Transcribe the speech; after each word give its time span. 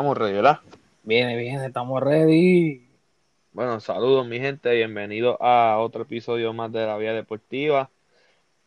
Estamos 0.00 0.16
ready, 0.16 0.32
¿verdad? 0.32 0.60
Viene, 1.02 1.36
viene, 1.36 1.66
estamos 1.66 2.02
ready. 2.02 2.80
Bueno, 3.52 3.80
saludos 3.80 4.26
mi 4.26 4.38
gente, 4.38 4.72
bienvenidos 4.74 5.36
a 5.40 5.76
otro 5.78 6.02
episodio 6.02 6.52
más 6.52 6.72
de 6.72 6.86
la 6.86 6.96
Vía 6.96 7.12
Deportiva. 7.12 7.90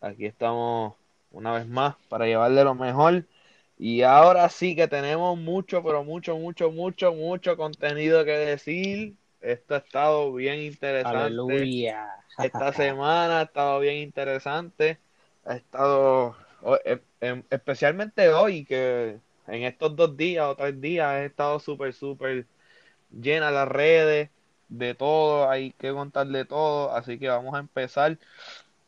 Aquí 0.01 0.25
estamos 0.25 0.95
una 1.31 1.53
vez 1.53 1.67
más 1.67 1.95
para 2.09 2.27
llevarle 2.27 2.63
lo 2.63 2.75
mejor. 2.75 3.25
Y 3.79 4.03
ahora 4.03 4.49
sí 4.49 4.75
que 4.75 4.87
tenemos 4.87 5.37
mucho, 5.37 5.83
pero 5.83 6.03
mucho, 6.03 6.37
mucho, 6.37 6.71
mucho, 6.71 7.13
mucho 7.13 7.57
contenido 7.57 8.25
que 8.25 8.31
decir. 8.31 9.15
Esto 9.41 9.75
ha 9.75 9.77
estado 9.79 10.33
bien 10.33 10.59
interesante. 10.59 11.09
Aleluya. 11.09 12.15
Esta 12.37 12.71
semana 12.73 13.39
ha 13.39 13.43
estado 13.43 13.79
bien 13.79 13.97
interesante. 13.97 14.99
Ha 15.45 15.55
estado, 15.55 16.35
e- 16.85 17.01
em- 17.21 17.43
especialmente 17.49 18.29
hoy, 18.29 18.65
que 18.65 19.19
en 19.47 19.63
estos 19.63 19.95
dos 19.95 20.15
días 20.17 20.45
o 20.47 20.55
tres 20.55 20.79
días 20.79 21.07
ha 21.07 21.25
estado 21.25 21.59
súper, 21.59 21.93
súper 21.93 22.45
llena 23.11 23.51
las 23.51 23.67
redes 23.67 24.29
de 24.69 24.95
todo. 24.95 25.49
Hay 25.49 25.71
que 25.73 25.91
contar 25.91 26.27
de 26.27 26.45
todo. 26.45 26.91
Así 26.91 27.19
que 27.19 27.27
vamos 27.29 27.55
a 27.55 27.59
empezar 27.59 28.17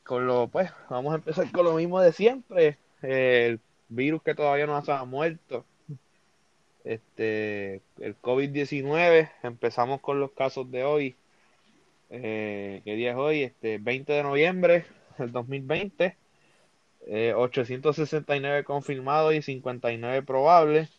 con 0.04 0.28
lo, 0.28 0.48
pues, 0.48 0.72
vamos 0.90 1.14
a 1.14 1.18
empezar 1.18 1.52
con 1.52 1.66
lo 1.66 1.74
mismo 1.76 2.02
de 2.02 2.14
siempre. 2.14 2.78
El 3.02 3.60
virus 3.90 4.24
que 4.24 4.36
todavía 4.36 4.68
no 4.68 4.76
ha 4.76 5.06
muerto. 5.06 5.66
Este, 6.84 7.82
el 8.00 8.20
COVID-19. 8.22 9.32
Empezamos 9.44 10.02
con 10.02 10.20
los 10.20 10.32
casos 10.32 10.70
de 10.72 10.84
hoy. 10.84 11.16
Eh, 12.10 12.82
¿qué 12.86 12.96
día 12.96 13.12
es 13.12 13.18
hoy? 13.18 13.44
Este, 13.44 13.78
20 13.80 14.14
de 14.14 14.24
noviembre 14.24 14.86
del 15.18 15.32
2020. 15.32 16.16
Eh, 17.08 17.34
869 17.36 18.64
confirmados 18.64 19.34
y 19.34 19.42
59 19.42 20.22
probables. 20.24 20.90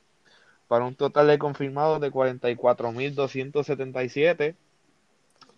Para 0.69 0.85
un 0.85 0.95
total 0.95 1.29
de 1.29 1.39
confirmados 1.39 2.01
de 2.01 2.11
44.277. 2.11 4.55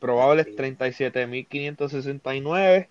Probables 0.01 0.47
37.569. 0.57 2.89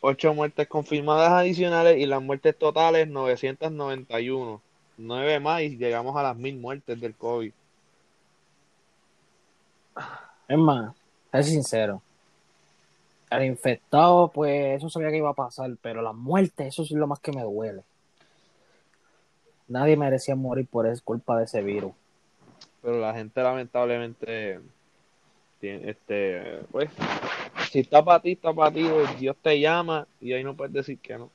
8 0.00 0.34
muertes 0.34 0.68
confirmadas 0.68 1.32
adicionales 1.32 1.98
y 1.98 2.06
las 2.06 2.22
muertes 2.22 2.56
totales 2.56 3.08
991. 3.08 4.62
9 4.96 5.40
más 5.40 5.62
y 5.62 5.76
llegamos 5.76 6.16
a 6.16 6.22
las 6.22 6.36
1000 6.36 6.58
muertes 6.58 7.00
del 7.00 7.14
COVID. 7.14 7.52
Es 10.48 10.58
más, 10.58 10.94
ser 11.32 11.44
sincero. 11.44 12.02
El 13.30 13.44
infectado, 13.44 14.28
pues 14.28 14.78
eso 14.78 14.88
sabía 14.88 15.10
que 15.10 15.18
iba 15.18 15.30
a 15.30 15.34
pasar, 15.34 15.70
pero 15.82 16.00
la 16.00 16.12
muerte, 16.12 16.66
eso 16.66 16.84
sí 16.84 16.94
es 16.94 17.00
lo 17.00 17.06
más 17.06 17.20
que 17.20 17.32
me 17.32 17.42
duele. 17.42 17.82
Nadie 19.68 19.96
merecía 19.96 20.34
morir 20.34 20.66
por 20.66 20.86
es 20.86 21.02
culpa 21.02 21.36
de 21.36 21.44
ese 21.44 21.62
virus. 21.62 21.92
Pero 22.80 23.00
la 23.00 23.12
gente 23.12 23.42
lamentablemente 23.42 24.60
tiene, 25.60 25.90
este, 25.90 26.60
pues, 26.70 26.90
si 27.70 27.80
está 27.80 28.02
para 28.02 28.20
ti, 28.20 28.32
está 28.32 28.52
para 28.52 28.70
ti, 28.70 28.88
Dios 29.18 29.36
te 29.42 29.60
llama 29.60 30.06
y 30.20 30.32
ahí 30.32 30.42
no 30.42 30.54
puedes 30.54 30.72
decir 30.72 30.98
que 30.98 31.18
no. 31.18 31.30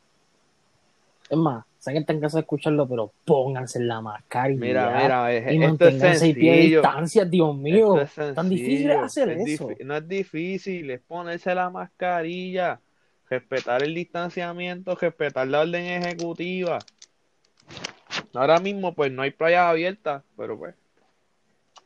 Es 1.30 1.38
más, 1.38 1.64
sé 1.84 1.92
que 1.92 1.98
están 2.00 2.22
cansado 2.22 2.38
de 2.40 2.44
escucharlo, 2.44 2.88
pero 2.88 3.12
pónganse 3.26 3.78
la 3.82 4.00
mascarilla. 4.00 4.60
Mira, 4.62 5.02
mira, 5.02 5.34
es- 5.34 5.54
y 5.54 5.60
manténganse 5.60 6.20
seis 6.20 6.34
pies 6.36 6.56
de 6.56 6.62
distancia, 6.62 7.26
Dios 7.26 7.58
mío. 7.58 8.00
Es 8.02 8.14
Tan 8.34 8.50
difícil 8.50 8.90
es 8.92 8.98
hacer 8.98 9.30
es 9.32 9.48
eso. 9.50 9.68
no 9.84 9.98
es 9.98 10.08
difícil, 10.08 10.90
es 10.92 11.02
ponerse 11.02 11.54
la 11.54 11.70
mascarilla, 11.70 12.80
respetar 13.30 13.84
el 13.84 13.94
distanciamiento, 13.94 14.96
respetar 14.96 15.46
la 15.46 15.60
orden 15.60 15.84
ejecutiva. 15.84 16.80
Ahora 18.34 18.60
mismo, 18.60 18.94
pues 18.94 19.12
no 19.12 19.22
hay 19.22 19.32
playas 19.32 19.66
abiertas, 19.66 20.24
pero 20.38 20.58
pues 20.58 20.76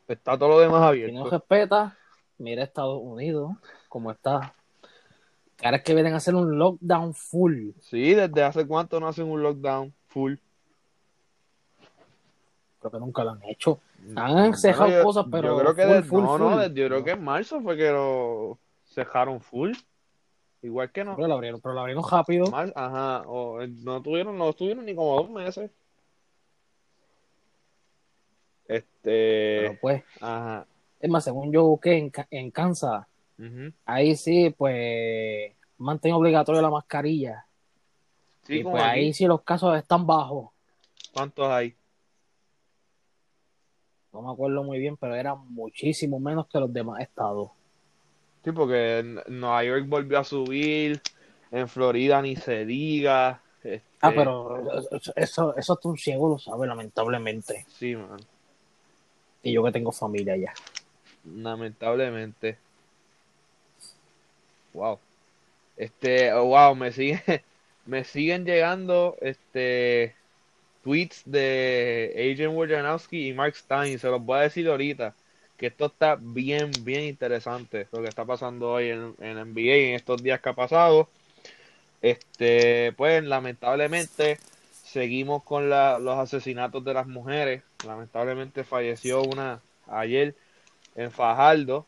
está 0.06 0.38
todo 0.38 0.48
lo 0.50 0.60
demás 0.60 0.76
Si 0.76 0.82
no 0.82 0.88
abierto. 0.88 1.30
respeta, 1.30 1.96
mira 2.38 2.62
Estados 2.62 3.00
Unidos, 3.02 3.56
como 3.88 4.12
está. 4.12 4.54
Ahora 5.62 5.78
es 5.78 5.82
que 5.82 5.94
vienen 5.94 6.14
a 6.14 6.18
hacer 6.18 6.34
un 6.34 6.58
lockdown 6.58 7.14
full. 7.14 7.70
Sí, 7.80 8.14
desde 8.14 8.42
hace 8.42 8.66
cuánto 8.66 9.00
no 9.00 9.08
hacen 9.08 9.26
un 9.28 9.42
lockdown 9.42 9.92
full. 10.06 10.34
Creo 12.80 12.92
que 12.92 12.98
nunca 13.00 13.24
lo 13.24 13.30
han 13.30 13.42
hecho. 13.44 13.80
Han 14.14 14.54
cejado 14.54 15.02
cosas, 15.02 15.26
pero 15.30 15.48
yo 15.48 15.58
creo 15.58 15.74
que 15.74 15.82
full, 15.82 15.92
de- 15.96 16.02
full, 16.02 16.22
no, 16.22 16.38
no, 16.38 16.50
full. 16.62 16.74
yo 16.74 16.86
creo 16.86 17.04
que 17.04 17.10
en 17.10 17.24
marzo 17.24 17.60
fue 17.60 17.76
que 17.76 17.90
lo 17.90 18.58
cejaron 18.86 19.40
full. 19.40 19.72
Igual 20.62 20.90
que 20.92 21.04
no. 21.04 21.16
Pero 21.16 21.28
lo 21.28 21.34
abrieron, 21.34 21.60
pero 21.60 21.74
lo 21.74 21.80
abrieron 21.80 22.04
rápido. 22.08 22.46
Mar- 22.50 22.72
ajá, 22.74 23.22
o, 23.26 23.60
eh, 23.60 23.68
no 23.68 24.00
tuvieron, 24.00 24.38
no 24.38 24.50
estuvieron 24.50 24.84
ni 24.84 24.94
como 24.94 25.16
dos 25.16 25.30
meses. 25.30 25.70
Pero 28.66 28.78
Este, 28.78 29.78
pues, 29.80 30.04
ajá, 30.20 30.66
es 31.00 31.10
más, 31.10 31.24
según 31.24 31.52
yo 31.52 31.64
busqué 31.64 31.96
en, 31.96 32.12
en 32.30 32.50
Kansas, 32.50 33.06
ahí 33.84 34.16
sí, 34.16 34.54
pues, 34.56 35.52
mantén 35.78 36.12
obligatorio 36.12 36.60
la 36.62 36.70
mascarilla. 36.70 37.46
Sí, 38.42 38.60
y 38.60 38.62
pues 38.64 38.82
ahí 38.82 39.12
sí 39.12 39.26
los 39.26 39.42
casos 39.42 39.76
están 39.76 40.06
bajos. 40.06 40.50
¿Cuántos 41.12 41.46
hay? 41.48 41.74
No 44.12 44.22
me 44.22 44.32
acuerdo 44.32 44.62
muy 44.64 44.78
bien, 44.78 44.96
pero 44.96 45.14
eran 45.14 45.38
muchísimo 45.52 46.18
menos 46.18 46.46
que 46.46 46.58
los 46.58 46.72
demás 46.72 47.00
estados. 47.00 47.50
Sí, 48.42 48.52
porque 48.52 49.00
en 49.00 49.20
Nueva 49.28 49.64
York 49.64 49.84
volvió 49.86 50.18
a 50.18 50.24
subir, 50.24 51.00
en 51.50 51.68
Florida 51.68 52.22
ni 52.22 52.36
se 52.36 52.64
diga. 52.64 53.42
Este, 53.62 53.82
Ah, 54.00 54.12
pero 54.14 54.62
eso, 55.16 55.54
eso, 55.56 55.80
un 55.84 55.98
ciego 55.98 56.28
lo 56.28 56.38
sabe, 56.38 56.66
lamentablemente. 56.66 57.66
Sí, 57.68 57.96
man, 57.96 58.20
Y 59.42 59.52
yo 59.52 59.62
que 59.64 59.72
tengo 59.72 59.92
familia 59.92 60.34
allá. 60.34 60.54
lamentablemente. 61.24 62.58
Wow. 64.78 65.00
Este, 65.76 66.32
oh, 66.34 66.46
wow, 66.46 66.74
me 66.76 66.92
sigue, 66.92 67.22
me 67.86 68.04
siguen 68.04 68.44
llegando 68.44 69.16
este 69.20 70.16
tweets 70.82 71.22
de 71.26 72.12
Adrian 72.16 72.54
Wojnarowski 72.56 73.28
y 73.28 73.34
Mark 73.34 73.56
Stein, 73.56 73.98
se 73.98 74.08
los 74.08 74.22
voy 74.24 74.38
a 74.40 74.42
decir 74.42 74.68
ahorita, 74.68 75.14
que 75.56 75.68
esto 75.68 75.86
está 75.86 76.16
bien, 76.20 76.70
bien 76.84 77.04
interesante, 77.04 77.88
lo 77.92 78.02
que 78.02 78.08
está 78.08 78.24
pasando 78.26 78.70
hoy 78.72 78.90
en, 78.90 79.14
en 79.20 79.38
NBA 79.38 79.76
en 79.90 79.94
estos 79.96 80.22
días 80.22 80.40
que 80.40 80.50
ha 80.50 80.54
pasado. 80.54 81.10
Este, 82.00 82.92
pues 82.96 83.24
lamentablemente 83.24 84.38
seguimos 84.84 85.42
con 85.44 85.68
la- 85.70 85.98
los 85.98 86.16
asesinatos 86.18 86.84
de 86.84 86.94
las 86.94 87.06
mujeres. 87.06 87.62
Lamentablemente 87.86 88.64
falleció 88.64 89.22
una 89.22 89.60
ayer 89.86 90.34
en 90.96 91.10
Fajardo. 91.12 91.86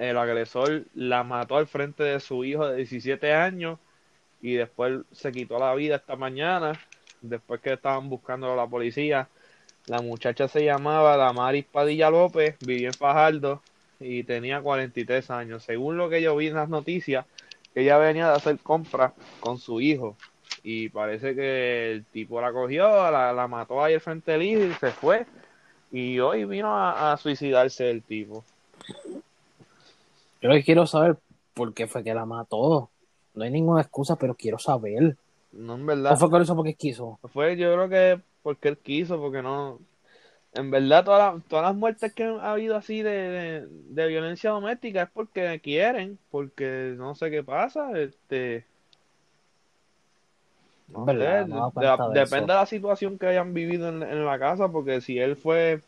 El 0.00 0.16
agresor 0.16 0.86
la 0.94 1.24
mató 1.24 1.58
al 1.58 1.66
frente 1.66 2.02
de 2.02 2.20
su 2.20 2.42
hijo 2.42 2.66
de 2.66 2.78
17 2.78 3.34
años 3.34 3.78
y 4.40 4.54
después 4.54 5.00
se 5.12 5.30
quitó 5.30 5.58
la 5.58 5.74
vida 5.74 5.96
esta 5.96 6.16
mañana. 6.16 6.72
Después 7.20 7.60
que 7.60 7.74
estaban 7.74 8.08
buscando 8.08 8.50
a 8.50 8.56
la 8.56 8.66
policía. 8.66 9.28
La 9.88 10.00
muchacha 10.00 10.48
se 10.48 10.64
llamaba 10.64 11.18
Damaris 11.18 11.66
Padilla 11.66 12.08
López, 12.08 12.56
vivía 12.60 12.88
en 12.88 12.94
Fajardo 12.94 13.62
y 13.98 14.24
tenía 14.24 14.62
43 14.62 15.30
años. 15.30 15.64
Según 15.64 15.98
lo 15.98 16.08
que 16.08 16.22
yo 16.22 16.34
vi 16.34 16.46
en 16.46 16.54
las 16.54 16.70
noticias, 16.70 17.26
ella 17.74 17.98
venía 17.98 18.28
de 18.30 18.36
hacer 18.36 18.58
compras 18.60 19.12
con 19.38 19.58
su 19.58 19.82
hijo 19.82 20.16
y 20.62 20.88
parece 20.88 21.34
que 21.34 21.92
el 21.92 22.06
tipo 22.06 22.40
la 22.40 22.52
cogió, 22.52 22.88
la, 23.10 23.34
la 23.34 23.48
mató 23.48 23.84
ahí 23.84 23.92
al 23.92 24.00
frente 24.00 24.32
del 24.32 24.42
hijo 24.44 24.62
y 24.62 24.72
se 24.72 24.92
fue. 24.92 25.26
Y 25.92 26.18
hoy 26.20 26.46
vino 26.46 26.74
a, 26.74 27.12
a 27.12 27.18
suicidarse 27.18 27.90
el 27.90 28.02
tipo. 28.02 28.46
Yo 30.40 30.48
lo 30.48 30.54
que 30.54 30.64
quiero 30.64 30.86
saber 30.86 31.18
por 31.54 31.74
qué 31.74 31.86
fue 31.86 32.02
que 32.04 32.14
la 32.14 32.26
mató. 32.26 32.90
No 33.34 33.44
hay 33.44 33.50
ninguna 33.50 33.82
excusa, 33.82 34.16
pero 34.16 34.34
quiero 34.34 34.58
saber. 34.58 35.16
No, 35.52 35.74
en 35.76 35.82
¿O 35.82 35.86
verdad. 35.86 36.16
fue 36.16 36.30
que 36.30 36.36
lo 36.36 36.42
hizo 36.42 36.56
porque 36.56 36.74
quiso? 36.74 37.18
Fue, 37.32 37.56
yo 37.56 37.72
creo 37.74 37.88
que 37.88 38.20
porque 38.42 38.68
él 38.68 38.78
quiso, 38.78 39.18
porque 39.18 39.42
no. 39.42 39.78
En 40.52 40.70
verdad, 40.70 41.04
todas 41.04 41.34
las, 41.34 41.44
todas 41.44 41.64
las 41.66 41.76
muertes 41.76 42.12
que 42.12 42.24
ha 42.24 42.52
habido 42.52 42.76
así 42.76 43.02
de, 43.02 43.10
de, 43.10 43.66
de 43.68 44.06
violencia 44.08 44.50
doméstica 44.50 45.02
es 45.02 45.10
porque 45.10 45.60
quieren, 45.62 46.18
porque 46.30 46.94
no 46.96 47.14
sé 47.14 47.30
qué 47.30 47.42
pasa. 47.44 47.92
Este. 48.00 48.64
No 50.88 51.04
verdad, 51.04 51.46
sé, 51.46 51.52
de 51.80 52.20
depende 52.20 52.22
eso. 52.22 52.36
de 52.46 52.54
la 52.54 52.66
situación 52.66 53.18
que 53.18 53.26
hayan 53.26 53.54
vivido 53.54 53.88
en, 53.88 54.02
en 54.02 54.24
la 54.26 54.38
casa, 54.40 54.68
porque 54.68 55.00
si 55.00 55.18
él 55.18 55.36
fue, 55.36 55.82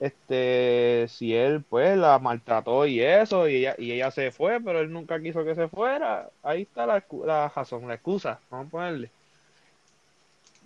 este, 0.00 1.06
si 1.08 1.34
él 1.34 1.62
pues 1.68 1.96
la 1.96 2.18
maltrató 2.18 2.86
y 2.86 3.00
eso, 3.00 3.48
y 3.48 3.56
ella, 3.56 3.74
y 3.78 3.92
ella 3.92 4.10
se 4.10 4.30
fue, 4.30 4.60
pero 4.60 4.80
él 4.80 4.92
nunca 4.92 5.20
quiso 5.20 5.44
que 5.44 5.54
se 5.54 5.68
fuera, 5.68 6.30
ahí 6.42 6.62
está 6.62 6.86
la, 6.86 7.04
la 7.24 7.48
razón, 7.48 7.88
la 7.88 7.94
excusa, 7.94 8.38
vamos 8.50 8.68
a 8.68 8.70
ponerle. 8.70 9.10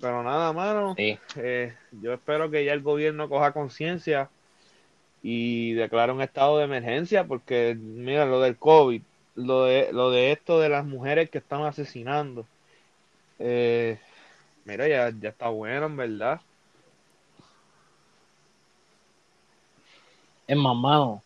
Pero 0.00 0.22
nada, 0.22 0.52
mano, 0.52 0.94
Sí. 0.96 1.18
eh, 1.36 1.72
yo 1.92 2.12
espero 2.12 2.50
que 2.50 2.64
ya 2.64 2.72
el 2.72 2.82
gobierno 2.82 3.28
coja 3.28 3.52
conciencia 3.52 4.28
y 5.22 5.72
declare 5.74 6.12
un 6.12 6.20
estado 6.22 6.58
de 6.58 6.64
emergencia, 6.64 7.24
porque 7.24 7.76
mira, 7.78 8.26
lo 8.26 8.40
del 8.40 8.56
COVID, 8.56 9.00
lo 9.36 9.64
de, 9.64 9.92
lo 9.92 10.10
de 10.10 10.32
esto 10.32 10.58
de 10.60 10.68
las 10.68 10.84
mujeres 10.84 11.30
que 11.30 11.38
están 11.38 11.62
asesinando, 11.62 12.44
eh, 13.38 13.98
mira, 14.64 14.88
ya, 14.88 15.10
ya 15.20 15.28
está 15.30 15.48
bueno, 15.48 15.86
en 15.86 15.96
verdad. 15.96 16.40
Es 20.52 20.58
más, 20.58 20.76
mano, 20.76 21.22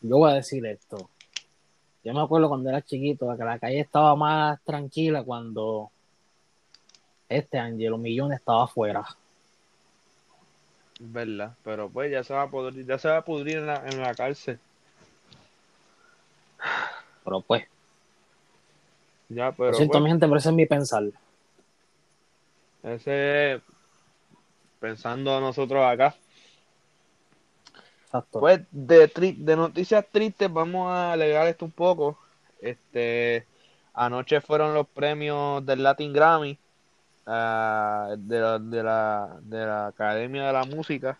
yo 0.00 0.16
voy 0.16 0.30
a 0.30 0.36
decir 0.36 0.64
esto. 0.64 1.10
Yo 2.02 2.14
me 2.14 2.22
acuerdo 2.22 2.48
cuando 2.48 2.70
era 2.70 2.80
chiquito 2.80 3.28
que 3.36 3.44
la 3.44 3.58
calle 3.58 3.80
estaba 3.80 4.16
más 4.16 4.58
tranquila 4.62 5.22
cuando 5.22 5.90
este 7.28 7.58
Angelo 7.58 7.98
Millón 7.98 8.32
estaba 8.32 8.64
afuera. 8.64 9.04
¿Verdad? 10.98 11.54
Pero 11.62 11.90
pues 11.90 12.10
ya 12.10 12.24
se 12.24 12.32
va 12.32 12.44
a 12.44 12.50
pudrir, 12.50 12.86
ya 12.86 12.96
se 12.96 13.08
va 13.08 13.18
a 13.18 13.24
pudrir 13.26 13.58
en 13.58 13.66
la, 13.66 13.86
en 13.86 14.00
la 14.00 14.14
cárcel. 14.14 14.58
Pero 17.22 17.42
pues, 17.42 17.64
Ya, 19.28 19.48
lo 19.48 19.56
pero 19.56 19.74
siento, 19.74 19.92
pues, 19.92 20.04
mi 20.04 20.08
gente, 20.08 20.26
pero 20.26 20.38
ese 20.38 20.48
es 20.48 20.54
mi 20.54 20.64
pensar. 20.64 21.04
ese 22.82 23.60
pensando 24.80 25.36
a 25.36 25.40
nosotros 25.40 25.84
acá. 25.84 26.14
Exacto. 28.10 28.40
Pues 28.40 28.60
de, 28.72 29.08
tri- 29.08 29.36
de 29.36 29.54
noticias 29.54 30.04
tristes 30.10 30.52
vamos 30.52 30.90
a 30.90 31.12
alegar 31.12 31.46
esto 31.46 31.64
un 31.64 31.70
poco. 31.70 32.18
Este, 32.60 33.46
anoche 33.94 34.40
fueron 34.40 34.74
los 34.74 34.88
premios 34.88 35.64
del 35.64 35.84
Latin 35.84 36.12
Grammy 36.12 36.58
ah, 37.24 38.12
de, 38.18 38.40
la, 38.40 38.58
de, 38.58 38.82
la, 38.82 39.38
de 39.42 39.64
la 39.64 39.86
Academia 39.86 40.44
de 40.48 40.52
la 40.52 40.64
Música. 40.64 41.16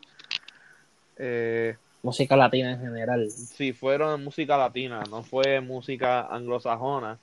Eh, 1.17 1.77
Música 2.03 2.37
latina 2.37 2.73
en 2.73 2.81
general. 2.81 3.31
sí, 3.31 3.73
fueron 3.73 4.25
música 4.25 4.57
latina, 4.57 5.01
no 5.11 5.23
fue 5.23 5.61
música 5.61 6.23
anglosajona. 6.23 7.19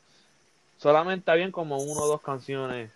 Solamente 0.78 1.30
habían 1.30 1.52
como 1.52 1.78
una 1.80 2.04
o 2.04 2.08
dos 2.08 2.22
canciones. 2.22 2.90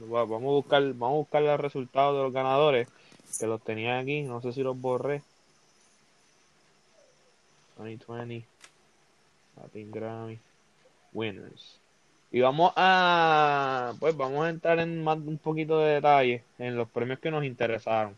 Va- 0.00 0.24
Vamos 0.26 0.42
a 0.50 0.54
buscar, 0.54 0.82
vamos 0.92 1.14
a 1.14 1.18
buscar 1.18 1.42
los 1.42 1.58
resultados 1.58 2.16
de 2.16 2.22
los 2.22 2.32
ganadores, 2.32 2.86
que 3.40 3.46
los 3.48 3.60
tenía 3.62 3.98
aquí, 3.98 4.22
no 4.22 4.40
sé 4.40 4.52
si 4.52 4.62
los 4.62 4.80
borré. 4.80 5.22
2020 7.78 8.44
Latin 9.56 9.90
Grammy 9.90 10.38
Winners. 11.12 11.80
Y 12.30 12.40
vamos 12.40 12.72
a, 12.76 13.94
pues 13.98 14.16
vamos 14.16 14.44
a 14.44 14.50
entrar 14.50 14.78
en 14.80 15.02
más 15.02 15.16
un 15.18 15.38
poquito 15.38 15.78
de 15.80 15.94
detalle 15.94 16.44
en 16.58 16.76
los 16.76 16.88
premios 16.88 17.18
que 17.20 17.30
nos 17.30 17.44
interesaron. 17.44 18.14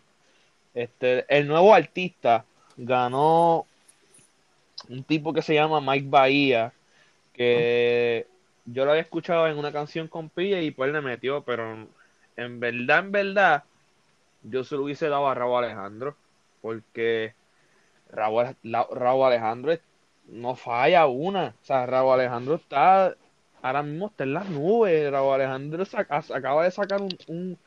Este, 0.75 1.25
el 1.29 1.47
nuevo 1.47 1.75
artista 1.75 2.45
ganó 2.77 3.67
un 4.89 5.05
tipo 5.05 5.33
que 5.33 5.43
se 5.43 5.55
llama 5.55 5.81
Mike 5.81 6.09
Bahía, 6.09 6.73
que 7.33 8.27
yo 8.65 8.85
lo 8.85 8.91
había 8.91 9.03
escuchado 9.03 9.47
en 9.47 9.59
una 9.59 9.73
canción 9.73 10.09
con 10.09 10.29
Pilla 10.29 10.61
y 10.61 10.73
pues 10.73 10.93
le 10.93 11.01
metió, 11.01 11.43
pero 11.43 11.87
en 12.37 12.61
verdad, 12.61 12.99
en 13.01 13.13
verdad, 13.13 13.65
yo 14.43 14.65
se 14.65 14.75
lo 14.75 14.85
hubiese 14.85 15.09
dado 15.09 15.29
a 15.29 15.35
Raúl 15.35 15.65
Alejandro, 15.65 16.17
porque 16.63 17.35
Raúl, 18.13 18.57
Raúl 18.93 19.27
Alejandro 19.27 19.73
no 20.27 20.55
falla 20.55 21.07
una, 21.07 21.55
o 21.61 21.65
sea, 21.65 21.87
Raúl 21.87 22.15
Alejandro 22.15 22.55
está, 22.55 23.15
ahora 23.63 23.83
mismo 23.83 24.07
está 24.09 24.25
en 24.25 24.35
las 24.35 24.49
nubes, 24.49 25.11
Raúl 25.11 25.35
Alejandro 25.35 25.85
saca- 25.85 26.23
acaba 26.35 26.65
de 26.65 26.71
sacar 26.71 27.01
un, 27.03 27.11
un, 27.29 27.59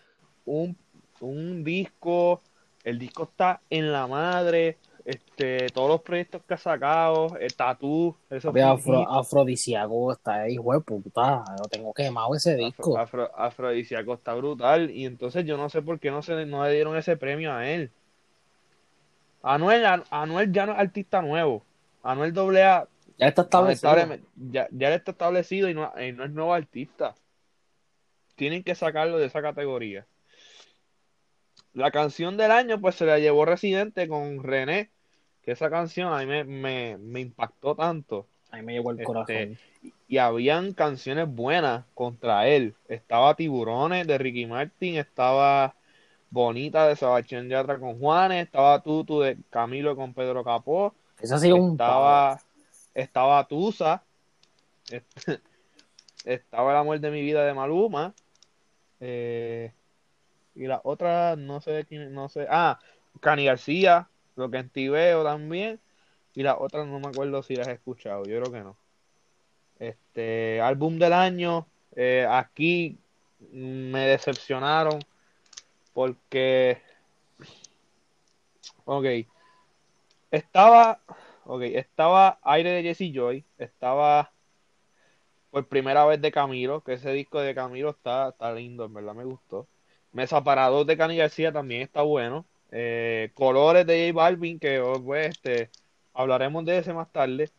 un, 0.45 0.77
un 1.21 1.63
disco, 1.63 2.41
el 2.83 2.99
disco 2.99 3.23
está 3.23 3.61
en 3.69 3.91
la 3.91 4.07
madre, 4.07 4.77
este, 5.05 5.67
todos 5.73 5.89
los 5.89 6.01
proyectos 6.01 6.41
que 6.47 6.53
ha 6.53 6.57
sacado, 6.57 7.35
el 7.37 7.53
Tatú, 7.53 8.15
son 8.41 8.57
afro, 8.57 9.01
hits. 9.01 9.09
afrodisíaco, 9.11 10.11
está 10.13 10.43
ahí, 10.43 10.53
hijo 10.53 10.73
de 10.73 10.79
puta. 10.79 11.43
Lo 11.59 11.65
tengo 11.69 11.93
quemado 11.93 12.33
ese 12.35 12.55
disco. 12.55 12.97
Afro, 12.97 13.25
afro- 13.25 13.31
afrodisíaco 13.35 14.13
está 14.13 14.33
brutal. 14.33 14.91
Y 14.91 15.05
entonces 15.05 15.45
yo 15.45 15.57
no 15.57 15.69
sé 15.69 15.81
por 15.81 15.99
qué 15.99 16.09
no 16.09 16.21
se 16.21 16.35
le- 16.35 16.45
no 16.45 16.63
le 16.63 16.71
dieron 16.73 16.95
ese 16.95 17.17
premio 17.17 17.53
a 17.53 17.69
él. 17.69 17.91
Anuel, 19.43 19.85
An- 19.85 20.03
Anuel 20.09 20.51
ya 20.51 20.65
no 20.65 20.71
es 20.73 20.79
artista 20.79 21.21
nuevo. 21.21 21.63
Anuel 22.01 22.33
AA 22.37 22.87
Ya 23.17 23.27
está 23.27 23.43
establecido. 23.43 23.95
ya, 24.35 24.67
ya 24.71 24.93
está 24.95 25.11
establecido 25.11 25.69
y 25.69 25.73
no, 25.73 25.91
y 26.01 26.11
no 26.13 26.23
es 26.23 26.31
nuevo 26.31 26.53
artista. 26.53 27.13
Tienen 28.35 28.63
que 28.63 28.73
sacarlo 28.75 29.19
de 29.19 29.27
esa 29.27 29.41
categoría. 29.41 30.05
La 31.73 31.91
canción 31.91 32.37
del 32.37 32.51
año, 32.51 32.79
pues 32.79 32.95
se 32.95 33.05
la 33.05 33.19
llevó 33.19 33.45
Residente 33.45 34.07
con 34.07 34.43
René. 34.43 34.89
Que 35.43 35.51
esa 35.51 35.69
canción 35.69 36.13
a 36.13 36.19
mí 36.19 36.25
me, 36.25 36.43
me, 36.45 36.97
me 36.97 37.19
impactó 37.19 37.75
tanto. 37.75 38.27
A 38.51 38.57
mí 38.57 38.61
me 38.63 38.73
llegó 38.73 38.91
el 38.91 38.97
Este, 38.99 39.05
corazón. 39.05 39.57
y 40.07 40.17
habían 40.17 40.73
canciones 40.73 41.27
buenas 41.27 41.83
contra 41.95 42.47
él. 42.47 42.75
Estaba 42.87 43.35
Tiburones 43.35 44.07
de 44.07 44.17
Ricky 44.17 44.45
Martin, 44.45 44.95
estaba 44.95 45.75
Bonita 46.33 46.87
de 46.87 46.95
Sebastián 46.95 47.47
Yatra 47.47 47.77
con 47.77 47.99
Juanes, 47.99 48.45
estaba 48.45 48.81
Tutu 48.81 49.19
de 49.19 49.37
Camilo 49.51 49.95
con 49.95 50.15
Pedro 50.15 50.43
Capó, 50.43 50.95
Ese 51.21 51.35
ha 51.35 51.37
sido 51.37 51.57
un 51.57 51.73
estaba, 51.73 52.41
estaba 52.95 53.47
Tusa, 53.47 54.03
est- 54.89 55.05
estaba 56.25 56.71
El 56.71 56.77
amor 56.77 56.99
de 56.99 57.11
mi 57.11 57.21
vida 57.21 57.45
de 57.45 57.53
Maluma, 57.53 58.15
eh, 58.99 59.73
y 60.55 60.65
la 60.65 60.81
otra 60.83 61.35
no 61.35 61.61
sé 61.61 61.69
de 61.69 61.85
quién, 61.85 62.11
no 62.15 62.29
sé, 62.29 62.47
ah, 62.49 62.79
Cani 63.19 63.45
García, 63.45 64.07
lo 64.35 64.49
que 64.49 64.57
en 64.57 64.69
Tibeo 64.69 65.23
también, 65.23 65.79
y 66.33 66.41
las 66.41 66.55
otras 66.57 66.87
no 66.87 66.99
me 66.99 67.09
acuerdo 67.09 67.43
si 67.43 67.55
las 67.55 67.67
he 67.67 67.73
escuchado, 67.73 68.25
yo 68.25 68.41
creo 68.41 68.51
que 68.51 68.61
no. 68.61 68.75
Este 69.77 70.61
álbum 70.61 70.97
del 70.97 71.13
año, 71.13 71.67
eh, 71.95 72.25
aquí 72.27 72.97
me 73.51 74.07
decepcionaron 74.07 74.97
porque, 75.93 76.81
ok, 78.85 79.05
estaba, 80.31 80.99
ok, 81.45 81.61
estaba 81.63 82.39
Aire 82.43 82.71
de 82.71 82.83
Jesse 82.83 83.13
Joy, 83.13 83.45
estaba 83.57 84.31
por 85.51 85.67
primera 85.67 86.05
vez 86.05 86.19
de 86.21 86.31
Camilo, 86.31 86.81
que 86.81 86.93
ese 86.93 87.11
disco 87.13 87.39
de 87.39 87.53
Camilo 87.53 87.91
está, 87.91 88.29
está 88.29 88.51
lindo, 88.53 88.85
en 88.85 88.93
verdad 88.93 89.13
me 89.13 89.23
gustó. 89.23 89.67
Mesa 90.11 90.43
para 90.43 90.67
dos 90.67 90.87
de 90.87 90.97
Cani 90.97 91.17
García 91.17 91.51
también 91.51 91.83
está 91.83 92.01
bueno. 92.01 92.45
Eh, 92.71 93.31
Colores 93.35 93.85
de 93.85 94.07
J 94.11 94.13
Balvin, 94.13 94.59
que 94.59 94.79
oh, 94.79 95.03
pues, 95.03 95.29
este, 95.29 95.69
hablaremos 96.13 96.65
de 96.65 96.79
ese 96.79 96.93
más 96.93 97.11
tarde. 97.11 97.51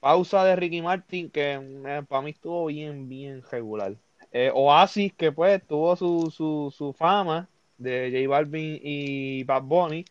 Pausa 0.00 0.44
de 0.44 0.56
Ricky 0.56 0.82
Martin, 0.82 1.30
que 1.30 2.04
para 2.08 2.22
mí 2.22 2.30
estuvo 2.30 2.66
bien, 2.66 3.08
bien 3.08 3.42
regular. 3.50 3.94
Eh, 4.32 4.50
Oasis, 4.52 5.12
que 5.12 5.30
pues 5.30 5.64
tuvo 5.64 5.94
su, 5.94 6.32
su, 6.32 6.74
su 6.76 6.92
fama 6.92 7.48
de 7.82 8.10
J 8.12 8.28
Balvin 8.28 8.80
y 8.82 9.44
Bad 9.44 9.62
Bunny. 9.62 10.04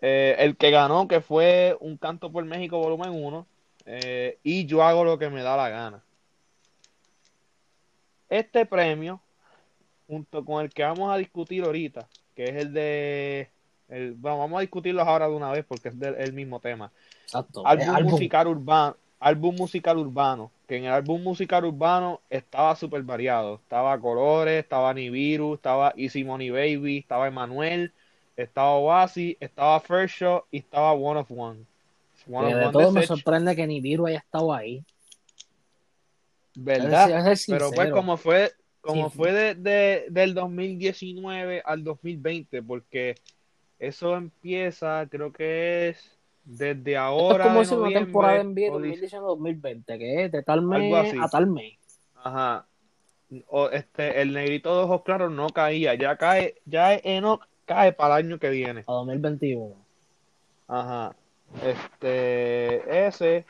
Eh, 0.00 0.36
el 0.38 0.56
que 0.56 0.70
ganó, 0.70 1.08
que 1.08 1.20
fue 1.20 1.76
Un 1.80 1.96
Canto 1.96 2.30
por 2.30 2.44
México, 2.44 2.78
volumen 2.78 3.10
1. 3.10 3.46
eh, 3.86 4.38
y 4.42 4.66
yo 4.66 4.82
hago 4.82 5.04
lo 5.04 5.18
que 5.18 5.28
me 5.28 5.42
da 5.42 5.56
la 5.56 5.68
gana. 5.68 6.02
Este 8.28 8.66
premio, 8.66 9.20
junto 10.06 10.44
con 10.44 10.62
el 10.62 10.70
que 10.70 10.82
vamos 10.82 11.12
a 11.12 11.16
discutir 11.16 11.64
ahorita, 11.64 12.06
que 12.34 12.44
es 12.44 12.56
el 12.56 12.72
de. 12.72 13.50
El, 13.88 14.12
bueno, 14.12 14.38
vamos 14.38 14.58
a 14.58 14.60
discutirlos 14.60 15.06
ahora 15.06 15.28
de 15.28 15.34
una 15.34 15.50
vez 15.50 15.64
porque 15.66 15.88
es 15.88 15.98
del 15.98 16.14
el 16.16 16.34
mismo 16.34 16.60
tema. 16.60 16.92
Exacto. 17.22 17.66
Álbum, 17.66 17.88
álbum. 17.88 18.12
musical 18.12 18.48
urbano, 18.48 18.96
álbum 19.20 19.54
musical 19.56 19.98
urbano, 19.98 20.50
que 20.66 20.76
en 20.76 20.84
el 20.84 20.92
álbum 20.92 21.22
musical 21.22 21.64
urbano 21.64 22.20
estaba 22.30 22.76
súper 22.76 23.02
variado. 23.02 23.56
Estaba 23.56 23.98
Colores, 23.98 24.62
estaba 24.62 24.94
Nibiru, 24.94 25.54
estaba 25.54 25.92
Easy 25.96 26.24
Money 26.24 26.50
Baby, 26.50 26.98
estaba 26.98 27.26
Emanuel, 27.28 27.92
estaba 28.36 28.74
Oasis, 28.74 29.36
estaba 29.40 29.80
First 29.80 30.16
Shot 30.20 30.44
y 30.50 30.58
estaba 30.58 30.92
One 30.92 31.20
of 31.20 31.30
One. 31.30 31.64
One 32.30 32.46
of 32.46 32.54
de 32.54 32.64
One 32.64 32.72
todo 32.72 32.92
me 32.92 33.06
sorprende 33.06 33.56
que 33.56 33.66
ni 33.66 33.80
Viru 33.80 34.06
haya 34.06 34.18
estado 34.18 34.52
ahí. 34.52 34.84
¿verdad? 36.54 37.28
Es, 37.30 37.46
Pero 37.48 37.70
pues 37.70 37.90
como 37.90 38.16
fue, 38.16 38.52
como 38.80 39.10
Sí. 39.10 39.16
fue 39.16 39.32
de, 39.32 39.54
de- 39.54 40.06
del 40.10 40.34
2019 40.34 41.62
al 41.64 41.84
2020, 41.84 42.62
porque 42.62 43.14
eso 43.78 44.16
empieza, 44.16 45.06
creo 45.08 45.32
que 45.32 45.90
es 45.90 46.17
desde 46.48 46.92
Esto 46.92 47.00
ahora 47.00 47.44
es 47.44 47.50
como 47.50 47.64
si 47.64 47.74
una 47.74 47.88
temporada 47.90 48.40
o 48.40 48.44
dic- 48.44 49.00
2019-2020, 49.10 49.98
que 49.98 50.24
es 50.24 50.32
de 50.32 50.42
tal 50.42 50.62
mes 50.62 50.94
así. 50.94 51.18
a 51.20 51.28
tal 51.28 51.46
mes. 51.46 51.74
Ajá. 52.16 52.66
O 53.48 53.68
este, 53.68 54.22
el 54.22 54.32
negrito 54.32 54.74
de 54.74 54.84
ojos 54.84 55.02
claros 55.02 55.30
no 55.30 55.50
caía, 55.50 55.94
ya 55.94 56.16
cae, 56.16 56.54
ya 56.64 56.94
Enoch 56.94 57.46
cae 57.66 57.92
para 57.92 58.18
el 58.18 58.26
año 58.26 58.38
que 58.38 58.48
viene. 58.48 58.80
A 58.86 58.92
2021. 58.92 59.74
Ajá. 60.68 61.14
Este, 61.62 63.06
ese. 63.06 63.44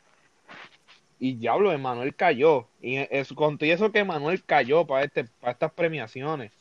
Y 1.21 1.35
diablo, 1.35 1.73
Emanuel 1.73 2.15
cayó. 2.17 2.67
Y 2.81 2.97
es, 2.97 3.33
con 3.33 3.59
eso 3.61 3.93
que 3.93 4.01
Emanuel 4.01 4.43
cayó 4.45 4.87
para 4.87 5.05
este, 5.05 5.25
para 5.25 5.53
estas 5.53 5.73
premiaciones. 5.73 6.53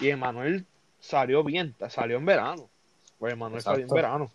Y 0.00 0.08
Emanuel 0.08 0.66
salió 0.98 1.44
bien, 1.44 1.76
salió 1.88 2.16
en 2.16 2.24
verano. 2.24 2.68
Pues 3.20 3.32
Emanuel 3.34 3.62
salió 3.62 3.84
en 3.84 3.90
verano. 3.90 4.30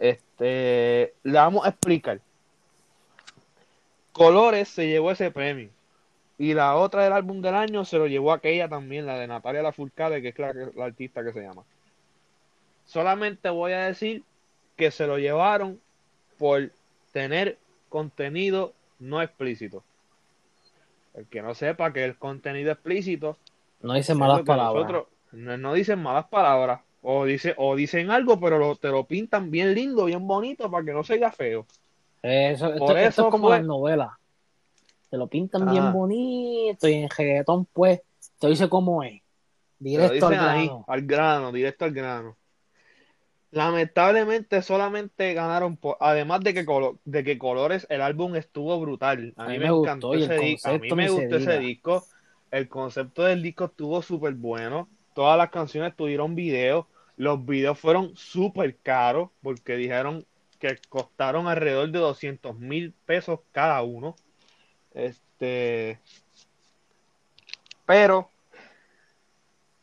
Este, 0.00 1.14
le 1.22 1.32
vamos 1.32 1.64
a 1.64 1.68
explicar. 1.68 2.20
Colores 4.10 4.68
se 4.68 4.88
llevó 4.88 5.12
ese 5.12 5.30
premio. 5.30 5.68
Y 6.38 6.54
la 6.54 6.74
otra 6.74 7.04
del 7.04 7.12
álbum 7.12 7.40
del 7.40 7.54
año 7.54 7.84
se 7.84 7.98
lo 7.98 8.08
llevó 8.08 8.32
aquella 8.32 8.68
también, 8.68 9.06
la 9.06 9.18
de 9.18 9.28
Natalia 9.28 9.62
Lafourcade, 9.62 10.22
que 10.22 10.28
es 10.28 10.38
la, 10.38 10.52
la 10.74 10.86
artista 10.86 11.22
que 11.22 11.32
se 11.32 11.42
llama. 11.42 11.62
Solamente 12.86 13.48
voy 13.50 13.72
a 13.72 13.84
decir 13.84 14.24
que 14.76 14.90
se 14.90 15.06
lo 15.06 15.18
llevaron 15.18 15.78
por 16.38 16.72
tener 17.12 17.58
contenido 17.88 18.72
no 18.98 19.22
explícito. 19.22 19.84
El 21.14 21.26
que 21.26 21.42
no 21.42 21.54
sepa 21.54 21.92
que 21.92 22.04
el 22.04 22.16
contenido 22.16 22.72
explícito 22.72 23.36
no 23.82 23.94
dice 23.94 24.14
malas 24.14 24.42
palabras. 24.42 24.82
Nosotros, 24.82 25.06
no, 25.32 25.56
no, 25.56 25.72
dicen 25.74 26.02
malas 26.02 26.26
palabras. 26.26 26.80
O, 27.02 27.24
dice, 27.24 27.54
o 27.56 27.74
dicen 27.76 28.10
algo, 28.10 28.38
pero 28.38 28.58
lo, 28.58 28.76
te 28.76 28.88
lo 28.88 29.04
pintan 29.04 29.50
bien 29.50 29.74
lindo, 29.74 30.04
bien 30.04 30.26
bonito, 30.26 30.70
para 30.70 30.84
que 30.84 30.92
no 30.92 31.02
se 31.02 31.16
vea 31.18 31.32
feo. 31.32 31.66
Eso, 32.22 32.72
esto, 32.74 32.96
esto 32.96 33.22
es 33.26 33.30
como 33.30 33.48
las 33.48 33.64
novelas. 33.64 34.10
Te 35.08 35.16
lo 35.16 35.26
pintan 35.26 35.70
bien 35.70 35.84
Ah. 35.84 35.90
bonito 35.92 36.86
y 36.88 36.94
en 36.94 37.08
reggaetón, 37.08 37.64
pues, 37.72 38.02
te 38.38 38.48
dice 38.48 38.68
cómo 38.68 39.02
es. 39.02 39.22
Directo 39.78 40.26
al 40.26 40.34
ahí, 40.34 40.66
grano. 40.66 40.84
al 40.86 41.02
grano, 41.02 41.52
directo 41.52 41.86
al 41.86 41.92
grano. 41.92 42.36
Lamentablemente 43.52 44.62
solamente 44.62 45.34
ganaron 45.34 45.76
por, 45.76 45.96
además 45.98 46.40
de 46.42 46.54
que 46.54 46.64
colo- 46.64 46.98
de 47.04 47.24
que 47.24 47.38
Colores 47.38 47.84
el 47.90 48.00
álbum 48.02 48.36
estuvo 48.36 48.78
brutal. 48.78 49.32
A 49.36 49.48
mí, 49.48 49.58
me, 49.58 49.70
gustó 49.70 49.84
encantó 49.84 50.14
ese 50.14 50.34
disco, 50.36 50.68
a 50.68 50.78
mí 50.78 50.92
me 50.92 51.08
gustó 51.10 51.36
ese 51.36 51.50
diga. 51.52 51.58
disco. 51.58 52.04
El 52.52 52.68
concepto 52.68 53.22
del 53.24 53.42
disco 53.42 53.64
estuvo 53.64 54.02
súper 54.02 54.34
bueno. 54.34 54.88
Todas 55.20 55.36
las 55.36 55.50
canciones 55.50 55.94
tuvieron 55.94 56.34
videos. 56.34 56.86
Los 57.18 57.44
videos 57.44 57.78
fueron 57.78 58.16
súper 58.16 58.74
caros 58.78 59.28
porque 59.42 59.76
dijeron 59.76 60.24
que 60.58 60.78
costaron 60.88 61.46
alrededor 61.46 61.90
de 61.90 61.98
200 61.98 62.58
mil 62.58 62.94
pesos 63.04 63.40
cada 63.52 63.82
uno. 63.82 64.16
Este, 64.94 66.00
pero 67.84 68.30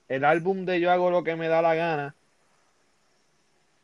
el 0.07 0.25
álbum 0.25 0.65
de 0.65 0.79
Yo 0.79 0.91
hago 0.91 1.11
lo 1.11 1.23
que 1.23 1.35
me 1.35 1.49
da 1.49 1.61
la 1.61 1.75
gana 1.75 2.15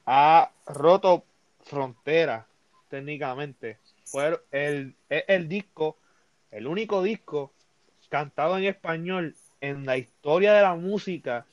ha 0.07 0.49
roto 0.65 1.23
fronteras 1.65 2.47
técnicamente. 2.89 3.77
Fue 4.05 4.41
el, 4.49 4.95
es 5.07 5.23
el 5.27 5.47
disco, 5.47 5.97
el 6.49 6.65
único 6.65 7.03
disco 7.03 7.51
cantado 8.09 8.57
en 8.57 8.63
español 8.63 9.35
en 9.63 9.85
la 9.85 9.97
historia 9.97 10.53
de 10.53 10.61
la 10.61 10.75
música 10.75 11.45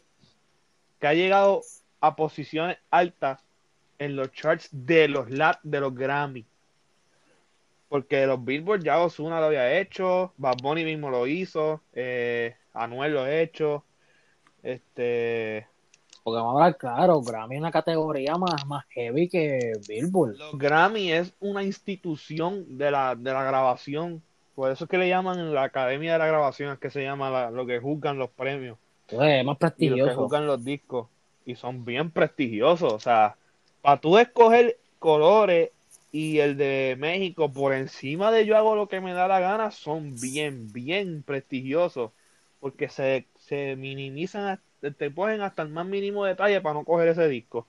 que 0.99 1.07
ha 1.07 1.15
llegado 1.15 1.63
a 2.01 2.17
posiciones 2.17 2.77
altas 2.91 3.41
en 4.01 4.17
los 4.17 4.33
charts 4.33 4.69
de 4.73 5.07
los 5.07 5.31
lat 5.31 5.61
de 5.63 5.79
los 5.81 5.95
Grammy. 5.95 6.45
Porque 7.89 8.27
los 8.27 8.45
Billboard 8.45 8.83
ya 8.83 9.01
Ozuna 9.01 9.39
lo 9.39 9.47
había 9.47 9.79
hecho, 9.79 10.33
Bad 10.39 10.57
Bunny 10.61 10.85
mismo 10.85 11.09
lo 11.09 11.29
hizo, 11.29 11.83
eh, 11.93 12.57
Anuel 12.75 13.13
lo 13.13 13.23
ha 13.23 13.33
hecho, 13.33 13.85
este 14.65 15.69
Porque 16.25 16.37
vamos 16.37 16.55
a 16.55 16.65
hablar 16.65 16.79
claro, 16.79 17.21
Grammy 17.21 17.55
es 17.55 17.61
una 17.61 17.71
categoría 17.71 18.37
más, 18.37 18.67
más 18.67 18.87
heavy 18.89 19.29
que 19.29 19.73
Billboard. 19.89 20.37
Los 20.37 20.59
Grammy 20.59 21.13
es 21.13 21.33
una 21.39 21.63
institución 21.63 22.77
de 22.77 22.91
la, 22.91 23.15
de 23.15 23.33
la 23.33 23.45
grabación. 23.45 24.21
Por 24.61 24.71
eso 24.71 24.85
es 24.85 24.91
que 24.91 24.99
le 24.99 25.09
llaman 25.09 25.55
la 25.55 25.63
Academia 25.63 26.13
de 26.13 26.19
la 26.19 26.27
Grabación, 26.27 26.71
es 26.75 26.79
que 26.79 26.91
se 26.91 27.03
llama 27.03 27.31
la- 27.31 27.51
lo 27.51 27.65
que 27.65 27.79
juzgan 27.81 28.19
los 28.19 28.29
premios 28.29 28.77
Entonces, 29.09 29.41
es 29.41 29.45
más 29.47 29.57
y 29.79 29.89
lo 29.89 29.97
que 29.97 30.03
prestigioso. 30.03 30.21
juzgan 30.25 30.47
los 30.47 30.63
discos. 30.63 31.09
Y 31.47 31.55
son 31.55 31.83
bien 31.87 32.11
prestigiosos. 32.11 32.93
O 32.93 32.99
sea, 33.01 33.37
para 33.81 33.99
tú 33.99 34.19
escoger 34.19 34.77
colores 34.99 35.71
y 36.13 36.41
el 36.41 36.59
de 36.59 36.95
México 36.99 37.51
por 37.51 37.73
encima 37.73 38.31
de 38.31 38.45
yo 38.45 38.55
hago 38.59 38.77
lo 38.77 38.87
que 38.87 39.01
me 39.01 39.15
da 39.15 39.29
la 39.29 39.41
gana, 39.41 39.71
son 39.71 40.15
bien, 40.21 40.71
bien 40.75 41.23
prestigiosos. 41.23 42.11
Porque 42.61 42.91
se, 42.91 43.27
se 43.39 43.77
minimizan, 43.77 44.61
te 44.99 45.11
ponen 45.11 45.41
hasta 45.41 45.63
el 45.63 45.71
más 45.71 45.87
mínimo 45.87 46.27
detalle 46.27 46.61
para 46.61 46.75
no 46.75 46.85
coger 46.85 47.09
ese 47.09 47.29
disco. 47.29 47.67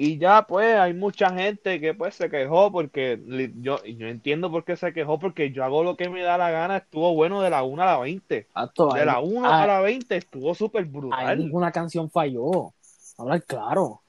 Y 0.00 0.16
ya 0.16 0.42
pues 0.46 0.76
hay 0.76 0.94
mucha 0.94 1.28
gente 1.34 1.80
que 1.80 1.92
pues 1.92 2.14
se 2.14 2.30
quejó 2.30 2.70
porque 2.70 3.20
yo, 3.56 3.82
yo 3.82 4.06
entiendo 4.06 4.48
por 4.48 4.64
qué 4.64 4.76
se 4.76 4.92
quejó 4.92 5.18
porque 5.18 5.50
yo 5.50 5.64
hago 5.64 5.82
lo 5.82 5.96
que 5.96 6.08
me 6.08 6.22
da 6.22 6.38
la 6.38 6.52
gana, 6.52 6.76
estuvo 6.76 7.14
bueno 7.14 7.42
de 7.42 7.50
la 7.50 7.64
1 7.64 7.82
a 7.82 7.86
la 7.86 7.98
20. 7.98 8.36
Exacto, 8.36 8.90
De 8.94 9.00
ahí- 9.00 9.06
la 9.06 9.18
1 9.18 9.44
ah, 9.50 9.64
a 9.64 9.66
la 9.66 9.80
20 9.80 10.16
estuvo 10.16 10.54
súper 10.54 10.84
ahí 10.84 10.88
brutal. 10.88 11.36
ninguna 11.36 11.72
canción 11.72 12.08
falló. 12.08 12.72
Hablar 13.18 13.42
claro. 13.42 14.00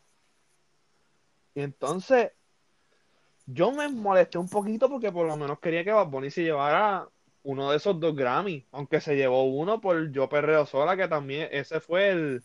Y 1.56 1.62
entonces 1.62 2.34
yo 3.48 3.72
me 3.72 3.90
molesté 3.90 4.38
un 4.38 4.48
poquito 4.48 4.90
porque 4.92 5.12
por 5.12 5.26
lo 5.26 5.38
menos 5.38 5.58
quería 5.58 5.84
que 5.84 5.92
Bad 5.92 6.06
Bunny 6.10 6.30
se 6.30 6.44
llevara 6.44 7.08
uno 7.42 7.72
de 7.72 7.78
esos 7.78 8.00
dos 8.00 8.16
Grammy, 8.16 8.64
aunque 8.74 9.02
se 9.02 9.16
llevó 9.16 9.46
uno 9.46 9.82
por 9.82 10.12
Yo 10.12 10.30
Perreo 10.30 10.68
Sola, 10.68 10.96
que 10.96 11.08
también 11.08 11.50
ese 11.52 11.80
fue 11.80 12.10
el, 12.10 12.44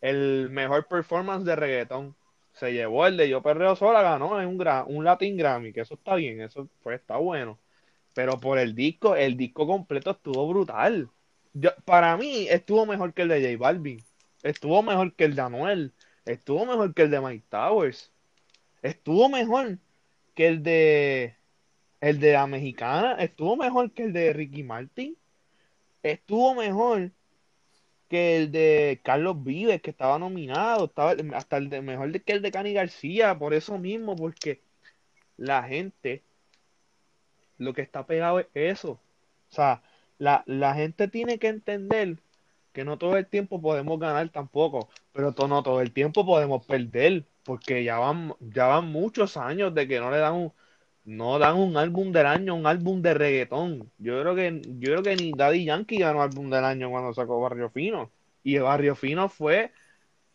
el 0.00 0.48
mejor 0.50 0.88
performance 0.88 1.44
de 1.44 1.54
reggaetón. 1.54 2.16
Se 2.60 2.74
llevó 2.74 3.06
el 3.06 3.16
de 3.16 3.26
Yo 3.26 3.42
Perreo 3.42 3.74
Sola, 3.74 4.02
ganó 4.02 4.38
en 4.38 4.46
un, 4.46 4.62
un 4.88 5.04
Latin 5.04 5.34
Grammy, 5.34 5.72
que 5.72 5.80
eso 5.80 5.94
está 5.94 6.14
bien, 6.16 6.42
eso 6.42 6.68
pues 6.82 7.00
está 7.00 7.16
bueno. 7.16 7.58
Pero 8.14 8.38
por 8.38 8.58
el 8.58 8.74
disco, 8.74 9.16
el 9.16 9.38
disco 9.38 9.66
completo 9.66 10.10
estuvo 10.10 10.46
brutal. 10.46 11.08
Yo, 11.54 11.70
para 11.86 12.18
mí 12.18 12.48
estuvo 12.50 12.84
mejor 12.84 13.14
que 13.14 13.22
el 13.22 13.28
de 13.28 13.40
J 13.40 13.56
Balvin, 13.58 14.04
estuvo 14.42 14.82
mejor 14.82 15.14
que 15.14 15.24
el 15.24 15.36
de 15.36 15.42
Anuel, 15.42 15.94
estuvo 16.26 16.66
mejor 16.66 16.92
que 16.92 17.02
el 17.02 17.10
de 17.10 17.20
Mike 17.22 17.46
Towers, 17.48 18.12
estuvo 18.82 19.30
mejor 19.30 19.78
que 20.34 20.46
el 20.48 20.62
de 20.62 21.36
el 22.00 22.20
de 22.20 22.32
la 22.32 22.46
mexicana, 22.46 23.14
estuvo 23.20 23.56
mejor 23.56 23.92
que 23.92 24.04
el 24.04 24.12
de 24.12 24.34
Ricky 24.34 24.64
Martin, 24.64 25.16
estuvo 26.02 26.54
mejor 26.54 27.12
que 28.10 28.36
el 28.38 28.52
de 28.52 29.00
Carlos 29.04 29.42
Vives, 29.44 29.82
que 29.82 29.90
estaba 29.92 30.18
nominado, 30.20 30.86
estaba 30.86 31.14
hasta 31.36 31.56
el 31.58 31.70
de 31.70 31.82
mejor 31.82 32.12
de- 32.12 32.22
que 32.22 32.34
el 32.34 32.42
de 32.42 32.52
Cani 32.52 32.74
García, 32.74 33.38
por 33.38 33.54
eso 33.54 33.78
mismo, 33.78 34.16
porque 34.16 34.62
la 35.38 35.62
gente 35.64 36.24
lo 37.58 37.72
que 37.74 37.82
está 37.82 38.06
pegado 38.06 38.40
es 38.40 38.46
eso. 38.54 38.92
O 38.92 39.00
sea, 39.54 39.82
la, 40.18 40.42
la 40.46 40.74
gente 40.74 41.08
tiene 41.08 41.38
que 41.38 41.48
entender 41.48 42.18
que 42.72 42.84
no 42.84 42.98
todo 42.98 43.16
el 43.16 43.26
tiempo 43.26 43.60
podemos 43.60 43.98
ganar 43.98 44.28
tampoco, 44.30 44.88
pero 45.12 45.32
to- 45.34 45.48
no 45.48 45.62
todo 45.62 45.80
el 45.80 45.92
tiempo 45.92 46.24
podemos 46.24 46.64
perder, 46.66 47.24
porque 47.44 47.84
ya 47.84 47.98
van, 47.98 48.34
ya 48.40 48.66
van 48.66 48.86
muchos 48.86 49.36
años 49.36 49.74
de 49.74 49.88
que 49.88 50.00
no 50.00 50.10
le 50.10 50.18
dan 50.18 50.34
un, 50.34 50.52
no 51.04 51.38
dan 51.38 51.56
un 51.56 51.76
álbum 51.76 52.12
del 52.12 52.26
año, 52.26 52.54
un 52.54 52.66
álbum 52.66 53.02
de 53.02 53.14
reggaetón. 53.14 53.90
Yo 53.98 54.20
creo 54.20 54.34
que, 54.34 54.60
yo 54.78 54.90
creo 54.92 55.02
que 55.02 55.16
ni 55.16 55.32
Daddy 55.32 55.64
Yankee 55.64 55.98
ganó 55.98 56.22
álbum 56.22 56.50
del 56.50 56.64
año 56.64 56.90
cuando 56.90 57.12
sacó 57.14 57.40
Barrio 57.40 57.70
Fino. 57.70 58.10
Y 58.44 58.58
Barrio 58.58 58.94
Fino 58.94 59.28
fue 59.28 59.72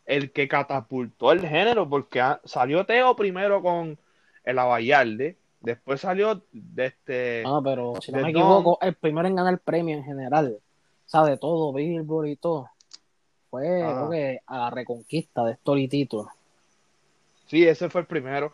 el 0.05 0.31
que 0.31 0.47
catapultó 0.47 1.31
el 1.31 1.41
género, 1.41 1.89
porque 1.89 2.21
ah, 2.21 2.39
salió 2.45 2.85
Teo 2.85 3.15
primero 3.15 3.61
con 3.61 3.97
el 4.43 4.59
Abayalde, 4.59 5.37
después 5.61 6.01
salió 6.01 6.43
de 6.51 6.85
este 6.85 7.41
No, 7.43 7.63
pero 7.63 7.93
si 8.01 8.11
no 8.11 8.17
me 8.17 8.21
Don. 8.23 8.29
equivoco, 8.31 8.77
el 8.81 8.93
primero 8.93 9.27
en 9.27 9.35
ganar 9.35 9.53
el 9.53 9.59
premio 9.59 9.97
en 9.97 10.03
general, 10.03 10.57
o 10.59 11.09
sea, 11.09 11.23
de 11.23 11.37
todo, 11.37 11.73
Billboard 11.73 12.27
y 12.27 12.35
todo, 12.35 12.69
fue 13.49 13.81
Ah. 13.81 13.93
creo 13.95 14.09
que 14.11 14.39
a 14.45 14.57
la 14.59 14.69
reconquista 14.69 15.43
de 15.45 15.53
Story 15.53 15.87
Tito. 15.87 16.27
Sí, 17.47 17.65
ese 17.67 17.89
fue 17.89 18.01
el 18.01 18.07
primero. 18.07 18.53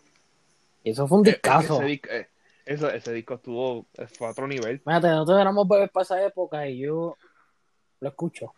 Y 0.84 0.92
eso 0.92 1.08
fue 1.08 1.20
un 1.20 1.28
Eh, 1.28 1.32
discazo. 1.32 1.76
ese, 1.76 1.86
disco, 1.86 2.10
eh, 2.12 2.30
eso- 2.66 2.90
ese 2.90 3.14
disco 3.14 3.36
estuvo, 3.36 3.86
eh, 3.98 4.08
fue 4.08 4.28
a 4.28 4.32
otro 4.32 4.48
nivel. 4.48 4.80
Fíjate, 4.80 5.08
nosotros 5.08 5.40
éramos 5.40 5.68
bebés 5.68 5.90
para 5.92 6.04
esa 6.04 6.26
época 6.26 6.68
y 6.68 6.80
yo 6.80 7.16
lo 8.00 8.10
escucho. 8.10 8.54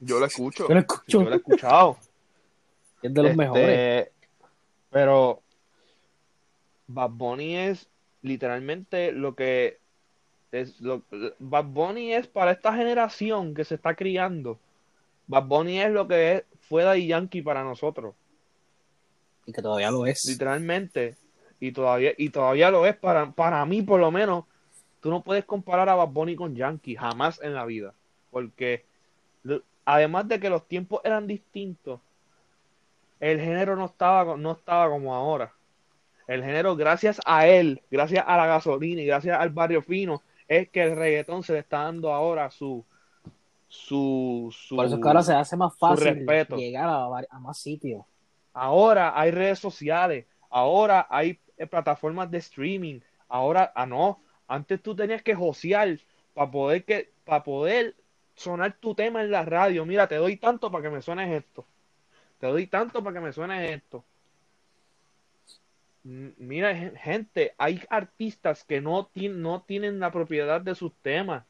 Yo 0.00 0.18
lo 0.18 0.26
escucho. 0.26 0.66
Yo 0.68 0.74
lo 0.74 0.80
escucho. 0.80 1.02
Yo 1.06 1.22
lo 1.22 1.32
he 1.32 1.36
escuchado. 1.36 1.96
Es 3.02 3.14
de 3.14 3.22
los 3.22 3.30
Este, 3.30 3.42
mejores. 3.42 4.08
Pero 4.90 5.42
Bad 6.86 7.10
Bunny 7.10 7.56
es 7.56 7.88
literalmente 8.22 9.12
lo 9.12 9.34
que 9.34 9.78
es 10.52 10.80
lo, 10.80 11.02
Bad 11.38 11.64
Bunny 11.66 12.12
es 12.12 12.26
para 12.26 12.50
esta 12.50 12.74
generación 12.74 13.54
que 13.54 13.64
se 13.64 13.76
está 13.76 13.94
criando. 13.94 14.58
Bad 15.28 15.44
Bunny 15.46 15.80
es 15.80 15.90
lo 15.92 16.06
que 16.08 16.32
es, 16.32 16.44
fue 16.60 16.82
Daddy 16.82 17.06
Yankee 17.06 17.40
para 17.40 17.62
nosotros, 17.64 18.14
Y 19.50 19.52
que 19.52 19.62
todavía 19.62 19.90
lo 19.90 20.06
es. 20.06 20.24
literalmente. 20.24 21.16
Y 21.58 21.72
todavía, 21.72 22.12
y 22.16 22.30
todavía 22.30 22.70
lo 22.70 22.86
es 22.86 22.96
para, 22.96 23.30
para 23.32 23.64
mí, 23.66 23.82
por 23.82 24.00
lo 24.00 24.10
menos. 24.10 24.44
Tú 25.00 25.10
no 25.10 25.22
puedes 25.22 25.44
comparar 25.44 25.88
a 25.88 25.94
Bad 25.94 26.08
Bunny 26.08 26.36
con 26.36 26.54
Yankee, 26.54 26.94
jamás 26.94 27.40
en 27.42 27.54
la 27.54 27.64
vida. 27.64 27.94
Porque 28.30 28.84
además 29.84 30.28
de 30.28 30.38
que 30.38 30.50
los 30.50 30.66
tiempos 30.68 31.00
eran 31.04 31.26
distintos, 31.26 32.00
el 33.18 33.40
género 33.40 33.76
no 33.76 33.86
estaba, 33.86 34.36
no 34.36 34.52
estaba 34.52 34.88
como 34.88 35.14
ahora. 35.14 35.52
El 36.26 36.44
género, 36.44 36.76
gracias 36.76 37.20
a 37.26 37.46
él, 37.46 37.82
gracias 37.90 38.24
a 38.26 38.36
la 38.36 38.46
gasolina 38.46 39.02
y 39.02 39.06
gracias 39.06 39.38
al 39.38 39.50
barrio 39.50 39.82
fino, 39.82 40.22
es 40.46 40.68
que 40.68 40.82
el 40.82 40.96
reggaetón 40.96 41.42
se 41.42 41.54
le 41.54 41.58
está 41.60 41.82
dando 41.82 42.12
ahora 42.12 42.50
su, 42.50 42.84
su, 43.68 44.54
su, 44.56 44.76
Por 44.76 44.86
eso 44.86 44.96
es 44.96 45.02
que 45.02 45.08
ahora 45.08 45.22
se 45.22 45.34
hace 45.34 45.56
más 45.56 45.76
fácil 45.76 46.14
respeto. 46.14 46.56
llegar 46.56 46.88
a, 46.88 47.06
a 47.30 47.38
más 47.40 47.58
sitios. 47.58 48.04
Ahora 48.52 49.18
hay 49.18 49.30
redes 49.30 49.58
sociales, 49.58 50.26
ahora 50.48 51.06
hay 51.08 51.38
eh, 51.56 51.66
plataformas 51.66 52.30
de 52.30 52.38
streaming, 52.38 53.00
ahora, 53.28 53.72
ah 53.74 53.86
no, 53.86 54.20
antes 54.48 54.82
tú 54.82 54.96
tenías 54.96 55.22
que 55.22 55.34
josear 55.34 55.98
para 56.34 56.50
poder 56.50 56.84
que, 56.84 57.12
poder 57.44 57.94
sonar 58.34 58.76
tu 58.80 58.94
tema 58.94 59.22
en 59.22 59.30
la 59.30 59.44
radio. 59.44 59.86
Mira, 59.86 60.08
te 60.08 60.16
doy 60.16 60.36
tanto 60.36 60.70
para 60.70 60.82
que 60.82 60.90
me 60.90 61.02
suene 61.02 61.36
esto. 61.36 61.66
Te 62.38 62.46
doy 62.46 62.66
tanto 62.66 63.04
para 63.04 63.14
que 63.14 63.26
me 63.26 63.32
suene 63.32 63.72
esto. 63.74 64.04
Mira, 66.02 66.74
gente, 66.74 67.54
hay 67.58 67.82
artistas 67.90 68.64
que 68.64 68.80
no, 68.80 69.06
tienen, 69.06 69.42
no 69.42 69.62
tienen 69.62 70.00
la 70.00 70.10
propiedad 70.10 70.60
de 70.60 70.74
sus 70.74 70.94
temas, 71.02 71.44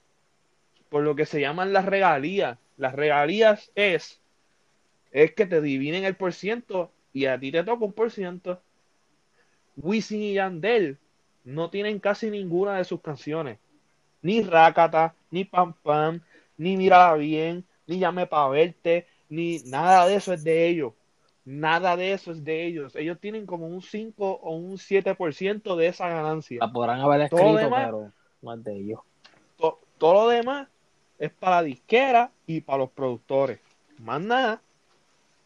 por 0.88 1.04
lo 1.04 1.14
que 1.14 1.24
se 1.24 1.40
llaman 1.40 1.72
las 1.72 1.84
regalías. 1.84 2.58
Las 2.76 2.94
regalías 2.94 3.70
es, 3.76 4.20
es 5.10 5.32
que 5.32 5.46
te 5.46 5.60
dividen 5.60 6.04
el 6.04 6.16
por 6.16 6.32
ciento 6.32 6.90
y 7.12 7.26
a 7.26 7.38
ti 7.38 7.50
te 7.52 7.64
toca 7.64 7.84
un 7.84 7.92
por 7.92 8.10
ciento. 8.10 8.60
Wisin 9.76 10.22
y 10.22 10.34
Yandel 10.34 10.98
no 11.44 11.70
tienen 11.70 11.98
casi 11.98 12.30
ninguna 12.30 12.76
de 12.76 12.84
sus 12.84 13.00
canciones. 13.00 13.58
Ni 14.22 14.42
Rakata, 14.42 15.14
ni 15.30 15.44
Pam 15.44 15.74
Pam, 15.82 16.20
ni 16.56 16.76
Mira 16.76 17.14
Bien, 17.14 17.64
ni 17.86 17.98
Llame 17.98 18.26
Pa' 18.26 18.48
Verte, 18.48 19.06
ni 19.28 19.58
nada 19.64 20.06
de 20.06 20.16
eso 20.16 20.32
es 20.32 20.44
de 20.44 20.68
ellos. 20.68 20.92
Nada 21.44 21.96
de 21.96 22.12
eso 22.12 22.32
es 22.32 22.44
de 22.44 22.66
ellos. 22.66 22.94
Ellos 22.94 23.18
tienen 23.18 23.46
como 23.46 23.66
un 23.66 23.80
5 23.80 24.40
o 24.42 24.54
un 24.54 24.76
7% 24.76 25.74
de 25.74 25.86
esa 25.86 26.08
ganancia. 26.08 26.58
La 26.60 26.70
podrán 26.70 27.00
haber 27.00 27.22
escrito, 27.22 27.70
pero 27.70 28.12
no 28.42 28.54
es 28.54 28.64
de 28.64 28.76
ellos. 28.76 29.00
todo 29.56 30.14
lo 30.14 30.28
demás 30.28 30.68
es 31.18 31.30
para 31.32 31.56
la 31.56 31.62
disquera 31.62 32.30
y 32.46 32.60
para 32.60 32.78
los 32.78 32.90
productores. 32.90 33.58
Más 33.98 34.20
nada. 34.20 34.60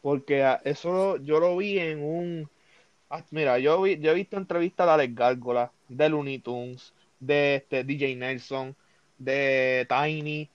Porque 0.05 0.45
eso 0.65 1.17
yo 1.17 1.41
lo 1.41 1.57
vi 1.57 1.79
en 1.79 2.05
un. 2.05 2.51
Ah, 3.09 3.25
mira, 3.31 3.59
yo, 3.59 3.81
vi, 3.81 3.99
yo 3.99 4.11
he 4.11 4.15
visto 4.15 4.37
entrevistas 4.37 4.87
de 4.87 4.93
Alex 4.93 5.15
Gárgola, 5.15 5.73
de 5.89 6.11
Looney 6.11 6.41
Tunes, 6.41 6.93
de 7.21 7.55
este 7.55 7.85
DJ 7.85 8.15
Nelson, 8.17 8.77
de 9.17 9.87
Tiny, 9.89 10.51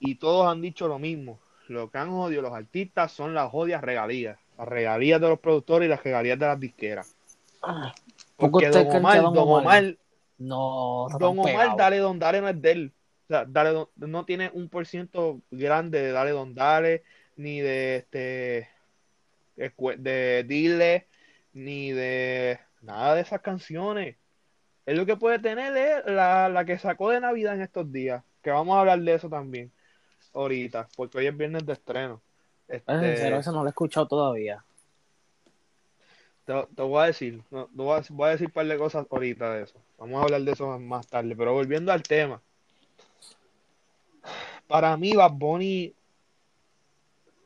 y 0.00 0.14
todos 0.14 0.50
han 0.50 0.62
dicho 0.62 0.88
lo 0.88 0.98
mismo. 0.98 1.38
Lo 1.68 1.90
que 1.90 1.98
han 1.98 2.12
jodido 2.12 2.40
los 2.40 2.54
artistas 2.54 3.12
son 3.12 3.34
las 3.34 3.50
jodias 3.50 3.82
regalías 3.82 4.38
las 4.56 4.68
regalías 4.68 5.20
de 5.20 5.28
los 5.28 5.38
productores 5.38 5.86
y 5.86 5.90
las 5.90 6.02
regalías 6.02 6.38
de 6.38 6.46
las 6.46 6.58
disqueras. 6.58 7.14
Ah, 7.62 7.94
Porque 8.38 8.70
Don 8.70 8.86
Omar, 8.86 9.20
Don 9.20 9.36
Omar, 9.36 9.96
no, 10.38 11.08
Don 11.18 11.38
Omar, 11.40 11.76
Dale 11.76 11.98
Don 11.98 12.18
Dale 12.18 12.40
no 12.40 12.48
es 12.48 12.62
de 12.62 12.72
él. 12.72 12.92
O 13.24 13.26
sea, 13.26 13.44
Dale 13.44 13.86
no 13.96 14.24
tiene 14.24 14.50
un 14.54 14.70
por 14.70 14.86
ciento 14.86 15.42
grande 15.50 16.00
de 16.00 16.12
Dale 16.12 16.30
Don 16.30 16.54
Dale, 16.54 17.02
ni 17.36 17.60
de 17.60 17.96
este 17.96 18.73
de 19.56 20.44
Dile, 20.46 21.08
ni 21.52 21.92
de 21.92 22.58
nada 22.82 23.14
de 23.14 23.22
esas 23.22 23.40
canciones. 23.40 24.16
Es 24.86 24.96
lo 24.96 25.06
que 25.06 25.16
puede 25.16 25.38
tener 25.38 25.76
es 25.76 26.04
la, 26.06 26.48
la 26.48 26.64
que 26.64 26.78
sacó 26.78 27.10
de 27.10 27.20
Navidad 27.20 27.54
en 27.54 27.62
estos 27.62 27.90
días, 27.90 28.22
que 28.42 28.50
vamos 28.50 28.76
a 28.76 28.80
hablar 28.80 29.00
de 29.00 29.14
eso 29.14 29.28
también 29.28 29.72
ahorita, 30.34 30.88
porque 30.96 31.18
hoy 31.18 31.26
es 31.26 31.36
viernes 31.36 31.64
de 31.64 31.72
estreno. 31.72 32.20
Este, 32.68 33.36
eso 33.36 33.52
no 33.52 33.60
lo 33.60 33.66
he 33.66 33.70
escuchado 33.70 34.06
todavía. 34.06 34.64
Te, 36.44 36.52
voy 36.76 37.02
a 37.02 37.06
decir, 37.06 37.42
voy, 37.50 37.94
a, 37.94 38.30
decir 38.30 38.46
un 38.46 38.52
par 38.52 38.66
de 38.66 38.76
cosas 38.76 39.06
ahorita 39.10 39.54
de 39.54 39.62
eso. 39.62 39.80
Vamos 39.98 40.20
a 40.20 40.24
hablar 40.24 40.42
de 40.42 40.52
eso 40.52 40.78
más 40.78 41.06
tarde. 41.06 41.34
Pero 41.34 41.54
volviendo 41.54 41.90
al 41.90 42.02
tema. 42.02 42.42
Para 44.66 44.96
mí, 44.96 45.12
Bad 45.14 45.32
Bunny 45.32 45.94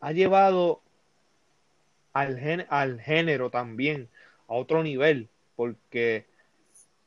ha 0.01 0.13
llevado 0.13 0.83
al, 2.21 2.67
al 2.69 3.01
género 3.01 3.51
también 3.51 4.09
a 4.49 4.55
otro 4.55 4.83
nivel. 4.83 5.29
Porque 5.57 6.27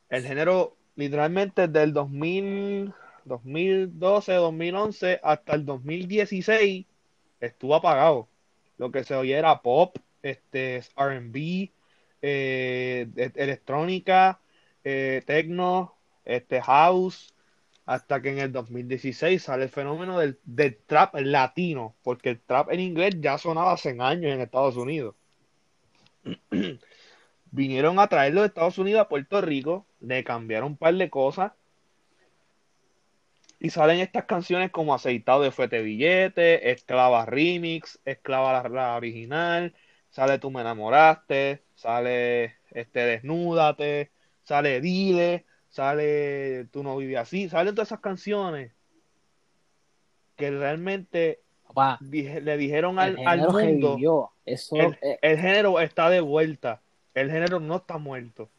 el 0.10 0.24
género, 0.26 0.76
literalmente, 0.96 1.68
desde 1.68 1.84
el 1.84 1.94
2000, 1.94 2.94
2012, 3.26 4.34
2011 4.34 5.20
hasta 5.24 5.56
el 5.56 5.66
2016 5.66 6.86
estuvo 7.40 7.76
apagado. 7.76 8.28
Lo 8.78 8.92
que 8.92 9.04
se 9.04 9.16
oía 9.16 9.40
era 9.40 9.62
pop, 9.62 9.98
este, 10.24 10.84
RB, 10.96 11.72
eh, 12.22 13.08
e, 13.16 13.32
electrónica, 13.36 14.40
eh, 14.84 15.22
techno, 15.26 15.96
este, 16.26 16.62
house, 16.62 17.34
hasta 17.92 18.22
que 18.22 18.30
en 18.30 18.40
el 18.40 18.54
2016 18.54 19.44
sale 19.44 19.64
el 19.64 19.70
fenómeno 19.70 20.18
del, 20.18 20.38
trap 20.88 21.14
latino, 21.16 21.94
porque 22.04 22.30
el 22.30 22.40
trap 22.40 22.72
en 22.72 22.80
inglés 22.80 23.18
ya 23.20 23.38
sonaba 23.38 23.74
hace 23.74 23.98
años 24.00 24.32
en 24.32 24.40
Estados 24.40 24.78
Unidos. 24.78 25.14
Vinieron 27.52 28.00
a 28.00 28.08
traerlo 28.08 28.42
de 28.42 28.48
Estados 28.48 28.78
Unidos 28.78 29.02
a 29.02 29.10
Puerto 29.10 29.42
Rico, 29.42 29.86
le 30.00 30.24
cambiaron 30.24 30.72
un 30.72 30.78
par 30.78 30.94
de 30.94 31.10
cosas 31.10 31.52
y 33.60 33.70
salen 33.72 34.00
estas 34.00 34.24
canciones 34.24 34.72
como 34.72 34.94
Aceitado 34.94 35.42
de 35.42 35.52
Fuete 35.52 35.82
Billete, 35.82 36.72
Esclava 36.72 37.26
Remix, 37.26 38.00
Esclava 38.06 38.70
la, 38.70 38.96
original, 38.96 39.76
sale 40.12 40.40
Tú 40.40 40.50
me 40.50 40.62
enamoraste, 40.62 41.62
sale 41.76 42.56
este 42.72 43.02
Desnúdate, 43.02 44.12
sale 44.44 44.80
Dile, 44.80 45.46
sale 45.72 46.66
Tú 46.66 46.84
no 46.84 46.96
vives 46.98 47.18
así, 47.18 47.50
salen 47.50 47.74
todas 47.74 47.88
esas 47.88 48.02
canciones 48.02 48.72
que 50.36 50.52
realmente 50.52 51.40
le 52.02 52.58
dijeron 52.58 53.00
al, 53.00 53.18
mundo 53.50 54.32
Eso, 54.46 54.76
el 54.76 55.38
género 55.40 55.80
está 55.80 56.10
de 56.10 56.22
vuelta, 56.22 56.82
el 57.14 57.32
género 57.32 57.60
no 57.60 57.78
está 57.78 57.98
muerto. 57.98 58.50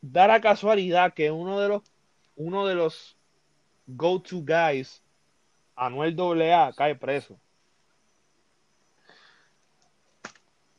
Da 0.00 0.26
la 0.26 0.40
casualidad 0.40 1.12
que 1.14 1.30
uno 1.30 1.60
de 1.60 1.68
los 1.68 1.82
uno 2.36 2.66
de 2.66 2.76
los 2.76 3.16
go-to 3.86 4.42
guys, 4.42 5.02
Anuel 5.74 6.16
AA, 6.18 6.72
cae 6.72 6.94
preso. 6.94 7.38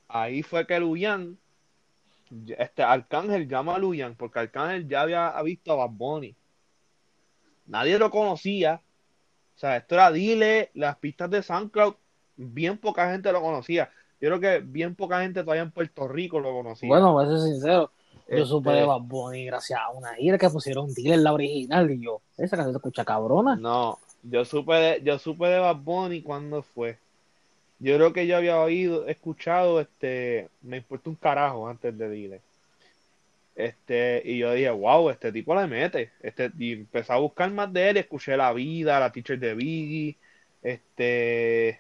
Ahí 0.08 0.42
fue 0.42 0.66
que 0.66 0.80
Luyan, 0.80 1.38
este 2.58 2.84
Arcángel 2.84 3.48
llama 3.48 3.76
a 3.76 3.80
Luyan, 3.80 4.16
porque 4.16 4.40
Arcángel 4.40 4.88
ya 4.88 5.02
había 5.02 5.42
visto 5.42 5.72
a 5.72 5.76
Bad 5.76 5.92
Bunny. 5.92 6.36
Nadie 7.68 8.00
lo 8.00 8.10
conocía. 8.10 8.82
O 9.56 9.60
sea, 9.60 9.78
esto 9.78 9.96
era 9.96 10.12
Dile, 10.12 10.72
las 10.74 10.98
pistas 10.98 11.30
de 11.30 11.44
SoundCloud, 11.44 11.96
bien 12.38 12.78
poca 12.78 13.12
gente 13.12 13.32
lo 13.32 13.42
conocía. 13.42 13.92
Yo 14.22 14.30
creo 14.30 14.40
que 14.40 14.60
bien 14.60 14.96
poca 14.96 15.22
gente 15.22 15.42
todavía 15.44 15.64
en 15.64 15.72
Puerto 15.72 16.08
Rico 16.08 16.40
lo 16.40 16.52
conocía. 16.52 16.88
Bueno, 16.88 17.14
voy 17.14 17.26
a 17.26 17.28
ser 17.28 17.40
sincero, 17.40 17.92
yo 18.30 18.46
supe 18.46 18.70
de 18.70 18.78
este 18.78 18.88
Bad 18.88 19.02
Bunny 19.02 19.46
gracias 19.46 19.80
a 19.80 19.90
una 19.90 20.14
gira 20.14 20.38
que 20.38 20.50
pusieron 20.50 20.90
en 20.96 21.24
la 21.24 21.34
original 21.34 21.90
y 21.90 22.02
yo, 22.02 22.22
esa 22.38 22.56
canción 22.56 22.74
se 22.74 22.78
escucha 22.78 23.04
cabrona. 23.04 23.56
No, 23.56 24.00
yo 24.24 24.46
supe 24.46 24.74
de, 24.74 25.02
yo 25.04 25.18
supe 25.20 25.48
de 25.48 25.60
Bad 25.60 25.78
Bunny 25.78 26.22
cuando 26.22 26.62
fue. 26.62 27.00
Yo 27.80 27.96
creo 27.96 28.14
que 28.14 28.28
yo 28.28 28.38
había 28.38 28.60
oído, 28.60 29.08
escuchado, 29.08 29.80
este, 29.80 30.50
me 30.62 30.78
importa 30.78 31.10
un 31.10 31.16
carajo 31.16 31.68
antes 31.68 31.98
de 31.98 32.10
Dile. 32.10 32.42
Este, 33.56 34.22
y 34.24 34.38
yo 34.38 34.54
dije, 34.54 34.70
wow, 34.70 35.10
este 35.10 35.32
tipo 35.32 35.54
le 35.54 35.68
mete. 35.68 36.12
Este, 36.22 36.52
y 36.58 36.74
empecé 36.74 37.12
a 37.14 37.18
buscar 37.18 37.52
más 37.52 37.72
de 37.72 37.90
él, 37.90 37.98
escuché 37.98 38.38
La 38.38 38.54
Vida, 38.54 39.00
La 39.00 39.12
Teacher 39.12 39.40
de 39.40 39.54
Biggie, 39.54 40.18
este, 40.64 41.80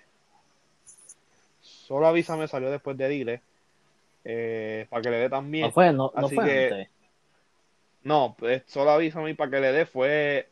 solo 1.61 2.07
avisa 2.07 2.35
me 2.37 2.47
salió 2.47 2.69
después 2.69 2.97
de 2.97 3.09
Dile 3.09 3.41
eh, 4.23 4.87
para 4.89 5.01
que 5.01 5.09
le 5.09 5.17
dé 5.17 5.29
también. 5.29 5.67
No 5.67 5.71
fue, 5.71 5.91
no, 5.91 6.11
Así 6.13 6.35
que, 6.35 6.87
No, 8.03 8.35
pues, 8.37 8.63
solo 8.67 8.91
aviso 8.91 9.19
a 9.19 9.23
mí 9.23 9.33
para 9.33 9.51
que 9.51 9.59
le 9.59 9.71
dé 9.71 9.85
fue 9.85 10.48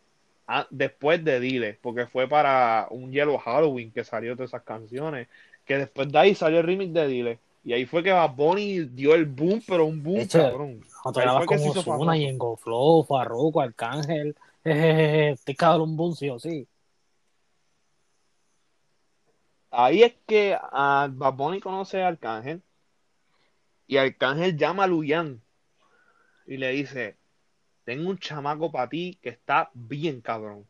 después 0.69 1.23
de 1.23 1.39
Dile, 1.39 1.77
porque 1.81 2.07
fue 2.07 2.27
para 2.27 2.87
un 2.89 3.11
Yellow 3.11 3.37
Halloween 3.37 3.91
que 3.91 4.03
salió 4.03 4.35
todas 4.35 4.51
esas 4.51 4.63
canciones, 4.63 5.27
que 5.65 5.77
después 5.77 6.11
de 6.11 6.17
ahí 6.17 6.35
salió 6.35 6.59
el 6.59 6.65
remix 6.65 6.93
de 6.93 7.07
Dile. 7.07 7.39
Y 7.63 7.73
ahí 7.73 7.85
fue 7.85 8.01
que 8.01 8.13
Bad 8.13 8.33
Bunny 8.35 8.85
dio 8.85 9.13
el 9.13 9.25
boom, 9.25 9.61
pero 9.67 9.85
un 9.85 10.01
boom, 10.01 10.21
Eche, 10.21 10.39
cabrón. 10.39 10.81
Ahí 11.15 11.37
fue 11.37 11.47
que 11.47 11.57
se 11.59 11.67
hizo 11.67 11.91
una 11.91 12.17
y 12.17 12.25
en 12.25 12.37
Go 12.37 12.55
Flow, 12.55 13.03
Farruko, 13.03 13.59
Arcángel, 13.59 14.35
jejeje, 14.63 15.31
este 15.31 15.55
cabrón 15.55 15.97
boom 15.97 16.15
sí 16.15 16.29
o 16.29 16.39
sí. 16.39 16.65
Ahí 19.69 20.01
es 20.01 20.15
que 20.25 20.57
a 20.57 21.09
Bad 21.11 21.33
Bunny 21.33 21.59
conoce 21.59 22.01
a 22.01 22.07
Arcángel, 22.07 22.61
y 23.85 23.97
Arcángel 23.97 24.57
llama 24.57 24.85
a 24.85 24.87
Luyan 24.87 25.41
y 26.45 26.55
le 26.55 26.71
dice, 26.71 27.16
tengo 27.87 28.09
un 28.09 28.17
chamaco 28.17 28.69
para 28.69 28.89
ti 28.89 29.17
que 29.21 29.29
está 29.29 29.71
bien 29.73 30.19
cabrón. 30.19 30.65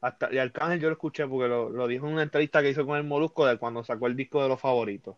Hasta, 0.00 0.34
y 0.34 0.38
Arcángel 0.38 0.80
yo 0.80 0.88
lo 0.88 0.94
escuché 0.94 1.28
porque 1.28 1.46
lo, 1.46 1.86
dijo 1.86 2.08
en 2.08 2.14
una 2.14 2.24
entrevista 2.24 2.60
que 2.60 2.70
hizo 2.70 2.84
con 2.84 2.96
el 2.96 3.04
Molusco 3.04 3.46
de 3.46 3.56
cuando 3.56 3.84
sacó 3.84 4.08
el 4.08 4.16
disco 4.16 4.42
de 4.42 4.48
los 4.48 4.60
favoritos. 4.60 5.14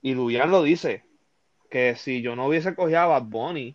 Y 0.00 0.14
Luyan 0.14 0.52
lo 0.52 0.62
dice, 0.62 1.02
que 1.70 1.96
si 1.96 2.22
yo 2.22 2.36
no 2.36 2.46
hubiese 2.46 2.76
cogido 2.76 3.00
a 3.00 3.06
Bad 3.06 3.24
Bunny, 3.24 3.74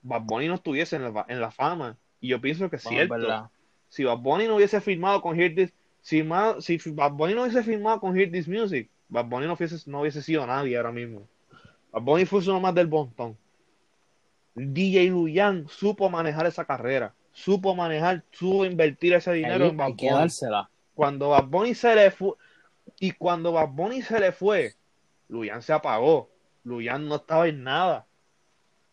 Bad 0.00 0.22
Bunny 0.22 0.48
no 0.48 0.54
estuviese 0.54 0.96
en 0.96 1.12
la, 1.12 1.26
en 1.28 1.38
la 1.42 1.50
fama. 1.50 1.98
Y 2.18 2.28
yo 2.28 2.40
pienso 2.40 2.70
que 2.70 2.76
es 2.76 2.82
cierto. 2.82 3.50
Si 3.90 4.04
Bad 4.04 4.20
Bunny 4.20 4.46
no 4.46 4.56
hubiese 4.56 4.80
firmado 4.80 5.20
con 5.20 5.38
Hear 5.38 5.54
This, 5.54 5.74
si, 6.00 6.24
si 6.60 6.90
Bad 6.92 7.12
Bunny 7.12 7.34
no 7.34 7.42
hubiese 7.42 7.62
firmado 7.62 8.00
con 8.00 8.16
Hear 8.16 8.30
This 8.30 8.48
Music, 8.48 8.88
Bad 9.10 9.26
Bunny 9.26 9.46
no 9.46 9.52
hubiese, 9.52 9.90
no 9.90 10.00
hubiese 10.00 10.22
sido 10.22 10.46
nadie 10.46 10.78
ahora 10.78 10.92
mismo. 10.92 11.28
Bad 11.92 12.00
Bunny 12.00 12.24
fue 12.24 12.40
uno 12.40 12.58
más 12.58 12.74
del 12.74 12.88
montón. 12.88 13.36
DJ 14.56 15.10
Luyan 15.10 15.68
supo 15.68 16.08
manejar 16.08 16.46
esa 16.46 16.64
carrera, 16.64 17.14
supo 17.32 17.74
manejar, 17.74 18.24
supo 18.32 18.64
invertir 18.64 19.12
ese 19.12 19.32
dinero 19.32 19.66
en 19.66 19.76
Bad 19.76 19.92
Bunny. 19.92 20.28
Cuando 20.94 21.28
Bad 21.28 21.44
Bunny 21.44 21.74
se 21.74 21.94
le 21.94 22.10
fue, 22.10 22.32
y 22.98 23.12
cuando 23.12 23.52
Bad 23.52 23.68
Bunny 23.68 24.00
se 24.00 24.18
le 24.18 24.32
fue, 24.32 24.74
Luyan 25.28 25.60
se 25.60 25.74
apagó. 25.74 26.30
Luyan 26.64 27.06
no 27.06 27.16
estaba 27.16 27.46
en 27.48 27.62
nada. 27.62 28.06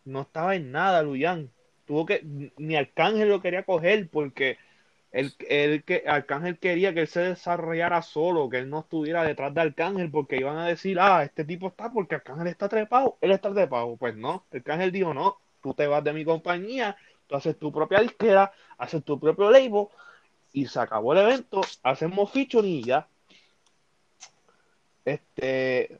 No 0.03 0.23
estaba 0.23 0.55
en 0.55 0.71
nada, 0.71 1.01
Luyan. 1.01 1.49
Tuvo 1.85 2.05
que, 2.05 2.51
ni 2.57 2.75
Arcángel 2.75 3.29
lo 3.29 3.41
quería 3.41 3.63
coger 3.63 4.09
porque 4.09 4.57
el, 5.13 5.33
el 5.47 5.83
que 5.83 6.03
Arcángel 6.05 6.57
quería 6.57 6.93
que 6.93 7.01
él 7.01 7.07
se 7.07 7.21
desarrollara 7.21 8.01
solo, 8.01 8.49
que 8.49 8.57
él 8.57 8.69
no 8.69 8.81
estuviera 8.81 9.23
detrás 9.23 9.53
de 9.53 9.61
Arcángel, 9.61 10.11
porque 10.11 10.37
iban 10.37 10.57
a 10.57 10.67
decir, 10.67 10.99
ah, 10.99 11.23
este 11.23 11.45
tipo 11.45 11.67
está 11.67 11.91
porque 11.91 12.15
Arcángel 12.15 12.47
está 12.47 12.67
trepado, 12.67 13.17
él 13.21 13.31
está 13.31 13.53
trepado. 13.53 13.95
Pues 13.95 14.15
no, 14.15 14.43
Arcángel 14.51 14.91
dijo, 14.91 15.13
no, 15.13 15.37
tú 15.63 15.73
te 15.73 15.87
vas 15.87 16.03
de 16.03 16.13
mi 16.13 16.25
compañía, 16.25 16.95
tú 17.25 17.35
haces 17.35 17.57
tu 17.57 17.71
propia 17.71 18.01
disquera, 18.01 18.51
haces 18.77 19.03
tu 19.03 19.19
propio 19.19 19.49
label, 19.49 19.87
y 20.51 20.67
se 20.67 20.79
acabó 20.79 21.13
el 21.13 21.19
evento, 21.19 21.61
hacemos 21.81 22.29
featuring 22.31 22.73
y 22.73 22.83
ya. 22.83 23.07
Este, 25.05 25.97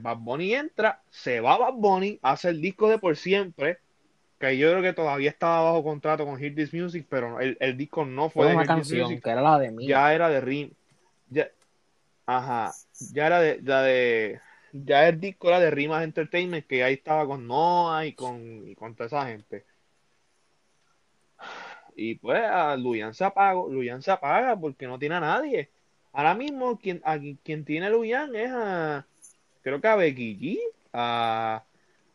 Bad 0.00 0.18
Bunny 0.18 0.54
entra, 0.54 1.02
se 1.10 1.40
va 1.40 1.58
Bad 1.58 1.74
Bunny, 1.74 2.18
hace 2.22 2.50
el 2.50 2.60
disco 2.60 2.88
de 2.88 2.98
por 2.98 3.16
siempre, 3.16 3.78
que 4.38 4.56
yo 4.56 4.70
creo 4.70 4.82
que 4.82 4.92
todavía 4.92 5.30
estaba 5.30 5.62
bajo 5.62 5.82
contrato 5.82 6.24
con 6.24 6.38
Hit 6.38 6.54
This 6.54 6.72
Music, 6.72 7.06
pero 7.08 7.40
el, 7.40 7.56
el 7.58 7.76
disco 7.76 8.04
no 8.04 8.30
fue, 8.30 8.44
fue 8.44 8.50
de 8.50 8.56
una 8.56 8.66
canción, 8.66 9.20
que 9.20 9.30
era 9.30 9.40
la 9.40 9.58
de 9.58 9.72
mí. 9.72 9.86
Ya 9.86 10.14
era 10.14 10.28
de 10.28 10.40
Rim. 10.40 10.70
Ya, 11.30 11.48
ajá, 12.26 12.72
ya 13.12 13.26
era 13.26 13.40
de, 13.40 14.40
ya 14.84 15.08
el 15.08 15.20
disco 15.20 15.48
era 15.48 15.60
de 15.60 15.70
Rimas 15.70 16.04
Entertainment, 16.04 16.66
que 16.66 16.84
ahí 16.84 16.94
estaba 16.94 17.26
con 17.26 17.46
Noah 17.46 18.06
y 18.06 18.12
con, 18.12 18.68
y 18.68 18.74
con 18.74 18.94
toda 18.94 19.06
esa 19.06 19.26
gente. 19.26 19.64
Y 21.94 22.16
pues 22.16 22.42
a 22.42 22.76
Luyan 22.76 23.14
se 23.14 23.24
apaga, 23.24 23.54
Luyan 23.68 24.02
se 24.02 24.10
apaga 24.10 24.58
porque 24.58 24.86
no 24.86 24.98
tiene 24.98 25.14
a 25.14 25.20
nadie. 25.20 25.70
Ahora 26.12 26.34
mismo 26.34 26.78
quien, 26.78 27.00
a, 27.04 27.18
quien 27.18 27.64
tiene 27.64 27.90
Luyan 27.90 28.34
es 28.34 28.50
a, 28.50 29.06
creo 29.62 29.80
que 29.80 29.88
a 29.88 29.96
Becky 29.96 30.36
G, 30.36 30.58
a, 30.92 31.64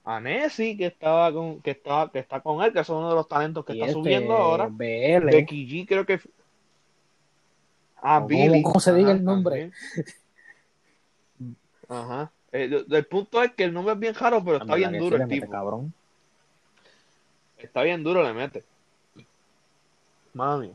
a 0.03 0.19
Nessie, 0.19 0.77
que 0.77 0.87
estaba 0.87 1.31
con, 1.33 1.61
que 1.61 1.71
está, 1.71 2.09
que 2.11 2.19
está 2.19 2.41
con 2.41 2.63
él, 2.63 2.73
que 2.73 2.79
es 2.79 2.89
uno 2.89 3.09
de 3.09 3.15
los 3.15 3.27
talentos 3.27 3.65
que 3.65 3.73
está 3.73 3.85
este, 3.85 3.93
subiendo 3.93 4.33
ahora. 4.33 4.67
BL. 4.67 5.25
Becky 5.31 5.67
G 5.67 5.87
creo 5.87 6.05
que 6.05 6.19
a 8.01 8.15
¿Cómo, 8.15 8.27
Billy. 8.27 8.63
¿Cómo 8.63 8.79
se 8.79 8.93
diga 8.93 9.11
el 9.11 9.23
nombre? 9.23 9.71
Ajá. 11.87 12.31
El, 12.51 12.85
el, 12.89 13.05
punto 13.05 13.41
es 13.41 13.53
que 13.53 13.63
el 13.63 13.73
nombre 13.73 13.93
es 13.93 13.99
bien 13.99 14.13
raro, 14.13 14.43
pero 14.43 14.57
está 14.57 14.75
bien 14.75 14.97
duro 14.97 15.15
el 15.15 15.27
tipo. 15.27 15.49
Cabrón. 15.49 15.93
Está 17.57 17.83
bien 17.83 18.03
duro, 18.03 18.23
le 18.23 18.33
mete. 18.33 18.63
Mami. 20.33 20.73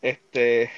Este. 0.00 0.70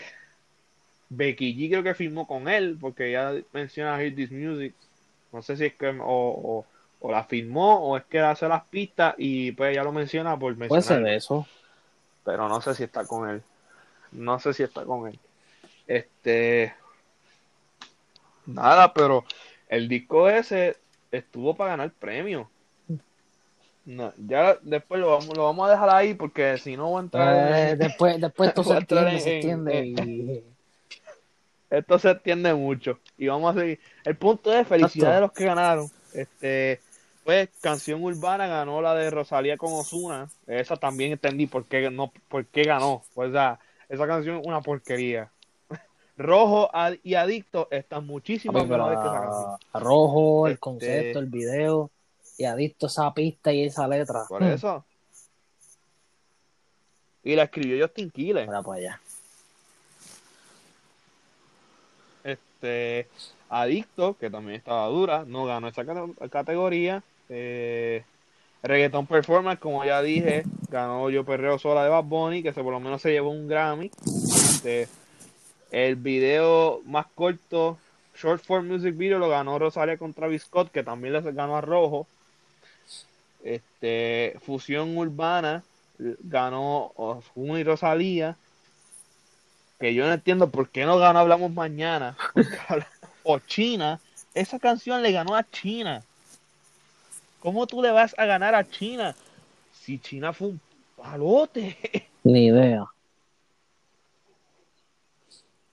Becky 1.10 1.54
G 1.56 1.70
creo 1.70 1.82
que 1.82 1.94
firmó 1.94 2.26
con 2.26 2.48
él, 2.48 2.78
porque 2.80 3.10
ya 3.10 3.34
menciona 3.52 3.98
Hit 4.00 4.16
This 4.16 4.30
Music. 4.30 4.74
No 5.32 5.42
sé 5.42 5.56
si 5.56 5.66
es 5.66 5.74
que. 5.74 5.88
O, 5.88 6.04
o, 6.04 6.66
o, 7.00 7.10
la 7.10 7.24
firmó, 7.24 7.80
o 7.80 7.96
es 7.96 8.04
que 8.04 8.20
hace 8.20 8.48
las 8.48 8.64
pistas 8.64 9.14
y 9.18 9.52
pues 9.52 9.74
ya 9.74 9.84
lo 9.84 9.92
menciona 9.92 10.38
por 10.38 10.56
mencionar. 10.56 10.68
Puede 10.68 10.82
ser 10.82 11.02
de 11.02 11.16
eso. 11.16 11.46
Pero 12.24 12.48
no 12.48 12.60
sé 12.60 12.74
si 12.74 12.84
está 12.84 13.04
con 13.04 13.28
él. 13.28 13.42
No 14.12 14.38
sé 14.38 14.54
si 14.54 14.62
está 14.62 14.84
con 14.84 15.08
él. 15.08 15.18
Este. 15.86 16.74
Nada, 18.46 18.94
pero 18.94 19.24
el 19.70 19.88
disco 19.88 20.28
ese 20.28 20.76
estuvo 21.10 21.54
para 21.54 21.70
ganar 21.70 21.92
premio. 21.92 22.50
No, 23.86 24.12
ya 24.18 24.58
después 24.60 25.00
lo 25.00 25.10
vamos, 25.10 25.36
lo 25.36 25.44
vamos 25.44 25.68
a 25.68 25.72
dejar 25.72 25.90
ahí 25.90 26.14
porque 26.14 26.58
si 26.58 26.76
no 26.76 26.90
voy 26.90 26.98
a 26.98 27.04
entrar 27.04 27.52
eh, 27.54 27.76
después, 27.76 28.20
después 28.20 28.50
esto 28.50 28.64
se 28.64 28.76
extiende, 28.76 29.20
se 29.20 29.36
extiende 29.36 29.86
y... 29.86 30.44
Esto 31.70 32.00
se 32.00 32.10
extiende 32.10 32.52
mucho. 32.52 32.98
Y 33.16 33.28
vamos 33.28 33.56
a 33.56 33.60
seguir. 33.60 33.78
El 34.04 34.16
punto 34.16 34.52
es 34.52 34.66
felicidad 34.66 35.14
de 35.14 35.20
los 35.20 35.32
que 35.32 35.44
ganaron. 35.44 35.86
Este, 36.12 36.80
pues, 37.22 37.48
canción 37.60 38.02
urbana 38.02 38.48
ganó 38.48 38.82
la 38.82 38.92
de 38.96 39.08
Rosalía 39.08 39.56
con 39.56 39.72
Osuna. 39.72 40.28
Esa 40.48 40.76
también 40.76 41.12
entendí 41.12 41.46
por 41.46 41.64
qué 41.64 41.88
no, 41.88 42.12
por 42.28 42.44
qué 42.46 42.64
ganó. 42.64 43.04
Pues 43.14 43.30
esa 43.30 44.06
canción 44.06 44.40
es 44.40 44.46
una 44.46 44.60
porquería. 44.60 45.30
Rojo 46.20 46.70
y 47.02 47.14
Adicto 47.14 47.68
están 47.70 48.06
muchísimo 48.06 48.52
mejores 48.64 48.98
que 48.98 49.06
esa 49.06 49.20
canción. 49.20 49.56
Rojo, 49.72 50.46
el 50.46 50.52
este, 50.52 50.60
concepto, 50.60 51.18
el 51.18 51.26
video 51.26 51.90
y 52.36 52.44
adicto 52.44 52.86
esa 52.86 53.12
pista 53.14 53.52
y 53.52 53.64
esa 53.64 53.88
letra. 53.88 54.24
Por 54.28 54.42
eso. 54.42 54.84
Y 57.22 57.36
la 57.36 57.44
escribió 57.44 57.86
Justin 57.86 58.10
Quiles. 58.10 58.46
Mira 58.46 58.62
para 58.62 58.78
allá. 58.78 59.00
Este, 62.24 63.08
Adicto, 63.48 64.16
que 64.18 64.30
también 64.30 64.56
estaba 64.56 64.86
dura, 64.88 65.24
no 65.26 65.46
ganó 65.46 65.68
esa 65.68 65.84
categoría. 66.30 67.02
Eh, 67.28 68.04
Reggaeton 68.62 69.06
Performance, 69.06 69.58
como 69.58 69.84
ya 69.86 70.02
dije, 70.02 70.44
ganó 70.70 71.08
Yo 71.08 71.24
Perreo 71.24 71.58
Sola 71.58 71.82
de 71.82 71.88
Bad 71.88 72.04
Bunny, 72.04 72.42
que 72.42 72.52
se, 72.52 72.62
por 72.62 72.72
lo 72.72 72.80
menos 72.80 73.00
se 73.00 73.10
llevó 73.10 73.30
un 73.30 73.48
Grammy. 73.48 73.90
Este, 74.06 74.88
el 75.70 75.96
video 75.96 76.80
más 76.84 77.06
corto, 77.14 77.78
Short 78.16 78.42
Form 78.42 78.68
Music 78.68 78.96
Video, 78.96 79.18
lo 79.18 79.28
ganó 79.28 79.58
Rosalia 79.58 79.96
con 79.96 80.12
Travis 80.12 80.48
que 80.72 80.82
también 80.82 81.12
le 81.12 81.32
ganó 81.32 81.56
a 81.56 81.60
Rojo. 81.60 82.06
Este, 83.42 84.36
Fusión 84.44 84.96
Urbana 84.96 85.62
ganó 85.98 86.92
Osuna 86.96 87.60
y 87.60 87.64
Rosalía. 87.64 88.36
Que 89.78 89.94
yo 89.94 90.06
no 90.06 90.12
entiendo 90.12 90.50
por 90.50 90.68
qué 90.68 90.84
no 90.84 90.98
ganó 90.98 91.20
Hablamos 91.20 91.50
Mañana. 91.52 92.16
o 93.22 93.38
China. 93.38 94.00
Esa 94.34 94.58
canción 94.58 95.02
le 95.02 95.12
ganó 95.12 95.34
a 95.34 95.48
China. 95.48 96.02
¿Cómo 97.40 97.66
tú 97.66 97.82
le 97.82 97.90
vas 97.90 98.14
a 98.18 98.26
ganar 98.26 98.54
a 98.54 98.68
China? 98.68 99.14
Si 99.72 99.98
China 99.98 100.32
fue 100.32 100.48
un 100.48 100.60
palote. 100.96 101.76
Ni 102.24 102.46
idea. 102.46 102.84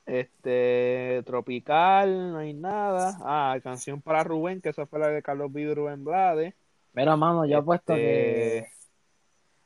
Este, 0.08 1.22
Tropical, 1.26 2.32
no 2.32 2.38
hay 2.38 2.54
nada. 2.54 3.18
Ah, 3.22 3.60
canción 3.62 4.02
para 4.02 4.24
Rubén, 4.24 4.62
que 4.62 4.70
esa 4.70 4.86
fue 4.86 5.00
la 5.00 5.10
de 5.10 5.22
Carlos 5.22 5.52
y 5.54 5.74
Rubén 5.74 6.06
Blade. 6.06 6.56
Mira, 6.94 7.18
mano, 7.18 7.46
yo 7.46 7.58
apuesto 7.58 7.94
que. 7.94 8.60
Este, 8.60 8.72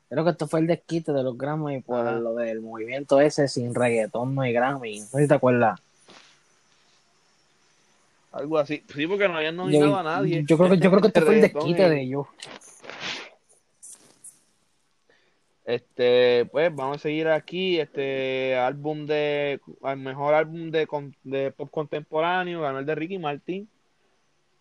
creo 0.08 0.24
que 0.24 0.30
esto 0.30 0.48
fue 0.48 0.60
el 0.60 0.66
desquite 0.66 1.12
de 1.12 1.22
los 1.22 1.38
Grammy 1.38 1.80
por 1.80 2.04
lo 2.04 2.34
del 2.34 2.60
movimiento 2.60 3.20
ese 3.20 3.48
sin 3.48 3.74
reggaetón 3.74 4.34
no 4.34 4.42
hay 4.42 4.52
Grammy. 4.52 4.98
No 4.98 5.06
sé 5.06 5.22
si 5.22 5.28
te 5.28 5.34
acuerdas. 5.34 5.80
Algo 8.32 8.58
así. 8.58 8.82
Sí, 8.92 9.06
porque 9.06 9.28
no 9.28 9.36
habían 9.36 9.56
nominado 9.56 9.96
a 9.96 10.02
nadie. 10.02 10.44
Yo 10.44 10.58
creo 10.58 10.70
que, 10.70 10.78
yo 10.78 10.90
creo 10.90 11.02
que 11.02 11.08
este 11.08 11.20
fue 11.20 11.36
el 11.36 11.40
desquite 11.42 11.88
de 11.88 12.02
ellos. 12.02 12.26
Este, 15.64 16.46
pues 16.50 16.74
vamos 16.74 16.96
a 16.96 17.00
seguir 17.00 17.28
aquí. 17.28 17.78
Este 17.78 18.56
álbum 18.56 19.06
de. 19.06 19.60
El 19.84 19.96
mejor 19.98 20.34
álbum 20.34 20.70
de, 20.70 20.88
de 21.24 21.50
pop 21.52 21.70
contemporáneo 21.70 22.60
ganó 22.62 22.80
el 22.80 22.86
de 22.86 22.94
Ricky 22.94 23.18
Martin. 23.18 23.68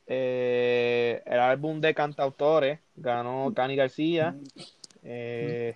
Eh, 0.07 1.21
el 1.25 1.39
álbum 1.39 1.79
de 1.79 1.93
cantautores 1.93 2.79
ganó 2.95 3.53
Cani 3.55 3.75
García. 3.75 4.35
Eh, 5.03 5.75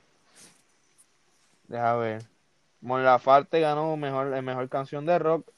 deja 1.68 1.96
ver. 1.96 2.22
Mon 2.82 3.04
Lafarte 3.04 3.60
ganó 3.62 3.98
mejor, 3.98 4.42
mejor 4.44 4.70
canción 4.70 5.06
de 5.06 5.18
rock. 5.18 5.50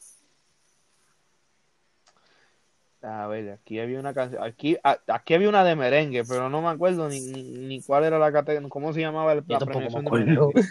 A 3.08 3.26
ver, 3.28 3.52
aquí 3.52 3.80
había 3.80 4.00
una 4.00 4.14
canción, 4.14 4.44
aquí, 4.44 4.78
aquí 4.84 5.34
había 5.34 5.48
una 5.48 5.64
de 5.64 5.76
merengue, 5.76 6.26
pero 6.26 6.50
no 6.50 6.62
me 6.62 6.68
acuerdo 6.68 7.08
ni, 7.08 7.22
ni, 7.22 7.82
cuál 7.82 8.04
era 8.04 8.20
la 8.20 8.34
categoría, 8.34 8.68
cómo 8.68 8.92
se 8.92 9.00
llamaba 9.00 9.34
la 9.34 9.42
premiación 9.42 10.04
de 10.04 10.12
merengue. 10.12 10.64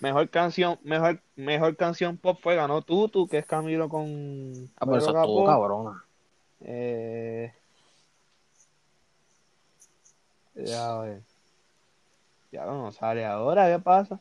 Mejor 0.00 0.28
canción, 0.28 0.78
mejor, 0.82 1.20
mejor 1.36 1.76
canción 1.76 2.18
pop 2.18 2.38
fue 2.42 2.54
ganó 2.54 2.82
Tutu, 2.82 3.28
que 3.28 3.38
es 3.38 3.46
Camilo 3.46 3.88
con. 3.88 4.68
Ah, 4.76 4.84
pero 4.84 4.98
eso 4.98 5.16
estuvo 5.16 5.46
cabrona. 5.46 6.04
Eh, 6.60 7.52
ya, 10.54 10.98
ver. 10.98 11.22
ya 12.50 12.66
no 12.66 12.92
sale 12.92 13.24
ahora, 13.24 13.74
¿qué 13.74 13.78
pasa? 13.78 14.20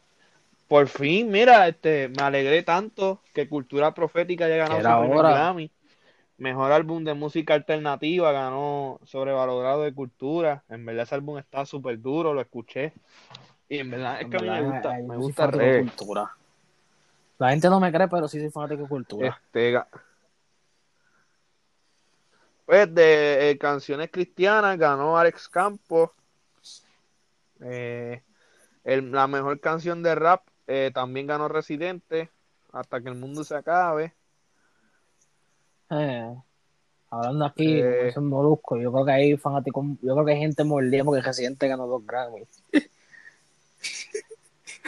Por 0.68 0.88
fin, 0.88 1.30
mira, 1.30 1.68
este, 1.68 2.10
me 2.10 2.24
alegré 2.24 2.64
tanto 2.64 3.22
que 3.34 3.50
Cultura 3.50 3.94
Profética 3.94 4.46
haya 4.46 4.58
ganado 4.58 5.06
su 5.06 5.12
Grammy. 5.12 5.72
Mejor 6.38 6.72
álbum 6.72 7.04
de 7.04 7.14
música 7.14 7.54
alternativa, 7.54 8.32
ganó 8.32 9.00
sobrevalorado 9.06 9.84
de 9.84 9.94
cultura. 9.94 10.64
En 10.68 10.86
verdad 10.86 11.04
ese 11.04 11.16
álbum 11.16 11.38
está 11.38 11.66
súper 11.66 12.02
duro, 12.02 12.34
lo 12.34 12.42
escuché. 12.42 12.94
Y 13.70 13.80
en 13.80 13.92
verdad 13.92 14.22
es 14.22 14.30
que 14.30 14.38
a 14.38 14.40
mí 14.42 14.50
me 14.50 14.62
gusta, 14.62 14.98
me 15.02 15.18
gusta 15.18 15.52
cultura. 15.52 16.36
La 17.38 17.50
gente 17.50 17.70
no 17.70 17.80
me 17.80 17.92
cree, 17.92 18.08
pero 18.08 18.28
sí 18.28 18.40
soy 18.40 18.50
fanático 18.50 18.84
de 18.84 18.88
cultura. 18.90 19.28
Este, 19.30 19.78
pues 22.66 22.94
de 22.94 23.52
eh, 23.52 23.58
canciones 23.58 24.10
cristianas 24.12 24.78
ganó 24.78 25.18
Alex 25.18 25.48
Campos. 25.50 26.10
Eh, 27.62 28.22
la 28.84 29.28
mejor 29.28 29.60
canción 29.60 30.02
de 30.02 30.16
rap 30.16 30.48
eh, 30.68 30.92
también 30.94 31.28
ganó 31.28 31.48
Residente. 31.48 32.30
Hasta 32.72 33.02
que 33.02 33.10
el 33.10 33.16
mundo 33.16 33.44
se 33.44 33.56
acabe. 33.56 34.14
Eh, 35.92 36.36
hablando 37.10 37.46
aquí, 37.46 37.80
Eh. 37.80 37.82
como 37.84 38.04
dicen 38.06 38.26
Molusco, 38.28 38.78
yo 38.78 38.92
creo 38.92 39.06
que 39.06 39.12
hay 39.12 39.38
fanáticos, 39.38 39.86
yo 40.02 40.14
creo 40.14 40.26
que 40.26 40.32
hay 40.34 40.40
gente 40.40 40.64
mordida 40.64 41.04
porque 41.04 41.22
Residente 41.22 41.68
ganó 41.68 41.88
dos 41.88 42.06
Grammys. 42.06 42.48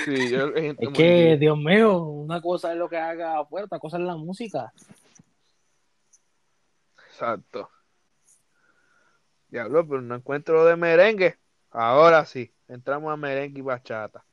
Sí, 0.06 0.30
yo 0.30 0.52
creo 0.52 0.54
que 0.54 0.60
hay 0.60 0.66
gente 0.68 0.86
Es 0.86 0.92
que. 0.94 1.38
Dios 1.38 1.58
mío, 1.58 1.98
una 2.04 2.40
cosa 2.40 2.72
es 2.72 2.78
lo 2.78 2.88
que 2.88 2.98
haga 2.98 3.40
afuera, 3.40 3.66
otra 3.66 3.80
cosa 3.80 3.98
es 3.98 4.04
la 4.04 4.16
música. 4.16 4.72
Exacto. 7.10 7.70
Diablo, 9.50 9.88
pero 9.88 10.02
no 10.02 10.16
encuentro 10.16 10.66
de 10.66 10.76
merengue. 10.76 11.38
Ahora 11.72 12.26
sí, 12.26 12.54
entramos 12.68 13.12
a 13.12 13.18
merengue 13.18 13.60
y 13.60 13.64
bachata. 13.64 14.24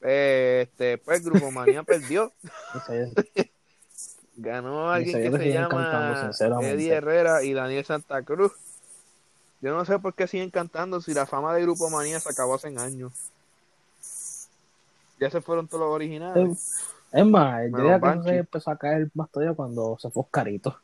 Este, 0.00 0.98
pues 0.98 1.24
Grupo 1.24 1.50
Manía 1.52 1.82
perdió. 1.84 2.32
Ganó 4.40 4.88
alguien 4.88 5.32
que 5.32 5.36
se 5.36 5.52
llama. 5.52 6.32
Eddie 6.62 6.92
Herrera 6.92 7.42
y 7.42 7.52
Daniel 7.52 7.84
Santa 7.84 8.22
Cruz. 8.22 8.52
Yo 9.60 9.74
no 9.76 9.84
sé 9.84 9.98
por 9.98 10.14
qué 10.14 10.28
siguen 10.28 10.50
cantando 10.50 11.00
si 11.00 11.12
la 11.12 11.26
fama 11.26 11.52
de 11.54 11.62
Grupo 11.62 11.90
Manía 11.90 12.20
se 12.20 12.30
acabó 12.30 12.54
hace 12.54 12.68
años. 12.68 13.12
Ya 15.18 15.28
se 15.28 15.40
fueron 15.40 15.66
todos 15.66 15.80
los 15.80 15.92
originales. 15.92 16.78
Es 17.10 17.26
más, 17.26 17.62
yo 17.68 17.78
diría 17.78 18.00
que 18.00 18.22
se 18.22 18.36
empezó 18.36 18.70
a 18.70 18.76
caer 18.76 19.10
más 19.14 19.28
todavía 19.28 19.56
cuando 19.56 19.98
se 19.98 20.08
fue 20.08 20.22
Oscarito. 20.22 20.78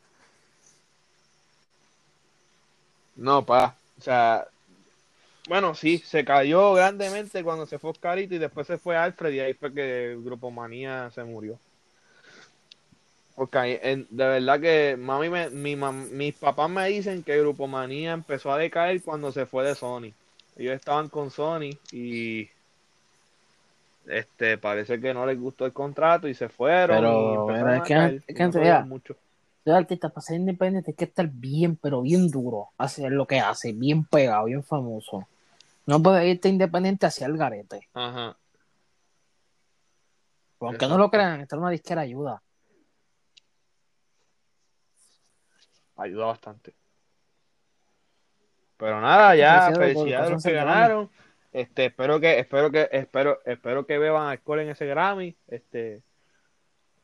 No, 3.14 3.47
pa. 3.47 3.77
O 3.97 4.03
sea, 4.03 4.49
bueno, 5.49 5.77
sí, 5.77 5.99
se 5.99 6.25
cayó 6.25 6.73
grandemente 6.73 7.45
cuando 7.45 7.67
se 7.67 7.79
fue 7.79 7.90
Oscarito 7.90 8.35
y 8.35 8.38
después 8.38 8.67
se 8.67 8.79
fue 8.79 8.97
Alfred 8.97 9.33
y 9.33 9.38
ahí 9.38 9.55
fue 9.55 9.73
que 9.73 10.14
el 10.14 10.25
Grupo 10.25 10.51
Manía 10.51 11.12
se 11.14 11.23
murió. 11.23 11.57
En- 13.37 14.07
de 14.11 14.25
verdad 14.27 14.61
que 14.61 14.97
mami 14.99 15.29
me- 15.29 15.51
mi 15.51 15.75
mam- 15.77 16.09
mis 16.11 16.35
papás 16.35 16.70
me 16.70 16.87
dicen 16.88 17.23
que 17.23 17.38
Grupo 17.40 17.66
Manía 17.66 18.12
empezó 18.12 18.53
a 18.53 18.59
decaer 18.59 19.03
cuando 19.03 19.33
se 19.33 19.44
fue 19.47 19.64
de 19.66 19.75
Sony. 19.75 20.12
Ellos 20.57 20.75
estaban 20.75 21.09
con 21.09 21.31
Sony 21.31 21.70
y 21.90 22.49
este 24.07 24.57
parece 24.59 25.01
que 25.01 25.12
no 25.12 25.27
les 25.27 25.38
gustó 25.40 25.66
el 25.66 25.73
contrato 25.73 26.29
y 26.29 26.35
se 26.35 26.49
fueron 26.49 26.97
Pero, 26.99 27.70
es 27.75 27.83
que- 27.83 27.94
caer, 27.94 28.23
es 28.27 28.37
que 28.37 28.44
no 28.44 28.62
ya- 28.64 28.81
mucho. 28.85 29.16
Para 29.64 30.20
ser 30.20 30.37
independiente 30.37 30.90
hay 30.90 30.94
que 30.94 31.05
estar 31.07 31.27
bien, 31.27 31.75
pero 31.77 32.03
bien 32.03 32.29
duro. 32.31 32.68
Hacer 32.77 33.11
lo 33.11 33.27
que 33.27 33.40
hace, 33.40 33.73
bien 33.73 34.05
pegado, 34.05 34.44
bien 34.44 34.62
famoso. 34.62 35.27
No 35.87 36.03
puedes 36.03 36.27
irte 36.27 36.51
independiente 36.51 37.07
hacia 37.07 37.27
el 37.27 37.37
garete. 37.38 37.88
Ajá. 37.94 38.37
Aunque 40.61 40.87
no 40.87 40.99
lo 40.99 41.11
crean, 41.11 41.40
estar 41.40 41.57
en 41.59 41.62
una 41.62 41.70
disquera 41.70 42.03
ayuda. 42.03 42.40
Ayuda 45.97 46.27
bastante. 46.27 46.75
Pero 48.77 49.01
nada, 49.01 49.35
ya 49.37 49.73
Felicidades 49.73 50.29
a 50.29 50.31
los 50.31 50.43
que 50.43 50.53
ganaron. 50.53 51.11
Este, 51.53 51.87
espero 51.87 52.19
que, 52.19 52.41
espero 52.41 52.71
que, 52.71 52.89
espero, 52.91 53.41
espero 53.45 53.87
que 53.87 53.99
beban 53.99 54.29
alcohol 54.29 54.61
en 54.61 54.71
ese 54.71 54.87
Grammy. 54.87 55.37
Este, 55.47 56.03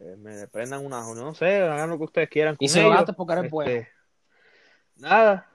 eh, 0.01 0.17
me 0.19 0.49
prendan 0.49 0.85
una, 0.85 1.03
no 1.03 1.35
sé, 1.35 1.61
hagan 1.61 1.91
lo 1.91 1.99
que 1.99 2.05
ustedes 2.05 2.29
quieran 2.29 2.57
con 2.57 2.65
Y 2.65 2.69
si 2.69 2.81
lo 2.81 2.91
porque 3.17 3.33
eres 3.33 3.45
Este, 3.45 3.55
bueno. 3.55 3.87
Nada. 4.97 5.47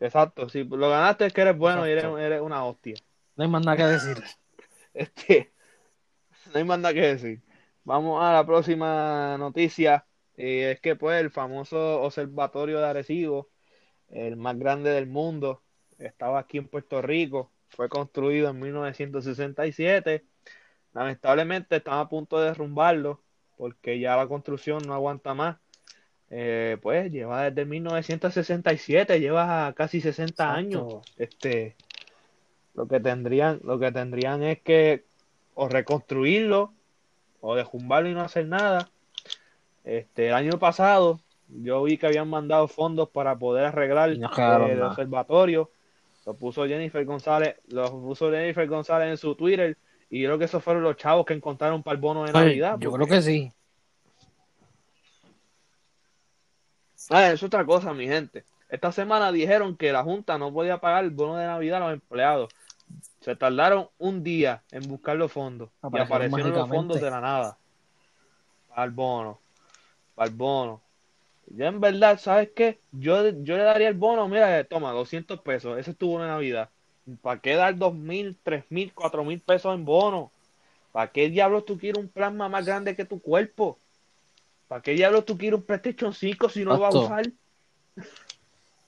Exacto, 0.00 0.48
si 0.48 0.64
lo 0.64 0.90
ganaste 0.90 1.26
es 1.26 1.32
que 1.32 1.40
eres 1.40 1.56
bueno 1.56 1.86
y 1.88 1.92
eres, 1.92 2.04
eres 2.04 2.40
una 2.42 2.64
hostia. 2.64 2.96
No 3.36 3.44
hay 3.44 3.50
más 3.50 3.64
nada 3.64 3.76
que 3.76 3.84
decir. 3.84 4.22
Este, 4.94 5.52
no 6.52 6.58
hay 6.58 6.64
más 6.64 6.78
nada 6.78 6.94
que 6.94 7.00
decir. 7.00 7.42
Vamos 7.82 8.22
a 8.22 8.32
la 8.32 8.46
próxima 8.46 9.36
noticia. 9.38 10.06
Y 10.36 10.60
es 10.60 10.80
que 10.80 10.96
pues 10.96 11.20
el 11.20 11.30
famoso 11.30 12.02
observatorio 12.02 12.80
de 12.80 12.86
Arecibo, 12.86 13.48
el 14.10 14.36
más 14.36 14.58
grande 14.58 14.90
del 14.90 15.06
mundo, 15.06 15.62
estaba 15.98 16.38
aquí 16.40 16.58
en 16.58 16.68
Puerto 16.68 17.02
Rico. 17.02 17.50
Fue 17.70 17.88
construido 17.88 18.50
en 18.50 18.60
1967. 18.60 20.24
Lamentablemente 20.92 21.76
estaba 21.76 22.00
a 22.00 22.08
punto 22.08 22.40
de 22.40 22.46
derrumbarlo 22.46 23.20
porque 23.56 23.98
ya 23.98 24.16
la 24.16 24.26
construcción 24.26 24.82
no 24.86 24.94
aguanta 24.94 25.34
más. 25.34 25.56
Eh, 26.30 26.78
pues 26.82 27.12
lleva 27.12 27.50
desde 27.50 27.64
1967, 27.64 29.20
lleva 29.20 29.72
casi 29.74 30.00
60 30.00 30.52
años. 30.52 30.94
Este, 31.16 31.76
lo 32.74 32.88
que 32.88 32.98
tendrían, 33.00 33.60
lo 33.62 33.78
que 33.78 33.92
tendrían 33.92 34.42
es 34.42 34.60
que 34.60 35.04
o 35.54 35.68
reconstruirlo 35.68 36.72
o 37.40 37.54
derrumbarlo 37.54 38.08
y 38.08 38.14
no 38.14 38.22
hacer 38.22 38.46
nada. 38.46 38.90
Este, 39.84 40.28
el 40.28 40.34
año 40.34 40.58
pasado 40.58 41.20
yo 41.48 41.82
vi 41.82 41.98
que 41.98 42.06
habían 42.06 42.28
mandado 42.28 42.66
fondos 42.68 43.10
para 43.10 43.36
poder 43.38 43.66
arreglar 43.66 44.16
no 44.16 44.30
eh, 44.66 44.72
el 44.72 44.82
observatorio. 44.82 45.70
Lo 46.24 46.34
puso 46.34 46.66
Jennifer 46.66 47.04
González, 47.04 47.56
lo 47.68 47.90
puso 47.90 48.30
Jennifer 48.30 48.66
González 48.66 49.10
en 49.10 49.16
su 49.18 49.34
Twitter 49.34 49.76
y 50.08 50.22
yo 50.22 50.28
creo 50.28 50.38
que 50.38 50.44
esos 50.46 50.64
fueron 50.64 50.82
los 50.82 50.96
chavos 50.96 51.26
que 51.26 51.34
encontraron 51.34 51.82
para 51.82 51.94
el 51.96 52.00
bono 52.00 52.24
de 52.24 52.32
Navidad. 52.32 52.78
yo 52.80 52.90
porque- 52.90 53.04
creo 53.06 53.18
que 53.18 53.22
sí. 53.22 53.52
Ah, 57.10 57.30
es 57.30 57.42
otra 57.42 57.66
cosa, 57.66 57.92
mi 57.92 58.06
gente. 58.06 58.44
Esta 58.70 58.90
semana 58.90 59.30
dijeron 59.30 59.76
que 59.76 59.92
la 59.92 60.02
Junta 60.02 60.38
no 60.38 60.50
podía 60.52 60.78
pagar 60.78 61.04
el 61.04 61.10
bono 61.10 61.36
de 61.36 61.46
Navidad 61.46 61.82
a 61.82 61.86
los 61.86 61.92
empleados. 61.94 62.50
Se 63.20 63.36
tardaron 63.36 63.88
un 63.98 64.22
día 64.22 64.62
en 64.70 64.88
buscar 64.88 65.16
los 65.16 65.30
fondos 65.30 65.68
y 65.82 65.98
Aparecieron 65.98 66.52
los 66.52 66.68
fondos 66.68 67.00
de 67.00 67.10
la 67.10 67.20
nada. 67.20 67.58
Para 68.68 68.84
el 68.84 68.90
bono. 68.90 69.43
Para 70.14 70.30
el 70.30 70.36
bono. 70.36 70.80
Yo 71.46 71.66
en 71.66 71.80
verdad, 71.80 72.18
¿sabes 72.18 72.50
qué? 72.54 72.78
Yo, 72.92 73.28
yo 73.42 73.56
le 73.56 73.64
daría 73.64 73.88
el 73.88 73.94
bono, 73.94 74.28
mira, 74.28 74.64
toma, 74.64 74.92
200 74.92 75.40
pesos. 75.40 75.78
Ese 75.78 75.90
es 75.92 75.96
tu 75.96 76.08
bono 76.08 76.24
de 76.24 76.30
Navidad. 76.30 76.70
¿Para 77.20 77.40
qué 77.40 77.54
dar 77.54 77.76
2.000, 77.76 78.38
3.000, 78.42 78.92
4.000 78.94 79.40
pesos 79.40 79.74
en 79.74 79.84
bono? 79.84 80.30
¿Para 80.92 81.10
qué 81.12 81.28
diablos 81.28 81.64
tú 81.66 81.76
quieres 81.76 82.00
un 82.00 82.08
plasma 82.08 82.48
más 82.48 82.64
grande 82.64 82.96
que 82.96 83.04
tu 83.04 83.20
cuerpo? 83.20 83.78
¿Para 84.68 84.80
qué 84.80 84.92
diablos 84.92 85.24
tú 85.24 85.36
quieres 85.36 85.60
un 85.60 85.66
PlayStation 85.66 86.14
5 86.14 86.48
si 86.48 86.64
no 86.64 86.72
lo 86.72 86.80
vas 86.80 86.94
a 86.94 86.98
usar? 86.98 87.32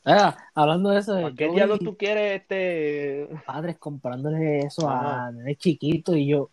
Ah, 0.05 0.37
hablando 0.55 0.91
de 0.91 1.01
eso, 1.01 1.15
¿Para 1.15 1.35
qué 1.35 1.51
diablos 1.51 1.81
tú 1.81 1.97
quieres 1.97 2.41
este 2.41 3.29
padres 3.45 3.77
comprándole 3.77 4.61
eso 4.61 4.89
Ajá. 4.89 5.27
a 5.27 5.33
nenes 5.33 5.59
chiquitos 5.59 6.17
y 6.17 6.29
yo, 6.29 6.49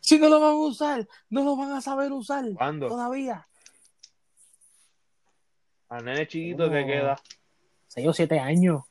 si 0.00 0.18
no 0.18 0.28
lo 0.28 0.38
van 0.38 0.50
a 0.50 0.56
usar, 0.56 1.08
no 1.30 1.42
lo 1.42 1.56
van 1.56 1.72
a 1.72 1.80
saber 1.80 2.12
usar 2.12 2.44
¿Cuándo? 2.54 2.88
todavía. 2.88 3.48
Al 5.96 6.04
nene 6.04 6.26
chiquito 6.26 6.70
que 6.70 6.80
No. 6.80 6.86
queda? 6.86 7.16
Seis 7.88 8.06
o 8.08 8.12
siete 8.12 8.38
años. 8.40 8.82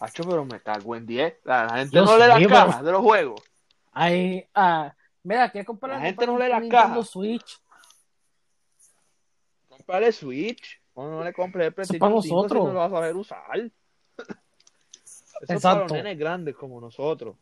Hacho, 0.00 0.24
pero 0.24 0.44
me 0.44 0.60
cago 0.60 0.96
en 0.96 1.06
10. 1.06 1.38
La, 1.44 1.64
la 1.64 1.76
gente 1.78 1.90
Dios 1.96 2.06
no 2.06 2.18
lee 2.18 2.26
las 2.26 2.38
mío, 2.38 2.48
cajas 2.48 2.74
pero- 2.76 2.86
de 2.86 2.92
los 2.92 3.02
juegos. 3.02 3.40
Ay, 3.92 4.48
ah, 4.54 4.94
mira, 5.22 5.50
¿quieres 5.50 5.66
comprar 5.66 5.96
La 5.98 6.00
gente 6.06 6.26
no 6.26 6.38
lee 6.38 6.48
las 6.48 6.66
cajas. 6.68 7.08
Switch? 7.08 7.60
Comprale 9.68 10.06
el 10.08 10.12
Switch. 10.12 10.80
O 10.94 11.06
no 11.06 11.24
le 11.24 11.32
compres 11.32 11.66
el 11.68 11.72
PlayStation 11.74 12.00
para 12.00 12.10
5 12.10 12.22
si 12.22 12.30
nosotros. 12.30 12.64
no 12.66 12.72
lo 12.74 12.78
vas 12.80 12.92
a 12.92 12.96
saber 12.96 13.16
usar. 13.16 13.56
Eso 13.56 13.72
es 15.40 15.46
para 15.46 15.54
Exacto. 15.54 15.82
los 15.84 15.92
nenes 15.92 16.18
grandes 16.18 16.54
como 16.56 16.80
nosotros. 16.80 17.36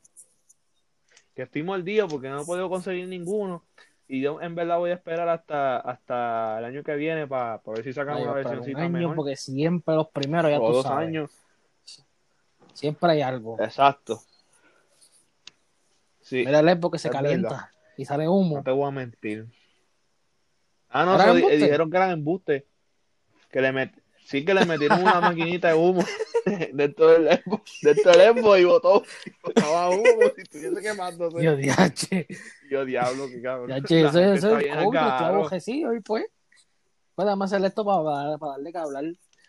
Que 1.35 1.42
estoy 1.42 1.62
mordido 1.62 2.06
porque 2.09 2.28
no 2.28 2.42
he 2.42 2.44
podido 2.44 2.68
conseguir 2.68 3.09
ninguno. 3.09 3.64
Y 4.12 4.20
yo 4.20 4.40
en 4.42 4.56
verdad 4.56 4.78
voy 4.78 4.90
a 4.90 4.94
esperar 4.94 5.28
hasta, 5.28 5.78
hasta 5.78 6.58
el 6.58 6.64
año 6.64 6.82
que 6.82 6.96
viene 6.96 7.28
para 7.28 7.60
ver 7.64 7.84
si 7.84 7.92
sacan 7.92 8.16
Ay, 8.16 8.24
una 8.24 8.32
pero 8.34 8.48
un 8.48 8.56
versioncita 8.56 8.80
año, 8.80 8.90
mejor. 8.90 9.14
porque 9.14 9.36
siempre 9.36 9.94
los 9.94 10.08
primeros, 10.08 10.50
ya 10.50 10.58
O 10.58 10.66
tú 10.66 10.72
dos 10.78 10.82
sabes. 10.82 11.06
años. 11.06 11.30
Siempre 12.74 13.12
hay 13.12 13.22
algo. 13.22 13.56
Exacto. 13.60 14.20
Sí. 16.22 16.44
Mira 16.44 16.58
el 16.58 16.80
porque 16.80 16.98
se 16.98 17.06
es 17.06 17.12
calienta 17.12 17.48
verdad. 17.50 17.68
y 17.96 18.04
sale 18.04 18.28
humo. 18.28 18.56
No 18.56 18.62
te 18.64 18.72
voy 18.72 18.88
a 18.88 18.90
mentir. 18.90 19.46
Ah, 20.88 21.04
no, 21.04 21.14
¿Eran 21.14 21.26
eso 21.28 21.34
di- 21.36 21.42
embuste? 21.42 21.56
dijeron 21.64 21.90
que 21.92 21.96
eran 21.96 22.10
embustes. 22.10 22.64
Que 23.48 23.60
le 23.60 23.70
met... 23.72 23.92
Sí 24.24 24.44
que 24.44 24.54
le 24.54 24.64
metieron 24.64 25.02
una 25.02 25.20
maquinita 25.20 25.68
de 25.68 25.74
humo 25.74 26.04
dentro 26.72 27.09
del 27.09 27.28
Expo, 27.28 27.62
dentro 27.83 28.12
del 28.12 28.20
Expo 28.20 28.56
y 28.56 28.64
botó, 28.64 29.02
y 29.26 29.33
botaba 29.42 29.90
humo 29.90 30.02
como 30.02 30.28
si 30.35 30.42
estuviese 30.42 30.80
quemándose. 30.80 31.40
Dios, 31.40 31.59
diache. 31.59 32.26
Y 32.28 32.70
yo, 32.70 32.85
diablo, 32.85 33.28
qué 33.28 33.42
cabrón. 33.42 33.66
Diache, 33.68 34.00
eso, 34.06 34.20
eso 34.20 34.59
es 34.59 34.66
el 34.66 34.96
abojecido 34.96 35.94
y 35.94 36.00
pues. 36.00 36.26
Pues 37.14 37.26
además 37.26 37.52
hacer 37.52 37.66
esto 37.66 37.85
para, 37.85 38.38
para 38.38 38.52
darle 38.52 38.72
que 38.72 38.78
hablar. 38.78 39.04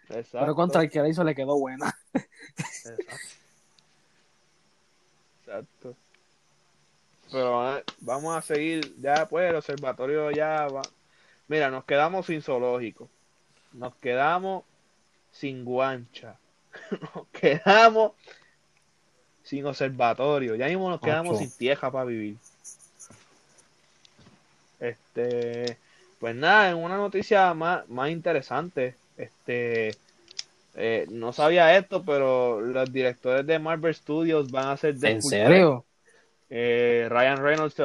Exacto, 0.09 0.39
Pero 0.39 0.55
contra 0.55 0.81
el 0.81 0.89
que 0.89 0.99
la 0.99 1.09
hizo 1.09 1.23
le 1.23 1.35
quedó 1.35 1.57
buena. 1.57 1.95
exacto. 2.13 3.03
Exacto. 5.45 5.95
Pero 7.31 7.77
eh, 7.77 7.83
vamos 8.01 8.35
a 8.35 8.41
seguir, 8.41 8.95
ya 8.99 9.25
pues 9.25 9.49
el 9.49 9.55
observatorio 9.55 10.31
ya 10.31 10.67
va. 10.67 10.81
Mira, 11.47 11.69
nos 11.69 11.85
quedamos 11.85 12.25
sin 12.25 12.41
zoológico. 12.41 13.09
Nos 13.73 13.95
quedamos 13.95 14.63
sin 15.31 15.63
guancha. 15.65 16.35
Nos 17.15 17.27
quedamos 17.27 18.13
sin 19.43 19.65
observatorio. 19.65 20.55
Ya 20.55 20.67
mismo 20.67 20.89
nos 20.89 21.01
quedamos 21.01 21.35
Ocho. 21.35 21.39
sin 21.39 21.51
tierra 21.57 21.91
para 21.91 22.05
vivir. 22.05 22.37
Este, 24.79 25.77
Pues 26.19 26.35
nada, 26.35 26.69
en 26.69 26.77
una 26.77 26.97
noticia 26.97 27.53
más, 27.53 27.87
más 27.89 28.09
interesante, 28.11 28.95
este, 29.17 29.95
eh, 30.75 31.05
no 31.09 31.33
sabía 31.33 31.75
esto, 31.77 32.03
pero 32.03 32.61
los 32.61 32.91
directores 32.93 33.45
de 33.45 33.59
Marvel 33.59 33.93
Studios 33.93 34.51
van 34.51 34.67
a 34.67 34.79
¿En 34.81 34.99
Deadpool 34.99 35.21
serio? 35.29 35.85
3. 36.47 36.59
Eh, 36.59 37.07
Ryan 37.09 37.37
Reynolds, 37.37 37.75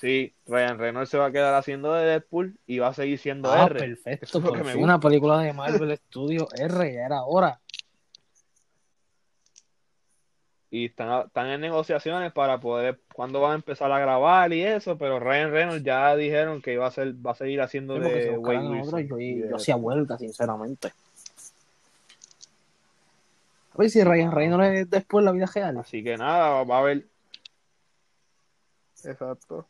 sí, 0.00 0.34
Ryan 0.46 0.78
Reynolds 0.78 1.10
se 1.10 1.18
va 1.18 1.26
a 1.26 1.32
quedar 1.32 1.54
haciendo 1.54 1.92
de 1.92 2.06
Deadpool 2.06 2.58
y 2.66 2.78
va 2.78 2.88
a 2.88 2.94
seguir 2.94 3.18
siendo 3.18 3.52
Ah, 3.52 3.66
R. 3.66 3.76
Eso 3.76 3.84
perfecto. 4.02 4.38
es 4.38 4.44
lo 4.44 4.50
Por 4.50 4.58
que 4.58 4.64
me 4.64 4.70
fin 4.72 4.80
gusta. 4.80 4.94
una 4.94 5.00
película 5.00 5.38
de 5.40 5.52
Marvel 5.52 5.96
Studios 5.98 6.48
R, 6.54 6.92
ya 6.94 7.06
era 7.06 7.22
hora. 7.24 7.60
y 10.72 10.86
están, 10.86 11.26
están 11.26 11.48
en 11.48 11.60
negociaciones 11.60 12.32
para 12.32 12.60
poder 12.60 13.00
cuándo 13.12 13.40
van 13.40 13.50
a 13.52 13.54
empezar 13.56 13.90
a 13.90 13.98
grabar 13.98 14.52
y 14.52 14.62
eso, 14.62 14.96
pero 14.96 15.18
Ryan 15.18 15.50
Reynolds 15.50 15.82
ya 15.84 16.14
dijeron 16.14 16.62
que 16.62 16.74
iba 16.74 16.86
a 16.86 16.90
ser, 16.92 17.12
va 17.26 17.32
a 17.32 17.34
seguir 17.34 17.60
haciendo 17.60 17.96
Sí, 17.96 18.02
de 18.02 18.28
otro, 18.30 18.40
Wilson 18.40 19.08
yo, 19.08 19.18
y 19.18 19.40
yo 19.48 19.56
hacía 19.56 19.74
vuelta, 19.74 20.16
sinceramente. 20.16 20.92
A 23.74 23.78
ver 23.78 23.90
si 23.90 24.04
Ryan 24.04 24.30
Reynolds 24.30 24.78
es 24.78 24.90
después 24.90 25.24
la 25.24 25.32
vida 25.32 25.46
real. 25.52 25.76
Así 25.78 26.04
que 26.04 26.16
nada, 26.16 26.62
va 26.62 26.76
a 26.76 26.78
haber. 26.78 27.08
Exacto. 29.02 29.66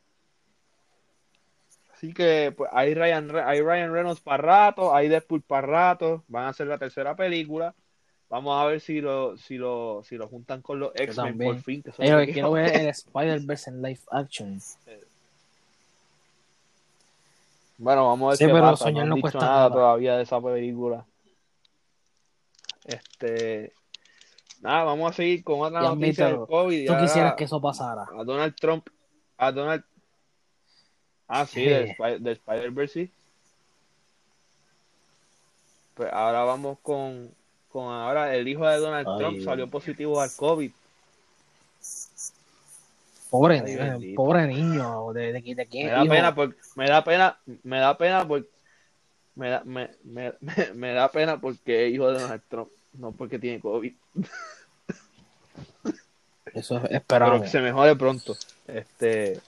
Así 2.01 2.15
que 2.15 2.55
pues 2.57 2.71
hay 2.73 2.95
Ryan, 2.95 3.31
hay 3.45 3.61
Ryan 3.61 3.93
Reynolds 3.93 4.23
para 4.23 4.43
rato, 4.43 4.95
hay 4.95 5.09
Deadpool 5.09 5.43
para 5.43 5.67
rato, 5.67 6.25
van 6.29 6.45
a 6.47 6.49
hacer 6.49 6.67
la 6.67 6.79
tercera 6.79 7.15
película. 7.15 7.75
Vamos 8.31 8.59
a 8.59 8.65
ver 8.65 8.81
si 8.81 9.03
lo, 9.03 9.37
si 9.37 9.59
lo, 9.59 10.03
si 10.03 10.17
lo 10.17 10.27
juntan 10.27 10.63
con 10.63 10.81
los 10.81 10.93
X-Men 10.95 11.37
por 11.37 11.59
fin. 11.59 11.83
Que 11.83 11.93
que 11.93 12.27
que 12.27 12.33
quiero 12.33 12.53
ver 12.53 12.75
el 12.75 12.87
Spider-Verse 12.87 13.69
en 13.69 13.83
live 13.83 14.01
action. 14.13 14.59
Bueno, 17.77 18.07
vamos 18.09 18.27
a 18.27 18.29
ver 18.31 18.37
Sí, 18.39 18.47
qué 18.47 18.53
pero 18.53 18.65
pasa. 18.65 18.85
soñar 18.85 19.07
no 19.07 19.17
no 19.17 19.21
cuesta 19.21 19.39
nada, 19.41 19.57
nada. 19.57 19.71
todavía 19.73 20.17
de 20.17 20.23
esa 20.23 20.41
película. 20.41 21.05
Este, 22.85 23.73
nada, 24.63 24.85
vamos 24.85 25.11
a 25.11 25.15
seguir 25.15 25.45
con 25.45 25.61
otra 25.61 25.83
noticia 25.83 26.29
del 26.29 26.47
COVID. 26.47 26.87
Tú 26.87 26.95
quisieras 26.99 27.35
que 27.35 27.45
eso 27.45 27.61
pasara. 27.61 28.07
a 28.19 28.25
Donald 28.25 28.55
Trump, 28.57 28.87
a 29.39 29.53
Donald, 29.53 29.85
ah 31.31 31.47
sí, 31.47 31.65
del, 31.65 31.89
Spi- 31.97 32.19
del 32.23 32.33
Spider-Verse 32.35 32.93
sí. 32.93 33.11
Pues 35.95 36.11
ahora 36.13 36.45
vamos 36.45 36.79
con, 36.83 37.31
con 37.71 37.93
ahora 37.93 38.35
el 38.35 38.47
hijo 38.49 38.67
de 38.67 38.79
Donald 38.79 39.07
Ay, 39.09 39.19
Trump 39.19 39.41
salió 39.43 39.67
positivo 39.69 40.21
al 40.21 40.31
COVID. 40.35 40.71
Pobre, 43.31 43.61
Ay, 43.61 44.15
pobre 44.15 44.47
niño. 44.47 45.13
¿De, 45.13 45.33
de, 45.33 45.55
de 45.55 45.67
quién 45.67 45.87
Me 45.87 45.93
da 45.93 46.05
hijo? 46.05 46.13
pena 46.13 46.35
por, 46.35 46.57
me 46.75 46.89
da 46.89 47.05
pena, 47.05 47.39
me 47.63 47.79
da 47.79 47.97
pena 47.97 48.27
por, 48.27 48.47
me 49.37 49.51
da, 49.51 49.63
me, 49.65 49.91
me, 50.05 50.33
me, 50.75 50.93
da 50.93 51.09
pena 51.11 51.41
porque 51.41 51.87
es 51.87 51.95
hijo 51.95 52.11
de 52.11 52.19
Donald 52.21 52.43
Trump, 52.49 52.71
no 52.95 53.13
porque 53.13 53.39
tiene 53.39 53.61
COVID. 53.61 53.93
Eso 56.55 56.77
es- 56.79 56.83
pero 56.83 56.97
esperamos. 56.97 57.43
que 57.43 57.49
se 57.49 57.61
mejore 57.61 57.95
pronto. 57.95 58.37
Este 58.67 59.41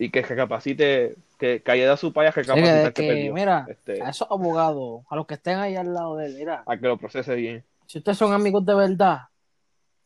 y 0.00 0.08
que 0.10 0.22
recapacite, 0.22 1.14
que, 1.38 1.62
que 1.62 1.70
haya 1.70 1.94
su 1.98 2.06
Sí, 2.06 2.12
que, 2.14 2.30
recapacitar 2.30 2.92
que, 2.94 3.02
que, 3.02 3.08
perdió. 3.08 3.34
mira, 3.34 3.66
Este, 3.68 4.02
a 4.02 4.08
esos 4.08 4.26
abogados, 4.30 5.02
a 5.10 5.14
los 5.14 5.26
que 5.26 5.34
estén 5.34 5.58
ahí 5.58 5.76
al 5.76 5.92
lado 5.92 6.16
de 6.16 6.24
él, 6.26 6.36
mira, 6.38 6.62
a 6.66 6.76
que 6.78 6.86
lo 6.86 6.96
procese 6.96 7.34
bien. 7.34 7.62
si 7.84 7.98
ustedes 7.98 8.16
son 8.16 8.32
amigos 8.32 8.64
de 8.64 8.74
verdad, 8.74 9.18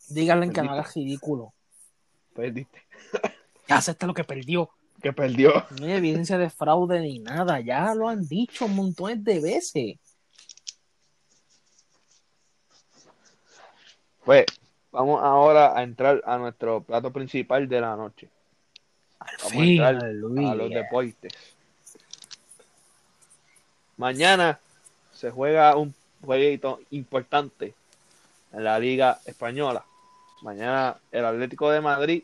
díganle 0.08 0.50
que 0.50 0.62
no 0.62 0.72
haga 0.72 0.84
ridículo. 0.94 1.54
Perdiste. 2.34 2.82
Que 3.66 3.72
acepte 3.72 4.06
lo 4.06 4.12
que 4.12 4.24
perdió. 4.24 4.68
Que 5.00 5.12
perdió. 5.14 5.64
No 5.80 5.86
hay 5.86 5.92
evidencia 5.92 6.36
de 6.36 6.50
fraude 6.50 7.00
ni 7.00 7.18
nada. 7.18 7.60
Ya 7.60 7.94
lo 7.94 8.10
han 8.10 8.28
dicho 8.28 8.68
montones 8.68 9.24
de 9.24 9.40
veces. 9.40 9.96
Pues 14.22 14.44
vamos 14.92 15.22
ahora 15.22 15.78
a 15.78 15.82
entrar 15.82 16.20
a 16.26 16.36
nuestro 16.36 16.82
plato 16.82 17.10
principal 17.10 17.66
de 17.66 17.80
la 17.80 17.96
noche. 17.96 18.28
Al 19.20 19.36
Vamos 19.38 19.44
a 19.44 19.48
fin, 19.54 19.70
entrar 19.72 19.96
aleluya. 19.96 20.50
a 20.50 20.54
los 20.54 20.70
deportes. 20.70 21.32
Mañana 23.96 24.58
se 25.12 25.30
juega 25.30 25.76
un 25.76 25.94
jueguito 26.24 26.80
importante 26.90 27.74
en 28.52 28.64
la 28.64 28.78
Liga 28.78 29.20
Española. 29.24 29.84
Mañana 30.42 30.96
el 31.12 31.24
Atlético 31.24 31.70
de 31.70 31.80
Madrid 31.80 32.22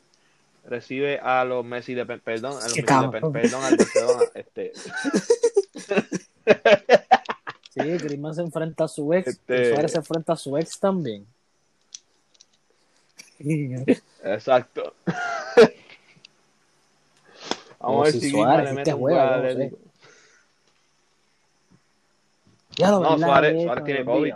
recibe 0.67 1.19
a 1.21 1.45
los 1.45 1.65
Messi 1.65 1.95
de 1.95 2.05
Pe- 2.05 2.19
perdón, 2.19 2.53
a 2.53 2.65
los 2.67 2.77
Messi 2.77 2.81
de 2.83 3.31
perdón, 3.33 3.65
al 3.65 3.77
Barcelona. 3.77 4.23
Este, 4.35 4.73
Sí, 7.73 7.81
Griezmann 7.83 8.35
se 8.35 8.43
enfrenta 8.43 8.85
a 8.85 8.89
su 8.89 9.13
ex. 9.15 9.29
Este- 9.29 9.71
Suárez 9.73 9.93
se 9.93 9.99
enfrenta 9.99 10.33
a 10.33 10.37
su 10.37 10.57
ex 10.59 10.79
también. 10.81 11.25
exacto. 14.25 14.95
Vamos 17.81 18.01
a 18.01 18.05
ver 18.13 18.21
si 18.21 18.31
Suárez, 18.31 18.69
le 18.69 18.73
mete 18.75 18.95
un 18.95 19.01
juega. 19.01 19.43
Ya 22.77 22.91
lo 22.91 23.01
No, 23.01 23.19
Suárez- 23.19 23.63
Suárez 23.63 23.85
tiene 23.85 24.05
COVID. 24.05 24.33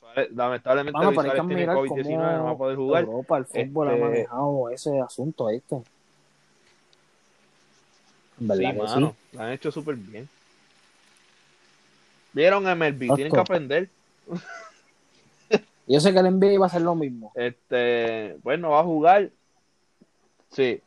Suárez- 0.00 0.30
Lamentablemente 0.34 0.96
Bueno, 0.96 1.12
Suárez 1.12 1.32
tiene 1.34 1.54
mirar 1.54 1.76
COVID-19, 1.76 2.36
no 2.38 2.44
va 2.44 2.50
a 2.50 2.56
poder 2.56 2.76
jugar. 2.76 3.04
Europa, 3.04 3.38
el 3.38 3.44
fútbol 3.46 3.88
ha 3.88 3.92
Este- 3.92 4.04
manejado 4.04 4.70
ese 4.70 5.00
asunto 5.00 5.50
este. 5.50 5.76
En 8.38 8.48
verdad 8.48 8.70
Sí, 8.70 8.76
que 8.76 8.82
mano, 8.82 9.10
sí. 9.30 9.36
lo 9.36 9.42
han 9.42 9.52
hecho 9.52 9.70
súper 9.70 9.94
bien. 9.96 10.28
¿Vieron 12.32 12.66
MLB? 12.68 13.14
Tienen 13.14 13.32
que 13.32 13.40
aprender. 13.40 13.88
Yo 15.86 16.00
sé 16.00 16.12
que 16.12 16.18
el 16.18 16.26
NBA 16.26 16.58
va 16.58 16.66
a 16.66 16.68
hacer 16.68 16.82
lo 16.82 16.94
mismo. 16.94 17.32
Este, 17.34 18.36
pues 18.42 18.58
no 18.58 18.70
va 18.70 18.80
a 18.80 18.84
jugar. 18.84 19.30
Sí. 20.50 20.80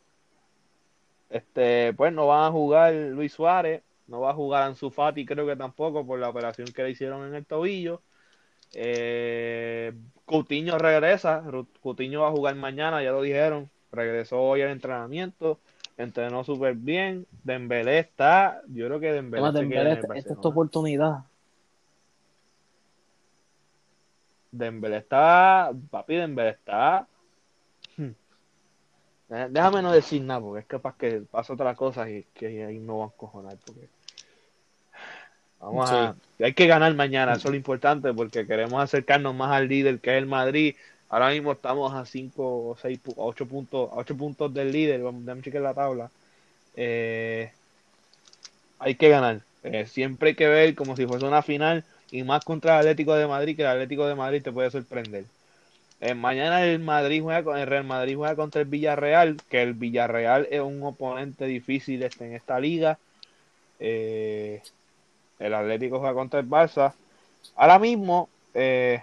Este, 1.30 1.92
pues 1.94 2.12
no 2.12 2.26
van 2.26 2.44
a 2.44 2.50
jugar 2.50 2.92
Luis 2.92 3.32
Suárez, 3.32 3.82
no 4.08 4.20
va 4.20 4.30
a 4.30 4.34
jugar 4.34 4.64
Ansu 4.64 4.90
Fati, 4.90 5.24
creo 5.24 5.46
que 5.46 5.54
tampoco 5.54 6.04
por 6.04 6.18
la 6.18 6.28
operación 6.28 6.66
que 6.74 6.82
le 6.82 6.90
hicieron 6.90 7.26
en 7.28 7.34
el 7.36 7.46
tobillo. 7.46 8.02
Eh, 8.74 9.92
Coutinho 10.26 10.78
regresa, 10.78 11.42
Coutinho 11.82 12.22
va 12.22 12.28
a 12.28 12.32
jugar 12.32 12.54
mañana, 12.56 13.02
ya 13.02 13.12
lo 13.12 13.22
dijeron. 13.22 13.70
Regresó 13.92 14.40
hoy 14.40 14.62
al 14.62 14.70
entrenamiento, 14.70 15.58
entrenó 15.96 16.44
súper 16.44 16.74
bien. 16.74 17.26
Dembélé 17.44 17.98
está, 17.98 18.62
yo 18.68 18.86
creo 18.86 19.00
que 19.00 19.12
Dembélé 19.12 19.42
queda 19.42 19.60
Dembélé, 19.60 19.92
esta 19.92 20.14
esta 20.14 20.32
es 20.34 20.40
tu 20.40 20.48
oportunidad. 20.48 21.24
Dembélé 24.52 24.98
está, 24.98 25.72
papi, 25.90 26.16
Dembélé 26.16 26.50
está. 26.50 27.06
Déjame 29.30 29.80
no 29.80 29.92
decir 29.92 30.20
nada, 30.22 30.40
porque 30.40 30.60
es 30.60 30.66
capaz 30.66 30.96
que 30.96 31.22
pasa 31.30 31.52
otra 31.52 31.76
cosa 31.76 32.10
y 32.10 32.24
que 32.34 32.64
ahí 32.64 32.78
no 32.80 32.98
van 32.98 33.08
a 33.10 33.12
cojonar. 33.12 33.56
Porque... 33.64 33.88
Vamos 35.60 35.88
a. 35.90 36.16
Hay 36.42 36.52
que 36.52 36.66
ganar 36.66 36.92
mañana, 36.94 37.34
eso 37.34 37.46
es 37.46 37.52
lo 37.52 37.56
importante, 37.56 38.12
porque 38.12 38.44
queremos 38.44 38.82
acercarnos 38.82 39.34
más 39.34 39.52
al 39.52 39.68
líder 39.68 40.00
que 40.00 40.16
es 40.16 40.18
el 40.18 40.26
Madrid. 40.26 40.74
Ahora 41.08 41.30
mismo 41.30 41.52
estamos 41.52 41.94
a 41.94 42.04
5 42.04 42.70
o 42.70 42.76
6, 42.76 43.00
8 43.16 43.46
puntos, 43.46 43.92
a 43.92 43.96
8 43.96 44.16
puntos 44.16 44.52
del 44.52 44.72
líder. 44.72 45.00
Vamos, 45.00 45.24
déjame 45.24 45.42
chequear 45.42 45.62
la 45.62 45.74
tabla. 45.74 46.10
Eh, 46.74 47.52
hay 48.80 48.94
que 48.96 49.08
ganar. 49.10 49.42
Eh, 49.62 49.86
siempre 49.86 50.30
hay 50.30 50.34
que 50.34 50.48
ver 50.48 50.74
como 50.74 50.96
si 50.96 51.06
fuese 51.06 51.26
una 51.26 51.42
final 51.42 51.84
y 52.10 52.24
más 52.24 52.44
contra 52.44 52.74
el 52.74 52.80
Atlético 52.80 53.14
de 53.14 53.28
Madrid, 53.28 53.54
que 53.54 53.62
el 53.62 53.68
Atlético 53.68 54.06
de 54.06 54.14
Madrid 54.16 54.42
te 54.42 54.50
puede 54.50 54.70
sorprender. 54.70 55.24
Eh, 56.00 56.14
mañana 56.14 56.64
el 56.64 56.78
Madrid 56.78 57.22
juega 57.22 57.44
con 57.44 57.58
el 57.58 57.66
Real 57.66 57.84
Madrid 57.84 58.16
juega 58.16 58.34
contra 58.34 58.62
el 58.62 58.68
Villarreal, 58.68 59.36
que 59.50 59.62
el 59.62 59.74
Villarreal 59.74 60.48
es 60.50 60.60
un 60.60 60.82
oponente 60.82 61.44
difícil 61.44 62.02
este, 62.02 62.26
en 62.26 62.34
esta 62.34 62.58
liga. 62.58 62.98
Eh, 63.78 64.62
el 65.38 65.54
Atlético 65.54 65.98
juega 65.98 66.14
contra 66.14 66.40
el 66.40 66.48
Barça. 66.48 66.94
Ahora 67.56 67.78
mismo, 67.78 68.28
eh, 68.54 69.02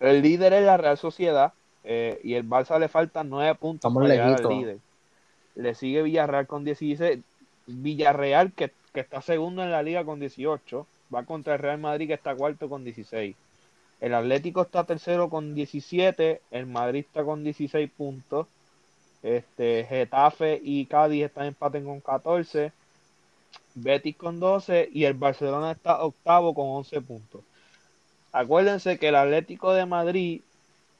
el 0.00 0.22
líder 0.22 0.52
es 0.52 0.64
la 0.64 0.76
Real 0.76 0.98
Sociedad 0.98 1.52
eh, 1.84 2.20
y 2.22 2.34
el 2.34 2.48
Barça 2.48 2.78
le 2.78 2.88
faltan 2.88 3.28
nueve 3.28 3.54
puntos 3.56 3.88
Estamos 3.88 4.02
para 4.02 4.14
llegar 4.14 4.46
al 4.46 4.58
líder. 4.58 4.78
Le 5.56 5.74
sigue 5.74 6.02
Villarreal 6.02 6.46
con 6.46 6.64
16. 6.64 7.18
Villarreal, 7.66 8.52
que, 8.52 8.70
que 8.92 9.00
está 9.00 9.22
segundo 9.22 9.62
en 9.62 9.70
la 9.70 9.82
liga 9.82 10.04
con 10.04 10.20
18, 10.20 10.86
va 11.14 11.24
contra 11.24 11.54
el 11.54 11.60
Real 11.60 11.78
Madrid, 11.78 12.08
que 12.08 12.14
está 12.14 12.34
cuarto 12.34 12.68
con 12.68 12.84
16. 12.84 13.36
El 14.02 14.14
Atlético 14.14 14.62
está 14.62 14.82
tercero 14.82 15.30
con 15.30 15.54
17, 15.54 16.42
el 16.50 16.66
Madrid 16.66 17.04
está 17.06 17.22
con 17.22 17.44
16 17.44 17.88
puntos. 17.96 18.48
Este, 19.22 19.86
Getafe 19.88 20.60
y 20.60 20.86
Cádiz 20.86 21.26
están 21.26 21.46
empaten 21.46 21.84
con 21.84 22.00
14. 22.00 22.72
Betis 23.76 24.16
con 24.16 24.40
12 24.40 24.88
y 24.92 25.04
el 25.04 25.14
Barcelona 25.14 25.70
está 25.70 26.02
octavo 26.02 26.52
con 26.52 26.66
11 26.66 27.00
puntos. 27.02 27.42
Acuérdense 28.32 28.98
que 28.98 29.06
el 29.06 29.14
Atlético 29.14 29.72
de 29.72 29.86
Madrid, 29.86 30.40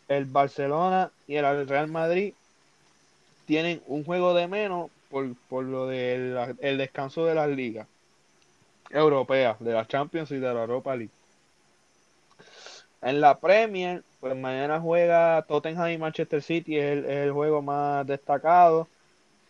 el 0.06 0.26
Barcelona 0.26 1.10
y 1.26 1.34
el 1.34 1.66
Real 1.66 1.88
Madrid 1.88 2.34
tienen 3.46 3.82
un 3.88 4.04
juego 4.04 4.32
de 4.32 4.46
menos, 4.46 4.92
por, 5.10 5.34
por 5.48 5.64
lo 5.64 5.88
del 5.88 6.56
el 6.60 6.78
descanso 6.78 7.26
de 7.26 7.34
las 7.34 7.48
ligas 7.48 7.88
europeas, 8.90 9.58
de 9.58 9.72
la 9.72 9.88
Champions 9.88 10.30
y 10.30 10.36
de 10.36 10.54
la 10.54 10.60
Europa 10.60 10.94
League. 10.94 11.21
En 13.02 13.20
la 13.20 13.38
Premier, 13.40 14.04
pues 14.20 14.36
mañana 14.36 14.80
juega 14.80 15.42
Tottenham 15.42 15.90
y 15.90 15.98
Manchester 15.98 16.40
City, 16.42 16.78
es 16.78 16.84
el, 16.98 17.04
es 17.04 17.16
el 17.26 17.32
juego 17.32 17.60
más 17.60 18.06
destacado. 18.06 18.86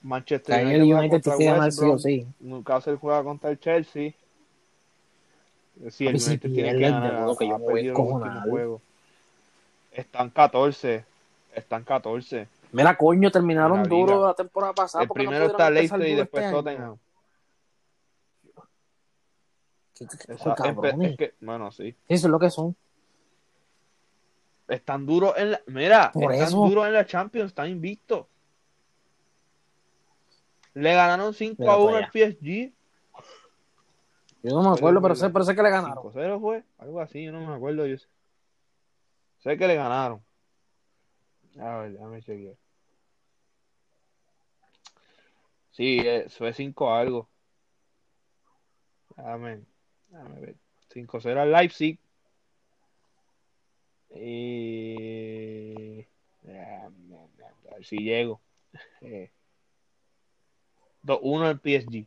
Manchester 0.01 0.65
United, 0.65 0.83
United 0.83 1.11
contra 1.11 1.37
ganar 1.37 1.61
West 1.67 1.79
sí 1.79 1.85
o 1.85 1.87
Brom, 1.87 1.99
sí. 1.99 2.27
Newcastle 2.41 2.97
juega 2.97 3.23
contra 3.23 3.51
el 3.51 3.61
Chelsea. 3.61 4.13
Sí, 5.91 6.07
el 6.07 6.15
Papi, 6.15 6.19
si 6.19 6.31
United 6.31 6.53
tiene 6.53 6.73
que 6.73 6.81
ganar. 6.81 7.37
que 7.39 7.47
yo 7.47 7.59
me 7.59 8.41
juegos. 8.51 8.83
Están 9.93 10.31
14. 10.31 11.05
Están 11.55 11.85
14. 11.85 12.49
Mira, 12.73 12.97
coño, 12.97 13.31
terminaron 13.31 13.83
la 13.83 13.85
duro 13.89 14.27
la 14.27 14.35
temporada 14.35 14.73
pasada. 14.73 15.03
El 15.03 15.09
¿por 15.09 15.19
qué 15.19 15.25
no 15.25 15.31
primero 15.31 15.51
está 15.51 15.71
Leicester 15.71 16.09
y 16.09 16.15
después 16.15 16.43
este? 16.45 16.57
Tottenham. 16.57 16.97
¿Qué- 19.95 20.07
qué- 20.07 20.19
qué 20.27 20.33
Esa- 20.33 20.55
cabrones? 20.55 21.11
es 21.13 21.17
que, 21.19 21.35
bueno. 21.41 21.71
Sí, 21.71 21.95
eso 22.09 22.27
es 22.27 22.31
lo 22.31 22.39
que 22.39 22.51
son. 22.51 22.75
Están 24.73 25.05
duros 25.05 25.35
en 25.37 25.51
la. 25.53 25.63
Mira, 25.67 26.11
Por 26.13 26.33
están 26.33 26.49
eso. 26.49 26.57
duros 26.57 26.87
en 26.87 26.95
la 26.95 27.05
Champions, 27.05 27.49
están 27.49 27.69
invictos. 27.69 28.27
Le 30.75 30.95
ganaron 30.95 31.35
5 31.35 31.57
Mira 31.59 31.73
a 31.73 31.77
para 31.77 31.89
1 31.89 31.97
al. 31.99 32.11
PSG. 32.11 32.73
Yo 34.43 34.51
no 34.55 34.71
me 34.71 34.77
acuerdo, 34.77 35.03
pero 35.03 35.15
sé, 35.15 35.29
pero 35.29 35.45
sé 35.45 35.55
que 35.55 35.63
le 35.63 35.71
ganaron. 35.71 36.03
5-0 36.03 36.41
fue, 36.41 36.65
algo 36.79 37.01
así, 37.01 37.23
yo 37.23 37.33
no 37.33 37.47
me 37.47 37.55
acuerdo. 37.55 37.87
Yo 37.87 37.99
sé, 37.99 38.09
sé 39.41 39.59
que 39.59 39.67
le 39.69 39.75
ganaron. 39.75 40.25
A 41.61 41.77
ver, 41.79 41.93
déjame 41.93 42.23
chequear. 42.23 42.55
Sí, 45.71 46.01
eh, 46.01 46.27
fue 46.31 46.53
5 46.55 46.95
algo. 46.95 47.29
Déjame, 49.17 49.61
déjame 50.09 50.41
ver. 50.41 50.57
5-0 50.89 51.39
al 51.39 51.53
Leipzig. 51.53 51.99
Y. 54.15 56.07
A 56.49 56.89
ver 57.75 57.85
si 57.85 57.97
llego. 57.99 58.41
Eh, 59.01 59.31
2-1 61.03 61.45
al 61.47 61.59
PSG. 61.61 62.07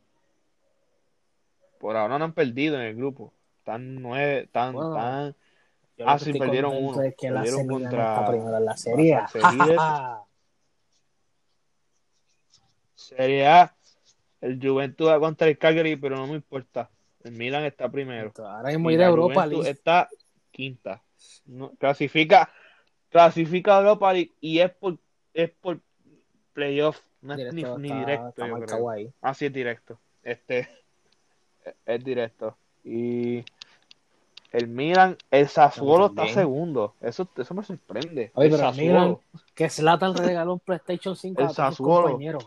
Por 1.79 1.95
ahora 1.97 2.17
no 2.17 2.25
han 2.25 2.33
perdido 2.33 2.75
en 2.75 2.81
el 2.83 2.95
grupo. 2.95 3.33
Están 3.59 3.95
nueve, 4.01 4.41
están, 4.43 4.73
Bueno, 4.73 5.33
Ah, 6.05 6.19
sí, 6.19 6.33
perdieron 6.33 6.75
uno. 6.75 7.01
Es 7.01 7.15
que 7.15 7.29
Perdieron 7.31 7.61
serie 7.61 7.69
contra- 7.71 8.27
primero 8.27 8.57
en 8.57 8.65
la 8.65 8.75
serie. 8.77 9.17
el. 9.33 9.41
Serie 12.95 13.47
A. 13.47 13.75
El 14.41 14.59
Juventus 14.61 15.07
va 15.07 15.19
contra 15.19 15.47
el 15.47 15.57
Cagliari, 15.57 15.95
pero 15.95 16.17
no 16.17 16.27
me 16.27 16.33
importa. 16.35 16.89
El 17.23 17.31
Milan 17.33 17.63
está 17.63 17.89
primero. 17.89 18.31
Ahora 18.37 18.69
mismo 18.69 18.91
ir 18.91 19.01
a 19.01 19.07
Europa 19.07 19.33
Juventus 19.43 19.57
League. 19.59 19.69
está 19.71 20.09
quinta. 20.51 21.01
No, 21.45 21.71
clasifica, 21.71 22.51
clasifica 23.09 23.75
a 23.77 23.79
Europa 23.79 24.13
League 24.13 24.31
y 24.41 24.59
es 24.59 24.71
por, 24.71 24.97
es 25.33 25.49
por 25.51 25.79
playoff. 26.53 26.99
No 27.21 27.33
es 27.33 27.39
ni, 27.53 27.61
Directo, 27.63 27.77
ni 27.79 27.91
directo, 27.91 28.27
está 28.29 28.47
yo 28.47 28.51
marcado 28.57 28.77
creo. 28.77 28.89
ahí. 28.89 29.13
Ah, 29.21 29.33
sí, 29.33 29.45
es 29.45 29.53
directo. 29.53 29.99
Este 30.23 30.69
es 31.85 32.03
directo. 32.03 32.57
Y 32.83 33.43
el 34.51 34.67
Milan, 34.67 35.17
el 35.31 35.47
Sassuolo 35.47 36.07
está 36.07 36.27
segundo. 36.27 36.95
Eso, 37.01 37.27
eso 37.35 37.53
me 37.53 37.63
sorprende. 37.63 38.31
Oye, 38.35 38.47
el 38.47 38.51
pero 38.53 38.63
Sassuolo. 38.63 38.91
Milan- 38.93 39.17
Que 39.55 39.69
Zlatan 39.69 40.15
regaló 40.15 40.53
un 40.53 40.59
PlayStation 40.59 41.15
5 41.15 41.41
El 41.41 41.47
a 41.47 41.49
Sassuolo. 41.49 42.07
compañeros. 42.07 42.45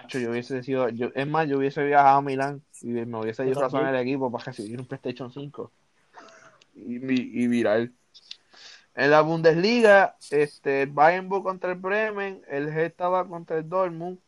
Hacho, 0.00 0.18
yo 0.20 0.30
hubiese 0.30 0.62
sido, 0.62 0.88
yo, 0.90 1.08
es 1.14 1.26
más, 1.26 1.48
yo 1.48 1.58
hubiese 1.58 1.82
viajado 1.84 2.18
a 2.18 2.22
Milán 2.22 2.62
y 2.82 2.86
me 2.86 3.18
hubiese 3.18 3.44
razón 3.52 3.70
también. 3.80 3.94
el 3.94 4.00
equipo 4.00 4.30
para 4.30 4.44
recibir 4.44 4.78
un 4.78 4.86
PlayStation 4.86 5.32
5 5.32 5.72
y, 6.76 7.42
y 7.42 7.48
viral. 7.48 7.92
En 8.94 9.10
la 9.10 9.20
Bundesliga, 9.22 10.16
este, 10.30 10.82
el 10.82 10.90
Bayern 10.90 11.28
contra 11.28 11.72
el 11.72 11.78
Bremen, 11.78 12.42
el 12.48 12.68
Hertha 12.68 13.08
va 13.08 13.26
contra 13.26 13.58
el 13.58 13.68
Dortmund. 13.68 14.18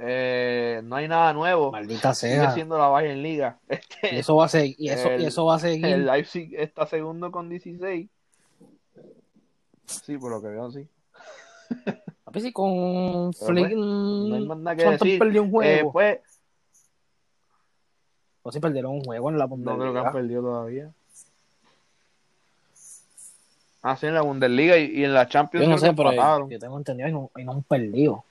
Eh, 0.00 0.80
no 0.84 0.94
hay 0.96 1.08
nada 1.08 1.32
nuevo. 1.32 1.72
Maldita 1.72 2.14
Sigue 2.14 2.34
sea. 2.34 2.50
siendo 2.52 2.78
la 2.78 2.88
Bayern 2.88 3.22
Liga. 3.22 3.58
Y 3.68 3.74
Este, 3.74 4.18
eso 4.18 4.36
va 4.36 4.44
a 4.44 4.48
seguir. 4.48 4.76
Y 4.78 4.88
eso, 4.90 5.08
El- 5.10 5.22
y 5.22 5.26
eso 5.26 5.44
va 5.44 5.56
a 5.56 5.58
seguir. 5.58 5.86
el 5.86 6.06
Leipzig 6.06 6.54
está 6.56 6.86
segundo 6.86 7.30
con 7.32 7.48
16. 7.48 8.08
Sí, 9.86 10.18
por 10.18 10.30
lo 10.30 10.40
que 10.42 10.48
veo, 10.48 10.70
sí. 10.70 10.86
Si 12.34 12.52
con 12.52 13.32
Pero 13.32 13.46
Flick. 13.46 13.72
No 13.76 14.34
hay 14.36 14.46
más 14.46 14.58
nada 14.58 14.76
que 14.76 14.90
decir. 14.90 15.18
perdió 15.18 15.42
un 15.42 15.48
Eh, 15.48 15.50
juego. 15.50 15.92
pues, 15.92 16.18
o 18.42 18.52
si 18.52 18.60
perdieron 18.60 18.92
un 18.92 19.04
juego 19.04 19.30
en 19.30 19.38
la 19.38 19.46
No 19.46 19.54
creo 19.54 19.76
que 19.78 19.84
han 19.84 19.92
Bundesliga. 19.92 20.12
perdido 20.12 20.42
todavía. 20.42 20.92
Ah, 23.82 23.96
sí, 23.96 24.06
en 24.06 24.14
la 24.14 24.22
Bundesliga 24.22 24.76
y, 24.76 24.86
y 25.00 25.04
en 25.04 25.14
la 25.14 25.28
Champions 25.28 25.64
Yo 25.66 25.70
no 25.70 25.78
sé, 25.78 25.92
pero 25.94 26.10
empataron. 26.10 26.50
yo 26.50 26.58
tengo 26.58 26.76
entendido 26.78 27.08
y 27.08 27.12
no, 27.12 27.30
y 27.36 27.44
no 27.44 27.52
han 27.52 27.62
perdido. 27.62 28.24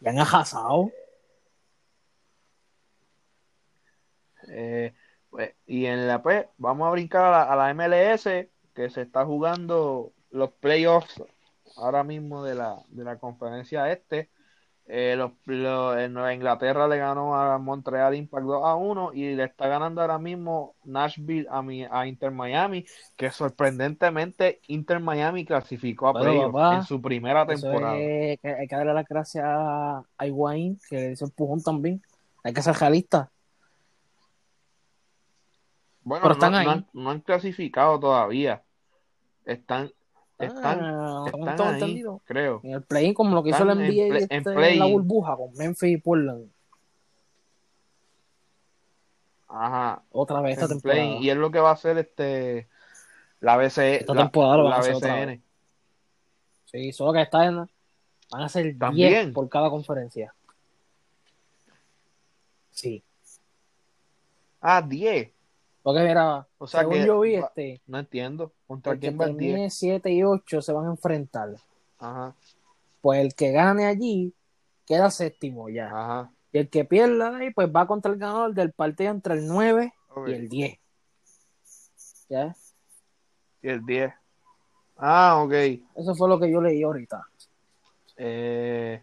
Y 0.00 0.08
han 0.08 0.18
ajazado. 0.18 0.90
Eh, 4.48 4.92
pues, 5.30 5.54
y 5.66 5.86
en 5.86 6.06
la 6.08 6.22
pues, 6.22 6.46
vamos 6.58 6.86
a 6.88 6.90
brincar 6.90 7.24
a 7.24 7.30
la, 7.30 7.42
a 7.44 7.56
la 7.56 7.70
MLS, 7.74 8.48
que 8.74 8.90
se 8.90 9.02
está 9.02 9.24
jugando 9.24 10.12
los 10.30 10.50
playoffs 10.52 11.22
ahora 11.76 12.02
mismo 12.04 12.42
de 12.44 12.54
la, 12.54 12.76
de 12.88 13.04
la 13.04 13.18
conferencia 13.18 13.90
este. 13.90 14.30
Eh, 14.86 15.14
los, 15.16 15.30
los- 15.44 15.96
en 15.96 16.12
Nueva 16.12 16.34
Inglaterra 16.34 16.88
le 16.88 16.98
ganó 16.98 17.36
a 17.36 17.56
Montreal 17.58 18.16
Impact 18.16 18.44
2 18.44 18.64
a 18.66 18.74
1 18.74 19.12
y 19.14 19.34
le 19.36 19.44
está 19.44 19.68
ganando 19.68 20.00
ahora 20.00 20.18
mismo 20.18 20.74
Nashville 20.84 21.46
a, 21.48 21.62
mi- 21.62 21.84
a 21.88 22.04
Inter 22.06 22.32
Miami, 22.32 22.84
que 23.16 23.30
sorprendentemente 23.30 24.60
Inter 24.66 24.98
Miami 24.98 25.44
clasificó 25.44 26.08
a 26.08 26.12
Bueno, 26.12 26.50
papá, 26.50 26.76
en 26.76 26.82
su 26.82 27.00
primera 27.00 27.46
temporada. 27.46 27.96
es, 27.96 28.40
hay 28.44 28.66
que 28.66 28.76
darle 28.76 28.92
las 28.92 29.06
gracias 29.08 29.44
a 29.46 30.04
Higuaín, 30.20 30.78
que 30.90 31.12
hizo 31.12 31.26
empujón 31.26 31.62
también. 31.62 32.02
Hay 32.42 32.52
que 32.52 32.60
ser 32.60 32.74
realista. 32.74 33.30
Bueno, 36.02 36.22
Pero 36.24 36.34
no, 36.34 36.34
están 36.34 36.52
no 36.52 36.58
ahí. 36.58 36.66
han, 36.66 36.86
no 36.92 37.10
han 37.10 37.20
clasificado 37.20 38.00
todavía. 38.00 38.62
Están, 39.44 39.92
están, 40.46 40.78
Ah, 40.82 41.22
están 41.26 41.32
¿cómo 41.32 41.46
tengo 41.54 41.62
ahí, 41.64 41.74
entendido? 41.74 42.20
creo. 42.24 42.60
En 42.62 42.72
el 42.72 42.82
play 42.82 43.12
como 43.14 43.34
lo 43.34 43.42
que 43.42 43.50
hizo 43.50 43.62
el 43.62 43.68
Están 43.70 43.84
en 43.84 43.90
NBA 43.92 44.08
play- 44.08 44.22
este, 44.22 44.36
en 44.50 44.58
en 44.64 44.78
la 44.78 44.86
burbuja 44.86 45.36
con 45.36 45.52
Memphis 45.54 45.90
y 45.92 45.96
Portland. 45.98 46.50
Ajá. 49.48 50.02
Otra 50.12 50.40
vez 50.40 50.52
esta 50.54 50.64
en 50.64 50.70
temporada. 50.80 51.04
y 51.20 51.28
es 51.30 51.36
lo 51.36 51.50
que 51.50 51.60
va 51.60 51.70
a 51.70 51.74
hacer 51.74 51.98
este 51.98 52.68
la 53.40 53.56
BCE, 53.56 53.96
Esta 53.96 54.14
la, 54.14 54.22
temporada 54.22 54.56
lo 54.56 54.62
van 54.64 54.70
la 54.70 54.76
a 54.76 54.80
hacer 54.80 54.94
BCN. 54.94 55.42
Sí, 56.66 56.92
solo 56.92 57.12
que 57.12 57.22
está 57.22 57.44
en. 57.44 57.56
Van 58.30 58.42
a 58.42 58.48
ser 58.48 58.64
10 58.64 58.78
También. 58.78 59.32
por 59.34 59.48
cada 59.50 59.68
conferencia. 59.68 60.34
Sí. 62.70 63.02
Ah, 64.60 64.80
10. 64.80 65.30
Porque 65.82 66.00
mira, 66.02 66.46
O 66.58 66.66
sea 66.66 66.80
según 66.80 66.94
que 66.94 67.06
yo 67.06 67.20
vi, 67.20 67.34
este, 67.34 67.82
no 67.86 67.98
entiendo. 67.98 68.52
¿Contra 68.66 68.96
quién 68.96 69.18
va 69.20 69.24
el 69.24 69.36
10? 69.36 69.50
termine 69.52 69.70
7 69.70 70.10
y 70.12 70.22
8 70.22 70.62
se 70.62 70.72
van 70.72 70.86
a 70.86 70.90
enfrentar. 70.90 71.50
Ajá, 71.98 72.34
Pues 73.00 73.20
el 73.20 73.34
que 73.34 73.50
gane 73.52 73.86
allí 73.86 74.32
queda 74.86 75.10
séptimo 75.10 75.68
ya. 75.68 75.86
ajá. 75.88 76.32
Y 76.52 76.58
el 76.58 76.68
que 76.68 76.84
pierda 76.84 77.36
ahí, 77.38 77.50
pues 77.52 77.68
va 77.74 77.86
contra 77.86 78.12
el 78.12 78.18
ganador 78.18 78.54
del 78.54 78.72
partido 78.72 79.10
entre 79.10 79.34
el 79.34 79.46
9 79.48 79.92
Ok. 80.14 80.28
y 80.28 80.32
el 80.34 80.48
10. 80.48 80.78
¿Ya? 82.28 82.54
Y 83.62 83.68
el 83.68 83.84
10. 83.86 84.12
Ah, 84.98 85.42
ok. 85.42 85.52
Eso 85.96 86.14
fue 86.14 86.28
lo 86.28 86.38
que 86.38 86.50
yo 86.50 86.60
leí 86.60 86.82
ahorita. 86.82 87.26
Eh, 88.18 89.02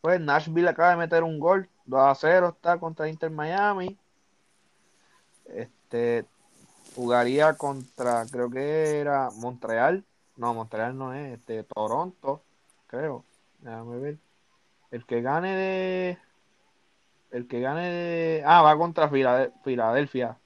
pues 0.00 0.20
Nashville 0.20 0.68
acaba 0.68 0.90
de 0.90 0.96
meter 0.96 1.22
un 1.22 1.38
gol. 1.38 1.68
2 1.86 2.00
a 2.00 2.14
0 2.14 2.48
está 2.56 2.78
contra 2.78 3.08
Inter 3.08 3.30
Miami. 3.30 3.96
Este 5.54 6.24
jugaría 6.94 7.54
contra, 7.54 8.24
creo 8.30 8.50
que 8.50 8.98
era 9.00 9.30
Montreal. 9.36 10.04
No, 10.36 10.54
Montreal 10.54 10.96
no 10.96 11.14
es, 11.14 11.38
este 11.38 11.64
Toronto, 11.64 12.42
creo. 12.86 13.24
Déjame 13.60 13.98
ver. 13.98 14.16
El 14.90 15.04
que 15.04 15.20
gane 15.22 15.54
de. 15.54 16.18
El 17.30 17.46
que 17.46 17.60
gane 17.60 17.90
de. 17.90 18.42
Ah, 18.46 18.62
va 18.62 18.76
contra 18.76 19.08
Filade- 19.10 19.52
Filadelfia. 19.64 20.36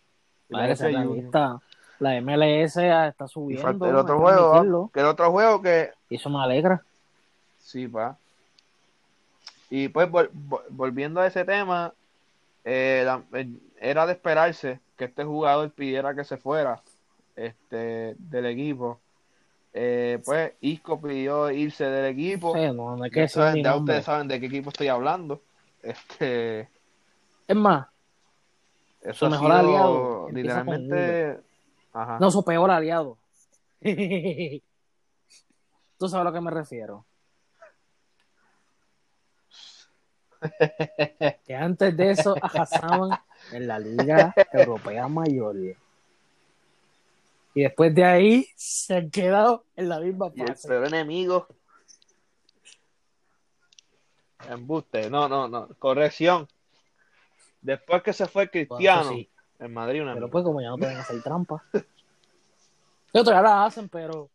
La 0.49 2.17
MLS 2.17 2.77
está 3.09 3.29
subiendo. 3.29 3.87
el 3.89 3.97
otro 3.97 4.19
juego, 4.19 4.91
que 4.93 5.01
el 5.01 5.07
otro 5.07 5.31
juego 5.31 5.63
que 5.63 5.93
Y 6.11 6.17
eso 6.17 6.29
me 6.31 6.41
alegra. 6.43 6.83
Sí, 7.59 7.87
pa. 7.87 8.17
Y 9.71 9.89
pues 9.89 10.09
vol- 10.11 10.31
vol- 10.33 10.65
volviendo 10.71 11.21
a 11.21 11.27
ese 11.27 11.45
tema, 11.45 11.93
eh, 12.65 13.03
la- 13.07 13.23
eh, 13.39 13.49
era 13.83 14.07
de 14.07 14.13
esperarse 14.13 14.79
que 14.97 15.07
este 15.07 15.25
jugador 15.25 15.71
pidiera 15.73 16.15
que 16.15 16.23
se 16.25 16.37
fuera 16.37 16.81
este, 17.35 18.15
del 18.19 18.47
equipo. 18.47 19.01
Eh, 19.75 20.21
pues 20.25 20.53
Isco 20.61 21.01
pidió 21.01 21.51
irse 21.51 21.85
del 21.87 22.13
equipo. 22.13 22.55
Sí, 22.55 22.61
no, 22.73 22.97
no 22.97 23.03
hay 23.05 23.11
que 23.11 23.23
Ya, 23.23 23.29
saben- 23.29 23.67
ustedes 23.67 24.05
saben 24.05 24.29
de 24.29 24.39
qué 24.39 24.47
equipo 24.47 24.69
estoy 24.71 24.87
hablando. 24.89 25.41
Este, 25.83 26.69
Es 27.49 27.57
más, 27.57 27.89
eso 29.01 29.27
Su 29.27 29.31
mejor 29.31 29.47
sido 29.51 29.59
aliado 29.59 30.29
literalmente. 30.31 31.41
Ajá. 31.93 32.19
no 32.21 32.31
su 32.31 32.45
peor 32.45 32.71
aliado. 32.71 33.19
Tú 35.99 36.09
sabes 36.09 36.21
a 36.21 36.25
lo 36.25 36.33
que 36.33 36.41
me 36.41 36.51
refiero. 36.53 37.05
Que 41.47 41.55
antes 41.55 41.97
de 41.97 42.11
eso 42.13 42.35
arrasaban 42.41 43.11
en 43.53 43.67
la 43.67 43.79
Liga 43.79 44.35
Europea 44.53 45.09
Mayor. 45.09 45.57
Y 47.55 47.63
después 47.63 47.95
de 47.95 48.05
ahí 48.05 48.49
se 48.57 48.97
han 48.97 49.11
quedado 49.11 49.65
en 49.77 49.89
la 49.89 50.01
misma 50.01 50.31
Y 50.35 50.41
el 50.43 50.49
fase. 50.49 50.69
peor 50.69 50.87
enemigo. 50.87 51.47
Embuste. 54.49 55.09
No, 55.11 55.29
no, 55.29 55.49
no. 55.49 55.69
Corrección. 55.79 56.49
Después 57.61 58.03
que 58.03 58.13
se 58.13 58.27
fue 58.27 58.51
Cristiano, 58.51 59.03
eso 59.03 59.11
sí. 59.13 59.31
en 59.61 59.73
Madrid 59.73 60.03
una 60.03 60.15
Pero 60.15 60.29
pues 60.31 60.43
como 60.45 60.61
ya 60.61 60.69
no 60.71 60.79
pueden 60.79 60.97
hacer 60.97 61.23
trampa. 61.23 61.63
Ellos 63.13 63.25
todavía 63.27 63.43
la 63.43 63.65
hacen, 63.67 63.89
pero 63.89 64.31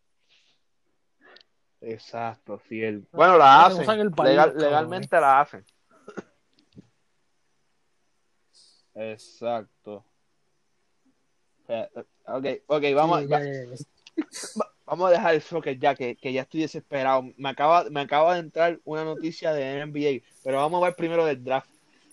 Exacto, 1.82 2.62
sí. 2.70 2.82
el- 2.84 3.06
Bueno, 3.12 3.38
la 3.38 3.66
hacen. 3.66 4.00
el 4.00 4.12
país, 4.12 4.30
Legal- 4.32 4.54
legalmente 4.56 5.20
la 5.20 5.42
hacen. 5.42 5.66
Exacto. 8.98 10.04
Eh, 11.68 11.88
eh, 11.96 12.04
Ok, 12.28 12.46
ok, 12.68 12.84
vamos, 12.94 13.22
Sí, 13.22 13.28
ya, 13.30 13.42
ya, 13.42 14.66
vamos 14.86 15.08
a 15.08 15.12
dejar 15.12 15.36
el 15.36 15.42
soccer 15.42 15.80
ya, 15.80 15.96
que, 15.96 16.16
que 16.16 16.34
ya 16.34 16.42
estoy 16.42 16.62
desesperado. 16.62 17.24
Me 17.38 17.50
acaba, 17.50 17.86
me 17.90 18.02
acaba 18.02 18.34
de 18.34 18.42
entrar 18.42 18.80
una 18.84 19.06
noticia 19.06 19.54
de 19.54 19.86
NBA, 19.86 20.26
pero 20.44 20.58
vamos 20.58 20.82
a 20.82 20.88
ver 20.88 20.96
primero 20.96 21.26
del 21.26 21.42
draft. 21.44 21.70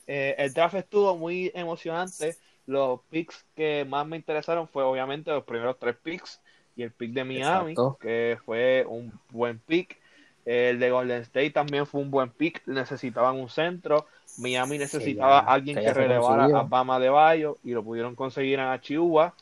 Eh, 0.07 0.35
el 0.39 0.53
draft 0.53 0.74
estuvo 0.76 1.16
muy 1.16 1.51
emocionante. 1.55 2.37
Los 2.66 3.01
picks 3.11 3.45
que 3.55 3.85
más 3.89 4.07
me 4.07 4.16
interesaron 4.16 4.68
fue 4.68 4.85
obviamente 4.85 5.30
los 5.30 5.45
primeros 5.45 5.78
tres 5.78 5.97
picks 6.03 6.41
y 6.76 6.82
el 6.82 6.93
pick 6.93 7.12
de 7.12 7.24
Miami, 7.24 7.72
Exacto. 7.72 7.99
que 8.01 8.39
fue 8.45 8.85
un 8.87 9.12
buen 9.30 9.59
pick. 9.59 9.99
El 10.45 10.78
de 10.78 10.91
Golden 10.91 11.22
State 11.22 11.51
también 11.51 11.87
fue 11.87 12.01
un 12.01 12.11
buen 12.11 12.30
pick. 12.30 12.66
Necesitaban 12.66 13.37
un 13.37 13.49
centro. 13.49 14.07
Miami 14.39 14.78
necesitaba 14.78 15.41
que 15.41 15.47
ya, 15.47 15.53
alguien 15.53 15.78
que, 15.78 15.95
relevara 15.95 16.45
a 16.45 16.62
Bama 16.62 16.99
de 16.99 17.09
Bayo 17.09 17.57
y 17.64 17.72
lo 17.72 17.82
pudieron 17.82 18.14
conseguir 18.14 18.59
en 18.59 18.80
Chihuahua. 18.80 19.35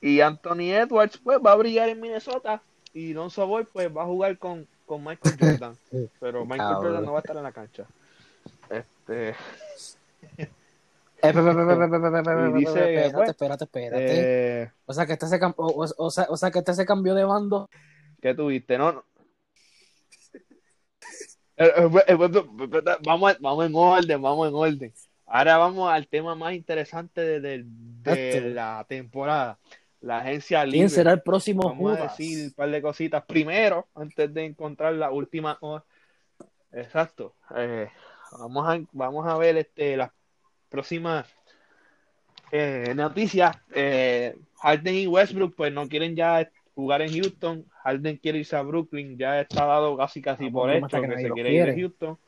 Y 0.00 0.20
Anthony 0.20 0.72
Edwards 0.72 1.18
pues 1.18 1.38
va 1.44 1.52
a 1.52 1.56
brillar 1.56 1.88
en 1.88 2.00
Minnesota 2.00 2.62
y 2.92 3.12
Don 3.12 3.30
Savoy 3.30 3.64
pues 3.72 3.94
va 3.96 4.02
a 4.02 4.06
jugar 4.06 4.36
con, 4.38 4.66
con 4.86 5.04
Michael 5.04 5.36
Jordan. 5.38 5.76
pero 6.20 6.44
Michael 6.44 6.74
Jordan 6.74 7.04
no 7.04 7.12
va 7.12 7.18
a 7.18 7.20
estar 7.20 7.36
en 7.36 7.42
la 7.42 7.52
cancha. 7.52 7.86
Este 8.68 9.34
espérate, 11.22 13.64
espérate, 13.64 14.72
O 14.86 14.92
sea 14.92 15.06
que 15.06 15.12
este 15.12 15.26
se, 15.26 15.38
o, 15.56 16.10
sea, 16.10 16.26
o 16.28 16.36
sea 16.36 16.50
que 16.50 16.58
este 16.58 16.74
se 16.74 16.84
cambió 16.84 17.14
de 17.14 17.24
bando. 17.24 17.68
¿Qué 18.20 18.34
tuviste? 18.34 18.78
No, 18.78 19.04
Vamos, 23.04 23.36
vamos 23.40 23.66
en 23.66 23.74
orden, 23.74 24.22
vamos 24.22 24.48
en 24.48 24.54
orden. 24.54 24.92
Ahora 25.26 25.56
vamos 25.58 25.90
al 25.90 26.06
tema 26.08 26.34
más 26.34 26.54
interesante 26.54 27.20
de, 27.20 27.40
de- 27.40 27.64
de 27.64 28.28
Exacto. 28.28 28.48
la 28.48 28.84
temporada. 28.88 29.58
La 30.00 30.18
agencia 30.18 30.64
libre. 30.64 30.78
¿Quién 30.78 30.90
será 30.90 31.12
el 31.12 31.22
próximo 31.22 31.62
Vamos 31.62 31.92
a 31.92 31.96
Judas? 31.96 32.18
decir 32.18 32.46
un 32.46 32.52
par 32.54 32.70
de 32.70 32.82
cositas 32.82 33.22
primero, 33.24 33.86
antes 33.94 34.34
de 34.34 34.44
encontrar 34.46 34.94
la 34.94 35.10
última. 35.12 35.56
hora. 35.60 35.84
Exacto. 36.72 37.34
Eh, 37.56 37.88
vamos, 38.38 38.68
a, 38.68 38.80
vamos 38.92 39.26
a 39.28 39.36
ver 39.38 39.56
este, 39.58 39.96
las 39.96 40.10
próximas 40.68 41.26
eh, 42.50 42.92
noticias. 42.96 43.56
Eh, 43.74 44.36
Harden 44.60 44.94
y 44.94 45.06
Westbrook 45.06 45.54
pues 45.54 45.72
no 45.72 45.88
quieren 45.88 46.16
ya 46.16 46.50
jugar 46.74 47.02
en 47.02 47.12
Houston. 47.12 47.64
Harden 47.82 48.16
quiere 48.16 48.38
irse 48.38 48.56
a 48.56 48.62
Brooklyn. 48.62 49.16
Ya 49.18 49.40
está 49.40 49.64
dado 49.66 49.96
casi 49.96 50.20
casi 50.22 50.46
Ah, 50.46 50.50
por 50.52 50.70
pues, 50.70 50.82
hasta 50.84 50.98
hecho 50.98 51.08
que 51.08 51.22
se 51.22 51.30
quiere 51.30 51.52
ir 51.52 51.66
de. 51.66 51.74
Houston. 51.80 52.18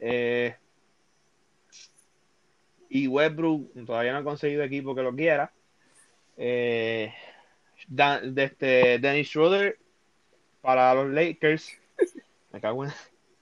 Eh, 0.00 0.54
y 2.90 3.06
Westbrook 3.06 3.84
todavía 3.84 4.12
no 4.12 4.18
ha 4.18 4.24
conseguido 4.24 4.62
equipo 4.62 4.94
que 4.94 5.02
lo 5.02 5.14
quiera. 5.14 5.52
Eh, 6.36 7.12
Dan- 7.86 8.34
de 8.34 8.44
este, 8.44 8.98
Dennis 8.98 9.28
Schroeder 9.28 9.78
para 10.60 10.94
los 10.94 11.08
Lakers. 11.10 11.72
Me 12.52 12.60
cago 12.60 12.84
en... 12.84 12.92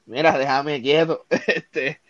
Mira, 0.06 0.36
déjame 0.38 0.80
quieto. 0.82 1.26
Este, 1.46 2.00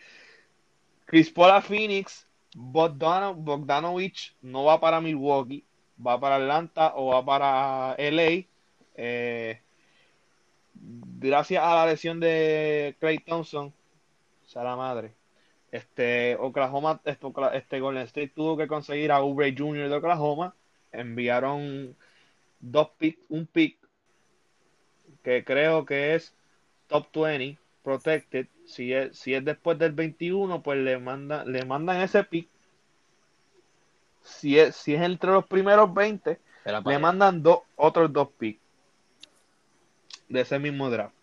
Chris 1.04 1.30
Paul 1.30 1.50
a 1.50 1.60
Phoenix. 1.60 2.26
Bogdano- 2.54 3.34
Bogdanovich 3.34 4.34
no 4.40 4.64
va 4.64 4.80
para 4.80 5.00
Milwaukee. 5.00 5.64
Va 6.04 6.20
para 6.20 6.36
Atlanta 6.36 6.92
o 6.96 7.08
va 7.08 7.24
para 7.24 7.94
LA. 7.98 8.44
Eh, 8.94 9.60
gracias 10.74 11.62
a 11.62 11.74
la 11.74 11.86
lesión 11.86 12.20
de 12.20 12.96
Clay 13.00 13.18
Thompson. 13.18 13.72
sea 14.46 14.64
la 14.64 14.76
madre. 14.76 15.14
Este, 15.72 16.36
Oklahoma, 16.36 17.00
este, 17.04 17.26
este 17.54 17.80
Golden 17.80 18.04
State 18.04 18.32
tuvo 18.34 18.56
que 18.56 18.68
conseguir 18.68 19.12
a 19.12 19.20
Oubre 19.20 19.54
Jr. 19.56 19.88
de 19.88 19.96
Oklahoma. 19.96 20.54
Enviaron 20.92 21.96
dos 22.60 22.90
pick, 22.98 23.18
un 23.28 23.46
pick 23.46 23.78
que 25.22 25.44
creo 25.44 25.84
que 25.84 26.14
es 26.14 26.34
top 26.86 27.08
20 27.12 27.58
protected. 27.82 28.46
Si 28.64 28.92
es, 28.92 29.18
si 29.18 29.34
es 29.34 29.44
después 29.44 29.78
del 29.78 29.92
21, 29.92 30.62
pues 30.62 30.78
le 30.78 30.98
mandan, 30.98 31.50
le 31.50 31.64
mandan 31.64 32.00
ese 32.00 32.24
pick. 32.24 32.48
Si 34.26 34.58
es, 34.58 34.76
si 34.76 34.94
es 34.94 35.02
entre 35.02 35.30
los 35.30 35.46
primeros 35.46 35.92
20, 35.92 36.38
Era 36.64 36.80
le 36.80 36.98
mandan 36.98 37.42
dos, 37.42 37.60
otros 37.76 38.12
dos 38.12 38.28
picks 38.38 38.60
de 40.28 40.40
ese 40.40 40.58
mismo 40.58 40.90
draft. 40.90 41.14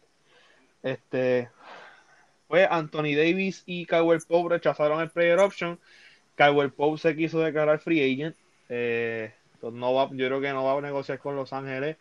Este, 0.82 1.50
pues 2.48 2.68
Anthony 2.70 3.16
Davis 3.16 3.64
y 3.66 3.86
Caldwell 3.86 4.22
Pope 4.28 4.56
rechazaron 4.56 5.02
el 5.02 5.10
player 5.10 5.40
option. 5.40 5.80
Caldwell 6.36 6.72
Pope 6.72 6.98
se 6.98 7.16
quiso 7.16 7.40
declarar 7.40 7.80
free 7.80 8.02
agent. 8.02 8.36
Eh, 8.70 9.34
entonces 9.56 9.80
no 9.80 9.94
va, 9.94 10.10
yo 10.12 10.28
creo 10.28 10.42
que 10.42 10.52
no 10.52 10.64
va 10.64 10.78
a 10.78 10.82
negociar 10.82 11.20
con 11.20 11.36
Los 11.36 11.54
Ángeles. 11.54 11.98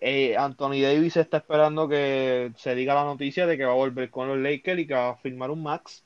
Eh, 0.00 0.36
Anthony 0.36 0.82
Davis 0.82 1.16
está 1.16 1.36
esperando 1.36 1.88
que 1.88 2.52
se 2.56 2.74
diga 2.74 2.94
la 2.94 3.04
noticia 3.04 3.46
de 3.46 3.56
que 3.56 3.64
va 3.64 3.72
a 3.72 3.76
volver 3.76 4.10
con 4.10 4.26
los 4.26 4.38
Lakers 4.38 4.80
y 4.80 4.86
que 4.86 4.94
va 4.94 5.10
a 5.10 5.16
firmar 5.16 5.50
un 5.50 5.62
max, 5.62 6.04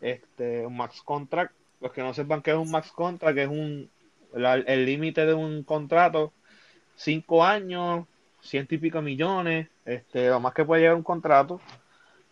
este, 0.00 0.64
un 0.64 0.76
max 0.76 1.02
contract. 1.02 1.52
Los 1.80 1.92
que 1.92 2.02
no 2.02 2.12
sepan 2.14 2.42
qué 2.42 2.50
es 2.50 2.56
un 2.56 2.70
max 2.70 2.90
contract, 2.92 3.34
que 3.36 3.42
es 3.44 3.48
un 3.48 3.90
la- 4.34 4.54
el 4.54 4.84
límite 4.84 5.24
de 5.24 5.34
un 5.34 5.62
contrato, 5.62 6.32
cinco 6.96 7.44
años, 7.44 8.06
ciento 8.40 8.74
y 8.74 8.78
pico 8.78 9.00
millones, 9.00 9.68
este, 9.84 10.28
lo 10.28 10.40
más 10.40 10.52
que 10.54 10.64
puede 10.64 10.82
llegar 10.82 10.96
un 10.96 11.02
contrato. 11.02 11.60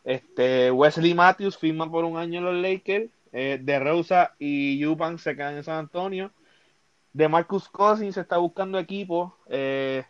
Este, 0.05 0.70
Wesley 0.70 1.14
Matthews 1.14 1.57
firma 1.59 1.90
por 1.90 2.05
un 2.05 2.16
año 2.16 2.38
en 2.38 2.44
los 2.44 2.55
Lakers. 2.57 3.11
Eh, 3.32 3.59
de 3.61 3.78
Rosa 3.78 4.34
y 4.38 4.80
Eubank 4.82 5.18
se 5.18 5.36
quedan 5.36 5.57
en 5.57 5.64
San 5.64 5.78
Antonio. 5.78 6.30
De 7.12 7.28
Marcus 7.28 7.68
Cousins 7.68 8.14
se 8.14 8.20
está 8.20 8.38
buscando 8.38 8.78
equipo. 8.78 9.36
Eh, 9.49 10.05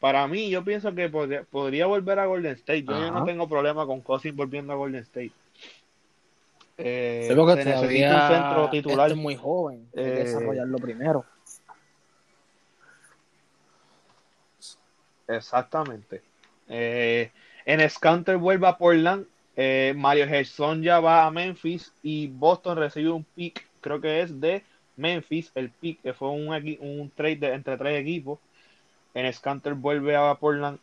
para 0.00 0.26
mí, 0.26 0.50
yo 0.50 0.64
pienso 0.64 0.94
que 0.94 1.08
podría, 1.08 1.44
podría 1.44 1.86
volver 1.86 2.18
a 2.18 2.26
Golden 2.26 2.52
State. 2.54 2.82
Yo, 2.82 2.92
yo 2.98 3.12
no 3.12 3.24
tengo 3.24 3.48
problema 3.48 3.86
con 3.86 4.00
Cousins 4.00 4.34
volviendo 4.36 4.72
a 4.72 4.76
Golden 4.76 5.02
State. 5.02 5.32
Eh, 6.84 7.24
se 7.28 7.34
necesita 7.64 8.26
un 8.26 8.32
centro 8.34 8.70
titular. 8.70 9.06
este 9.06 9.18
es 9.18 9.22
muy 9.22 9.36
joven. 9.36 9.86
Hay 9.96 10.02
que 10.02 10.08
Eh, 10.10 10.24
desarrollarlo 10.24 10.78
primero. 10.78 11.24
Exactamente. 15.28 16.22
Eh, 16.68 17.30
en 17.64 17.88
Scounter 17.88 18.36
vuelve 18.36 18.66
a 18.66 18.76
Portland. 18.76 19.26
Eh, 19.56 19.92
Mario 19.96 20.26
Gerson 20.26 20.82
ya 20.82 20.98
va 21.00 21.26
a 21.26 21.30
Memphis 21.30 21.92
y 22.02 22.26
Boston 22.28 22.78
recibe 22.78 23.10
un 23.10 23.22
pick, 23.24 23.66
creo 23.82 24.00
que 24.00 24.22
es 24.22 24.40
de 24.40 24.64
Memphis, 24.96 25.52
el 25.54 25.68
pick 25.70 26.00
que 26.00 26.14
fue 26.14 26.30
un, 26.30 26.48
un 26.80 27.10
trade 27.14 27.36
de- 27.36 27.52
entre 27.52 27.76
tres 27.76 28.00
equipos. 28.00 28.38
En 29.14 29.30
Scounter 29.32 29.74
vuelve 29.74 30.16
a 30.16 30.34
Portland. 30.34 30.78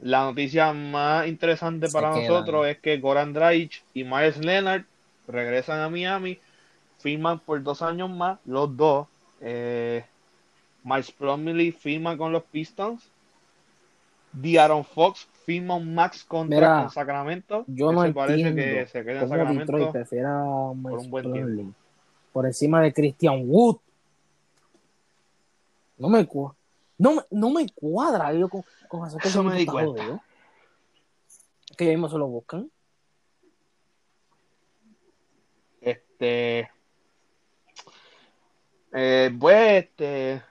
La 0.00 0.24
noticia 0.24 0.72
más 0.72 1.26
interesante 1.26 1.88
Se 1.88 1.92
para 1.92 2.12
quedan. 2.12 2.28
nosotros 2.28 2.66
es 2.68 2.78
que 2.78 2.98
Goran 2.98 3.32
Dragic 3.32 3.82
y 3.94 4.04
Myers 4.04 4.38
Leonard 4.38 4.84
regresan 5.26 5.80
a 5.80 5.88
Miami, 5.88 6.38
firman 6.98 7.40
por 7.40 7.62
dos 7.62 7.82
años 7.82 8.08
más, 8.10 8.38
los 8.44 8.76
dos. 8.76 9.08
Eh, 9.40 10.04
Miles 10.84 11.10
Plumlee 11.12 11.72
firma 11.72 12.16
con 12.16 12.32
los 12.32 12.44
Pistons. 12.44 13.10
D'Aaron 14.32 14.84
Fox 14.84 15.26
firma 15.44 15.74
un 15.74 15.94
max 15.94 16.22
contract 16.22 16.60
Mira, 16.60 16.80
con 16.82 16.90
Sacramento. 16.90 17.64
Yo 17.66 17.92
no 17.92 18.02
se 18.02 18.12
parece 18.12 18.48
entiendo 18.48 18.62
que 18.62 18.86
se 18.86 19.04
queda 19.04 19.22
en 19.22 19.28
Sacramento. 19.28 19.72
a 20.26 20.70
un 20.70 20.82
Miles 20.82 21.08
buen 21.10 21.24
Plumlee 21.24 21.72
por 22.32 22.46
encima 22.46 22.80
de 22.82 22.92
Christian 22.92 23.42
Wood. 23.46 23.78
No 25.96 26.08
me 26.08 26.24
cuadra. 26.24 26.57
No, 26.98 27.14
me- 27.14 27.22
no 27.30 27.50
me 27.50 27.66
cuadra 27.74 28.32
yo 28.32 28.48
con, 28.48 28.64
con 28.88 29.06
eso 29.06 29.18
que 29.18 29.28
Eso 29.28 29.42
me 29.44 29.56
di 29.56 29.66
cuenta. 29.66 30.02
jodido. 30.02 30.22
Que 31.76 31.84
ya 31.86 31.90
mismo 31.92 32.08
se 32.08 32.18
lo 32.18 32.26
buscan. 32.26 32.70
Este. 35.80 36.70
Eh, 38.92 39.30
pues, 39.38 39.84
este. 39.84 40.42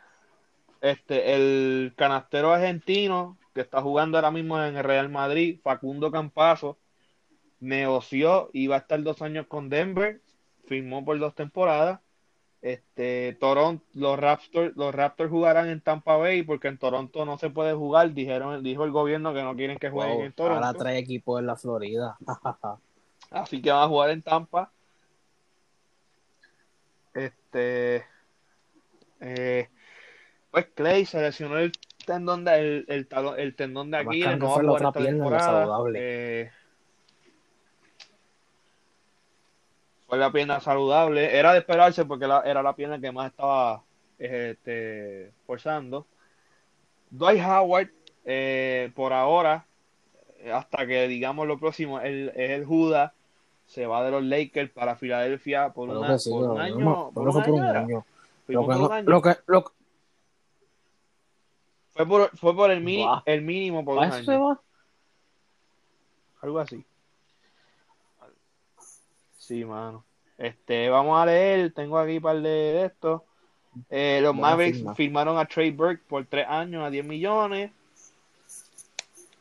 Este, 0.79 1.33
el 1.33 1.93
canastero 1.97 2.53
argentino 2.53 3.37
que 3.55 3.61
está 3.61 3.81
jugando 3.81 4.17
ahora 4.17 4.29
mismo 4.29 4.61
en 4.61 4.77
el 4.77 4.83
Real 4.83 5.09
Madrid, 5.09 5.59
Facundo 5.63 6.11
Campazo, 6.11 6.77
negoció 7.59 8.51
y 8.53 8.67
va 8.67 8.75
a 8.75 8.79
estar 8.79 9.01
dos 9.01 9.23
años 9.23 9.47
con 9.47 9.67
Denver, 9.69 10.21
firmó 10.67 11.03
por 11.03 11.17
dos 11.17 11.33
temporadas. 11.33 11.99
Este, 12.61 13.37
Toronto, 13.39 13.85
los 13.93 14.19
Raptors, 14.19 14.75
los 14.75 14.93
Raptors 14.93 15.29
jugarán 15.29 15.69
en 15.69 15.79
Tampa 15.79 16.17
Bay 16.17 16.41
porque 16.43 16.67
en 16.67 16.77
Toronto 16.79 17.23
no 17.23 17.37
se 17.37 17.49
puede 17.51 17.73
jugar, 17.73 18.11
dijeron, 18.13 18.63
dijo 18.63 18.83
el 18.83 18.91
gobierno 18.91 19.33
que 19.33 19.43
no 19.43 19.55
quieren 19.55 19.77
que 19.77 19.89
jueguen 19.89 20.15
Wow, 20.17 20.25
en 20.25 20.33
Toronto. 20.33 20.65
ahora 20.65 20.77
trae 20.77 20.97
equipo 20.97 21.37
en 21.39 21.45
la 21.45 21.55
Florida. 21.55 22.17
Así 23.31 23.61
que 23.61 23.71
va 23.71 23.83
a 23.83 23.87
jugar 23.87 24.09
en 24.09 24.21
Tampa. 24.23 24.71
Este. 27.13 28.05
eh, 29.19 29.69
pues 30.51 30.67
Clay 30.75 31.05
se 31.05 31.21
lesionó 31.21 31.57
el 31.57 31.71
tendón 32.05 32.45
de, 32.45 32.59
el, 32.59 32.85
el, 32.87 33.07
el 33.37 33.55
tendón 33.55 33.91
de 33.91 34.05
que 34.07 34.35
no 34.37 34.47
va 34.49 34.55
a 34.55 34.59
jugar 34.59 34.81
esta 34.83 34.91
temporada. 35.03 35.43
saludable. 35.61 35.99
Eh, 36.41 36.51
fue 40.07 40.17
la 40.17 40.31
pierna 40.31 40.59
saludable. 40.59 41.37
Era 41.37 41.53
de 41.53 41.59
esperarse 41.59 42.05
porque 42.05 42.27
la- 42.27 42.41
era 42.41 42.63
la 42.63 42.75
pierna 42.75 42.99
que 42.99 43.11
más 43.11 43.31
estaba 43.31 43.83
este, 44.17 45.31
forzando. 45.45 46.05
Dwight 47.09 47.41
Howard, 47.43 47.89
eh, 48.25 48.91
por 48.95 49.13
ahora, 49.13 49.65
hasta 50.53 50.87
que 50.87 51.07
digamos 51.07 51.47
lo 51.47 51.57
próximo, 51.59 51.99
el, 51.99 52.29
es 52.35 52.51
el 52.51 52.65
Judas, 52.65 53.11
se 53.65 53.85
va 53.85 54.03
de 54.03 54.11
los 54.11 54.23
Lakers 54.23 54.71
para 54.71 54.95
Filadelfia 54.95 55.69
por, 55.73 55.89
una- 55.89 56.17
sí, 56.17 56.29
por 56.31 56.43
un 56.51 56.55
no 56.55 56.61
año. 56.61 57.11
por 57.13 57.27
un 57.27 57.33
fue 57.33 57.43
por 57.43 57.53
un 57.53 57.61
año 57.63 58.05
Lo 58.47 58.61
que, 58.61 58.65
por 58.65 58.77
no- 58.77 58.85
un 58.87 58.91
año. 58.93 59.09
lo 59.09 59.21
que, 59.21 59.35
lo 59.45 59.63
que- 59.65 59.71
Fue 61.91 62.05
por, 62.07 62.37
fue 62.37 62.55
por 62.55 62.71
el, 62.71 62.81
mini- 62.81 63.05
el 63.25 63.41
mínimo 63.41 63.83
por 63.83 63.95
¿para 63.97 64.07
un 64.07 64.13
año. 64.13 64.59
Algo 66.41 66.59
así. 66.59 66.85
Sí, 69.47 69.63
mano. 69.63 70.03
Este, 70.37 70.89
vamos 70.89 71.17
a 71.17 71.25
leer, 71.25 71.71
tengo 71.71 71.97
aquí 71.97 72.17
un 72.17 72.21
par 72.21 72.41
de 72.41 72.83
estos. 72.83 73.21
Eh, 73.89 74.19
los 74.21 74.33
Buena 74.33 74.49
Mavericks 74.49 74.77
firma. 74.79 74.95
firmaron 74.95 75.37
a 75.37 75.45
Trey 75.45 75.71
Burke 75.71 76.03
por 76.05 76.25
3 76.25 76.45
años 76.49 76.83
a 76.83 76.89
10 76.89 77.05
millones. 77.05 77.71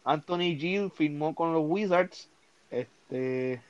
Anthony 0.05 0.57
Gill 0.57 0.93
firmó 0.93 1.35
con 1.35 1.53
los 1.53 1.65
Wizards. 1.67 2.29
Este 2.71 3.61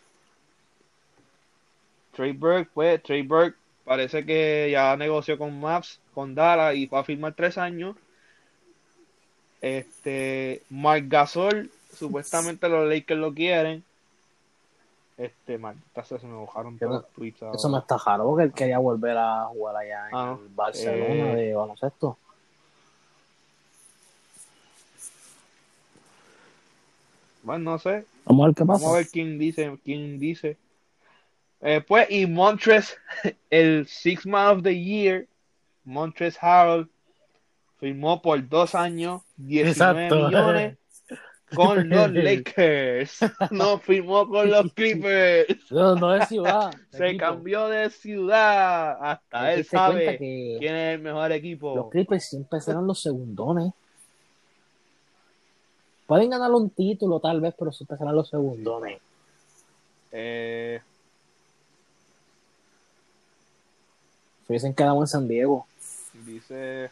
Trey 2.12 2.32
Burke, 2.32 2.68
pues, 2.74 3.02
Trey 3.02 3.22
Burke 3.22 3.56
parece 3.86 4.26
que 4.26 4.68
ya 4.70 4.94
negoció 4.98 5.38
con 5.38 5.58
Maps, 5.58 6.00
con 6.12 6.34
Dallas 6.34 6.74
y 6.74 6.84
va 6.84 7.00
a 7.00 7.04
firmar 7.04 7.32
3 7.32 7.56
años. 7.56 7.96
Este, 9.62 10.60
Mark 10.68 11.04
Gasol, 11.08 11.70
supuestamente 11.94 12.68
los 12.68 12.86
Lakers 12.86 13.20
lo 13.20 13.32
quieren. 13.32 13.84
Este, 15.16 15.56
Mark, 15.56 15.78
se 16.04 16.18
me 16.26 16.34
mojaron 16.34 16.78
todos 16.78 16.92
los 16.92 17.08
tweets 17.12 17.40
Eso 17.54 17.70
me 17.70 17.78
está 17.78 17.96
raro 17.96 18.24
porque 18.24 18.44
él 18.44 18.52
quería 18.52 18.78
volver 18.78 19.16
a 19.16 19.46
jugar 19.46 19.76
allá 19.76 20.08
en 20.10 20.14
Ah, 20.14 20.38
el 20.38 20.48
Barcelona 20.54 21.32
Eh, 21.32 21.36
de 21.36 21.54
baloncesto. 21.54 22.18
Bueno, 27.42 27.70
no 27.72 27.78
sé. 27.78 28.04
Vamos 28.26 28.44
a 28.44 28.46
ver 28.48 28.54
qué 28.56 28.64
pasa. 28.66 28.78
Vamos 28.82 28.94
a 28.94 28.98
ver 28.98 29.08
quién 29.08 29.38
dice, 29.38 29.78
quién 29.84 30.18
dice. 30.18 30.58
Eh, 31.62 31.80
pues, 31.86 32.10
y 32.10 32.26
Montres, 32.26 32.98
el 33.50 33.86
Six 33.86 34.26
Man 34.26 34.58
of 34.58 34.62
the 34.64 34.78
Year, 34.78 35.26
Montres 35.84 36.36
Harold, 36.42 36.88
firmó 37.78 38.20
por 38.20 38.46
dos 38.48 38.74
años, 38.74 39.22
19 39.36 39.70
Exacto. 39.70 40.26
millones 40.26 40.76
con 41.54 41.88
los 41.88 42.10
Lakers. 42.12 43.20
No 43.50 43.78
firmó 43.78 44.28
con 44.28 44.50
los 44.50 44.72
Clippers. 44.72 45.70
No, 45.70 45.94
no 45.94 46.14
es 46.14 46.28
ciudad. 46.28 46.74
Se 46.90 47.06
equipo. 47.06 47.20
cambió 47.24 47.68
de 47.68 47.90
ciudad. 47.90 48.98
Hasta 49.00 49.54
él 49.54 49.64
sabe 49.64 50.18
que 50.18 50.56
quién 50.58 50.74
es 50.74 50.94
el 50.96 51.02
mejor 51.02 51.32
equipo. 51.32 51.76
Los 51.76 51.90
Clippers 51.90 52.28
siempre 52.28 52.60
serán 52.60 52.86
los 52.86 53.00
segundones. 53.00 53.72
Pueden 56.06 56.30
ganar 56.30 56.50
un 56.52 56.70
título 56.70 57.18
tal 57.20 57.40
vez, 57.40 57.54
pero 57.58 57.72
siempre 57.72 57.96
serán 57.96 58.14
los 58.14 58.28
segundones. 58.28 59.00
Eh, 60.12 60.80
Se 64.46 64.52
hubiesen 64.52 64.74
quedado 64.74 65.00
en 65.00 65.08
San 65.08 65.26
Diego. 65.26 65.66
Dice, 66.24 66.88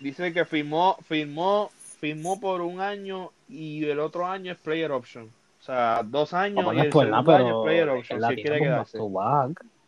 dice 0.00 0.32
que 0.32 0.44
firmó, 0.44 0.96
firmó, 1.06 1.70
firmó 1.98 2.40
por 2.40 2.60
un 2.60 2.80
año 2.80 3.30
y 3.48 3.84
el 3.84 4.00
otro 4.00 4.26
año 4.26 4.52
es 4.52 4.58
player 4.58 4.90
option. 4.92 5.30
O 5.60 5.64
sea, 5.64 6.02
dos 6.04 6.32
años 6.32 6.64
Vamos, 6.64 6.74
y 6.74 6.80
el 6.80 6.90
nada, 7.10 7.22
segundo 7.22 7.32
año 7.32 7.60
es 7.60 7.64
player 7.64 7.88
option. 7.88 8.20
Si 8.28 8.34
quiere 8.36 8.58
quedarse. 8.60 8.98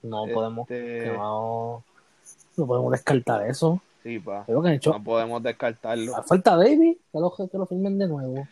No 0.02 0.26
podemos, 0.32 0.70
Este, 0.70 1.12
no, 1.12 1.84
no 2.56 2.66
podemos 2.66 2.92
descartar 2.92 3.46
eso. 3.46 3.80
sí, 4.02 4.18
pa. 4.18 4.44
Creo 4.46 4.62
que 4.62 4.68
han 4.68 4.74
hecho. 4.74 4.92
No 4.92 5.02
podemos 5.04 5.42
descartarlo. 5.42 6.16
A 6.16 6.22
falta 6.22 6.58
que 6.58 6.96
lo, 7.12 7.34
que 7.34 7.58
lo 7.58 7.66
firmen 7.66 7.98
de 7.98 8.06
nuevo. 8.06 8.48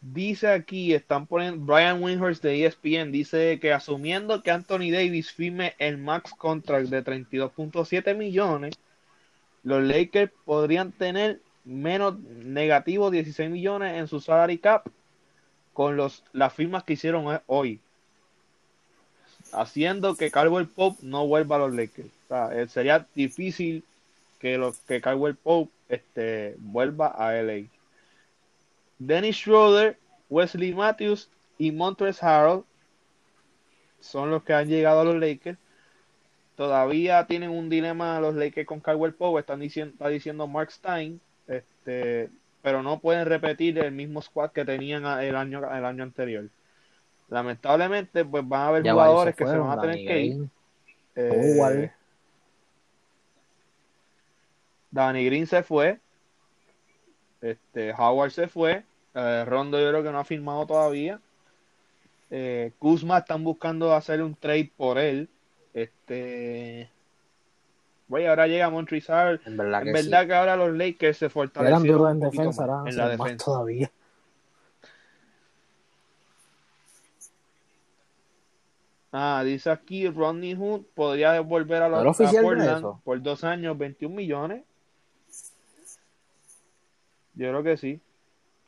Dice 0.00 0.48
aquí, 0.48 0.94
están 0.94 1.26
poniendo, 1.26 1.64
Brian 1.64 2.02
Windhorst 2.02 2.42
de 2.42 2.66
ESPN 2.66 3.12
dice 3.12 3.60
que 3.60 3.72
asumiendo 3.72 4.42
que 4.42 4.50
Anthony 4.50 4.90
Davis 4.90 5.30
firme 5.30 5.74
el 5.78 5.96
max 5.96 6.32
contract 6.36 6.88
de 6.88 7.04
32.7 7.04 8.16
millones, 8.16 8.74
los 9.62 9.82
Lakers 9.82 10.32
podrían 10.44 10.92
tener 10.92 11.40
menos 11.64 12.18
negativo 12.18 13.10
16 13.10 13.50
millones 13.50 13.96
en 13.96 14.08
su 14.08 14.20
salary 14.20 14.58
cap 14.58 14.86
con 15.72 15.96
los, 15.96 16.24
las 16.32 16.52
firmas 16.52 16.84
que 16.84 16.94
hicieron 16.94 17.40
hoy. 17.46 17.80
Haciendo 19.52 20.16
que 20.16 20.30
Caldwell 20.30 20.68
Pope 20.68 20.98
no 21.02 21.26
vuelva 21.26 21.56
a 21.56 21.60
los 21.60 21.74
Lakers. 21.74 22.08
O 22.08 22.28
sea, 22.28 22.48
eh, 22.52 22.68
sería 22.68 23.06
difícil 23.14 23.84
que, 24.38 24.58
los, 24.58 24.78
que 24.80 25.00
Caldwell 25.00 25.36
Pope 25.36 25.70
este, 25.88 26.56
vuelva 26.58 27.08
a 27.08 27.32
LA. 27.32 27.66
Dennis 28.98 29.36
Schroeder, 29.36 29.98
Wesley 30.30 30.72
Matthews 30.74 31.28
y 31.58 31.70
Montrezl 31.70 32.24
Harrell 32.24 32.64
son 34.00 34.30
los 34.30 34.42
que 34.42 34.54
han 34.54 34.68
llegado 34.68 35.00
a 35.00 35.04
los 35.04 35.16
Lakers. 35.16 35.58
Todavía 36.56 37.26
tienen 37.26 37.50
un 37.50 37.68
dilema 37.68 38.20
los 38.20 38.34
Lakers 38.34 38.66
con 38.66 38.80
Caldwell 38.80 39.14
Pope, 39.14 39.40
están 39.40 39.60
diciendo, 39.60 39.92
está 39.92 40.08
diciendo 40.08 40.46
Mark 40.46 40.70
Stein, 40.70 41.20
este, 41.46 42.28
pero 42.60 42.82
no 42.82 43.00
pueden 43.00 43.26
repetir 43.26 43.78
el 43.78 43.92
mismo 43.92 44.20
squad 44.20 44.50
que 44.50 44.64
tenían 44.64 45.04
el 45.22 45.34
año, 45.34 45.58
el 45.58 45.84
año 45.84 46.02
anterior. 46.02 46.48
Lamentablemente, 47.28 48.24
pues 48.24 48.46
van 48.46 48.60
a 48.60 48.68
haber 48.68 48.82
Ya 48.82 48.92
jugadores 48.92 49.34
que 49.34 49.46
se 49.46 49.56
van 49.56 49.78
a 49.78 49.80
tener 49.80 49.96
que 49.96 50.20
ir. 50.20 50.48
Eh. 51.16 51.90
Danny 54.90 55.24
Green 55.24 55.46
se 55.46 55.62
fue. 55.62 55.98
Este, 57.40 57.92
Howard 57.92 58.30
se 58.30 58.48
fue. 58.48 58.84
Eh, 59.14 59.44
Rondo 59.46 59.80
yo 59.80 59.88
creo 59.88 60.02
que 60.02 60.12
no 60.12 60.18
ha 60.18 60.24
firmado 60.24 60.66
todavía. 60.66 61.20
Eh, 62.30 62.72
Kuzma 62.78 63.18
están 63.18 63.42
buscando 63.44 63.92
hacer 63.94 64.22
un 64.22 64.34
trade 64.34 64.70
por 64.76 64.98
él. 64.98 65.28
Este. 65.74 66.88
Güey, 68.08 68.26
ahora 68.26 68.46
llega 68.46 68.68
Montrizal. 68.68 69.40
En 69.46 69.56
verdad 69.56 69.80
En 69.80 69.86
que 69.86 69.92
verdad 69.92 70.22
sí. 70.22 70.26
que 70.28 70.34
ahora 70.34 70.56
los 70.56 70.72
Lakers 70.76 71.16
se 71.18 71.24
Eran 71.26 71.32
fortalecieron 71.32 71.86
duros 71.86 72.10
en 72.12 72.20
defensa, 72.20 72.44
más 72.48 72.58
ahora 72.60 72.90
en 72.90 72.96
la 72.96 73.04
más 73.04 73.18
defensa. 73.18 73.44
todavía. 73.44 73.90
Ah, 79.12 79.42
dice 79.44 79.70
aquí 79.70 80.08
Rodney 80.08 80.54
Hood 80.54 80.84
podría 80.94 81.38
volver 81.42 81.82
a, 81.82 81.88
los, 81.88 82.18
¿Era 82.18 82.30
a 82.30 82.42
Portland 82.42 83.02
por 83.04 83.20
dos 83.22 83.44
años, 83.44 83.76
21 83.76 84.14
millones. 84.14 84.62
Yo 87.34 87.48
creo 87.48 87.62
que 87.62 87.76
sí. 87.76 88.00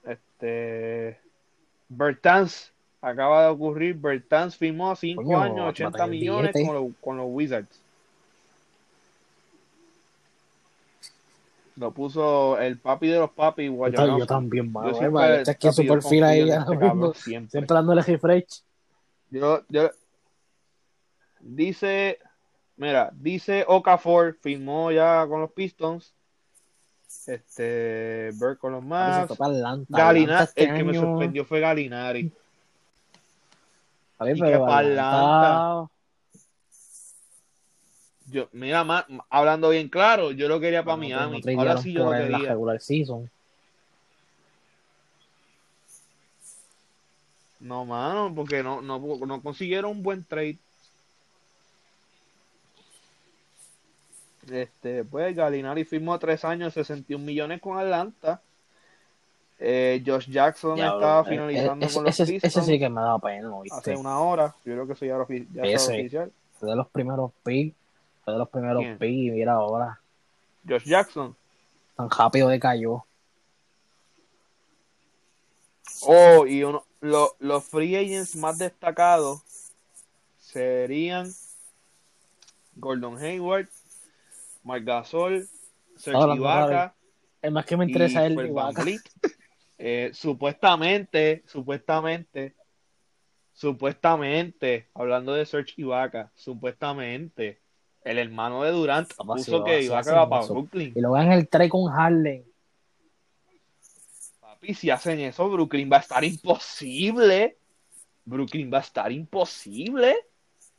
Este 0.05 1.19
Bertans 1.89 2.74
acaba 3.05 3.43
de 3.43 3.49
ocurrir. 3.49 3.95
Bertans 3.95 4.57
firmó 4.57 4.95
5 4.95 5.23
Coño, 5.23 5.41
años, 5.41 5.59
va 5.59 5.67
a 5.67 5.69
80 5.71 5.99
tener 5.99 6.11
millones 6.11 6.53
con, 6.53 6.75
los- 6.75 6.93
con 7.01 7.17
los 7.17 7.27
Wizards. 7.29 7.81
Lo 11.77 11.91
puso 11.91 12.59
el 12.59 12.79
papi 12.79 13.09
de 13.09 13.19
los 13.19 13.31
papis, 13.31 13.69
Yo, 13.69 14.19
yo 14.19 14.27
también, 14.27 14.71
mano. 14.71 14.89
Yo 14.89 14.95
siempre 14.95 15.11
vale, 15.11 15.41
aquí 15.41 15.67
papi, 15.67 15.75
su 15.75 15.87
perfil 15.87 16.25
ahí. 16.25 16.51
este 16.51 17.15
siempre. 17.15 17.51
Siempre 17.51 17.75
dándole 17.75 18.03
refresh. 18.03 18.63
Yo, 19.31 19.63
yo, 19.69 19.91
dice, 21.41 22.21
Mira, 22.77 23.11
dice 23.15 23.65
Okafor, 23.67 24.37
firmó 24.41 24.91
ya 24.91 25.27
con 25.29 25.41
los 25.41 25.53
Pistons. 25.53 26.13
Este, 27.27 28.31
Burke 28.35 28.59
con 28.59 28.73
los 28.73 28.85
Atlanta. 28.85 29.85
Galinari, 29.89 30.45
este 30.45 30.65
el 30.65 30.77
que 30.77 30.85
me 30.85 30.95
sorprendió 30.95 31.45
fue 31.45 31.61
Galinari. 31.61 32.33
Papi, 34.17 34.31
y 34.31 34.35
que 34.35 34.41
pero 34.41 34.67
pa' 34.67 34.79
Atlanta- 34.79 35.89
Yo, 38.27 38.49
mira, 38.53 38.85
ma- 38.85 39.07
hablando 39.29 39.69
bien 39.69 39.89
claro, 39.89 40.31
yo 40.33 40.49
lo 40.49 40.59
quería 40.59 40.83
para 40.83 40.97
no- 40.97 41.01
Miami. 41.03 41.43
no 41.43 41.61
Ahora 41.61 41.77
sí 41.77 41.93
yo 41.93 42.05
lo 42.05 42.15
en 42.15 42.33
la 42.33 42.39
quería. 42.39 42.49
regular 42.51 42.81
season. 42.81 43.31
No, 47.61 47.85
mano, 47.85 48.33
porque 48.35 48.63
no, 48.63 48.81
no, 48.83 48.99
no 48.99 49.43
consiguieron 49.43 49.91
un 49.91 50.03
buen 50.03 50.25
trade. 50.25 50.59
Este, 54.51 55.05
pues 55.05 55.35
Galinari 55.35 55.85
firmó 55.85 56.19
tres 56.19 56.45
años, 56.45 56.75
61 56.75 57.25
millones 57.25 57.61
con 57.61 57.79
Atlanta. 57.79 58.43
Eh, 59.59 60.03
Josh 60.05 60.29
Jackson 60.29 60.75
Diablo, 60.75 60.99
estaba 61.01 61.21
eh, 61.21 61.25
finalizando 61.31 61.87
ese, 61.87 61.95
con 61.95 62.05
los 62.05 62.21
ese- 62.21 62.37
ese 62.37 62.47
Pistons 62.47 62.67
sí 62.67 62.79
que 62.79 62.89
me 62.89 63.01
da 63.01 63.19
pena, 63.19 63.55
¿oíste? 63.55 63.79
hace 63.79 63.97
una 63.97 64.19
hora. 64.19 64.55
Yo 64.65 64.73
creo 64.73 64.87
que 64.87 64.93
eso 64.95 65.05
ya, 65.05 65.15
era 65.15 65.25
ofi- 65.25 65.47
ya 65.53 65.63
Ese. 65.63 65.93
oficial. 66.01 66.33
Fue 66.59 66.69
de 66.71 66.77
los 66.77 66.89
primeros 66.89 67.31
picks, 67.45 67.77
fue 68.25 68.33
de 68.33 68.39
los 68.39 68.49
primeros 68.49 68.83
¿Quién? 68.83 68.99
picks 68.99 69.13
y 69.13 69.31
mira 69.31 69.53
ahora, 69.55 70.01
Josh 70.69 70.85
Jackson. 70.85 71.37
tan 71.97 72.11
rápido 72.11 72.49
decayó. 72.49 73.05
Oh, 76.03 76.47
y 76.47 76.63
uno, 76.65 76.85
lo- 77.01 77.35
los 77.39 77.65
free 77.65 77.97
agents 77.97 78.37
más 78.37 78.59
destacados 78.59 79.41
serían 80.41 81.33
Gordon 82.77 83.17
Hayward, 83.19 83.69
Marc 84.65 84.85
Gasol, 84.85 85.49
Serge 85.97 86.19
Ahora, 86.19 86.35
Ibaka 86.35 86.95
El 87.43 87.53
más 87.53 87.65
que 87.65 87.77
me 87.77 87.85
interesa 87.85 88.27
es 88.27 88.33
el 88.37 88.47
Ibaka. 88.49 88.85
Eh, 89.87 90.11
supuestamente, 90.15 91.43
supuestamente, 91.47 92.55
supuestamente, 93.53 94.89
hablando 94.95 95.35
de 95.35 95.45
Serge 95.45 95.75
Ibaka, 95.77 96.31
supuestamente, 96.35 97.61
el 98.03 98.19
hermano 98.19 98.63
de 98.63 98.71
Durant 98.71 99.13
puso 99.15 99.59
lo- 99.59 99.65
que 99.65 99.83
Ibaka 99.83 100.15
va 100.15 100.29
para 100.29 100.45
eso. 100.45 100.55
Brooklyn. 100.55 100.93
Y 100.97 101.01
luego 101.03 101.19
en 101.19 101.33
el 101.33 101.49
trade 101.49 101.69
con 101.69 101.85
Harden. 101.93 102.45
Papi, 104.41 104.73
si 104.73 104.89
hacen 104.89 105.21
eso, 105.21 105.51
Brooklyn 105.51 105.91
va 105.93 105.99
a 105.99 106.01
estar 106.01 106.25
imposible. 106.25 107.59
Brooklyn 108.25 108.71
va 108.73 108.79
a 108.79 108.81
estar 108.83 109.13
imposible. 109.13 110.17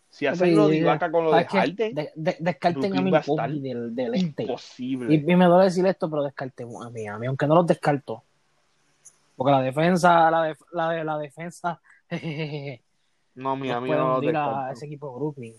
Si 0.09 0.25
hacen 0.25 0.55
lo 0.55 0.67
de 0.67 0.77
Ibaka 0.77 1.11
con 1.11 1.25
lo 1.25 1.35
de. 1.35 1.45
Harden, 1.45 1.93
De- 1.93 2.11
de- 2.15 2.37
descarten 2.39 2.81
Brooklyn 2.81 3.13
a 3.13 3.17
a 3.19 3.21
Milwaukee 3.21 3.59
del, 3.59 3.95
del 3.95 4.15
este. 4.15 4.43
imposible. 4.43 5.13
Y, 5.13 5.31
y 5.31 5.35
me 5.35 5.45
duele 5.45 5.65
decir 5.65 5.85
esto, 5.85 6.09
pero 6.09 6.23
descartemos 6.23 6.83
a 6.83 6.89
Miami, 6.89 7.27
aunque 7.27 7.45
no 7.45 7.53
los 7.55 7.67
descarto. 7.67 8.23
Porque 9.35 9.51
la 9.51 9.61
defensa, 9.61 10.31
la, 10.31 10.43
def- 10.43 10.65
la, 10.71 10.89
de- 10.89 11.03
la 11.03 11.17
defensa, 11.17 11.81
jejeje, 12.09 12.83
no, 13.35 13.55
mi 13.55 13.69
amigo, 13.69 13.95
no 13.95 14.57
a 14.57 14.71
ese 14.71 14.85
equipo 14.85 15.09
de 15.11 15.15
Brooklyn. 15.15 15.55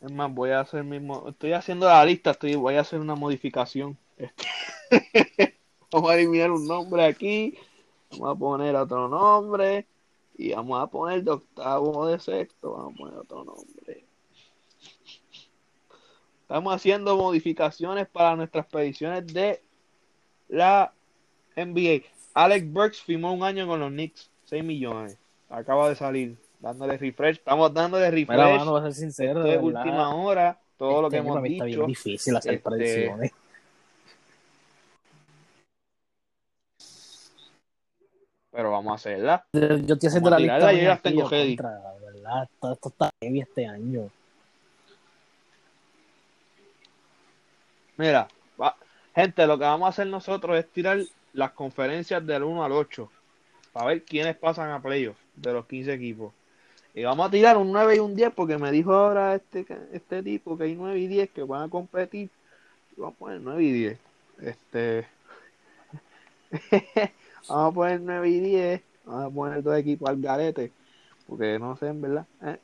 Es 0.00 0.12
más, 0.12 0.32
voy 0.32 0.50
a 0.50 0.60
hacer 0.60 0.84
mismo. 0.84 1.28
Estoy 1.28 1.52
haciendo 1.52 1.86
la 1.86 2.04
lista, 2.04 2.30
estoy, 2.30 2.54
voy 2.54 2.74
a 2.76 2.82
hacer 2.82 3.00
una 3.00 3.16
modificación. 3.16 3.98
Este, 4.16 4.46
Vamos 5.90 6.10
a 6.10 6.14
eliminar 6.16 6.50
un 6.50 6.66
nombre 6.66 7.04
aquí. 7.04 7.58
Vamos 8.12 8.36
a 8.36 8.38
poner 8.38 8.76
otro 8.76 9.08
nombre. 9.08 9.86
Y 10.36 10.52
vamos 10.52 10.80
a 10.80 10.86
poner 10.86 11.24
de 11.24 11.32
octavo 11.32 11.90
o 11.98 12.06
de 12.06 12.20
sexto. 12.20 12.72
Vamos 12.72 12.94
a 12.94 12.96
poner 12.96 13.18
otro 13.18 13.44
nombre. 13.44 14.04
Estamos 16.48 16.74
haciendo 16.74 17.14
modificaciones 17.18 18.08
para 18.08 18.34
nuestras 18.34 18.64
predicciones 18.64 19.26
de 19.26 19.60
la 20.48 20.94
NBA. 21.54 22.06
Alex 22.32 22.72
Burks 22.72 23.02
firmó 23.02 23.34
un 23.34 23.42
año 23.42 23.66
con 23.66 23.80
los 23.80 23.90
Knicks, 23.90 24.30
6 24.46 24.64
millones. 24.64 25.18
Acaba 25.50 25.90
de 25.90 25.94
salir, 25.94 26.38
dándole 26.58 26.96
refresh. 26.96 27.36
Estamos 27.36 27.74
dándole 27.74 28.10
refresh. 28.10 28.38
Mira, 28.38 28.56
mano, 28.60 28.76
a 28.78 28.82
ser 28.84 28.94
sincero, 28.94 29.40
Esto 29.40 29.50
de 29.50 29.58
última 29.58 30.14
hora, 30.14 30.58
todo 30.78 31.02
lo 31.02 31.10
que 31.10 31.18
este 31.18 31.28
hemos 31.28 31.36
está 31.44 31.64
dicho. 31.66 31.76
bien 31.80 31.86
difícil 31.86 32.36
hacer 32.36 32.54
Este, 32.54 32.70
predicciones. 32.70 33.32
Pero 38.50 38.70
vamos 38.70 38.92
a 38.92 38.94
hacerla. 38.94 39.44
Yo 39.52 39.60
estoy 39.60 40.06
haciendo 40.08 40.30
Vamos 40.30 40.46
la 40.46 40.58
lista. 40.58 40.72
yo 40.72 40.92
aquí, 40.92 41.02
tengo 41.02 41.22
contra, 41.28 41.94
verdad, 42.00 42.42
esto, 42.44 42.72
esto 42.72 42.88
está 42.88 43.10
heavy 43.20 43.40
este 43.40 43.66
año. 43.66 44.10
Mira, 47.98 48.28
va- 48.60 48.76
gente, 49.14 49.46
lo 49.46 49.58
que 49.58 49.64
vamos 49.64 49.86
a 49.86 49.90
hacer 49.90 50.06
nosotros 50.06 50.56
es 50.58 50.66
tirar 50.70 50.98
las 51.34 51.50
conferencias 51.52 52.26
del 52.26 52.44
1 52.44 52.64
al 52.64 52.72
8 52.72 53.10
para 53.72 53.86
ver 53.88 54.02
quiénes 54.04 54.36
pasan 54.36 54.70
a 54.70 54.80
playoffs 54.80 55.20
de 55.36 55.52
los 55.52 55.66
15 55.66 55.92
equipos. 55.92 56.32
Y 56.94 57.04
vamos 57.04 57.28
a 57.28 57.30
tirar 57.30 57.56
un 57.58 57.70
9 57.70 57.96
y 57.96 57.98
un 57.98 58.16
10 58.16 58.32
porque 58.34 58.56
me 58.56 58.72
dijo 58.72 58.92
ahora 58.94 59.34
este, 59.34 59.66
este 59.92 60.22
tipo 60.22 60.56
que 60.56 60.64
hay 60.64 60.74
9 60.74 60.98
y 60.98 61.06
10 61.06 61.30
que 61.30 61.42
van 61.42 61.64
a 61.64 61.68
competir. 61.68 62.30
Vamos 62.96 63.14
a 63.14 63.18
poner 63.18 63.40
9 63.40 63.62
y 63.62 63.72
10. 63.72 63.98
Este. 64.40 65.06
vamos 67.48 67.72
a 67.72 67.74
poner 67.74 68.00
9 68.00 68.28
y 68.28 68.40
10. 68.40 68.82
Vamos 69.04 69.24
a 69.26 69.34
poner 69.34 69.62
dos 69.62 69.76
equipos 69.76 70.08
al 70.08 70.20
garete. 70.20 70.72
Porque 71.28 71.58
no 71.58 71.76
sé, 71.76 71.88
en 71.88 72.00
verdad. 72.00 72.26
Eh. 72.42 72.58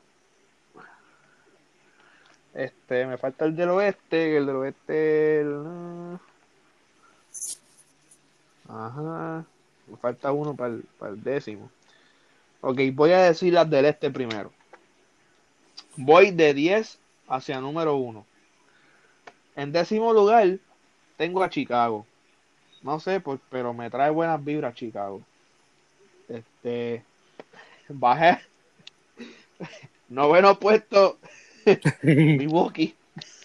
Este, 2.55 3.05
me 3.05 3.19
falta 3.19 3.45
el 3.45 3.55
del 3.55 3.69
oeste, 3.69 4.37
el 4.37 4.47
del 4.47 4.55
oeste. 4.55 5.41
el- 5.41 6.19
Ajá. 8.67 9.45
Me 9.87 9.97
falta 9.97 10.31
uno 10.31 10.55
para 10.55 10.73
el, 10.73 10.83
para 10.97 11.11
el 11.13 11.23
décimo. 11.23 11.69
Ok, 12.61 12.79
voy 12.93 13.11
a 13.11 13.23
decir 13.23 13.53
las 13.53 13.69
del 13.69 13.85
este 13.85 14.11
primero. 14.11 14.51
Voy 15.97 16.31
de 16.31 16.53
10 16.53 16.99
hacia 17.27 17.59
número 17.59 17.95
1. 17.97 18.25
En 19.55 19.71
décimo 19.71 20.13
lugar, 20.13 20.59
tengo 21.17 21.43
a 21.43 21.49
Chicago. 21.49 22.05
No 22.83 22.99
sé, 22.99 23.19
pues, 23.21 23.39
pero 23.49 23.73
me 23.73 23.89
trae 23.89 24.11
buenas 24.11 24.43
vibras 24.43 24.75
Chicago. 24.75 25.21
Este. 26.29 27.03
Bajé. 27.89 28.39
Noveno 30.09 30.59
puesto, 30.59 31.17
Milwaukee. 32.03 32.95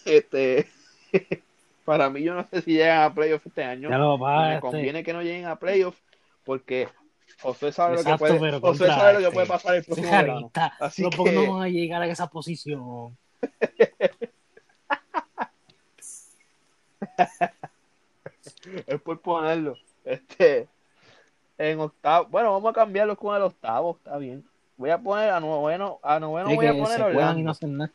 Este. 0.04 0.68
Para 1.84 2.08
mí, 2.10 2.22
yo 2.22 2.34
no 2.34 2.46
sé 2.50 2.62
si 2.62 2.72
llegan 2.74 3.02
a 3.02 3.14
playoffs 3.14 3.46
este 3.46 3.64
año. 3.64 3.90
Ya 3.90 3.98
lo 3.98 4.18
va, 4.18 4.48
me 4.48 4.54
este, 4.54 4.60
conviene 4.60 5.02
que 5.02 5.12
no 5.12 5.22
lleguen 5.22 5.46
a 5.46 5.56
playoffs 5.56 5.98
porque 6.44 6.88
José 7.40 7.72
sabe 7.72 7.96
lo 7.96 8.04
que 8.04 8.10
Exacto, 8.10 8.38
puede, 8.38 8.60
José 8.60 8.86
sabe 8.86 9.12
lo 9.14 9.18
que 9.18 9.24
este, 9.24 9.34
puede 9.34 9.46
pasar 9.46 9.74
el 9.76 9.84
próximo 9.84 10.10
verano. 10.10 10.50
Así 10.78 11.02
no, 11.02 11.10
que- 11.10 11.32
no 11.32 11.54
van 11.54 11.62
a 11.62 11.68
llegar 11.68 12.02
a 12.02 12.06
esa 12.06 12.28
posición. 12.28 13.16
Es 18.86 19.00
por 19.00 19.20
ponerlo. 19.20 19.74
Este, 20.04 20.68
en 21.58 21.80
octavo, 21.80 22.26
bueno, 22.30 22.52
vamos 22.52 22.70
a 22.70 22.74
cambiarlo 22.74 23.16
con 23.16 23.36
el 23.36 23.42
octavo, 23.42 23.96
está 23.96 24.16
bien. 24.16 24.44
Voy 24.76 24.90
a 24.90 24.98
poner 24.98 25.30
a 25.30 25.40
noveno, 25.40 25.98
a 26.02 26.18
noveno 26.18 26.48
Sí, 26.48 26.56
voy 26.56 26.66
a 26.66 26.72
poner 26.72 27.02
Orlando. 27.02 27.54
no. 27.62 27.88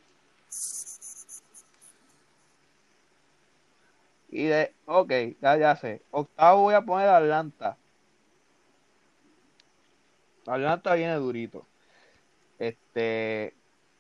Y 4.30 4.44
de, 4.46 4.72
ok, 4.86 5.12
ya, 5.42 5.58
ya 5.58 5.76
sé. 5.76 6.02
Octavo 6.12 6.62
voy 6.64 6.76
a 6.76 6.82
poner 6.82 7.10
Atlanta. 7.10 7.78
Atlanta 10.48 10.94
viene 10.96 11.16
durito. 11.16 11.66
Este, 12.60 13.54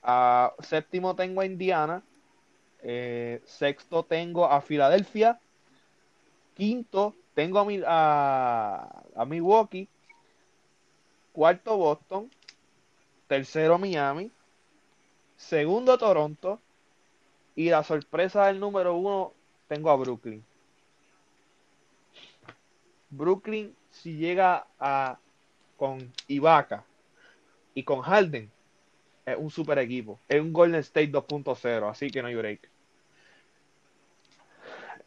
a 0.04 0.54
séptimo 0.60 1.16
tengo 1.16 1.42
a 1.42 1.46
Indiana. 1.46 2.04
Eh, 2.84 3.42
sexto 3.46 4.04
tengo 4.06 4.46
a 4.46 4.62
Filadelfia. 4.62 5.40
Quinto 6.56 7.14
tengo 7.36 7.60
a, 7.60 7.66
mi- 7.66 7.84
a, 7.86 9.04
a 9.16 9.26
Milwaukee. 9.26 9.88
Cuarto 11.34 11.78
Boston. 11.78 12.32
Tercero 13.28 13.78
Miami. 13.78 14.32
Segundo 15.38 15.98
Toronto. 15.98 16.62
Y 17.56 17.70
la 17.70 17.84
sorpresa 17.84 18.48
del 18.48 18.60
número 18.60 18.96
uno 18.96 19.34
tengo 19.68 19.90
a 19.90 19.96
Brooklyn. 19.96 20.44
Brooklyn, 23.10 23.74
si 23.92 24.18
llega 24.18 24.68
a 24.80 25.18
con 25.78 26.12
Ibaka 26.28 26.84
y 27.74 27.84
con 27.84 28.02
Harden, 28.02 28.52
es 29.26 29.38
un 29.38 29.50
super 29.50 29.80
equipo. 29.80 30.20
Es 30.28 30.42
un 30.42 30.54
Golden 30.54 30.82
State 30.82 31.12
2.0, 31.12 31.90
así 31.90 32.10
que 32.10 32.22
no 32.22 32.28
hay 32.28 32.36
break. 32.36 32.70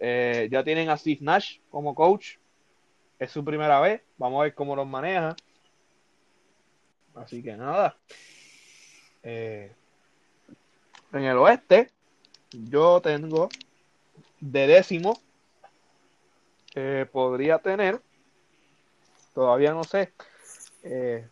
Eh, 0.01 0.49
ya 0.51 0.63
tienen 0.63 0.91
a 0.91 0.97
Steve 0.97 1.19
Nash 1.21 1.59
como 1.71 1.95
coach. 1.95 2.37
Es 3.19 3.31
su 3.33 3.45
primera 3.45 3.81
vez. 3.81 4.03
Vamos 4.17 4.41
a 4.41 4.45
ver 4.45 4.55
cómo 4.55 4.77
los 4.77 4.87
maneja. 4.87 5.35
Así 7.15 7.43
que 7.43 7.57
nada. 7.57 7.97
Eh, 9.23 9.73
en 11.13 11.25
el 11.25 11.37
oeste, 11.39 11.91
yo 12.53 13.01
tengo 13.01 13.49
de 14.41 14.67
décimo. 14.67 15.21
eh, 16.75 17.07
podría 17.11 17.59
tener. 17.59 18.01
Todavía 19.35 19.73
no 19.73 19.85
sé. 19.85 20.13
eh, 20.83 21.29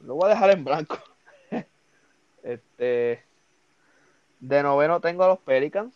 lo 0.00 0.14
voy 0.14 0.26
a 0.26 0.34
dejar 0.34 0.50
en 0.50 0.64
blanco. 0.64 0.98
este. 2.42 3.24
De 4.40 4.62
noveno 4.62 5.00
tengo 5.00 5.24
a 5.24 5.28
los 5.28 5.38
Pelicans. 5.38 5.94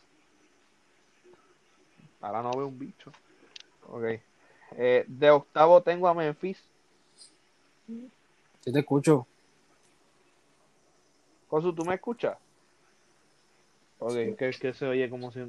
Ahora 2.20 2.42
no 2.42 2.50
veo 2.52 2.68
un 2.68 2.78
bicho. 2.78 3.10
Ok. 3.88 4.04
Eh, 4.76 5.04
de 5.06 5.30
octavo 5.30 5.82
tengo 5.82 6.08
a 6.08 6.14
Memphis. 6.14 6.62
Si 8.60 8.72
te 8.72 8.80
escucho. 8.80 9.26
Cosu, 11.48 11.72
¿tú 11.74 11.84
me 11.84 11.94
escuchas? 11.94 12.36
Ok, 14.06 14.36
que, 14.36 14.50
que 14.60 14.74
se 14.74 14.86
oye 14.86 15.08
como 15.08 15.32
si, 15.32 15.40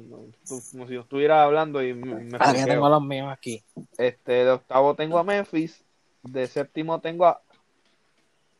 como 0.72 0.86
si 0.86 0.94
yo 0.94 1.00
estuviera 1.02 1.42
hablando 1.42 1.82
y 1.82 1.92
me, 1.92 2.14
me 2.24 2.38
Ah, 2.40 2.54
ya 2.54 2.64
tengo 2.64 2.88
los 2.88 3.02
míos 3.02 3.28
aquí. 3.30 3.62
Este, 3.98 4.32
de 4.32 4.50
octavo 4.50 4.94
tengo 4.94 5.18
a 5.18 5.24
Memphis. 5.24 5.84
De 6.22 6.46
séptimo 6.46 6.98
tengo 6.98 7.26
a. 7.26 7.38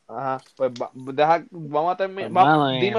Ajá, 0.07 0.43
pues 0.55 0.71
va- 0.73 0.91
deja, 0.95 1.47
vamos 1.51 1.95
a 1.95 1.97
terminar. 1.97 2.31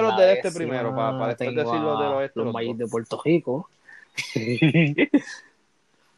La 0.07 0.17
de 0.17 0.33
este 0.33 0.51
primero, 0.51 0.95
para, 0.95 1.11
para 1.19 1.27
después 1.27 1.49
tengo 1.55 1.71
decir 1.71 1.79
los 1.79 1.99
del 1.99 2.07
oeste. 2.13 2.39
Los 2.43 2.51
dos. 2.53 2.77
de 2.79 2.87
Puerto 2.87 3.21
Rico. 3.23 3.69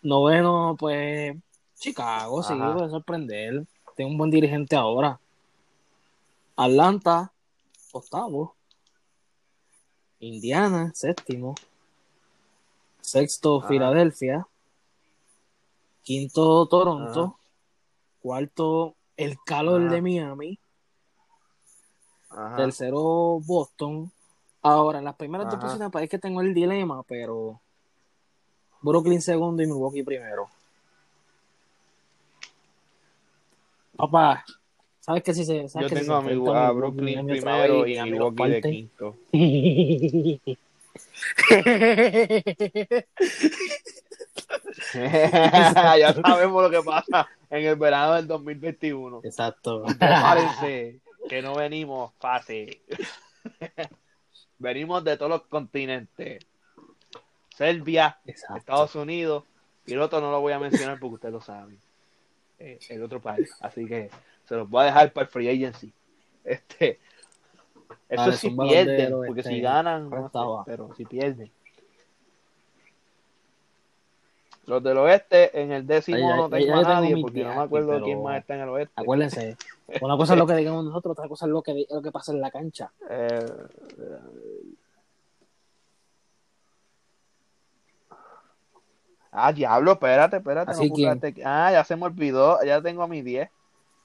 Noveno, 0.01 0.77
pues 0.79 1.35
Chicago, 1.77 2.41
sí, 2.41 2.53
puede 2.73 2.89
sorprender. 2.89 3.65
Tiene 3.97 4.11
un 4.11 4.17
buen 4.17 4.31
dirigente 4.31 4.77
ahora. 4.77 5.19
Atlanta, 6.55 7.33
octavo. 7.91 8.55
Indiana, 10.19 10.91
séptimo. 10.93 11.55
Sexto, 13.01 13.59
Ajá. 13.59 13.67
Filadelfia. 13.67 14.47
Quinto, 16.03 16.67
Toronto. 16.67 17.23
Ajá. 17.23 17.35
Cuarto, 18.21 18.95
el 19.15 19.37
calor 19.45 19.89
de 19.89 20.01
Miami. 20.01 20.59
Ajá. 22.29 22.57
Tercero, 22.57 23.39
Boston. 23.39 24.11
Ahora, 24.61 24.99
en 24.99 25.05
las 25.05 25.15
primeras 25.15 25.49
dos 25.49 25.59
posiciones 25.59 25.91
parece 25.91 26.09
que 26.09 26.19
tengo 26.19 26.41
el 26.41 26.53
dilema, 26.53 27.01
pero 27.03 27.61
Brooklyn 28.81 29.21
segundo 29.21 29.63
y 29.63 29.67
Milwaukee 29.67 30.03
primero. 30.03 30.49
Papá, 33.95 34.45
¿sabes 35.09 35.23
qué 35.23 35.33
si 35.33 35.43
se 35.43 35.67
sabes 35.67 35.89
Yo 35.89 35.95
que 35.95 36.03
si 36.03 36.07
tengo 36.07 36.53
a, 36.53 36.61
se 36.61 36.67
a 36.67 36.71
Brooklyn 36.71 37.25
primero 37.25 37.87
y 37.87 37.95
los 37.95 38.05
Milwaukee 38.05 38.49
de 38.49 38.61
quinto. 38.61 39.15
ya 45.97 46.13
sabemos 46.13 46.61
lo 46.61 46.69
que 46.69 46.83
pasa 46.83 47.27
en 47.49 47.65
el 47.65 47.75
verano 47.75 48.13
del 48.13 48.27
2021. 48.27 49.21
Exacto. 49.23 49.83
Prepárense, 49.97 50.99
que 51.27 51.41
no 51.41 51.55
venimos 51.55 52.13
fácil. 52.19 52.79
venimos 54.59 55.03
de 55.03 55.17
todos 55.17 55.31
los 55.31 55.41
continentes. 55.47 56.45
Serbia, 57.57 58.19
Exacto. 58.27 58.57
Estados 58.57 58.93
Unidos, 58.93 59.43
y 59.87 59.93
el 59.93 60.01
otro 60.01 60.21
no 60.21 60.29
lo 60.29 60.39
voy 60.39 60.53
a 60.53 60.59
mencionar 60.59 60.99
porque 60.99 61.15
ustedes 61.15 61.33
lo 61.33 61.41
saben. 61.41 61.79
Eh, 62.59 62.77
el 62.89 63.01
otro 63.01 63.19
país. 63.19 63.49
Así 63.59 63.87
que 63.87 64.11
se 64.49 64.55
los 64.55 64.67
voy 64.67 64.81
a 64.81 64.85
dejar 64.85 65.13
para 65.13 65.25
el 65.25 65.31
free 65.31 65.47
agency. 65.47 65.93
Este, 66.43 66.99
eso 68.09 68.23
Dale, 68.23 68.35
si 68.37 68.49
pierden, 68.49 69.11
porque 69.27 69.41
este, 69.41 69.53
si 69.53 69.61
ganan, 69.61 70.09
¿cuál 70.09 70.21
no 70.21 70.25
sé, 70.25 70.27
estaba? 70.29 70.65
pero 70.65 70.95
si 70.95 71.05
pierden. 71.05 71.51
Los 74.65 74.81
del 74.83 74.97
oeste, 74.97 75.61
en 75.61 75.71
el 75.71 75.85
décimo 75.85 76.17
no 76.35 76.49
tengo 76.49 76.73
a 76.75 76.79
tengo 76.79 76.81
nadie 76.81 77.17
porque 77.21 77.43
no 77.43 77.55
me 77.55 77.61
acuerdo 77.61 77.89
pero- 77.91 78.05
quién 78.05 78.23
más 78.23 78.39
está 78.39 78.55
en 78.55 78.61
el 78.61 78.69
oeste. 78.69 78.93
Acuérdense, 78.95 79.57
una 80.01 80.17
cosa 80.17 80.33
es 80.33 80.39
lo 80.39 80.47
que 80.47 80.55
digamos 80.55 80.83
nosotros, 80.85 81.11
otra 81.13 81.27
cosa 81.27 81.45
es 81.45 81.51
lo 81.51 81.61
que, 81.61 81.85
lo 81.89 82.01
que 82.01 82.11
pasa 82.11 82.31
en 82.31 82.41
la 82.41 82.49
cancha. 82.51 82.91
Eh, 83.09 83.45
Ah, 89.31 89.53
diablo, 89.53 89.91
espérate, 89.91 90.37
espérate. 90.37 90.71
Así 90.71 90.89
no 90.89 90.95
que- 91.21 91.43
Ah, 91.45 91.71
ya 91.71 91.83
se 91.83 91.95
me 91.95 92.05
olvidó. 92.05 92.57
Ya 92.63 92.81
tengo 92.81 93.03
a 93.03 93.07
mi 93.07 93.21
10. 93.21 93.49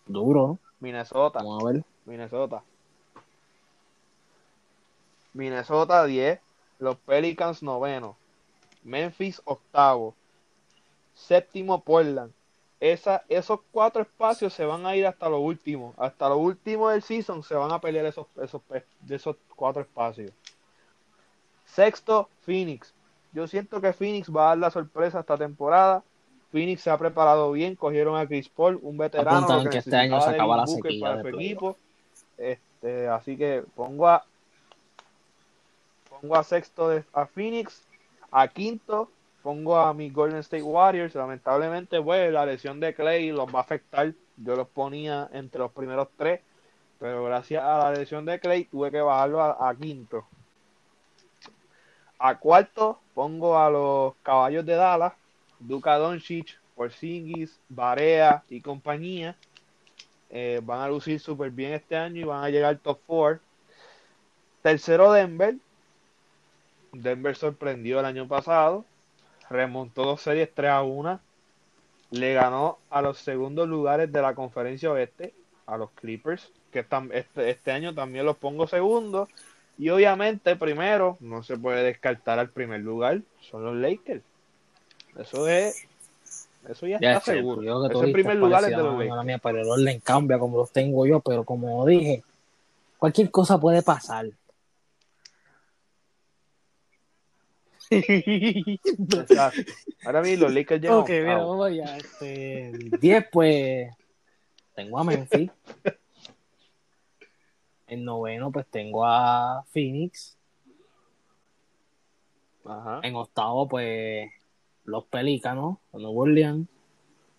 Duro. 0.07 0.59
Minnesota. 0.81 1.39
Vamos 1.39 1.63
a 1.63 1.73
ver. 1.73 1.85
Minnesota. 2.05 2.63
Minnesota 5.33 6.05
10. 6.05 6.41
Los 6.79 6.97
Pelicans 6.97 7.63
noveno. 7.63 8.17
Memphis 8.83 9.41
octavo. 9.45 10.15
Séptimo 11.15 11.81
Portland. 11.81 12.33
Esa, 12.81 13.25
esos 13.29 13.61
cuatro 13.71 14.03
espacios 14.03 14.53
se 14.53 14.67
van 14.67 14.85
a 14.85 14.95
ir 14.95 15.07
hasta 15.07 15.29
lo 15.29 15.39
último. 15.39 15.95
Hasta 15.97 16.29
lo 16.29 16.37
último 16.37 16.91
del 16.91 17.03
season 17.03 17.43
se 17.43 17.55
van 17.55 17.73
a 17.73 17.81
pelear 17.81 18.05
esos, 18.05 18.27
esos, 18.37 18.61
esos 19.09 19.37
cuatro 19.57 19.81
espacios. 19.81 20.33
Sexto, 21.65 22.29
Phoenix. 22.43 22.93
Yo 23.33 23.47
siento 23.49 23.81
que 23.81 23.93
Phoenix 23.93 24.31
va 24.31 24.45
a 24.45 24.49
dar 24.49 24.59
la 24.59 24.71
sorpresa 24.71 25.21
esta 25.21 25.39
temporada. 25.39 26.05
Phoenix 26.55 26.83
se 26.83 26.91
ha 26.91 26.97
preparado 26.97 27.51
bien, 27.51 27.75
cogieron 27.75 28.17
a 28.17 28.27
Chris 28.29 28.49
Paul, 28.49 28.79
un 28.83 28.97
veterano 28.97 29.65
lo 29.65 29.69
que 29.71 29.79
este 29.79 29.97
año 29.97 30.21
se 30.21 30.31
acaba 30.31 30.55
Devin 30.55 30.57
la 30.57 30.65
Booker 30.65 30.93
sequía 30.93 31.01
para 31.09 31.17
de 31.17 31.23
su 31.23 31.23
playoff. 31.37 31.43
equipo. 31.43 31.77
Este, 32.39 33.09
así 33.09 33.37
que 33.37 33.65
pongo 33.75 34.07
a 34.09 34.25
pongo 36.09 36.37
a 36.37 36.45
sexto 36.45 36.89
de- 36.91 37.05
a 37.13 37.27
Phoenix, 37.27 37.83
a 38.31 38.47
quinto 38.47 39.11
pongo 39.43 39.77
a 39.77 39.93
mis 39.93 40.13
Golden 40.13 40.39
State 40.39 40.63
Warriors. 40.63 41.15
Lamentablemente, 41.17 42.01
pues 42.01 42.33
la 42.33 42.47
lesión 42.47 42.79
de 42.81 42.95
Clay 42.95 43.31
los 43.33 43.47
va 43.53 43.59
a 43.59 43.63
afectar. 43.63 44.13
Yo 44.37 44.55
los 44.57 44.69
ponía 44.69 45.29
entre 45.33 45.59
los 45.59 45.73
primeros 45.73 46.09
tres, 46.17 46.41
pero 47.01 47.25
gracias 47.25 47.63
a 47.63 47.79
la 47.79 47.91
lesión 47.93 48.25
de 48.25 48.39
Clay 48.41 48.65
tuve 48.65 48.91
que 48.93 49.01
bajarlo 49.01 49.43
a, 49.43 49.69
a 49.69 49.75
quinto. 49.75 50.25
A 52.19 52.37
cuarto 52.39 53.01
pongo 53.13 53.59
a 53.59 53.69
los 53.71 54.15
Caballos 54.23 54.65
de 54.65 54.75
Dallas, 54.77 55.13
Duka 55.59 55.97
Doncic, 55.97 56.59
Porzingis, 56.75 57.59
Barea 57.69 58.43
y 58.49 58.61
compañía. 58.61 59.37
Eh, 60.31 60.61
van 60.65 60.81
a 60.81 60.89
lucir 60.89 61.21
súper 61.21 61.51
bien 61.51 61.73
este 61.73 61.97
año 61.97 62.21
y 62.21 62.25
van 62.25 62.43
a 62.43 62.51
llegar 62.51 62.71
al 62.71 62.81
top 62.81 62.99
4. 63.07 63.41
Tercero 64.63 65.13
Denver. 65.13 65.57
Denver 66.93 67.37
sorprendió 67.37 68.01
el 68.01 68.07
año 68.07 68.27
pasado. 68.27 68.85
Remontó 69.51 70.05
dos 70.05 70.23
series 70.23 70.53
3 70.55 70.71
a 70.71 70.83
1. 70.83 71.21
Le 72.11 72.35
ganó 72.35 72.79
a 72.91 73.03
los 73.03 73.19
segundos 73.19 73.69
lugares 73.69 74.13
de 74.13 74.23
la 74.23 74.35
conferencia 74.35 74.91
oeste, 74.91 75.35
a 75.67 75.77
los 75.77 75.91
Clippers, 75.93 76.53
que 76.71 76.87
este, 77.13 77.51
este 77.51 77.73
año 77.73 77.95
también 77.95 78.25
los 78.25 78.37
pongo 78.37 78.67
segundos. 78.67 79.29
Y 79.77 79.91
obviamente, 79.91 80.57
primero, 80.57 81.17
no 81.21 81.43
se 81.43 81.59
puede 81.59 81.83
descartar 81.83 82.39
al 82.39 82.51
primer 82.51 82.81
lugar, 82.81 83.23
son 83.41 83.65
los 83.65 83.75
Lakers. 83.75 84.23
Eso 85.19 85.49
es. 85.49 85.87
Eso 86.69 86.87
ya, 86.87 86.99
Ya 87.01 87.13
está 87.19 87.33
seguro. 87.33 87.63
yo 87.63 87.81
que 87.83 87.87
Ese 87.95 88.07
viste 88.07 88.13
primer 88.13 88.37
lugar 88.37 88.65
es 88.65 88.71
de 88.71 88.77
los 88.79 88.93
Lakers. 88.99 89.17
la 89.17 89.23
mía, 89.23 89.39
pero 89.39 89.61
el 89.61 89.69
orden 89.69 90.01
cambia 90.01 90.39
como 90.39 90.57
los 90.59 90.73
tengo 90.73 91.07
yo, 91.07 91.21
pero 91.21 91.45
como 91.45 91.85
dije, 91.87 92.23
cualquier 92.99 93.31
cosa 93.31 93.61
puede 93.61 93.83
pasar. 93.83 94.27
Exacto. 97.91 99.61
Ahora 100.05 100.23
mismo 100.23 100.45
los 100.45 100.55
Lakers 100.55 100.81
llegan 100.81 100.97
Ok, 100.99 101.09
mira, 101.11 101.35
octavos. 101.37 101.49
vamos 101.51 101.67
allá. 101.67 101.97
Este, 101.99 102.73
10, 103.01 103.27
pues 103.31 103.91
tengo 104.75 104.99
a 104.99 105.05
Memphis. 105.05 105.51
En 107.87 108.05
noveno, 108.05 108.51
pues 108.51 108.67
tengo 108.71 109.05
a 109.05 109.63
Phoenix. 109.73 110.37
Ajá. 112.65 113.01
En 113.03 113.15
octavo, 113.15 113.69
pues 113.69 114.31
los 114.85 115.05
Pelícanos, 115.05 115.79
los 115.93 116.13
Orleans. 116.15 116.69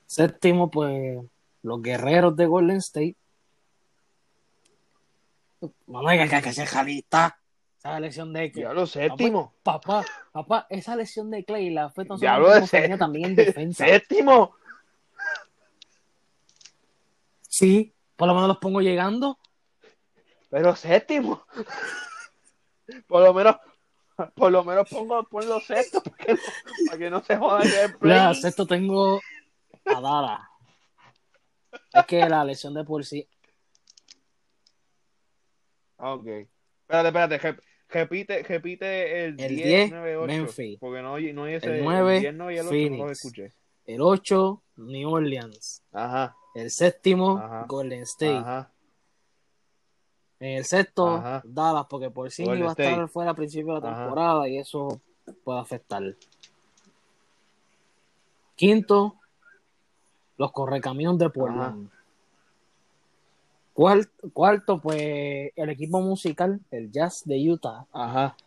Séptimo, 0.05 0.69
pues 0.69 1.19
los 1.63 1.81
Guerreros 1.81 2.35
de 2.35 2.45
Golden 2.45 2.77
State. 2.77 3.15
Mamá, 5.87 6.11
que 6.17 6.41
que- 6.41 6.53
se 6.53 6.65
jalita. 6.65 7.39
Esa 7.79 7.99
lesión 7.99 8.33
de 8.33 8.51
que. 8.51 8.61
Diablo 8.61 8.85
séptimo. 8.87 9.53
Papá, 9.63 10.03
papá, 10.31 10.65
esa 10.69 10.95
lesión 10.95 11.29
de 11.31 11.43
Clay 11.45 11.69
la 11.69 11.89
fue 11.89 12.05
tan 12.05 12.17
Diablo 12.19 12.45
solo 12.47 12.53
de 12.53 12.57
en 12.59 12.63
ofensiva, 12.65 12.93
sé- 12.95 12.99
también 12.99 13.25
en 13.25 13.35
defensa. 13.35 13.85
Séptimo. 13.87 14.55
Sí, 17.47 17.93
por 18.15 18.27
lo 18.27 18.33
menos 18.33 18.47
los 18.49 18.57
pongo 18.57 18.81
llegando. 18.81 19.39
Pero 20.49 20.75
séptimo. 20.75 21.43
Por 23.07 23.23
lo 23.23 23.33
menos, 23.33 23.55
por 24.35 24.51
lo 24.51 24.63
menos 24.63 24.87
pongo, 24.89 25.23
ponlo 25.23 25.59
sexto 25.59 26.01
para 26.01 26.15
que 26.17 26.33
no, 26.33 26.39
para 26.87 26.97
que 26.97 27.09
no 27.09 27.23
se 27.23 27.35
joda 27.37 27.61
el 27.63 27.97
play. 27.97 28.13
Mira, 28.13 28.33
sexto 28.33 28.65
tengo 28.65 29.19
a 29.85 30.01
Dara. 30.01 30.49
Es 31.93 32.05
que 32.05 32.27
la 32.29 32.43
lesión 32.43 32.73
de 32.73 32.83
por 32.83 33.03
sí. 33.05 33.27
Ok. 35.97 36.27
Espérate, 36.27 37.07
espérate. 37.07 37.39
rep- 37.41 37.61
Repite, 37.87 38.41
repite 38.43 39.25
el, 39.25 39.39
El 39.39 39.55
10, 39.55 39.67
10, 39.67 39.91
9, 39.91 40.17
8. 40.17 40.27
Memphis. 40.27 40.79
Porque 40.79 41.01
no, 41.01 41.17
no 41.19 41.41
oí 41.43 41.53
ese. 41.53 41.77
El 41.77 41.83
9, 41.83 42.19
10 42.19 42.33
no 42.33 42.51
y 42.51 42.55
el 42.57 42.61
8 42.61 42.65
no 42.65 42.69
Phoenix. 42.71 42.99
los 43.03 43.11
escuché. 43.11 43.53
El 43.85 44.01
8, 44.01 44.63
New 44.77 45.09
Orleans. 45.11 45.83
Ajá, 45.93 46.35
El 46.55 46.71
séptimo, 46.71 47.37
Ajá. 47.37 47.65
Golden 47.67 48.01
State. 48.01 48.35
ajá. 48.37 48.71
En 50.39 50.57
el 50.57 50.65
sexto, 50.65 51.07
Ajá. 51.15 51.41
Dallas, 51.45 51.85
porque 51.89 52.09
por 52.09 52.29
sí 52.31 52.43
iba 52.43 52.69
a 52.69 52.71
estar 52.71 53.07
fuera 53.09 53.31
a 53.31 53.35
principio 53.35 53.75
de 53.75 53.81
la 53.81 53.91
Ajá. 53.91 54.01
temporada 54.03 54.47
y 54.49 54.57
eso 54.57 54.99
puede 55.43 55.59
afectar. 55.59 56.03
Quinto, 58.55 59.15
los 60.37 60.51
correcaminos 60.51 61.17
de 61.17 61.29
Portland. 61.29 61.89
Cuarto, 63.73 64.11
cuarto, 64.33 64.79
pues 64.79 65.51
el 65.55 65.69
equipo 65.69 65.99
musical, 66.01 66.61
el 66.71 66.91
Jazz 66.91 67.23
de 67.25 67.49
Utah. 67.51 67.85
Ajá. 67.91 68.35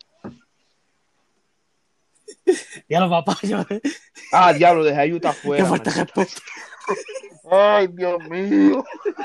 Ya 2.87 2.99
los 2.99 3.09
papás, 3.09 3.41
yo, 3.41 3.57
Ah, 4.31 4.53
diablo, 4.53 4.83
dejé 4.83 5.01
a 5.01 5.15
Utah 5.15 5.33
fuera. 5.41 5.67
Ay, 7.51 7.87
Dios 7.87 8.19
mío. 8.29 8.83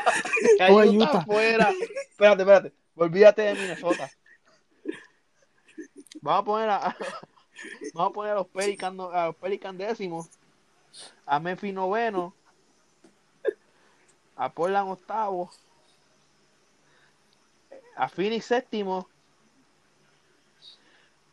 Dejé 0.58 0.64
a 0.64 0.72
Oye, 0.72 0.90
Utah 0.96 1.04
Utah. 1.10 1.24
fuera. 1.24 1.70
Espérate, 2.10 2.42
espérate. 2.42 2.72
Olvídate 2.96 3.42
de 3.42 3.54
Minnesota. 3.54 4.10
Vamos 6.20 6.40
a 6.40 6.44
poner 6.44 6.70
a, 6.70 6.96
vamos 7.94 8.10
a 8.10 8.14
poner 8.14 8.32
a 8.32 8.36
los 8.36 8.46
Pelicans, 8.48 8.96
no- 8.96 9.10
a 9.10 9.26
los 9.26 9.36
Pelicans 9.36 9.76
décimos, 9.78 10.28
a 11.26 11.38
Memphis 11.40 11.74
noveno, 11.74 12.34
a 14.36 14.50
Portland 14.52 14.90
octavo, 14.90 15.50
a 17.96 18.08
Phoenix 18.08 18.46
séptimo, 18.46 19.08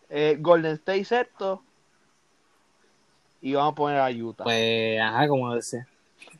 eh, 0.09 0.35
Golden 0.39 0.73
State 0.73 1.05
sexto 1.05 1.63
y 3.41 3.53
vamos 3.53 3.71
a 3.71 3.75
poner 3.75 3.99
a 3.99 4.09
Utah. 4.11 4.43
Pues, 4.43 4.99
ajá, 4.99 5.27
como 5.27 5.55
decía. 5.55 5.87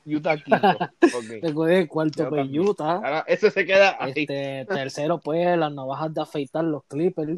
Utah 0.05 0.37
quinto. 0.43 0.67
Ok. 0.67 1.41
Recuerden, 1.41 1.77
el 1.81 1.87
cuarto, 1.87 2.29
pues 2.29 2.41
también. 2.41 2.67
Utah. 2.67 2.95
Ahora, 2.95 3.25
ese 3.27 3.51
se 3.51 3.65
queda 3.65 3.97
ahí. 3.99 4.13
Este, 4.15 4.65
tercero, 4.65 5.19
pues 5.19 5.57
las 5.57 5.71
navajas 5.71 6.13
de 6.13 6.21
afeitar, 6.21 6.63
los 6.63 6.83
Clippers. 6.85 7.37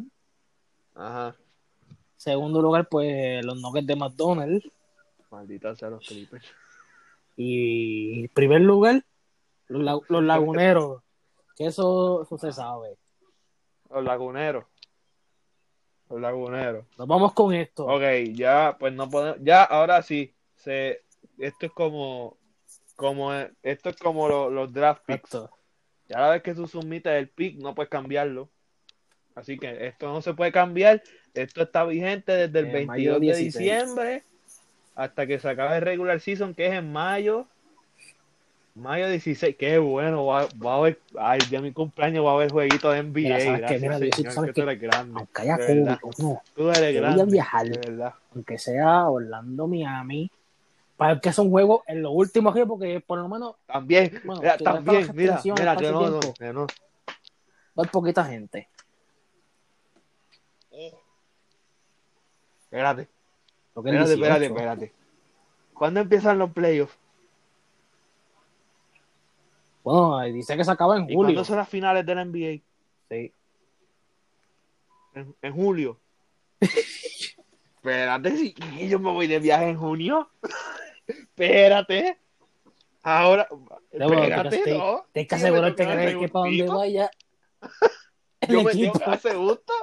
Ajá. 0.95 1.36
Segundo 2.18 2.61
lugar, 2.61 2.88
pues 2.89 3.43
los 3.43 3.59
Nuggets 3.59 3.88
de 3.88 3.95
McDonald's. 3.95 4.68
Maldita 5.30 5.76
sea 5.76 5.89
los 5.89 6.05
Clippers. 6.07 6.45
Y 7.36 8.28
primer 8.30 8.61
lugar, 8.61 9.03
los, 9.68 10.01
los 10.09 10.24
laguneros. 10.24 11.01
Que 11.55 11.68
eso, 11.68 12.24
eso 12.24 12.36
se 12.39 12.51
sabe. 12.51 12.97
Los 13.91 14.03
laguneros. 14.03 14.66
Los 16.09 16.20
laguneros. 16.20 16.86
Nos 16.97 17.07
vamos 17.07 17.34
con 17.34 17.53
esto. 17.53 17.86
Ok, 17.86 18.01
ya, 18.34 18.76
pues 18.80 18.91
no 18.93 19.07
podemos. 19.07 19.38
Ya, 19.41 19.64
ahora 19.64 20.01
sí. 20.01 20.34
Se, 20.55 21.03
esto 21.38 21.68
es 21.68 21.72
como. 21.72 22.38
Como 22.95 23.33
esto 23.61 23.89
es 23.89 23.95
como 23.97 24.27
lo- 24.27 24.49
los 24.49 24.71
draft 24.73 25.03
picks. 25.05 25.23
Esto. 25.25 25.49
Ya 26.09 26.19
la 26.19 26.29
vez 26.29 26.43
que 26.43 26.53
tú 26.53 26.67
sumites 26.67 27.11
el 27.13 27.29
pick, 27.29 27.57
no 27.59 27.73
puedes 27.73 27.89
cambiarlo. 27.89 28.49
Así 29.35 29.57
que 29.57 29.87
esto 29.87 30.07
no 30.13 30.21
se 30.21 30.33
puede 30.33 30.51
cambiar. 30.51 31.01
Esto 31.33 31.63
está 31.63 31.85
vigente 31.85 32.31
desde 32.33 32.59
el 32.59 32.67
Eh, 32.67 32.71
22 32.73 32.87
mayo 32.87 33.13
de 33.15 33.19
16. 33.19 33.53
diciembre 33.53 34.23
hasta 34.95 35.25
que 35.25 35.39
se 35.39 35.49
acabe 35.49 35.77
el 35.77 35.81
regular 35.81 36.19
season, 36.19 36.53
que 36.53 36.67
es 36.67 36.73
en 36.73 36.91
mayo. 36.91 37.47
Mayo 38.75 39.07
16, 39.07 39.55
qué 39.57 39.77
bueno. 39.77 40.25
Va, 40.25 40.47
va 40.63 40.73
a 40.73 40.77
haber, 40.77 40.99
ay, 41.19 41.39
ya 41.49 41.61
mi 41.61 41.71
cumpleaños 41.71 42.25
va 42.25 42.31
a 42.31 42.33
haber 42.35 42.51
jueguito 42.51 42.89
de 42.91 42.99
NBA. 43.03 43.37
Mira. 43.37 43.57
Gracias, 43.59 43.81
Mira, 43.81 43.97
señor, 43.99 44.31
¿sabes 44.33 44.49
que 44.51 44.61
tú 44.61 44.67
eres 44.67 44.81
grande. 44.81 45.13
Aunque 45.19 45.41
haya 45.43 45.57
de 45.57 45.75
no, 45.75 45.99
Tú 46.55 46.69
eres 46.69 46.79
que 46.79 46.99
voy 46.99 47.07
a 47.09 47.13
grande. 47.13 47.25
viajar. 47.25 47.67
De 47.69 48.11
aunque 48.33 48.57
sea 48.57 49.09
Orlando, 49.09 49.67
Miami, 49.67 50.31
para 50.97 51.19
que 51.19 51.33
son 51.33 51.49
juegos 51.49 51.81
en 51.87 52.01
los 52.01 52.11
últimos 52.13 52.53
días, 52.53 52.67
porque 52.67 52.99
por 53.01 53.19
lo 53.19 53.27
menos 53.27 53.55
También, 53.65 54.21
Bueno, 54.23 54.41
mira, 54.41 54.57
también, 54.57 55.11
mira, 55.13 55.41
mira, 55.43 55.75
que 55.75 55.91
no, 55.91 56.19
que 56.37 56.53
no. 56.53 56.67
haber 57.75 57.91
poquita 57.91 58.23
gente. 58.25 58.69
Espérate, 62.63 63.03
es 63.03 63.09
espérate, 63.75 64.13
espérate, 64.13 64.39
18. 64.39 64.43
espérate. 64.53 64.93
¿Cuándo 65.73 65.99
empiezan 65.99 66.37
los 66.39 66.51
playoffs? 66.51 66.97
Bueno, 69.83 70.21
dice 70.33 70.55
que 70.55 70.63
se 70.63 70.71
acaba 70.71 70.95
en 70.97 71.03
¿Y 71.09 71.13
julio. 71.13 71.27
cuándo 71.27 71.43
son 71.43 71.57
las 71.57 71.69
finales 71.69 72.05
de 72.05 72.15
la 72.15 72.23
NBA? 72.25 72.61
Sí. 73.09 73.33
En, 75.13 75.35
en 75.41 75.53
julio. 75.53 75.99
Espérate, 77.75 78.37
si 78.37 78.55
y 78.79 78.87
yo 78.87 78.97
me 78.99 79.11
voy 79.11 79.27
de 79.27 79.39
viaje 79.39 79.69
en 79.69 79.77
junio. 79.77 80.29
Espérate. 81.07 82.17
Ahora, 83.03 83.47
espérate, 83.91 84.57
te- 84.63 84.77
no. 84.77 85.05
Tienes 85.11 85.27
que 85.29 85.35
asegurarte 85.35 85.83
que, 85.85 86.29
para 86.29 86.45
donde 86.45 86.65
vaya 86.67 87.11
Yo 88.47 88.63
me 88.63 88.71
tengo 88.71 88.85
equipo. 88.85 88.99
que 88.99 89.05
hacer 89.11 89.37
gusto. 89.37 89.73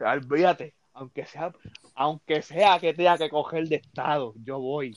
Olvídate, 0.00 0.74
aunque 0.94 1.24
sea, 1.26 1.52
aunque 1.94 2.42
sea 2.42 2.78
que 2.80 2.92
tenga 2.94 3.16
que 3.18 3.28
coger 3.30 3.68
de 3.68 3.76
estado, 3.76 4.34
yo 4.44 4.58
voy. 4.58 4.96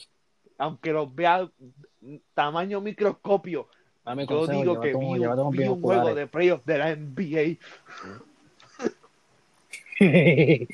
Aunque 0.58 0.92
los 0.92 1.14
vea 1.14 1.48
tamaño 2.34 2.80
microscopio, 2.80 3.68
Dame 4.04 4.26
yo 4.26 4.38
consejo, 4.38 4.60
digo 4.60 4.80
que 4.80 4.88
vi, 4.88 4.94
un- 4.94 5.50
vi 5.50 5.58
juego 5.58 5.72
oculares. 5.74 6.14
de 6.16 6.26
playoffs 6.26 6.64
de 6.66 6.78
la 6.78 6.90
NBA. 6.96 7.58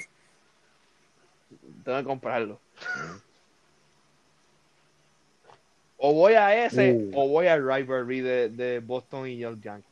Tengo 1.85 1.99
que 1.99 2.05
comprarlo. 2.05 2.61
O 5.99 6.13
voy 6.15 6.33
a 6.35 6.65
ese 6.67 6.93
Uh. 6.93 7.11
o 7.21 7.29
voy 7.29 7.47
al 7.47 7.65
rivalry 7.67 8.21
de, 8.21 8.49
de 8.49 8.81
Boston 8.81 9.29
y 9.29 9.39
los 9.39 9.61
Yankees. 9.61 9.89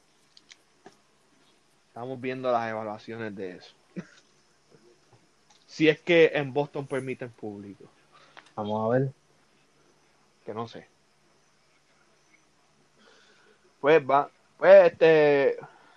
Estamos 1.88 2.20
viendo 2.20 2.50
las 2.50 2.68
evaluaciones 2.70 3.34
de 3.36 3.52
eso. 3.52 3.74
si 5.66 5.88
es 5.88 6.00
que 6.00 6.32
en 6.34 6.52
Boston 6.52 6.86
permiten 6.86 7.30
público, 7.30 7.84
Vamos 8.56 8.84
a 8.84 8.98
ver. 8.98 9.12
que 10.44 10.52
no 10.54 10.66
sé. 10.66 10.86
Pues 13.80 14.02
va, 14.02 14.30
pues 14.58 14.92
este 14.92 15.56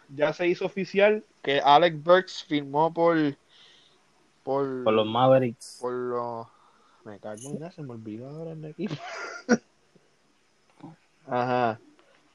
ya 0.09 0.31
se 0.31 0.47
hizo 0.47 0.65
oficial 0.65 1.23
que 1.41 1.59
Alex 1.59 2.01
Burks 2.03 2.43
firmó 2.43 2.93
por 2.93 3.17
por 4.43 4.83
Por 4.83 4.93
los 4.93 5.07
Mavericks. 5.07 5.79
por 5.81 5.91
los 5.91 6.47
me 7.03 7.19
cago 7.19 7.49
en 7.49 7.71
se 7.71 7.83
me 7.83 7.93
olvidó 7.93 8.29
ahora 8.29 8.51
el 8.51 8.65
equipo. 8.65 8.95
Ajá. 11.27 11.79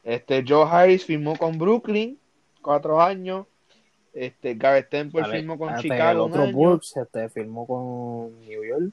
Este 0.03 0.45
Joe 0.47 0.67
Harris 0.69 1.05
firmó 1.05 1.37
con 1.37 1.59
Brooklyn 1.59 2.19
cuatro 2.63 3.01
años. 3.01 3.47
Este 4.13 4.55
Garrett 4.55 4.89
Temple 4.89 5.23
ver, 5.23 5.31
firmó 5.31 5.59
con 5.59 5.77
Chicago 5.77 6.27
el 6.27 6.33
un 6.33 6.41
año. 6.41 6.53
Bulls 6.53 6.97
este, 6.97 7.29
firmó 7.29 7.67
con 7.67 8.41
New 8.41 8.65
York. 8.65 8.93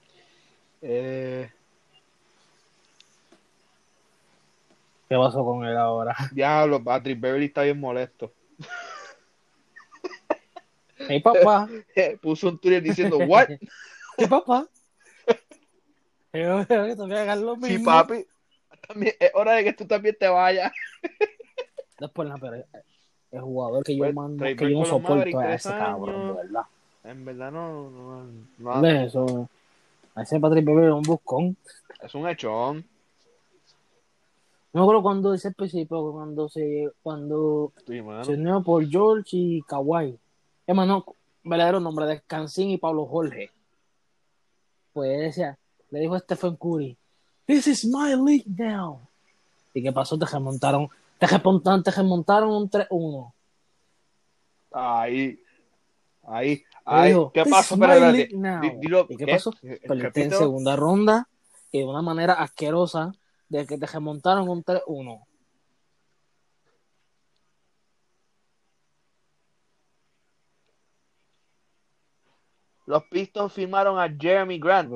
Eh, 0.82 1.50
¿Qué 5.10 5.16
pasó 5.16 5.46
con 5.46 5.66
él 5.66 5.78
ahora? 5.78 6.16
diablo, 6.32 6.84
Patrick 6.84 7.20
Beverly 7.20 7.46
está 7.46 7.64
bien 7.64 7.80
molesto. 7.80 8.32
Hey, 10.98 11.22
papá. 11.22 11.68
Puso 12.22 12.50
un 12.50 12.60
Twitter 12.60 12.82
diciendo 12.82 13.18
what? 13.18 13.48
¿Qué 14.18 14.28
papá? 14.28 14.68
Yo 16.36 16.66
creo 16.68 17.08
que 17.08 17.14
a 17.16 17.22
hacer 17.34 17.38
lo 17.44 17.56
Sí, 17.56 17.62
mismo. 17.62 17.86
papi. 17.86 18.26
También, 18.88 19.14
es 19.20 19.32
hora 19.34 19.54
de 19.54 19.64
que 19.64 19.74
tú 19.74 19.86
también 19.86 20.16
te 20.20 20.28
vayas. 20.28 20.72
Después, 22.00 22.28
no, 22.30 22.36
pero 22.40 22.64
el 23.32 23.42
jugador 23.42 23.84
que 23.84 23.96
yo 23.96 24.04
Pues, 24.04 24.14
mando, 24.16 24.38
Trey 24.38 24.56
que 24.56 24.70
yo 24.72 24.80
no 24.80 24.86
soporto 24.86 25.42
es 25.42 25.66
ese 25.66 25.78
cabrón, 25.78 26.16
años. 26.16 26.28
de 26.38 26.44
verdad. 26.44 26.62
En 27.04 27.26
verdad 27.26 27.52
no, 27.52 27.90
no, 27.90 28.24
no- 28.24 28.48
¿Dónde 28.58 29.02
es 29.04 29.08
eso? 29.08 29.50
A 30.16 30.24
ese 30.24 30.40
Patrick 30.40 30.66
Beverly 30.66 30.88
es 30.88 30.94
un 30.94 31.02
buscón. 31.04 31.58
es 32.02 32.16
un 32.16 32.28
hechón. 32.28 32.86
No 34.74 34.82
me 34.82 34.86
acuerdo 34.86 35.04
cuando 35.04 35.32
dice 35.32 35.48
el 35.50 35.54
principio, 35.56 36.12
cuando 36.12 36.50
se, 36.50 36.90
cuando 37.02 37.72
Sí, 37.88 38.02
se 38.24 38.32
unió 38.34 38.62
por 38.62 38.86
George 38.86 39.30
y 39.38 39.62
Kawhi. 39.62 40.18
Hermano, 40.68 41.06
verdadero 41.44 41.80
nombre 41.80 42.06
de 42.08 42.22
Cancín 42.22 42.70
y 42.72 42.78
Pablo 42.78 43.06
Jorge. 43.06 43.52
Pues 44.94 45.18
decía, 45.20 45.58
le 45.96 46.02
dijo 46.02 46.16
a 46.16 46.20
Stephen 46.20 46.58
Curry, 46.58 46.98
This 47.46 47.68
is 47.68 47.86
my 47.86 48.14
league 48.16 48.44
now. 48.48 49.00
¿Y 49.74 49.82
qué 49.82 49.92
pasó? 49.94 50.18
Te 50.18 50.26
remontaron, 50.26 50.90
te 51.18 51.26
remontaron, 51.26 51.84
te 51.84 51.92
remontaron 51.92 52.50
un 52.50 52.70
3-1. 52.70 53.34
Ahí, 54.72 55.40
ahí, 56.24 56.64
ahí. 56.84 57.10
dijo, 57.12 57.32
¿Qué 57.32 57.44
"This 57.44 57.52
pasó? 57.54 57.76
is 57.76 57.82
Espera, 57.82 57.94
my 57.94 57.96
espérate. 58.08 58.18
league 58.18 58.38
now". 58.38 58.62
Di- 58.62 58.78
dilo, 58.80 59.08
¿Y 59.10 59.16
qué 59.16 59.28
pasó? 59.28 59.54
Eh, 59.64 59.80
Perdiste 59.88 60.24
en 60.24 60.32
segunda 60.32 60.76
ronda 60.76 61.30
y 61.72 61.80
de 61.80 61.86
una 61.86 62.02
manera 62.02 62.34
asquerosa 62.34 63.14
de 63.48 63.66
que 63.66 63.78
te 63.78 63.86
remontaron 63.86 64.50
un 64.50 64.64
3-1. 64.64 65.22
Los 72.86 73.04
Pistons 73.06 73.52
firmaron 73.54 74.00
a 74.00 74.08
Jeremy 74.10 74.60
Grant. 74.60 74.94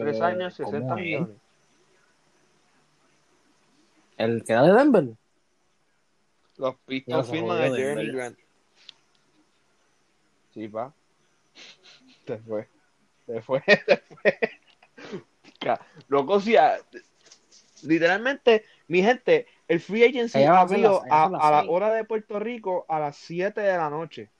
Tres 0.00 0.20
años, 0.20 0.56
¿Cómo 0.56 0.70
60 0.70 0.94
es? 0.94 1.00
millones. 1.00 1.36
El 4.16 4.44
que 4.44 4.52
da 4.54 4.62
de 4.62 4.72
Denver. 4.72 5.04
Los 6.56 6.76
Pistons 6.86 7.30
firman 7.30 7.62
a 7.62 7.76
Jeremy. 7.76 8.10
Grant. 8.12 8.38
Sí, 10.54 10.68
pa. 10.68 10.92
Se 12.26 12.38
fue. 12.38 12.68
Se 13.26 13.42
fue, 13.42 13.62
se 13.66 13.96
fue. 13.96 14.38
Loco, 16.08 16.40
a- 16.58 16.78
literalmente, 17.82 18.64
mi 18.88 19.02
gente, 19.02 19.46
el 19.68 19.80
free 19.80 20.04
agency 20.04 20.38
Allá 20.38 20.64
van 20.64 20.84
a 21.10 21.24
a, 21.24 21.50
la 21.50 21.70
hora 21.70 21.92
de 21.92 22.04
Puerto 22.04 22.38
Rico 22.38 22.86
a 22.88 23.00
las 23.00 23.16
7 23.16 23.60
de 23.60 23.76
la 23.76 23.90
noche. 23.90 24.30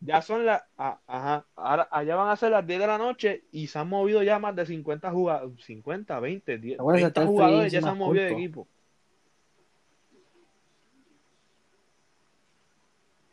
Ya 0.00 0.20
son 0.22 0.44
las, 0.44 0.62
a- 0.76 0.98
ajá, 1.06 1.44
ahora, 1.56 1.88
allá 1.90 2.16
van 2.16 2.28
a 2.28 2.36
ser 2.36 2.50
las 2.50 2.66
10 2.66 2.78
de 2.80 2.86
la 2.86 2.98
noche 2.98 3.44
y 3.50 3.66
se 3.66 3.78
han 3.78 3.88
movido 3.88 4.22
ya 4.22 4.38
más 4.38 4.54
de 4.54 4.66
50 4.66 5.10
jugadores, 5.10 5.64
50, 5.64 6.20
20, 6.20 6.58
10, 6.58 6.78
Acuérdense, 6.80 7.02
30 7.04 7.08
está 7.08 7.20
el 7.22 7.26
free 7.26 7.34
jugadores 7.34 7.72
ya 7.72 7.80
se 7.80 7.88
han 7.88 7.98
movido 7.98 8.24
de 8.24 8.32
equipo. 8.32 8.66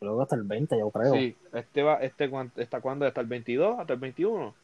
Luego 0.00 0.22
hasta 0.22 0.36
el 0.36 0.42
20, 0.42 0.78
yo 0.78 0.90
creo. 0.90 1.14
Sí, 1.14 1.36
este 1.52 1.82
va, 1.82 1.94
este 1.96 2.30
está 2.56 2.80
cuándo, 2.80 3.06
hasta 3.06 3.20
el 3.20 3.26
22, 3.26 3.78
hasta 3.78 3.92
el 3.94 3.98
21. 3.98 4.54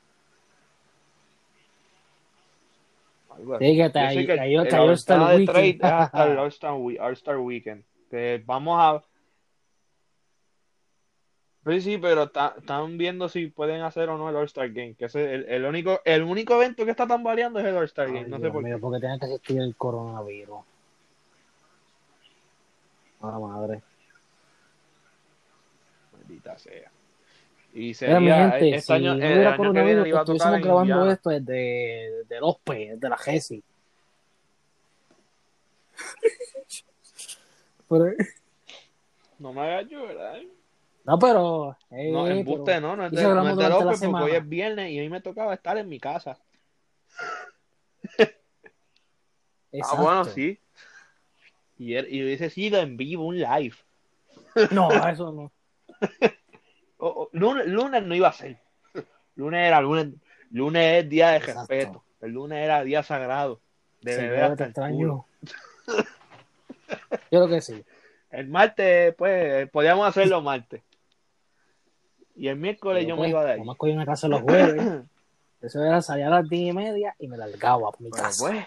Algo 3.31 3.55
así. 3.55 3.65
Sí, 3.65 3.71
que 3.73 3.83
Yo 3.83 3.93
te 3.93 3.99
sé 4.01 4.07
ahí- 4.07 4.17
ahí- 4.39 4.55
el 4.57 4.67
el 4.67 4.75
All-Star 4.81 5.37
weekend. 5.37 5.85
hasta 5.85 6.25
el 6.33 6.39
All-Star 6.39 6.73
Wee- 6.75 6.99
All-Star 7.01 7.39
Weekend. 7.39 7.85
Que 8.11 8.43
vamos 8.45 8.77
a. 8.79 9.03
Sí, 11.67 11.81
sí, 11.83 11.99
pero 11.99 12.31
ta- 12.31 12.55
están 12.59 12.97
viendo 12.97 13.29
si 13.29 13.49
pueden 13.49 13.83
hacer 13.83 14.09
o 14.09 14.17
no 14.17 14.31
el 14.31 14.37
All-Star 14.37 14.71
Game. 14.71 14.95
Que 14.95 15.05
es 15.07 15.15
el, 15.15 15.45
el 15.47 15.65
único, 15.67 16.01
el 16.07 16.23
único 16.23 16.55
evento 16.55 16.85
que 16.87 16.91
está 16.91 17.07
tan 17.07 17.23
variando 17.23 17.59
es 17.61 17.67
el 17.67 17.77
All-Star 17.77 18.07
Ay, 18.07 18.15
Game. 18.15 18.29
No 18.29 18.39
sé 18.39 18.51
por 18.51 18.63
mío, 18.63 18.77
qué. 18.77 18.81
porque 18.81 18.99
tiene 19.01 19.19
que 19.19 19.27
existir 19.27 19.61
el 19.61 19.77
coronavirus. 19.77 20.61
A 23.21 23.27
la 23.31 23.39
madre. 23.39 23.83
Maldita 26.17 26.57
sea. 26.59 26.91
Y 27.75 27.79
Mira, 27.89 27.95
sería, 27.95 28.21
mi 28.21 28.31
gente, 28.31 28.69
este 28.71 28.81
si 28.81 28.93
año, 28.95 29.15
no 29.15 29.23
el 29.25 29.33
hubiera 29.33 29.55
año 29.55 29.73
que 29.73 29.83
viene 29.83 30.09
iba 30.09 30.21
a 30.21 30.25
tocar 30.25 30.55
en 30.55 30.63
grabando 30.63 30.95
Indiana. 30.95 31.13
esto 31.13 31.31
desde, 31.31 32.11
desde 32.25 32.41
los 32.41 32.57
P, 32.59 32.89
desde 32.95 33.09
la 33.09 33.19
GESI. 33.19 33.63
Pero, 37.89 38.07
No 39.39 39.53
me 39.53 39.61
hagas 39.61 39.87
llorar. 39.91 40.41
No, 41.11 41.19
pero. 41.19 41.77
eh, 41.91 42.11
No, 42.13 42.25
pero- 42.25 42.37
embuste 42.37 42.81
no, 42.81 42.97
no 42.97 43.07
es 43.07 43.13
de, 43.13 43.23
no 43.23 43.49
es 43.49 43.57
de 43.57 43.69
López 43.69 44.01
porque 44.01 44.23
hoy 44.25 44.33
es 44.33 44.49
viernes 44.49 44.91
y 44.91 44.99
a 44.99 45.03
mí 45.03 45.09
me 45.09 45.21
tocaba 45.21 45.55
estar 45.55 45.77
en 45.79 45.89
mi 45.89 45.99
casa. 46.01 46.39
Exacto. 48.19 48.37
Ah, 49.83 49.95
bueno, 50.03 50.25
sí. 50.25 50.59
Y, 51.79 51.95
él- 51.95 52.09
y 52.11 52.25
hubiese 52.25 52.51
sido 52.51 52.81
en 52.81 52.97
vivo, 52.97 53.25
un 53.27 53.39
live. 53.39 53.75
No, 54.73 54.91
eso 55.09 55.33
no. 55.33 55.53
O- 57.03 57.07
o- 57.09 57.31
lunes, 57.33 57.67
lunes 57.67 58.03
no 58.03 58.15
iba 58.15 58.29
a 58.29 58.33
ser. 58.33 58.59
Lunes 59.37 59.67
era 59.67 59.81
lunes. 59.81 60.09
Lunes 60.51 61.03
es 61.05 61.09
día 61.09 61.31
de 61.31 61.37
Exacto. 61.39 61.61
respeto. 61.61 62.05
El 62.21 62.33
lunes 62.33 62.59
era 62.63 62.83
día 62.85 63.03
sagrado. 63.03 63.61
De 64.03 64.15
Sí, 64.17 64.21
beber 64.21 64.43
hasta 64.45 64.65
extraño. 64.67 65.25
Yo 65.87 66.05
creo 67.31 67.49
que 67.49 67.61
sí. 67.63 67.83
El 68.31 68.49
martes, 68.49 69.15
pues, 69.15 69.71
podíamos 69.71 70.07
hacerlo 70.07 70.43
martes. 70.43 70.83
Y 72.37 72.49
el 72.49 72.57
miércoles 72.57 73.07
yo, 73.07 73.15
me 73.17 73.23
pues, 73.23 73.31
iba 73.31 73.45
de 73.45 73.53
ahí. 73.53 73.59
Nomás 73.59 73.77
cogí 73.77 73.93
una 73.93 74.07
casa 74.07 74.29
los 74.29 74.41
jueves. 74.41 74.83
Eso 75.61 75.85
era 75.85 76.01
salir 76.01 76.25
a 76.25 76.31
las 76.31 76.49
10 76.49 76.71
y 76.71 76.73
media 76.73 77.15
y 77.19 77.29
me 77.29 77.37
largaba 77.37 77.91
por 77.91 78.01
mi 78.01 78.11
Pero 78.11 78.23
casa. 78.23 78.45
pues. 78.49 78.67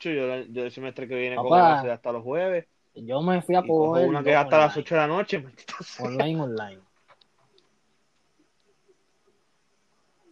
Yo, 0.00 0.10
yo 0.48 0.64
el 0.64 0.70
semestre 0.70 1.06
que 1.06 1.14
viene 1.14 1.36
Papá. 1.36 1.48
clases 1.48 1.90
hasta 1.90 2.12
los 2.12 2.22
jueves. 2.24 2.66
Yo 2.94 3.20
me 3.20 3.40
fui 3.42 3.54
a 3.54 3.62
coger 3.62 4.08
una 4.08 4.22
que 4.24 4.30
es 4.30 4.36
hasta 4.36 4.58
las 4.58 4.76
online, 4.76 4.82
8 4.84 4.94
de 4.94 5.00
la 5.00 5.06
noche. 5.06 5.44
online, 6.00 6.40
online. 6.40 6.80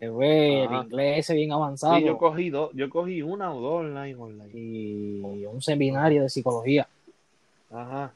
Que 0.00 0.10
fue 0.10 0.64
el 0.64 0.72
Ajá. 0.72 0.82
inglés 0.84 1.18
ese 1.20 1.34
bien 1.34 1.52
avanzado 1.52 1.98
Sí, 1.98 2.04
yo 2.04 2.18
cogí 2.18 2.50
dos, 2.50 2.70
yo 2.74 2.90
cogí 2.90 3.22
una 3.22 3.54
o 3.54 3.60
dos 3.60 3.80
online 3.84 4.16
online. 4.16 4.50
y 4.52 5.46
un 5.46 5.60
seminario 5.62 6.22
de 6.22 6.28
psicología. 6.30 6.88
Ajá. 7.74 8.14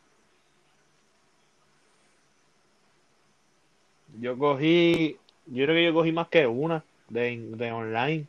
Yo 4.21 4.39
cogí, 4.39 5.17
yo 5.47 5.65
creo 5.65 5.75
que 5.77 5.85
yo 5.85 5.95
cogí 5.95 6.13
más 6.13 6.29
que 6.29 6.47
una 6.47 6.85
de, 7.09 7.37
de 7.57 7.73
online, 7.73 8.27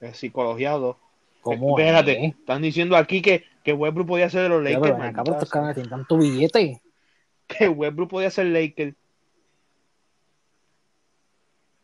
de 0.00 0.14
psicología 0.14 0.76
o 0.76 0.80
dos. 0.80 0.96
¿Cómo 1.40 1.78
Espérate, 1.78 2.26
es? 2.26 2.34
están 2.34 2.62
diciendo 2.62 2.96
aquí 2.96 3.22
que, 3.22 3.44
que 3.64 3.72
Westbrook 3.72 4.08
podía 4.08 4.30
ser 4.30 4.42
de 4.42 4.48
los 4.48 4.62
Lakers. 4.62 4.82
pero 4.82 5.02
acá, 5.02 5.22
estos 5.22 5.50
tienen 5.74 5.90
tanto 5.90 6.18
billete. 6.18 6.80
Que 7.46 7.68
Westbrook 7.68 8.10
podía 8.10 8.30
ser 8.30 8.46
Lakers. 8.46 8.94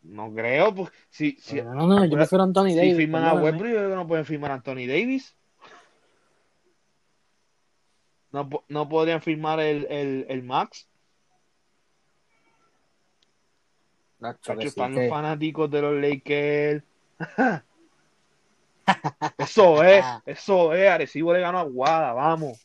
No 0.02 0.32
creo, 0.32 0.74
pues 0.74 0.90
si, 1.10 1.32
si, 1.32 1.60
no, 1.60 1.74
no, 1.74 1.86
no, 1.86 2.04
yo 2.04 2.16
prefiero 2.16 2.42
a 2.42 2.46
Anthony 2.46 2.70
si 2.70 2.76
Davis. 2.76 2.96
firman 2.96 3.24
a. 3.24 3.34
Westbrook, 3.34 3.70
yo 3.70 3.76
creo 3.76 3.90
que 3.90 3.96
no 3.96 4.06
pueden 4.06 4.24
firmar 4.24 4.52
a 4.52 4.54
Anthony 4.54 4.86
Davis. 4.86 5.36
No, 8.32 8.48
no 8.68 8.88
podrían 8.88 9.22
firmar 9.22 9.60
el, 9.60 9.86
el, 9.90 10.26
el 10.28 10.42
Max. 10.42 10.86
Nacho, 14.18 14.52
están 14.60 14.94
los 14.94 15.08
fanáticos 15.08 15.70
de 15.70 15.80
los 15.80 15.94
Lakers. 15.94 16.82
eso 19.38 19.84
es, 19.84 20.04
eso 20.26 20.74
es. 20.74 20.88
Arecibo 20.90 21.32
le 21.32 21.40
ganó 21.40 21.58
a 21.60 21.64
Guada, 21.64 22.12
vamos. 22.12 22.58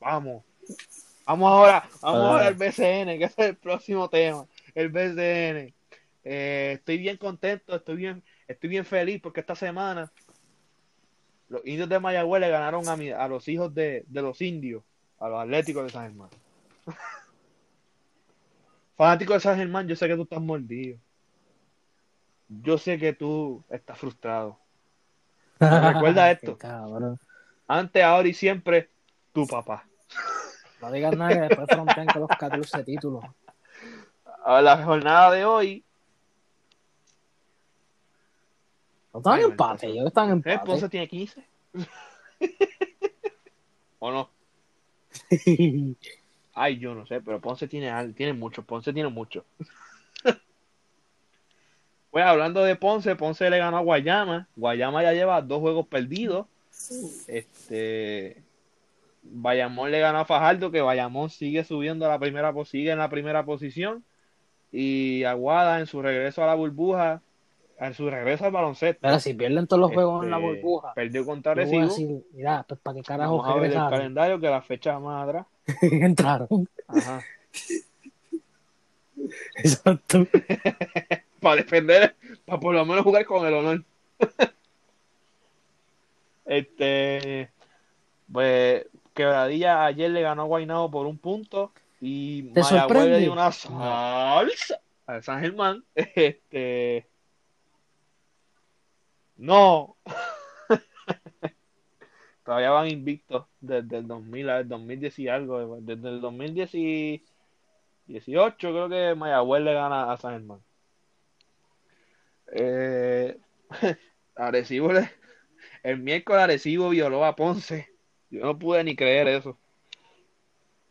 Vamos. 0.00 0.42
Vamos 1.26 1.50
ahora, 1.50 1.88
vamos 2.02 2.20
Ah. 2.20 2.28
ahora 2.28 2.46
al 2.48 2.54
BCN, 2.54 3.18
que 3.18 3.24
es 3.24 3.38
el 3.38 3.56
próximo 3.56 4.08
tema. 4.10 4.46
El 4.74 4.88
BCN. 4.90 5.72
Eh, 6.24 6.72
estoy 6.74 6.98
bien 6.98 7.16
contento, 7.16 7.76
estoy 7.76 7.96
bien, 7.96 8.22
estoy 8.48 8.68
bien 8.70 8.84
feliz 8.84 9.20
porque 9.22 9.40
esta 9.40 9.54
semana 9.54 10.10
los 11.54 11.66
indios 11.66 11.88
de 11.88 11.98
Mayagüez 12.00 12.40
le 12.40 12.48
ganaron 12.50 12.88
a, 12.88 12.96
mi- 12.96 13.10
a 13.10 13.26
los 13.28 13.46
hijos 13.48 13.72
de, 13.74 14.04
de 14.08 14.22
los 14.22 14.40
indios, 14.42 14.82
a 15.18 15.28
los 15.28 15.40
atléticos 15.40 15.84
de 15.84 15.90
San 15.90 16.06
Germán. 16.08 16.28
Fanático 18.96 19.32
de 19.34 19.40
San 19.40 19.56
Germán, 19.56 19.88
yo 19.88 19.96
sé 19.96 20.06
que 20.08 20.16
tú 20.16 20.22
estás 20.22 20.40
mordido. 20.40 20.98
Yo 22.48 22.78
sé 22.78 22.98
que 22.98 23.12
tú 23.12 23.64
estás 23.70 23.98
frustrado. 23.98 24.58
Pero 25.58 25.80
recuerda 25.92 26.30
esto. 26.30 26.52
Antes, 27.66 28.02
ahora 28.04 28.28
y 28.28 28.34
siempre, 28.34 28.90
tu 29.32 29.46
papá. 29.46 29.86
No 30.80 30.92
digas 30.92 31.16
nada 31.16 31.32
que 31.32 31.40
después 31.40 31.68
frontean 31.70 32.06
con 32.08 32.20
los 32.22 32.30
14 32.38 32.84
títulos. 32.84 33.24
A 34.44 34.60
la 34.60 34.84
jornada 34.84 35.30
de 35.32 35.44
hoy, 35.44 35.84
No 39.14 39.20
están 39.20 39.32
Ay, 39.34 39.44
en 39.44 39.50
empate, 39.52 39.86
ellos 39.86 40.06
están 40.06 40.24
en 40.26 40.30
¿eh? 40.30 40.34
empate. 40.34 40.66
Ponce 40.66 40.88
tiene 40.90 41.08
15. 41.08 41.44
¿O 44.00 44.10
no? 44.10 44.28
Ay, 46.54 46.78
yo 46.78 46.94
no 46.94 47.06
sé, 47.06 47.20
pero 47.20 47.40
Ponce 47.40 47.66
tiene, 47.68 48.12
tiene 48.12 48.32
mucho. 48.32 48.62
Ponce 48.62 48.92
tiene 48.92 49.08
mucho. 49.08 49.44
Pues 52.10 52.24
hablando 52.24 52.62
de 52.62 52.76
Ponce, 52.76 53.16
Ponce 53.16 53.50
le 53.50 53.58
ganó 53.58 53.78
a 53.78 53.80
Guayama. 53.80 54.46
Guayama 54.54 55.02
ya 55.02 55.12
lleva 55.12 55.42
dos 55.42 55.58
juegos 55.58 55.88
perdidos. 55.88 56.46
Este 57.26 58.40
Bayamón 59.24 59.90
le 59.90 59.98
ganó 59.98 60.20
a 60.20 60.24
Fajardo, 60.24 60.70
que 60.70 60.80
Bayamón 60.80 61.28
sigue 61.30 61.64
subiendo 61.64 62.06
a 62.06 62.10
la 62.10 62.20
primera 62.20 62.52
pos- 62.52 62.68
sigue 62.68 62.92
en 62.92 62.98
la 62.98 63.08
primera 63.10 63.44
posición. 63.44 64.04
Y 64.70 65.24
Aguada 65.24 65.80
en 65.80 65.86
su 65.88 66.02
regreso 66.02 66.44
a 66.44 66.46
la 66.46 66.54
burbuja, 66.54 67.20
en 67.78 67.94
su 67.94 68.08
regreso 68.08 68.44
al 68.44 68.52
baloncesto. 68.52 69.06
Mira, 69.06 69.20
si 69.20 69.34
pierden 69.34 69.66
todos 69.66 69.80
los 69.80 69.92
juegos 69.92 70.24
en 70.24 70.30
la 70.30 70.38
este, 70.38 70.48
burbuja, 70.48 70.94
Perdió 70.94 71.24
contra 71.24 71.54
decir, 71.54 72.24
mira, 72.32 72.64
pues 72.68 72.80
para 72.80 72.96
qué 72.96 73.02
carajo 73.02 73.38
Vamos 73.38 73.56
a 73.56 73.60
ver 73.60 73.72
el 73.72 73.78
calendario 73.78 74.40
que 74.40 74.48
la 74.48 74.62
fecha 74.62 74.98
más 74.98 75.28
atrás. 75.28 75.46
Entraron. 75.82 76.68
Ajá. 76.88 77.22
Exacto. 79.56 80.26
para 81.40 81.56
defender, 81.56 82.14
para 82.44 82.60
por 82.60 82.74
lo 82.74 82.84
menos 82.84 83.04
jugar 83.04 83.24
con 83.24 83.46
el 83.46 83.54
honor. 83.54 83.82
este, 86.44 87.50
pues 88.32 88.86
Quebradilla 89.14 89.84
ayer 89.84 90.10
le 90.10 90.22
ganó 90.22 90.42
a 90.42 90.46
Guaynabo 90.46 90.90
por 90.90 91.06
un 91.06 91.18
punto 91.18 91.72
y 92.00 92.42
¿Te 92.52 92.60
Mayagüez 92.60 93.06
le 93.06 93.18
dio 93.20 93.32
una 93.32 93.52
salsa 93.52 94.80
al 95.06 95.22
San 95.22 95.40
Germán. 95.40 95.84
Este, 95.94 97.06
no, 99.44 99.96
Todavía 102.44 102.70
van 102.70 102.88
invictos 102.88 103.46
desde 103.60 103.98
el 103.98 104.06
2000 104.06 104.48
al 104.50 104.68
2010 104.68 105.18
y 105.18 105.28
algo. 105.28 105.78
Desde 105.80 106.08
el 106.10 106.20
2018 106.20 107.24
creo 108.58 108.88
que 108.88 109.14
Mayagüez 109.14 109.62
le 109.62 109.74
gana 109.74 110.12
a 110.12 110.16
San 110.16 110.32
Germán. 110.32 110.60
Eh, 112.52 113.36
Arecibo 114.36 114.92
le- 114.92 115.10
el 115.82 115.98
miércoles 115.98 116.42
Arecibo 116.42 116.90
violó 116.90 117.24
a 117.24 117.36
Ponce. 117.36 117.88
Yo 118.30 118.44
no 118.44 118.58
pude 118.58 118.84
ni 118.84 118.96
creer 118.96 119.28
eso. 119.28 119.58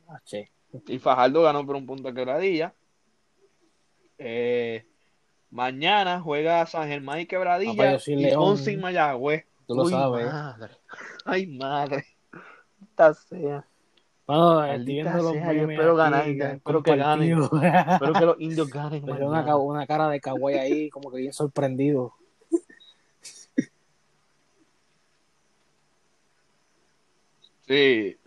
Ah, 0.07 0.19
che. 0.25 0.49
Y 0.87 0.99
Fajardo 0.99 1.43
ganó 1.43 1.65
por 1.65 1.75
un 1.75 1.85
punto 1.85 2.07
de 2.07 2.13
quebradilla. 2.15 2.73
Eh, 4.17 4.85
mañana 5.53 6.19
juega 6.19 6.65
San 6.65 6.87
Germán 6.87 7.19
y 7.19 7.25
Papá, 7.25 7.29
Quebradilla 7.29 7.91
yo 7.93 7.99
soy 7.99 8.13
y 8.15 8.17
León. 8.17 8.39
Ponce 8.39 8.71
y 8.71 8.77
Mayagüez. 8.77 9.45
Tú 9.67 9.75
lo 9.75 9.83
Uy, 9.83 9.91
sabes. 9.91 10.25
madre. 10.25 10.73
Ay, 11.25 11.47
madre. 11.47 12.05
Esta 12.81 13.13
sea. 13.13 13.65
Bueno, 14.25 14.55
Maldita 14.55 14.75
estoy 14.75 14.93
viendo 14.93 15.23
los 15.23 15.31
sea, 15.33 15.53
yo 15.53 15.61
memes 15.61 15.75
espero 15.75 15.95
ganar, 15.95 16.27
espero 16.27 16.83
que 16.83 16.95
ganen. 16.95 17.43
Espero 17.93 18.13
que 18.13 18.25
los 18.25 18.39
indios 18.39 18.69
ganen. 18.69 19.05
Pero 19.05 19.27
una, 19.27 19.55
una 19.57 19.87
cara 19.87 20.09
de 20.09 20.19
kawaii 20.19 20.57
ahí, 20.57 20.89
como 20.89 21.11
que 21.11 21.17
bien 21.17 21.33
sorprendido. 21.33 22.13
Sí. 27.67 28.17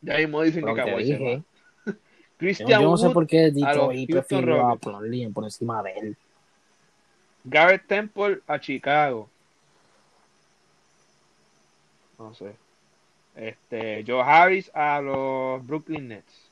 Ya 0.00 0.18
mismo 0.18 0.42
dicen 0.42 0.64
Pero 0.64 0.74
que 0.74 0.82
Kawhi 0.82 1.06
se 1.06 1.18
va. 1.18 1.42
Christian 2.42 2.68
yo 2.68 2.90
no 2.90 2.96
sé 2.96 3.06
Wood, 3.06 3.14
por 3.14 3.26
qué 3.28 3.52
Detroit 3.52 4.10
prefirió 4.10 4.68
a. 4.68 4.76
Plumlee 4.76 5.28
por 5.28 5.44
encima 5.44 5.80
de 5.80 5.92
él. 5.92 6.16
Garrett 7.44 7.86
Temple 7.86 8.40
a 8.48 8.58
Chicago. 8.58 9.28
No 12.18 12.34
sé. 12.34 12.56
Este, 13.36 14.04
Joe 14.04 14.22
Harris 14.22 14.72
a 14.74 15.00
los 15.00 15.64
Brooklyn 15.64 16.08
Nets. 16.08 16.50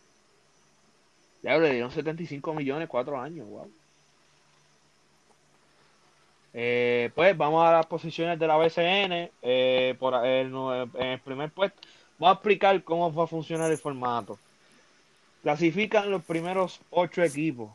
Ya 1.43 1.59
le 1.59 1.73
dieron 1.73 1.91
75 1.91 2.55
millones, 2.55 2.89
cuatro 2.89 3.21
años, 3.21 3.49
wow. 3.49 3.69
Eh, 6.53 7.11
pues 7.17 7.37
vamos 7.37 7.65
a 7.67 7.73
las 7.73 7.87
posiciones 7.87 8.39
de 8.39 8.47
la 8.47 8.57
BCN. 8.57 9.31
eh, 9.43 9.97
por 9.99 10.15
el, 10.25 10.55
en 10.95 11.07
el 11.09 11.21
primer 11.21 11.51
puesto, 11.51 11.81
vamos 12.17 12.37
a 12.37 12.39
explicar 12.39 12.85
cómo 12.85 13.13
va 13.13 13.25
a 13.25 13.27
funcionar 13.27 13.73
el 13.73 13.79
formato. 13.79 14.39
Clasifican 15.43 16.11
los 16.11 16.25
primeros 16.25 16.81
ocho 16.91 17.23
equipos. 17.23 17.71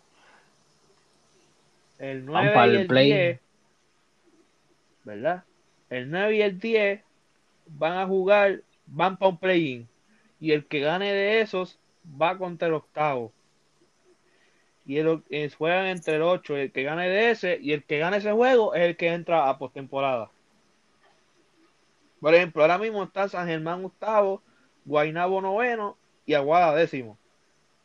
El 1.97 2.25
9 2.25 2.51
para 2.53 2.67
y 2.67 2.69
el 2.69 2.81
el 2.81 2.87
play. 2.87 3.13
10, 3.13 3.39
¿verdad? 5.03 5.43
El 5.89 6.11
9 6.11 6.35
y 6.35 6.41
el 6.41 6.59
10 6.59 7.01
van 7.67 7.97
a 7.97 8.05
jugar, 8.05 8.61
van 8.85 9.17
para 9.17 9.29
un 9.29 9.37
play-in. 9.37 9.87
Y 10.39 10.51
el 10.51 10.65
que 10.65 10.81
gane 10.81 11.11
de 11.11 11.41
esos 11.41 11.79
va 12.21 12.37
contra 12.37 12.67
el 12.67 12.73
octavo. 12.75 13.31
Y 14.85 14.97
el, 14.97 15.23
eh, 15.29 15.49
juegan 15.57 15.87
entre 15.87 16.17
el 16.17 16.21
8, 16.21 16.57
el 16.57 16.71
que 16.71 16.83
gane 16.83 17.09
de 17.09 17.31
ese, 17.31 17.57
y 17.59 17.71
el 17.71 17.83
que 17.83 17.97
gane 17.97 18.17
ese 18.17 18.31
juego 18.31 18.75
es 18.75 18.83
el 18.83 18.97
que 18.97 19.07
entra 19.07 19.49
a 19.49 19.57
postemporada. 19.57 20.29
Por 22.19 22.35
ejemplo, 22.35 22.61
ahora 22.61 22.77
mismo 22.77 23.03
está 23.03 23.27
San 23.27 23.47
Germán 23.47 23.85
octavo, 23.85 24.41
Guainabo 24.85 25.41
noveno 25.41 25.97
y 26.25 26.35
Aguada 26.35 26.75
décimo. 26.75 27.17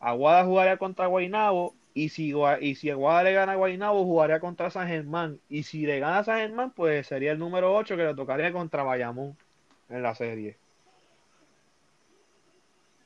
Aguada 0.00 0.44
jugaría 0.44 0.78
contra 0.78 1.06
Guainabo 1.06 1.74
y 1.92 2.08
si, 2.08 2.32
y 2.60 2.90
Aguada 2.90 3.22
le 3.22 3.32
gana 3.34 3.52
a 3.52 3.56
Guainabo 3.56 4.04
jugaría 4.04 4.40
contra 4.40 4.70
San 4.70 4.88
Germán. 4.88 5.38
Y 5.48 5.64
si 5.64 5.86
le 5.86 6.00
gana 6.00 6.18
a 6.18 6.24
San 6.24 6.38
Germán, 6.38 6.70
pues 6.70 7.06
sería 7.06 7.32
el 7.32 7.38
número 7.38 7.74
8 7.74 7.96
que 7.96 8.04
le 8.04 8.14
tocaría 8.14 8.52
contra 8.52 8.82
Bayamón 8.82 9.36
en 9.90 10.02
la 10.02 10.14
serie. 10.14 10.56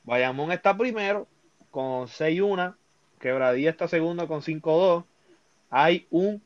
Bayamón 0.03 0.51
está 0.51 0.77
primero 0.77 1.27
con 1.71 2.07
6-1. 2.07 2.75
Quebradilla 3.19 3.71
está 3.71 3.87
segundo 3.87 4.27
con 4.27 4.41
5-2. 4.41 5.03
Hay 5.69 6.07
un 6.11 6.41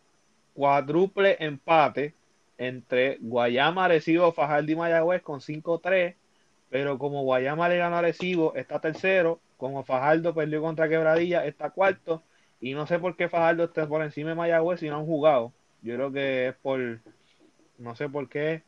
cuádruple 0.55 1.37
empate 1.39 2.13
entre 2.57 3.17
Guayama, 3.21 3.85
Arecibo, 3.85 4.31
Fajardo 4.31 4.71
y 4.71 4.75
Mayagüez 4.75 5.21
con 5.21 5.41
5-3. 5.41 6.15
Pero 6.69 6.97
como 6.97 7.23
Guayama 7.23 7.69
le 7.69 7.77
ganó 7.77 7.97
a 7.97 7.99
Arecibo, 7.99 8.55
está 8.55 8.79
tercero. 8.79 9.39
Como 9.59 9.83
Fajardo 9.83 10.33
perdió 10.33 10.61
contra 10.61 10.87
Quebradilla, 10.87 11.45
está 11.45 11.69
cuarto. 11.69 12.23
Y 12.61 12.73
no 12.73 12.87
sé 12.87 12.97
por 12.97 13.17
qué 13.17 13.27
Fajardo 13.27 13.65
está 13.65 13.85
por 13.87 14.01
encima 14.01 14.29
de 14.29 14.35
Mayagüez 14.35 14.79
si 14.79 14.87
no 14.87 14.95
han 14.95 15.05
jugado. 15.05 15.51
Yo 15.81 15.95
creo 15.95 16.11
que 16.13 16.47
es 16.47 16.55
por. 16.55 16.79
No 17.77 17.93
sé 17.93 18.07
por 18.07 18.29
qué. 18.29 18.63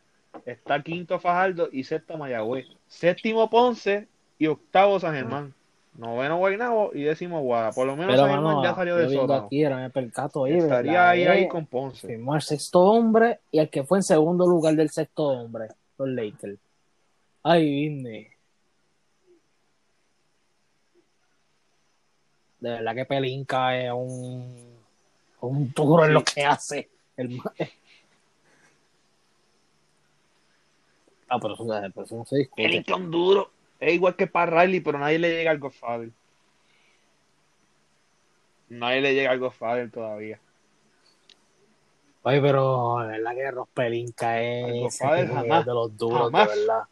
Está 0.45 0.83
quinto 0.83 1.17
Fajardo 1.17 1.69
y 1.71 1.85
sexto 1.85 2.17
Mayagüez. 2.17 2.65
Séptimo 2.87 3.49
Ponce 3.49 4.09
y 4.37 4.47
octavo 4.47 4.99
San 4.99 5.15
Germán. 5.15 5.53
Noveno 5.97 6.37
Guaynabo 6.37 6.91
y 6.93 7.03
décimo 7.03 7.41
Guada. 7.41 7.71
Por 7.71 7.87
lo 7.87 7.95
menos 7.95 8.11
Pero, 8.13 8.23
San 8.23 8.31
Germán 8.31 8.55
mano, 8.55 8.63
ya 8.65 8.75
salió 8.75 8.97
viendo 8.97 9.13
sótano. 9.21 9.45
aquí, 9.45 9.63
era 9.63 9.77
me 9.77 9.89
percato 9.89 10.43
ahí, 10.43 10.57
Estaría 10.57 10.91
¿verdad? 10.91 11.09
ahí, 11.09 11.23
ahí 11.23 11.47
con 11.47 11.65
Ponce. 11.67 12.05
Firmó 12.05 12.33
al 12.33 12.41
sexto 12.41 12.81
hombre 12.81 13.39
y 13.49 13.59
el 13.59 13.69
que 13.69 13.83
fue 13.85 13.99
en 13.99 14.03
segundo 14.03 14.45
lugar 14.45 14.75
del 14.75 14.89
sexto 14.89 15.23
hombre, 15.27 15.67
los 15.97 16.09
Lakers. 16.09 16.59
Ay, 17.43 17.65
vine. 17.65 18.30
De 22.61 22.69
verdad 22.69 22.95
que 22.95 23.05
Pelinka 23.05 23.77
es 23.77 23.91
un, 23.91 24.77
un 25.41 25.73
duro 25.73 26.05
en 26.05 26.13
lo 26.13 26.23
que 26.23 26.45
hace. 26.45 26.89
El 27.17 27.41
Ah, 31.27 31.39
pero 31.39 31.53
eso, 31.53 31.65
pero 31.65 32.05
eso 32.05 32.15
no 32.17 32.25
se 32.25 32.37
discute. 32.37 32.65
El 32.65 32.71
Lincoln 32.71 33.09
duro. 33.09 33.51
Es 33.79 33.93
igual 33.93 34.15
que 34.17 34.27
para 34.27 34.61
Riley, 34.63 34.81
pero 34.81 34.99
nadie 34.99 35.17
le 35.17 35.29
llega 35.29 35.51
al 35.51 35.59
Godfather. 35.59 36.09
Nadie 38.67 39.01
le 39.01 39.13
llega 39.13 39.31
al 39.31 39.39
Godfather 39.39 39.89
todavía. 39.89 40.39
Ay, 42.23 42.39
pero 42.41 42.99
de 42.99 43.07
verdad 43.07 43.33
que 43.33 43.51
Ross 43.51 43.67
Pelinka 43.73 44.41
es 44.41 44.93
es 44.93 44.99
jamás. 44.99 45.65
de 45.65 45.73
los 45.73 45.97
duros, 45.97 46.23
Jamás. 46.31 46.49
de 46.49 46.59
verdad. 46.59 46.83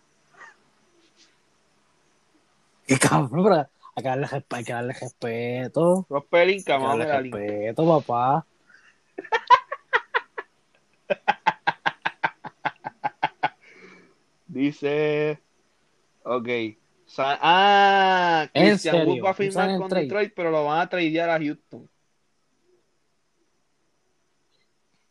Y 2.87 2.95
cabrón, 2.97 3.67
hay 3.99 4.03
que 4.03 4.09
darle, 4.09 4.27
hay 4.49 4.63
que 4.63 4.73
darle 4.73 4.93
respeto. 4.93 6.05
Vamos 6.09 6.27
a 6.31 6.45
Lincoln. 6.45 6.99
respeto, 7.31 8.03
papá. 8.05 8.45
Dice. 14.47 15.39
Ok. 16.23 16.47
Sa- 17.05 17.39
ah, 17.41 18.47
¿En 18.53 18.69
Christian 18.69 19.07
Wood 19.07 19.23
va 19.23 19.29
a 19.29 19.31
¿Un 19.31 19.35
firmar 19.35 19.77
con 19.79 19.89
trade? 19.89 20.03
Detroit, 20.03 20.33
pero 20.35 20.51
lo 20.51 20.63
van 20.65 20.81
a 20.81 20.89
tradear 20.89 21.29
a 21.29 21.39
Houston. 21.39 21.89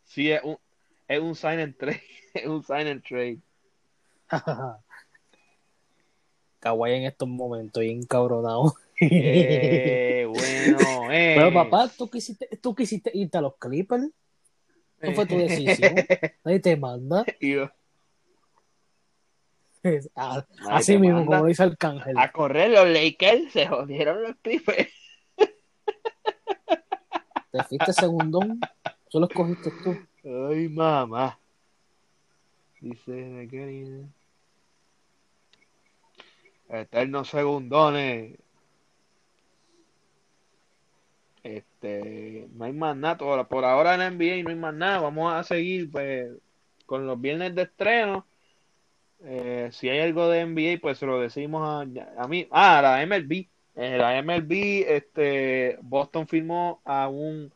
Sí, 0.05 0.31
es 0.31 0.41
un, 0.43 0.57
es 1.07 1.19
un 1.19 1.35
sign 1.35 1.59
and 1.59 1.77
trade. 1.77 2.01
Es 2.33 2.45
un 2.45 2.63
sign 2.63 2.87
and 2.87 3.03
trade. 3.03 3.39
Kawhi 6.59 6.93
en 6.93 7.03
estos 7.03 7.27
momentos, 7.27 7.81
bien 7.81 8.03
cabronado. 8.03 8.75
Eh, 8.99 10.25
bueno, 10.29 11.11
eh. 11.11 11.35
Pero 11.37 11.53
papá, 11.53 11.89
¿tú 11.97 12.09
quisiste, 12.09 12.49
tú 12.61 12.75
quisiste 12.75 13.11
irte 13.13 13.37
a 13.37 13.41
los 13.41 13.55
Clippers. 13.57 14.09
¿Eso 14.99 15.13
fue 15.13 15.25
tu 15.25 15.37
decisión? 15.37 15.95
Nadie 16.43 16.59
te 16.59 16.75
manda. 16.75 17.23
Y 17.39 17.53
yo, 17.53 17.69
Así 20.67 20.97
mismo, 20.97 21.25
como 21.25 21.45
dice 21.45 21.63
Arcángel. 21.63 22.17
a 22.17 22.31
correr 22.31 22.71
los 22.71 22.87
Lakers, 22.87 23.51
se 23.51 23.67
jodieron 23.67 24.23
los 24.23 24.35
Clippers. 24.37 24.89
Te 27.51 27.63
fuiste 27.63 27.93
segundón. 27.93 28.59
Solo 29.07 29.27
escogiste 29.27 29.71
tú. 29.83 29.97
Ay, 30.23 30.69
mamá. 30.69 31.39
Dice 32.79 33.11
de 33.11 33.47
qué 33.47 33.65
Eternos 36.69 37.29
segundones. 37.29 38.37
Este, 41.43 42.47
no 42.53 42.65
hay 42.65 42.73
más 42.73 42.95
nada. 42.95 43.17
Por, 43.17 43.65
ahora 43.65 43.95
en 43.95 44.17
NBA 44.17 44.43
no 44.43 44.49
hay 44.49 44.55
más 44.55 44.73
nada. 44.73 44.99
Vamos 44.99 45.33
a 45.33 45.43
seguir 45.43 45.91
pues, 45.91 46.31
con 46.85 47.07
los 47.07 47.19
viernes 47.19 47.55
de 47.55 47.63
estreno. 47.63 48.25
Eh, 49.23 49.69
si 49.71 49.89
hay 49.89 49.99
algo 49.99 50.29
de 50.29 50.45
NBA, 50.45 50.79
pues 50.81 50.97
se 50.97 51.05
lo 51.05 51.19
decimos 51.19 51.67
a, 51.67 52.23
a 52.23 52.27
mí. 52.27 52.47
Ah, 52.51 52.81
la 52.81 53.05
MLB. 53.05 53.47
En 53.75 53.97
la 53.97 54.21
MLB, 54.21 54.85
este, 54.87 55.77
Boston 55.81 56.27
firmó 56.27 56.81
a 56.85 57.07
un 57.07 57.51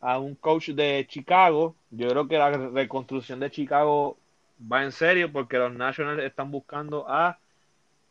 a 0.00 0.18
un 0.18 0.34
coach 0.36 0.70
de 0.70 1.06
Chicago. 1.08 1.74
Yo 1.90 2.08
creo 2.08 2.28
que 2.28 2.38
la 2.38 2.50
reconstrucción 2.50 3.40
de 3.40 3.50
Chicago 3.50 4.18
va 4.60 4.84
en 4.84 4.92
serio 4.92 5.32
porque 5.32 5.58
los 5.58 5.74
Nationals 5.74 6.22
están 6.22 6.50
buscando 6.50 7.06
a 7.08 7.38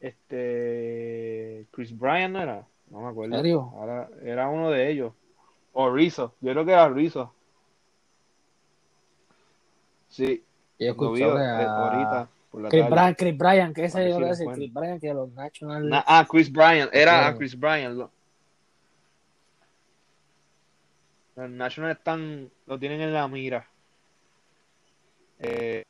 este 0.08 1.66
Chris 1.72 1.98
Bryant, 1.98 2.34
¿no 2.34 2.42
era? 2.42 2.68
No 2.90 3.02
me 3.02 3.10
acuerdo. 3.10 3.36
¿En 3.36 3.42
serio? 3.42 3.72
Ahora 3.76 4.10
era 4.24 4.48
uno 4.50 4.70
de 4.70 4.90
ellos. 4.90 5.14
O 5.74 5.92
Rizzo. 5.92 6.36
Yo 6.42 6.52
creo 6.52 6.66
que 6.66 6.72
era 6.72 6.88
Rizzo. 6.90 7.34
Sí, 10.10 10.44
Yo 10.80 11.38
a, 11.38 11.88
ahorita 11.88 12.30
por 12.50 12.62
la 12.62 12.70
Chris 12.70 12.84
tarde. 12.84 12.96
Bryan, 12.96 13.16
Chris 13.16 13.38
Bryan, 13.38 13.74
que 13.74 13.84
ese 13.86 14.10
yo 14.10 14.20
decir. 14.20 14.48
Chris 14.54 14.74
Bryan, 14.74 15.00
que 15.00 15.14
los 15.14 15.30
National. 15.34 15.90
Na- 15.90 16.06
ah, 16.08 16.26
Chris 16.30 16.52
Bryan, 16.52 16.90
era 16.94 17.28
a. 17.28 17.36
Chris 17.36 17.60
Bryan. 17.60 17.98
Lo, 17.98 18.12
los 21.36 21.50
National 21.50 21.92
están, 21.92 22.50
lo 22.66 22.80
tienen 22.80 23.02
en 23.02 23.14
la 23.14 23.28
mira. 23.28 23.68
Eh, 25.40 25.84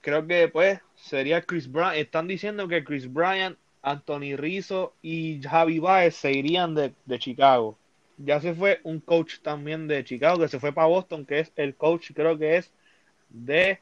creo 0.00 0.26
que 0.26 0.48
pues 0.48 0.80
sería 1.02 1.42
Chris 1.42 1.70
Bryan. 1.70 1.94
Están 1.96 2.26
diciendo 2.26 2.68
que 2.68 2.84
Chris 2.84 3.12
Bryan, 3.12 3.56
Anthony 3.82 4.36
Rizzo 4.36 4.94
y 5.02 5.40
Javi 5.42 5.78
Baez 5.78 6.16
se 6.16 6.32
irían 6.32 6.74
de, 6.74 6.94
de 7.04 7.18
Chicago. 7.18 7.78
Ya 8.18 8.40
se 8.40 8.54
fue 8.54 8.80
un 8.84 9.00
coach 9.00 9.38
también 9.40 9.88
de 9.88 10.04
Chicago 10.04 10.40
que 10.40 10.48
se 10.48 10.60
fue 10.60 10.72
para 10.72 10.88
Boston, 10.88 11.24
que 11.24 11.40
es 11.40 11.52
el 11.56 11.74
coach, 11.74 12.10
creo 12.14 12.38
que 12.38 12.58
es 12.58 12.70
de 13.30 13.80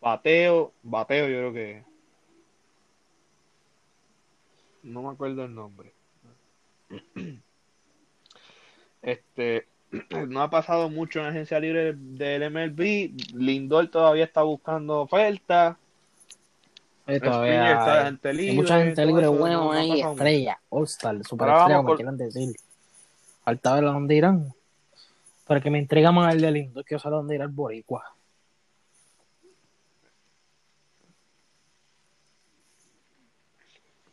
bateo, 0.00 0.72
bateo 0.82 1.28
yo 1.28 1.36
creo 1.38 1.52
que. 1.52 1.84
No 4.82 5.02
me 5.02 5.10
acuerdo 5.10 5.44
el 5.44 5.54
nombre. 5.54 5.92
Este, 9.02 9.68
no 10.26 10.42
ha 10.42 10.50
pasado 10.50 10.90
mucho 10.90 11.20
en 11.20 11.26
la 11.26 11.30
agencia 11.30 11.60
libre 11.60 11.92
del 11.96 12.50
MLB. 12.50 13.36
Lindor 13.36 13.86
todavía 13.88 14.24
está 14.24 14.42
buscando 14.42 15.00
ofertas. 15.02 15.76
Eh, 17.08 17.20
todavía 17.20 17.70
está 17.72 17.98
hay, 17.98 18.04
gente 18.06 18.28
hay 18.30 18.56
mucha 18.56 18.78
gente 18.78 19.06
libre 19.06 19.28
bueno 19.28 19.54
no- 19.58 19.64
no 19.66 19.72
ha 19.72 19.76
ahí, 19.78 19.88
pasado 19.90 20.12
mucho. 20.12 20.24
estrella, 20.24 20.60
All-Star, 20.70 21.24
super 21.24 21.48
Ahora 21.48 21.58
estrella, 21.58 21.76
vamos 21.76 21.78
como 21.78 21.86
por- 21.86 21.96
quieran 21.96 22.16
decir. 22.16 22.56
Falta 23.44 23.74
ver 23.74 23.84
a 23.84 23.92
dónde 23.92 24.14
irán. 24.16 24.52
Pero 25.46 25.60
que 25.62 25.70
me 25.70 25.78
entrega 25.78 26.10
más 26.10 26.34
el 26.34 26.40
de 26.40 26.50
lindo, 26.50 26.82
quiero 26.82 27.00
saber 27.00 27.18
dónde 27.18 27.36
irá 27.36 27.44
el 27.44 27.50
Boricua. 27.52 28.02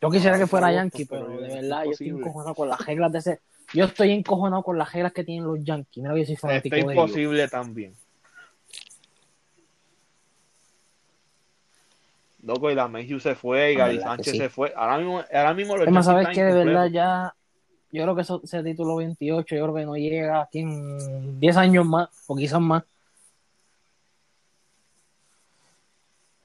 Yo 0.00 0.10
quisiera 0.10 0.38
que 0.38 0.46
fuera 0.46 0.70
Yankee, 0.72 1.06
pero 1.06 1.28
de 1.28 1.46
es 1.48 1.54
verdad 1.54 1.84
yo 1.84 1.90
estoy 1.92 2.08
encojonado 2.10 2.54
con 2.54 2.68
las 2.68 2.80
reglas 2.84 3.12
de 3.12 3.18
ese. 3.18 3.40
Yo 3.72 3.86
estoy 3.86 4.10
encojonado 4.10 4.62
con 4.62 4.76
las 4.76 4.92
reglas 4.92 5.12
que 5.12 5.24
tienen 5.24 5.44
los 5.46 5.64
Yankees. 5.64 6.02
Mira, 6.02 6.16
yo 6.16 6.24
soy 6.26 6.36
fanático 6.36 6.76
Está 6.76 6.88
de 6.90 6.94
imposible 6.94 7.48
también. 7.48 7.94
Loco, 12.44 12.70
y 12.70 12.74
la 12.74 12.88
Mayhew 12.88 13.18
se 13.18 13.34
fue, 13.34 13.72
y 13.72 13.76
La 13.76 13.86
Gary 13.86 13.96
que 13.96 14.02
Sánchez 14.02 14.32
sí. 14.32 14.38
se 14.38 14.48
fue. 14.50 14.72
Ahora 14.76 14.98
mismo, 14.98 15.24
ahora 15.32 15.54
mismo 15.54 15.76
los 15.76 15.86
Es 15.86 15.92
más, 15.92 16.06
Yankees 16.06 16.24
¿sabes 16.24 16.36
qué? 16.36 16.44
De 16.44 16.64
verdad 16.64 16.86
ya. 16.86 17.34
Yo 17.90 18.02
creo 18.02 18.14
que 18.14 18.22
eso, 18.22 18.40
ese 18.42 18.62
título 18.62 18.96
28, 18.96 19.54
yo 19.54 19.62
creo 19.62 19.74
que 19.74 19.86
no 19.86 19.96
llega 19.96 20.42
aquí 20.42 20.58
en 20.58 21.40
10 21.40 21.56
años 21.56 21.86
más, 21.86 22.08
o 22.26 22.36
quizás 22.36 22.60
más. 22.60 22.82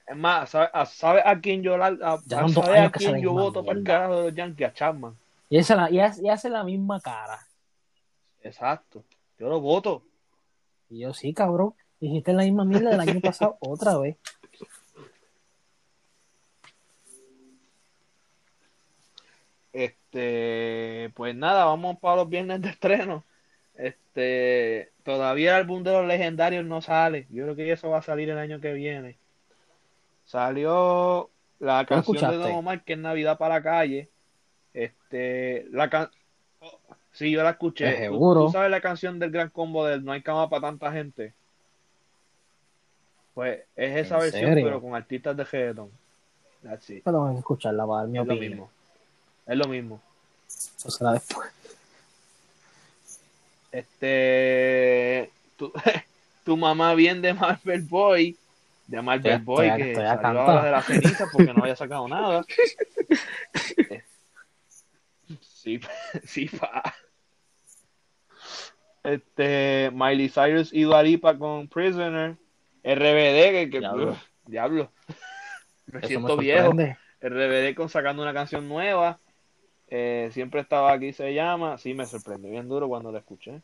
Es 0.06 0.16
más, 0.16 0.50
¿sabes 0.50 0.70
a, 0.72 0.86
sabe 0.86 1.22
a 1.24 1.38
quién 1.40 1.62
yo, 1.62 1.76
la, 1.76 1.86
a, 1.86 2.18
¿sabe 2.48 2.78
a 2.78 2.90
que 2.90 2.98
quién 2.98 3.20
yo 3.20 3.32
voto 3.32 3.64
para 3.64 3.78
el 3.78 3.84
carajo 3.84 4.16
de 4.16 4.22
los 4.24 4.34
Yankees? 4.34 4.68
A 4.68 4.72
Chapman. 4.72 5.16
Y, 5.50 5.58
hace 5.58 5.76
la, 5.76 5.90
y, 5.90 6.00
hace, 6.00 6.24
y 6.24 6.28
hace 6.28 6.48
la 6.48 6.64
misma 6.64 7.00
cara. 7.00 7.46
Exacto. 8.42 9.04
Yo 9.38 9.48
lo 9.48 9.60
voto. 9.60 10.02
Y 10.88 11.00
yo, 11.00 11.12
sí, 11.12 11.34
cabrón. 11.34 11.74
Hiciste 12.00 12.32
la 12.32 12.44
misma 12.44 12.64
mierda 12.64 12.90
del 12.90 13.00
año 13.00 13.20
pasado 13.20 13.58
otra 13.60 13.98
vez. 13.98 14.16
Este, 19.72 21.10
pues 21.14 21.34
nada, 21.34 21.64
vamos 21.64 21.98
para 21.98 22.16
los 22.16 22.28
viernes 22.28 22.60
de 22.62 22.68
estreno. 22.70 23.24
Este, 23.74 24.90
todavía 25.04 25.50
el 25.50 25.62
álbum 25.62 25.82
de 25.82 25.92
los 25.92 26.06
legendarios 26.06 26.64
no 26.64 26.82
sale. 26.82 27.26
Yo 27.30 27.44
creo 27.44 27.56
que 27.56 27.72
eso 27.72 27.90
va 27.90 27.98
a 27.98 28.02
salir 28.02 28.28
el 28.30 28.38
año 28.38 28.60
que 28.60 28.72
viene. 28.72 29.16
Salió 30.24 31.30
la 31.58 31.82
¿Lo 31.82 31.86
canción 31.86 32.30
de? 32.30 32.36
Don 32.38 32.52
Omar, 32.52 32.82
que 32.84 32.92
es 32.94 32.98
Navidad 32.98 33.38
para 33.38 33.56
la 33.56 33.62
calle. 33.62 34.08
Este, 34.74 35.66
la 35.70 35.88
can... 35.88 36.08
Sí, 37.12 37.30
yo 37.30 37.42
la 37.42 37.50
escuché. 37.50 37.90
¿Tú- 37.92 37.98
seguro. 37.98 38.44
¿Tú, 38.46 38.52
sabes 38.52 38.70
la 38.70 38.80
canción 38.80 39.18
del 39.18 39.30
gran 39.30 39.50
combo 39.50 39.84
del 39.86 40.04
No 40.04 40.12
hay 40.12 40.22
cama 40.22 40.48
para 40.48 40.62
tanta 40.62 40.92
gente? 40.92 41.32
Pues 43.34 43.60
es 43.76 43.96
esa 44.06 44.16
¿En 44.16 44.20
versión, 44.20 44.48
serio? 44.50 44.64
pero 44.66 44.80
con 44.80 44.94
artistas 44.94 45.36
de 45.36 45.44
reggaeton. 45.44 45.90
Pero 47.04 47.30
que 47.32 47.38
escucharla 47.38 47.86
para 47.86 48.00
dar 48.00 48.08
mi 48.08 48.18
Es 48.18 48.26
lo 48.26 48.34
opinión. 48.34 48.50
mismo. 48.50 48.70
Es 49.50 49.56
lo 49.56 49.66
mismo. 49.66 50.00
Eso 50.46 50.90
será 50.90 51.12
después. 51.14 51.50
Este, 53.72 55.30
tu, 55.56 55.72
tu 56.44 56.56
mamá 56.56 56.94
bien 56.94 57.20
de 57.22 57.34
Marvel 57.34 57.82
Boy, 57.82 58.36
de 58.86 59.02
Marvel 59.02 59.32
Estoy- 59.32 59.44
Boy, 59.44 59.66
estoy- 59.66 59.82
que 59.82 59.90
estoy 59.92 60.06
salió 60.06 60.62
de 60.62 60.70
la 60.70 60.82
ceniza 60.82 61.26
porque 61.32 61.52
no 61.52 61.62
había 61.62 61.76
sacado 61.76 62.08
nada. 62.08 62.44
Sí, 65.62 65.78
sí, 66.24 66.46
pa. 66.46 66.82
Este, 69.04 69.90
Miley 69.92 70.28
Cyrus 70.30 70.70
y 70.72 70.84
con 71.38 71.68
Prisoner, 71.68 72.36
RBD, 72.82 73.50
que, 73.52 73.68
que 73.70 73.78
Diablo. 73.78 74.12
uf, 74.12 74.18
diablo, 74.46 74.90
me 75.86 75.98
Eso 76.00 76.08
siento 76.08 76.36
me 76.36 76.42
viejo. 76.42 76.72
RBD 77.20 77.74
con 77.76 77.88
sacando 77.90 78.22
una 78.22 78.32
canción 78.32 78.68
nueva. 78.68 79.18
Eh, 79.90 80.30
siempre 80.32 80.60
estaba 80.60 80.92
aquí, 80.92 81.12
se 81.12 81.34
llama. 81.34 81.76
Sí, 81.76 81.92
me 81.94 82.06
sorprendió 82.06 82.50
bien 82.50 82.68
duro 82.68 82.88
cuando 82.88 83.10
la 83.10 83.18
escuché. 83.18 83.60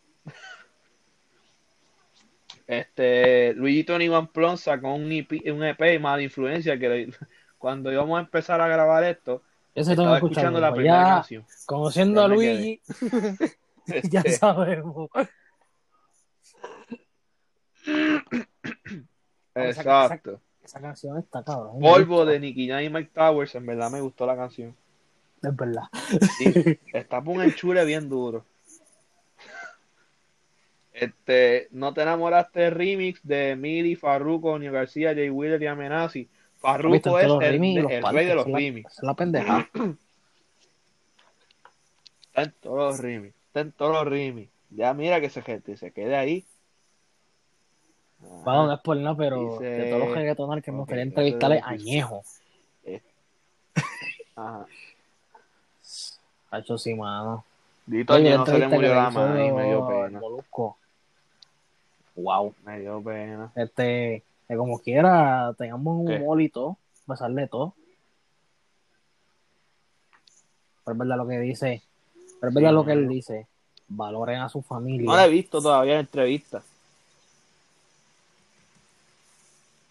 Este, 2.67 3.55
Luigi 3.55 3.85
Tony 3.85 4.09
Van 4.09 4.27
Plon 4.27 4.59
sacó 4.59 4.93
un 4.95 5.11
EP, 5.13 5.31
un 5.53 5.63
EP 5.63 6.01
Mala 6.01 6.21
Influencia 6.23 6.77
que 6.79 6.89
le- 6.89 7.11
cuando 7.59 7.93
íbamos 7.93 8.19
a 8.19 8.23
empezar 8.23 8.61
a 8.61 8.67
grabar 8.67 9.05
esto, 9.05 9.43
Eso 9.75 9.93
estaba 9.93 10.17
escuchando 10.17 10.59
la 10.61 10.71
Pues 10.71 10.79
primera 10.81 11.03
ya, 11.03 11.15
canción. 11.15 11.45
conociendo 11.65 12.21
a 12.21 12.25
Ya 12.25 12.29
me 12.29 12.35
Luigi, 12.35 12.81
ya 14.11 14.21
Este, 14.21 14.33
sabemos. 14.33 15.09
exacto. 19.55 20.41
Esa 20.65 20.81
canción 20.81 21.19
está 21.19 21.45
cabrón. 21.45 21.79
Polvo 21.81 22.25
de 22.25 22.41
Nicky 22.41 22.69
Jam 22.69 22.83
y 22.83 22.91
Mike 22.91 23.13
Towers, 23.15 23.55
en 23.55 23.67
verdad 23.67 23.91
me 23.93 24.01
gustó 24.01 24.27
la 24.27 24.35
canción. 24.35 24.75
Es 25.43 25.55
verdad. 25.57 25.85
Sí, 26.39 26.79
está 26.93 27.23
por 27.23 27.37
un 27.37 27.43
enchule 27.43 27.85
bien 27.85 28.09
duro. 28.09 28.45
Este, 30.93 31.69
no 31.73 31.93
te 31.93 32.03
enamoraste 32.03 32.71
remix 32.71 33.21
de 33.23 33.55
Miri, 33.55 33.97
Farruko, 33.97 34.59
Nio 34.59 34.73
García, 34.73 35.15
Jay 35.15 35.29
Wheeler 35.29 35.63
y 35.63 35.67
Amenazi. 35.67 36.29
Farruko 36.59 37.19
es 37.19 37.27
el, 37.27 37.33
el 37.43 38.03
rey 38.03 38.27
de 38.27 38.35
los 38.35 38.47
esa 38.47 38.51
es 38.51 38.53
la- 38.53 38.59
remix. 38.59 38.93
esa 38.93 39.03
es 39.03 39.07
la 39.07 39.15
pendeja. 39.15 39.69
Está 42.29 42.43
en 42.43 42.53
todos 42.61 42.77
los 42.79 42.99
remix. 42.99 43.35
Está 43.49 43.61
en 43.61 43.73
todos 43.73 43.93
los 43.95 44.05
remix. 44.09 44.51
Ya 44.71 44.95
mira 44.95 45.21
que 45.21 45.29
se, 45.31 45.43
que 45.43 45.77
se 45.77 45.91
quede 45.93 46.17
ahí. 46.17 46.45
Bueno, 48.19 48.67
no 48.67 48.73
es 48.75 48.81
por 48.81 48.97
nada, 48.97 49.17
pero 49.17 49.53
Dice- 49.53 49.65
de 49.65 49.91
todos 49.91 50.01
los 50.09 50.15
reggaetoneros 50.17 50.65
que 50.65 50.71
me 50.73 50.79
Ok, 50.79 50.81
gustaría 50.81 51.03
eso 51.05 51.09
entrevistarle, 51.11 51.61
Añejo. 51.63 52.23
Ajá. 54.37 54.67
Ha 56.51 56.59
hecho 56.59 56.79
sí, 56.79 56.95
mano. 56.95 57.45
Dito 57.87 58.15
Oye, 58.15 58.37
no 58.37 58.45
se 58.45 58.59
le 58.59 58.69
murió 58.69 58.95
la 58.95 59.11
mano 59.11 59.45
y 59.45 59.53
me 59.53 59.67
dio 59.67 59.87
pena. 59.87 60.21
Molusco. 60.21 60.77
Wow. 62.17 62.55
Me 62.65 62.81
dio 62.81 63.01
pena. 63.03 63.53
Este, 63.55 64.25
que 64.49 64.57
como 64.57 64.79
quiera, 64.79 65.55
tengamos 65.57 66.01
un 66.01 66.13
humor 66.13 66.41
y 66.41 66.49
todo, 66.49 66.79
pasarle 67.07 67.47
todo. 67.47 67.75
Pero 70.85 70.93
es 70.95 70.99
verdad 70.99 71.17
lo 71.17 71.27
que 71.27 71.39
dice, 71.41 71.83
pero 72.41 72.51
es 72.51 72.55
verdad 72.55 72.71
Sí, 72.71 72.75
lo 72.75 72.85
que 72.85 72.93
él 72.93 73.09
dice. 73.09 73.47
Valoren 73.89 74.41
a 74.41 74.49
su 74.49 74.63
familia. 74.63 75.07
No 75.07 75.17
la 75.17 75.27
he 75.27 75.31
visto 75.31 75.61
todavía 75.61 75.95
en 75.95 76.01
entrevista. 76.01 76.63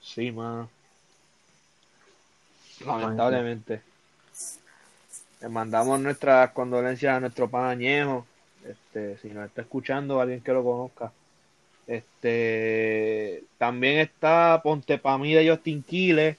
Sí, 0.02 0.32
mano. 0.32 0.70
Lamentablemente. 2.86 3.82
Le 5.42 5.50
mandamos 5.50 6.00
nuestras 6.00 6.52
condolencias 6.52 7.16
a 7.16 7.20
nuestro 7.20 7.50
pan 7.50 7.66
Añejo. 7.66 8.26
Este, 8.68 9.18
si 9.18 9.30
nos 9.30 9.46
está 9.46 9.62
escuchando, 9.62 10.20
alguien 10.20 10.42
que 10.42 10.54
lo 10.54 10.64
conozca. 10.64 11.12
Este, 11.88 13.44
también 13.58 14.00
está 14.00 14.60
Ponte 14.64 14.98
pa' 14.98 15.18
mí 15.18 15.34
de 15.34 15.50
Justin 15.50 15.84
Quiles. 15.84 16.38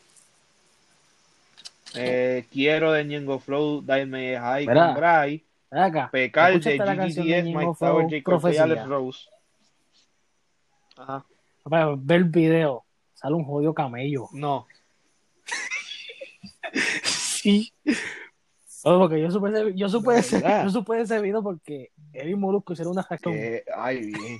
Eh, 1.94 2.46
quiero 2.50 2.92
de 2.92 3.04
Ñengo 3.04 3.38
Flow, 3.38 3.80
Daime 3.80 4.38
High 4.38 4.66
Bray. 4.66 5.44
Acá. 5.70 6.10
Pecar 6.10 6.50
de 6.50 6.58
¿escuchaste 6.58 6.78
la 6.78 6.96
canción 6.96 7.26
de 7.26 7.32
GGDS, 7.32 7.44
Ñengo 7.44 7.58
Mike 7.60 7.74
Flow, 7.78 7.92
Tower, 7.92 8.10
Jacob? 8.10 8.46
Alex 8.62 8.86
Rose. 8.86 9.28
Ajá. 10.96 11.24
Papá, 11.62 11.94
Ve 11.96 12.14
el 12.16 12.24
video. 12.24 12.84
Sale 13.14 13.34
un 13.34 13.44
jodido 13.44 13.72
camello. 13.72 14.28
No, 14.32 14.66
Sí. 17.04 17.72
Oye, 18.88 18.98
porque 18.98 19.20
yo 19.20 19.30
supe 19.32 19.48
ese, 19.48 19.74
yo 19.74 19.88
supe 19.88 20.12
¿De 20.12 20.18
ese, 20.20 20.40
yo 20.40 20.70
supe 20.70 21.00
ese 21.00 21.20
video 21.20 21.42
porque 21.42 21.90
él 22.12 22.30
y 22.30 22.34
Molusco 22.36 22.72
hicieron 22.72 22.92
una 22.92 23.02
reacción. 23.02 23.34
ay, 23.74 24.12
bien. 24.12 24.38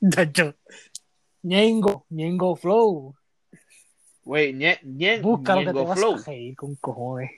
Tacho. 0.14 0.54
Ñengo, 1.42 2.06
Ñengo 2.10 2.54
Flow. 2.54 3.16
Güey, 4.24 4.52
ñe, 4.52 4.78
ñe, 4.84 5.20
Busca 5.20 5.54
lo 5.56 5.60
que 5.60 5.66
te 5.66 5.72
Ñengo 5.72 5.86
vas 5.88 5.98
Flow. 5.98 6.14
a 6.14 6.22
reír 6.24 6.54
con 6.54 6.76
cojones. 6.76 7.30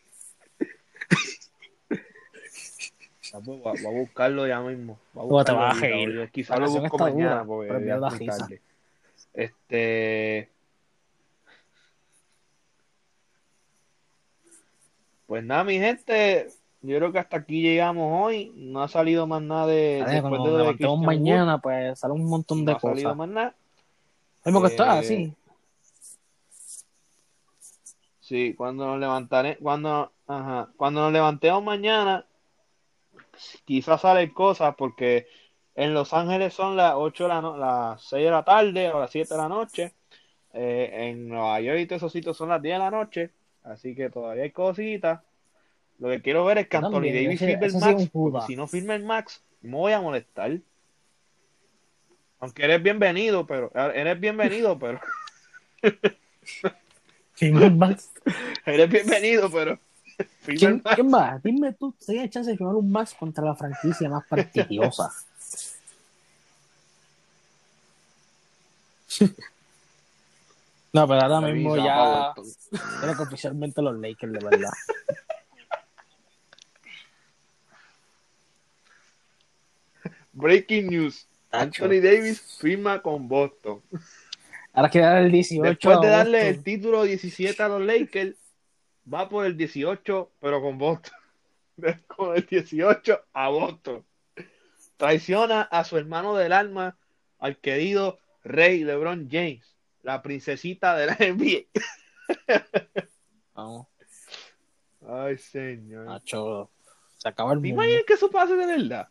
Ah, 3.33 3.39
pues, 3.43 3.61
Va, 3.61 3.73
va 3.73 3.89
a 3.89 3.99
buscarlo 4.01 4.47
ya 4.47 4.61
mismo. 4.61 4.99
Va 5.17 5.23
a 5.23 5.29
Pues 5.29 5.47
te 5.47 5.53
buscarlo 5.53 5.61
vas 5.61 5.77
a 5.79 5.81
reír. 5.81 6.31
Quizá 6.31 6.59
La 6.59 6.67
lo 6.67 6.73
busco 6.73 6.99
mañana 6.99 7.45
dura, 7.45 7.45
porque 7.45 7.87
ya 7.87 7.95
es 7.97 8.39
tarde. 8.39 8.61
Este. 9.33 10.49
Pues 15.31 15.45
nada, 15.45 15.63
mi 15.63 15.79
gente. 15.79 16.49
Yo 16.83 16.97
creo 16.97 17.13
que 17.13 17.21
hasta 17.21 17.37
aquí 17.37 17.63
llegamos 17.63 18.21
hoy. 18.21 18.53
No 18.57 18.83
ha 18.83 18.89
salido 18.89 19.29
más 19.29 19.41
nada 19.41 19.69
de. 19.69 20.03
Ay, 20.05 20.15
después 20.15 20.43
de 20.43 20.51
de 20.51 20.87
Wood, 20.89 21.05
mañana, 21.05 21.59
pues 21.59 22.01
sale 22.01 22.15
un 22.15 22.25
montón 22.25 22.65
de 22.65 22.73
no 22.73 22.77
ha 22.77 22.81
salido 22.81 23.11
cosas. 23.11 23.17
más 23.17 23.29
nada. 23.29 23.55
Es 24.45 24.53
porque 24.53 24.69
esto 24.71 24.83
es 24.83 24.89
Eh, 24.89 24.99
así. 24.99 25.35
Sí, 28.19 28.55
cuando 28.57 28.87
nos 28.87 28.99
levantaré, 28.99 29.57
cuando, 29.59 30.11
ajá, 30.27 30.69
cuando 30.77 31.03
nos 31.03 31.13
levantemos 31.13 31.63
mañana, 31.63 32.27
quizás 33.65 34.01
salen 34.01 34.31
cosas 34.31 34.75
porque 34.77 35.29
en 35.77 35.95
Los 35.95 36.13
Ángeles 36.13 36.55
son 36.55 36.77
las 36.77 36.95
8 36.97 37.25
de 37.25 37.29
la 37.29 37.41
no- 37.41 37.57
las 37.57 38.03
6 38.03 38.25
de 38.25 38.31
la 38.33 38.43
tarde 38.45 38.91
o 38.91 38.99
las 38.99 39.13
7 39.13 39.35
de 39.35 39.39
la 39.41 39.49
noche. 39.49 39.95
Eh, 40.53 40.91
en 41.11 41.29
Nueva 41.29 41.61
York 41.61 41.79
y 41.79 41.87
todos 41.87 41.99
esos 42.03 42.13
sitios 42.13 42.37
son 42.37 42.49
las 42.49 42.61
10 42.61 42.75
de 42.75 42.79
la 42.81 42.91
noche, 42.91 43.31
así 43.65 43.95
que 43.95 44.11
todavía 44.11 44.45
hay 44.45 44.51
cositas. 44.51 45.21
Lo 45.99 46.09
que 46.09 46.23
quiero 46.23 46.45
ver 46.45 46.59
es 46.59 46.69
que 46.69 46.77
Anthony 46.77 47.13
Davis 47.13 47.39
firme 47.39 47.67
el 47.67 47.75
max, 47.75 48.11
si 48.47 48.57
no 48.57 48.67
firma 48.67 48.95
el 48.95 49.05
max, 49.05 49.43
me 49.61 49.77
voy 49.77 49.93
a 49.93 50.01
molestar. 50.01 50.59
Aunque 52.39 52.65
eres 52.65 52.83
bienvenido, 52.83 53.47
pero 53.47 53.71
eres 53.75 54.19
bienvenido, 54.19 54.79
pero 54.79 55.01
Firma 57.41 57.65
el 57.65 57.77
Max. 57.77 58.11
eres 58.67 58.91
bienvenido, 58.91 59.51
pero 59.51 59.79
¿Quién, 60.45 60.83
max. 60.85 60.95
¿Quién 60.95 61.13
va? 61.13 61.41
Dime 61.43 61.73
tú, 61.73 61.95
si 61.99 62.19
hay 62.19 62.29
chance 62.29 62.51
de 62.51 62.57
firmar 62.57 62.75
un 62.75 62.91
Max 62.91 63.15
contra 63.19 63.45
la 63.45 63.55
franquicia 63.55 64.09
más 64.09 64.27
prestigiosa. 64.29 65.11
No, 70.93 71.07
pero 71.07 71.21
ahora 71.23 71.41
mismo 71.53 71.77
ya 71.77 72.35
creo 73.01 73.17
que 73.17 73.23
oficialmente 73.23 73.81
los 73.81 73.97
Lakers, 73.99 74.33
de 74.33 74.45
verdad. 74.45 74.71
Breaking 80.33 80.89
news. 80.89 81.27
Anthony 81.53 82.01
Davis 82.01 82.41
firma 82.61 83.03
con 83.03 83.29
Boston. 83.29 83.83
Ahora 84.73 84.89
que 84.89 85.01
dar 85.01 85.23
el 85.23 85.33
18 85.33 85.69
Después 85.69 86.01
de 86.01 86.07
a 86.07 86.11
darle 86.11 86.39
Boston. 86.39 86.55
el 86.55 86.63
título 86.63 87.03
17 87.03 87.63
a 87.63 87.69
los 87.69 87.83
Lakers, 87.83 88.37
va 89.13 89.29
por 89.29 89.45
el 89.47 89.57
18, 89.57 90.31
pero 90.41 90.63
con 90.63 90.79
Boston. 90.79 91.13
Con 92.07 92.37
el 92.37 92.45
18 92.45 93.21
a 93.33 93.49
Boston. 93.49 94.05
Traiciona 94.99 95.63
a 95.63 95.83
su 95.85 95.97
hermano 95.97 96.37
del 96.37 96.53
alma, 96.53 96.99
al 97.39 97.57
querido 97.57 98.19
Rey 98.45 98.85
LeBron 98.85 99.29
James, 99.31 99.65
la 100.03 100.23
princesita 100.23 100.97
de 100.97 101.07
la 101.07 101.15
NBA. 101.21 101.67
Vamos, 103.55 103.87
Ay, 105.07 105.39
señor. 105.39 106.07
Nacho, 106.07 106.71
se 107.17 107.29
acaba 107.29 107.53
el 107.53 107.61
¿Te 107.61 107.69
mundo. 107.69 107.83
imaginas 107.83 108.05
que 108.07 108.13
eso 108.15 108.31
pase 108.31 108.55
de 108.55 108.67
verdad? 108.67 109.09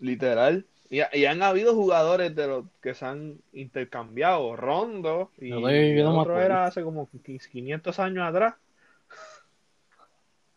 Literal. 0.00 0.66
Y, 0.90 1.00
y 1.12 1.24
han 1.24 1.42
habido 1.42 1.74
jugadores 1.74 2.34
de 2.36 2.46
los 2.46 2.64
que 2.82 2.94
se 2.94 3.04
han 3.06 3.38
intercambiado. 3.52 4.54
Rondo 4.54 5.30
y 5.38 5.50
no 5.50 5.68
el 5.68 6.06
otro 6.06 6.40
era 6.40 6.66
hace 6.66 6.82
como 6.82 7.08
500 7.08 7.98
años 7.98 8.28
atrás. 8.28 8.54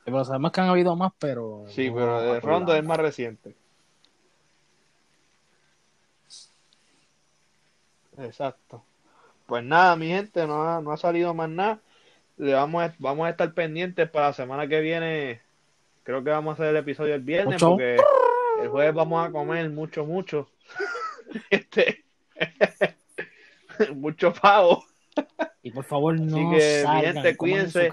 Pero 0.04 0.24
sabemos 0.24 0.52
que 0.52 0.62
han 0.62 0.70
habido 0.70 0.96
más, 0.96 1.14
pero. 1.20 1.66
Sí, 1.70 1.90
no 1.90 1.96
pero 1.96 2.22
de. 2.22 2.40
Rondo 2.40 2.76
es 2.76 2.84
más 2.84 2.98
reciente. 2.98 3.56
Exacto. 8.18 8.84
Pues 9.46 9.64
nada, 9.64 9.96
mi 9.96 10.08
gente, 10.08 10.46
no 10.46 10.64
ha, 10.64 10.82
no 10.82 10.92
ha 10.92 10.98
salido 10.98 11.34
más 11.34 11.50
nada. 11.50 11.80
Le 12.38 12.54
vamos 12.54 12.84
a, 12.84 12.94
vamos 13.00 13.26
a 13.28 13.30
estar 13.32 13.54
pendientes 13.54 14.10
para 14.10 14.28
la 14.28 14.34
semana 14.34 14.68
que 14.68 14.80
viene. 14.82 15.42
Creo 16.04 16.24
que 16.24 16.30
vamos 16.30 16.52
a 16.52 16.54
hacer 16.54 16.68
el 16.68 16.78
episodio 16.78 17.16
el 17.16 17.22
viernes 17.22 17.56
Mucho. 17.56 17.70
porque 17.72 17.98
el 18.62 18.70
jueves 18.70 18.94
vamos 18.94 19.28
a 19.28 19.32
comer 19.32 19.70
mucho, 19.70 20.06
mucho. 20.06 20.50
Este, 21.50 22.06
mucho 23.96 24.34
pavo. 24.34 24.86
Y 25.62 25.72
por 25.72 25.84
favor, 25.84 26.18
no 26.20 26.52
que, 26.52 26.56
mi 26.56 26.62
salgan, 26.84 27.14
gente, 27.16 27.38
coman 27.38 27.54
en 27.60 27.72
cuídense. 27.72 27.90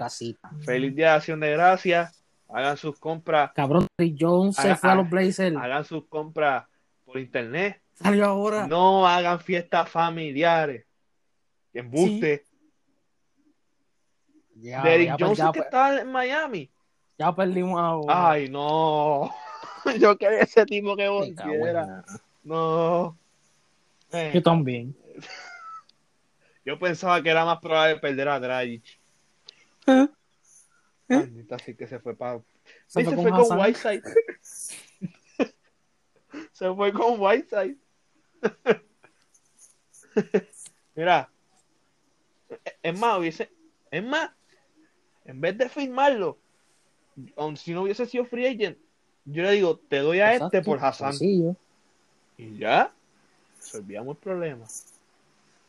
Feliz 0.63 0.95
día 0.95 1.09
de 1.09 1.15
acción 1.15 1.39
de 1.39 1.51
gracias. 1.51 2.23
Hagan 2.47 2.77
sus 2.77 2.97
compras, 2.99 3.51
Cabrón, 3.55 3.87
Jones 4.17 4.55
se 4.55 4.61
Haga- 4.69 4.75
fue 4.77 4.89
a 4.91 4.95
los 4.95 5.09
Blazers. 5.09 5.57
hagan 5.57 5.83
sus 5.83 6.05
compras 6.05 6.65
por 7.03 7.17
internet. 7.19 7.81
Salió 7.95 8.25
ahora. 8.25 8.67
No 8.67 9.07
hagan 9.07 9.39
fiestas 9.39 9.89
familiares. 9.89 10.85
Embuste. 11.73 12.45
Ya, 14.55 14.83
ya, 14.97 15.17
pues, 15.17 15.21
Johnson 15.21 15.47
ya, 15.47 15.51
que 15.51 15.59
pues, 15.59 15.65
está 15.65 16.01
en 16.01 16.11
Miami. 16.11 16.71
ya 17.17 17.35
perdimos 17.35 17.79
ahora. 17.79 18.31
Ay, 18.31 18.49
no. 18.49 19.33
Yo 19.99 20.17
quería 20.17 20.39
ese 20.39 20.65
tipo 20.65 20.95
que 20.95 21.07
volviera. 21.07 22.03
No. 22.43 23.17
Eh, 24.11 24.31
Yo 24.33 24.43
también. 24.43 24.95
yo 26.65 26.79
pensaba 26.79 27.21
que 27.21 27.29
era 27.29 27.45
más 27.45 27.59
probable 27.59 27.97
perder 27.97 28.27
a 28.29 28.39
Dragic. 28.39 28.83
¿Eh? 29.87 30.07
Maldita, 31.07 31.55
así 31.55 31.75
que 31.75 31.85
se 31.87 31.99
fue 31.99 32.15
para. 32.15 32.41
Se 32.87 33.05
se 33.05 33.15
fue 33.15 33.29
con 33.29 33.47
con. 33.47 33.59
Whiteside. 33.59 34.01
se 36.51 36.73
fue 36.73 36.91
con 36.93 37.19
Whiteside. 37.19 37.77
Mira. 40.95 41.29
Es 42.81 42.97
más, 42.99 43.19
hubiese. 43.19 43.51
Es 43.91 44.03
más. 44.03 44.31
En 45.25 45.41
vez 45.41 45.57
de 45.57 45.67
firmarlo, 45.69 46.37
aun 47.35 47.57
si 47.57 47.73
no 47.73 47.81
hubiese 47.83 48.05
sido 48.05 48.25
free 48.25 48.45
agent, 48.45 48.77
yo 49.25 49.41
le 49.43 49.51
digo, 49.51 49.77
te 49.77 49.97
doy 49.99 50.19
a 50.19 50.33
este 50.35 50.61
por 50.61 50.77
Hassan. 50.83 51.13
sencillo. 51.13 51.55
Y 52.37 52.57
ya. 52.57 52.93
Resolvíamos 53.57 54.15
el 54.17 54.21
problema. 54.21 54.65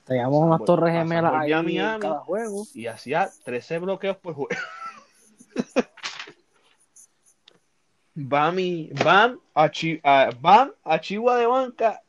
Teníamos 0.05 0.37
unas 0.45 0.63
torres 0.65 0.93
gemelas 0.95 1.33
ahí 1.35 1.53
a 1.53 1.63
Miami. 1.63 2.01
cada 2.01 2.21
juego. 2.21 2.65
Y 2.75 2.87
hacía 2.87 3.31
13 3.45 3.79
bloqueos 3.79 4.17
por 4.19 4.35
juego. 4.35 4.51
Bam 8.15 8.59
y 8.59 8.91
Bam 9.05 9.39
a, 9.55 9.71
Chi- 9.71 10.01
a- 10.03 10.31
Bam 10.41 10.73
a 10.85 10.99
Chihuahua 11.01 11.39
de 11.39 11.47
banca 11.47 12.03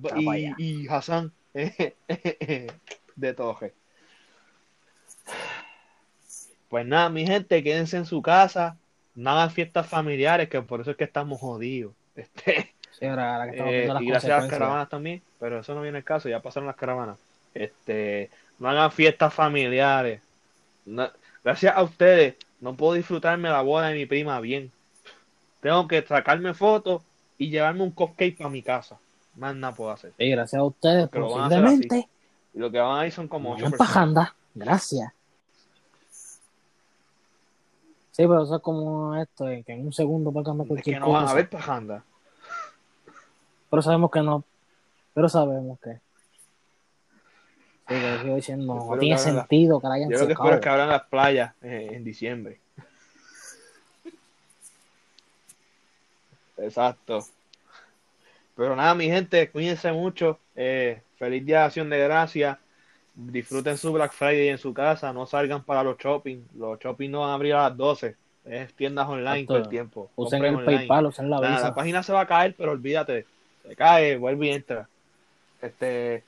pa' 0.00 0.38
y, 0.38 0.54
y 0.56 0.88
Hassan 0.88 1.30
de 1.52 3.34
Toje. 3.34 3.72
Pues 6.68 6.86
nada, 6.86 7.10
mi 7.10 7.26
gente, 7.26 7.62
quédense 7.62 7.98
en 7.98 8.06
su 8.06 8.22
casa, 8.22 8.76
no 9.14 9.30
hagan 9.30 9.50
fiestas 9.50 9.86
familiares, 9.86 10.48
que 10.48 10.62
por 10.62 10.80
eso 10.80 10.92
es 10.92 10.96
que 10.96 11.04
estamos 11.04 11.40
jodidos. 11.40 11.92
Este, 12.14 12.74
Sí, 12.98 13.06
ahora, 13.06 13.34
ahora 13.34 13.46
que 13.46 13.52
estamos 13.52 13.74
eh, 13.74 13.88
las 13.88 14.02
y 14.02 14.06
gracias 14.06 14.32
a 14.32 14.40
las 14.42 14.50
caravanas 14.50 14.88
también, 14.88 15.22
pero 15.40 15.58
eso 15.58 15.74
no 15.74 15.80
viene 15.82 15.98
el 15.98 16.04
caso, 16.04 16.28
ya 16.28 16.40
pasaron 16.40 16.66
las 16.66 16.76
caravanas. 16.76 17.18
Este, 17.54 18.30
no 18.58 18.68
hagan 18.68 18.92
fiestas 18.92 19.32
familiares. 19.32 20.20
No- 20.84 21.10
gracias 21.42 21.74
a 21.74 21.82
ustedes, 21.82 22.36
no 22.60 22.74
puedo 22.74 22.92
disfrutarme 22.92 23.48
la 23.48 23.62
boda 23.62 23.88
de 23.88 23.94
mi 23.96 24.06
prima 24.06 24.40
bien. 24.40 24.70
Tengo 25.60 25.88
que 25.88 26.02
sacarme 26.02 26.54
fotos 26.54 27.02
y 27.38 27.50
llevarme 27.50 27.82
un 27.82 27.90
cupcake 27.92 28.36
para 28.36 28.50
mi 28.50 28.62
casa. 28.62 28.98
Más 29.36 29.54
nada 29.56 29.74
puedo 29.74 29.90
hacer. 29.90 30.12
Sí, 30.18 30.28
gracias 30.30 30.60
a 30.60 30.64
ustedes, 30.64 31.08
Porque 31.08 31.18
lo 31.20 31.28
posiblemente. 31.28 32.08
Y 32.54 32.58
lo 32.58 32.70
que 32.70 32.78
van 32.78 32.98
a 32.98 33.06
ir 33.06 33.12
son 33.12 33.28
como 33.28 33.52
ocho 33.52 33.70
personas. 33.70 34.32
Gracias. 34.54 35.12
Sí, 38.10 38.24
pero 38.26 38.42
eso 38.42 38.56
es 38.56 38.62
como 38.62 39.16
esto, 39.16 39.44
de 39.44 39.62
que 39.64 39.72
en 39.72 39.86
un 39.86 39.92
segundo 39.92 40.30
va 40.30 40.42
a 40.42 40.44
cambiar 40.44 40.66
Es 40.66 40.68
cualquier 40.68 40.96
que 40.96 41.00
no 41.00 41.10
van 41.12 41.22
a 41.22 41.26
cosa. 41.26 41.34
ver 41.34 41.48
pajanda. 41.48 42.04
Pero 43.70 43.80
sabemos 43.82 44.10
que 44.10 44.20
no. 44.20 44.44
Pero 45.14 45.28
sabemos 45.30 45.80
que. 45.80 45.92
Sí, 45.94 46.00
pero 47.88 48.22
sigo 48.22 48.36
diciendo, 48.36 48.74
no 48.74 48.98
tiene 48.98 49.16
que 49.16 49.20
hagan 49.22 49.34
la- 49.36 49.40
sentido 49.42 49.80
que 49.80 49.86
la 49.88 49.94
hayan 49.94 50.10
Yo 50.10 50.18
lo 50.18 50.26
que 50.26 50.32
espero 50.34 50.54
es 50.54 50.60
que 50.60 50.68
abran 50.68 50.88
las 50.90 51.02
playas 51.04 51.54
eh, 51.62 51.88
en 51.92 52.04
diciembre. 52.04 52.60
Exacto. 56.58 57.24
Pero 58.62 58.76
nada, 58.76 58.94
mi 58.94 59.06
gente, 59.06 59.50
cuídense 59.50 59.90
mucho. 59.90 60.38
Eh, 60.54 61.02
feliz 61.16 61.44
día 61.44 61.58
de 61.58 61.64
acción 61.64 61.90
de 61.90 61.98
gracias. 61.98 62.58
Disfruten 63.12 63.76
su 63.76 63.92
Black 63.92 64.12
Friday 64.12 64.50
en 64.50 64.58
su 64.58 64.72
casa. 64.72 65.12
No 65.12 65.26
salgan 65.26 65.64
para 65.64 65.82
los 65.82 65.98
shopping. 65.98 66.44
Los 66.56 66.78
shopping 66.78 67.10
no 67.10 67.22
van 67.22 67.30
a 67.30 67.34
abrir 67.34 67.54
a 67.54 67.62
las 67.68 67.76
12. 67.76 68.14
Es 68.44 68.72
tiendas 68.74 69.08
online 69.08 69.46
todo 69.46 69.56
el 69.56 69.68
tiempo. 69.68 70.12
Usen 70.14 70.38
Compren 70.38 70.54
el 70.54 70.60
online. 70.60 70.78
PayPal, 70.78 71.06
usen 71.06 71.28
la 71.28 71.40
Nada, 71.40 71.56
Visa. 71.56 71.68
la 71.70 71.74
página 71.74 72.02
se 72.04 72.12
va 72.12 72.20
a 72.20 72.26
caer, 72.28 72.54
pero 72.56 72.70
olvídate. 72.70 73.26
Se 73.66 73.74
cae, 73.74 74.16
vuelve 74.16 74.46
y 74.46 74.50
entra. 74.50 74.88
Este, 75.60 76.22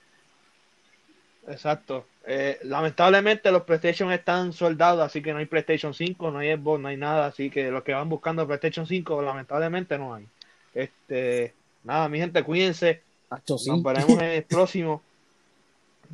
exacto. 1.47 2.07
Eh, 2.27 2.59
lamentablemente 2.65 3.53
los 3.53 3.63
PlayStation 3.63 4.11
están 4.11 4.53
soldados, 4.53 5.03
así 5.03 5.23
que 5.23 5.33
no 5.33 5.39
hay 5.39 5.47
PlayStation 5.47 5.95
5, 5.95 6.33
no 6.33 6.41
hay 6.41 6.57
Xbox, 6.57 6.81
no 6.81 6.89
hay 6.89 6.97
nada, 6.97 7.27
así 7.27 7.49
que 7.49 7.71
los 7.71 7.85
que 7.85 7.95
van 7.95 8.09
buscando 8.09 8.45
PlayStation 8.45 8.89
5, 8.89 9.23
lamentablemente 9.23 9.97
no 9.99 10.15
hay. 10.15 10.27
Este, 10.75 11.55
nada, 11.85 12.09
mi 12.09 12.19
gente, 12.19 12.43
cuídense. 12.43 13.03
Sí. 13.47 13.69
Nos 13.69 13.83
veremos 13.83 14.11
en 14.11 14.21
el 14.23 14.45
próximo. 14.49 15.03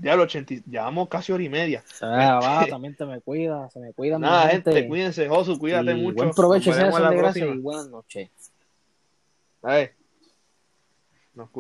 Ya 0.01 0.15
los 0.17 0.25
80, 0.25 0.55
llevamos 0.71 1.09
casi 1.09 1.33
hora 1.33 1.43
y 1.43 1.49
media. 1.49 1.83
Ah, 2.01 2.41
va, 2.43 2.67
también 2.71 2.95
te 2.95 3.05
me 3.05 3.21
cuida, 3.21 3.69
se 3.71 3.81
me 3.81 3.93
cuida 3.93 4.19
mi 4.19 4.23
Nada, 4.23 4.49
gente, 4.49 4.87
cuídense, 4.89 5.29
Josu, 5.29 5.59
cuídate 5.59 5.91
Y 5.93 5.95
mucho. 5.95 6.17
Buen 6.17 6.31
provecho, 6.31 6.71
Nos 6.71 6.77
sea 6.77 6.85
veremos 6.91 6.99
en 6.99 7.05
la 7.05 7.11
de 7.11 7.17
gracia 7.17 7.43
próxima. 7.43 7.59
y 7.61 7.63
buenas 7.63 7.89
noches. 7.89 8.31
Ay, 9.63 9.91
Nos 11.35 11.51
cuida. 11.51 11.59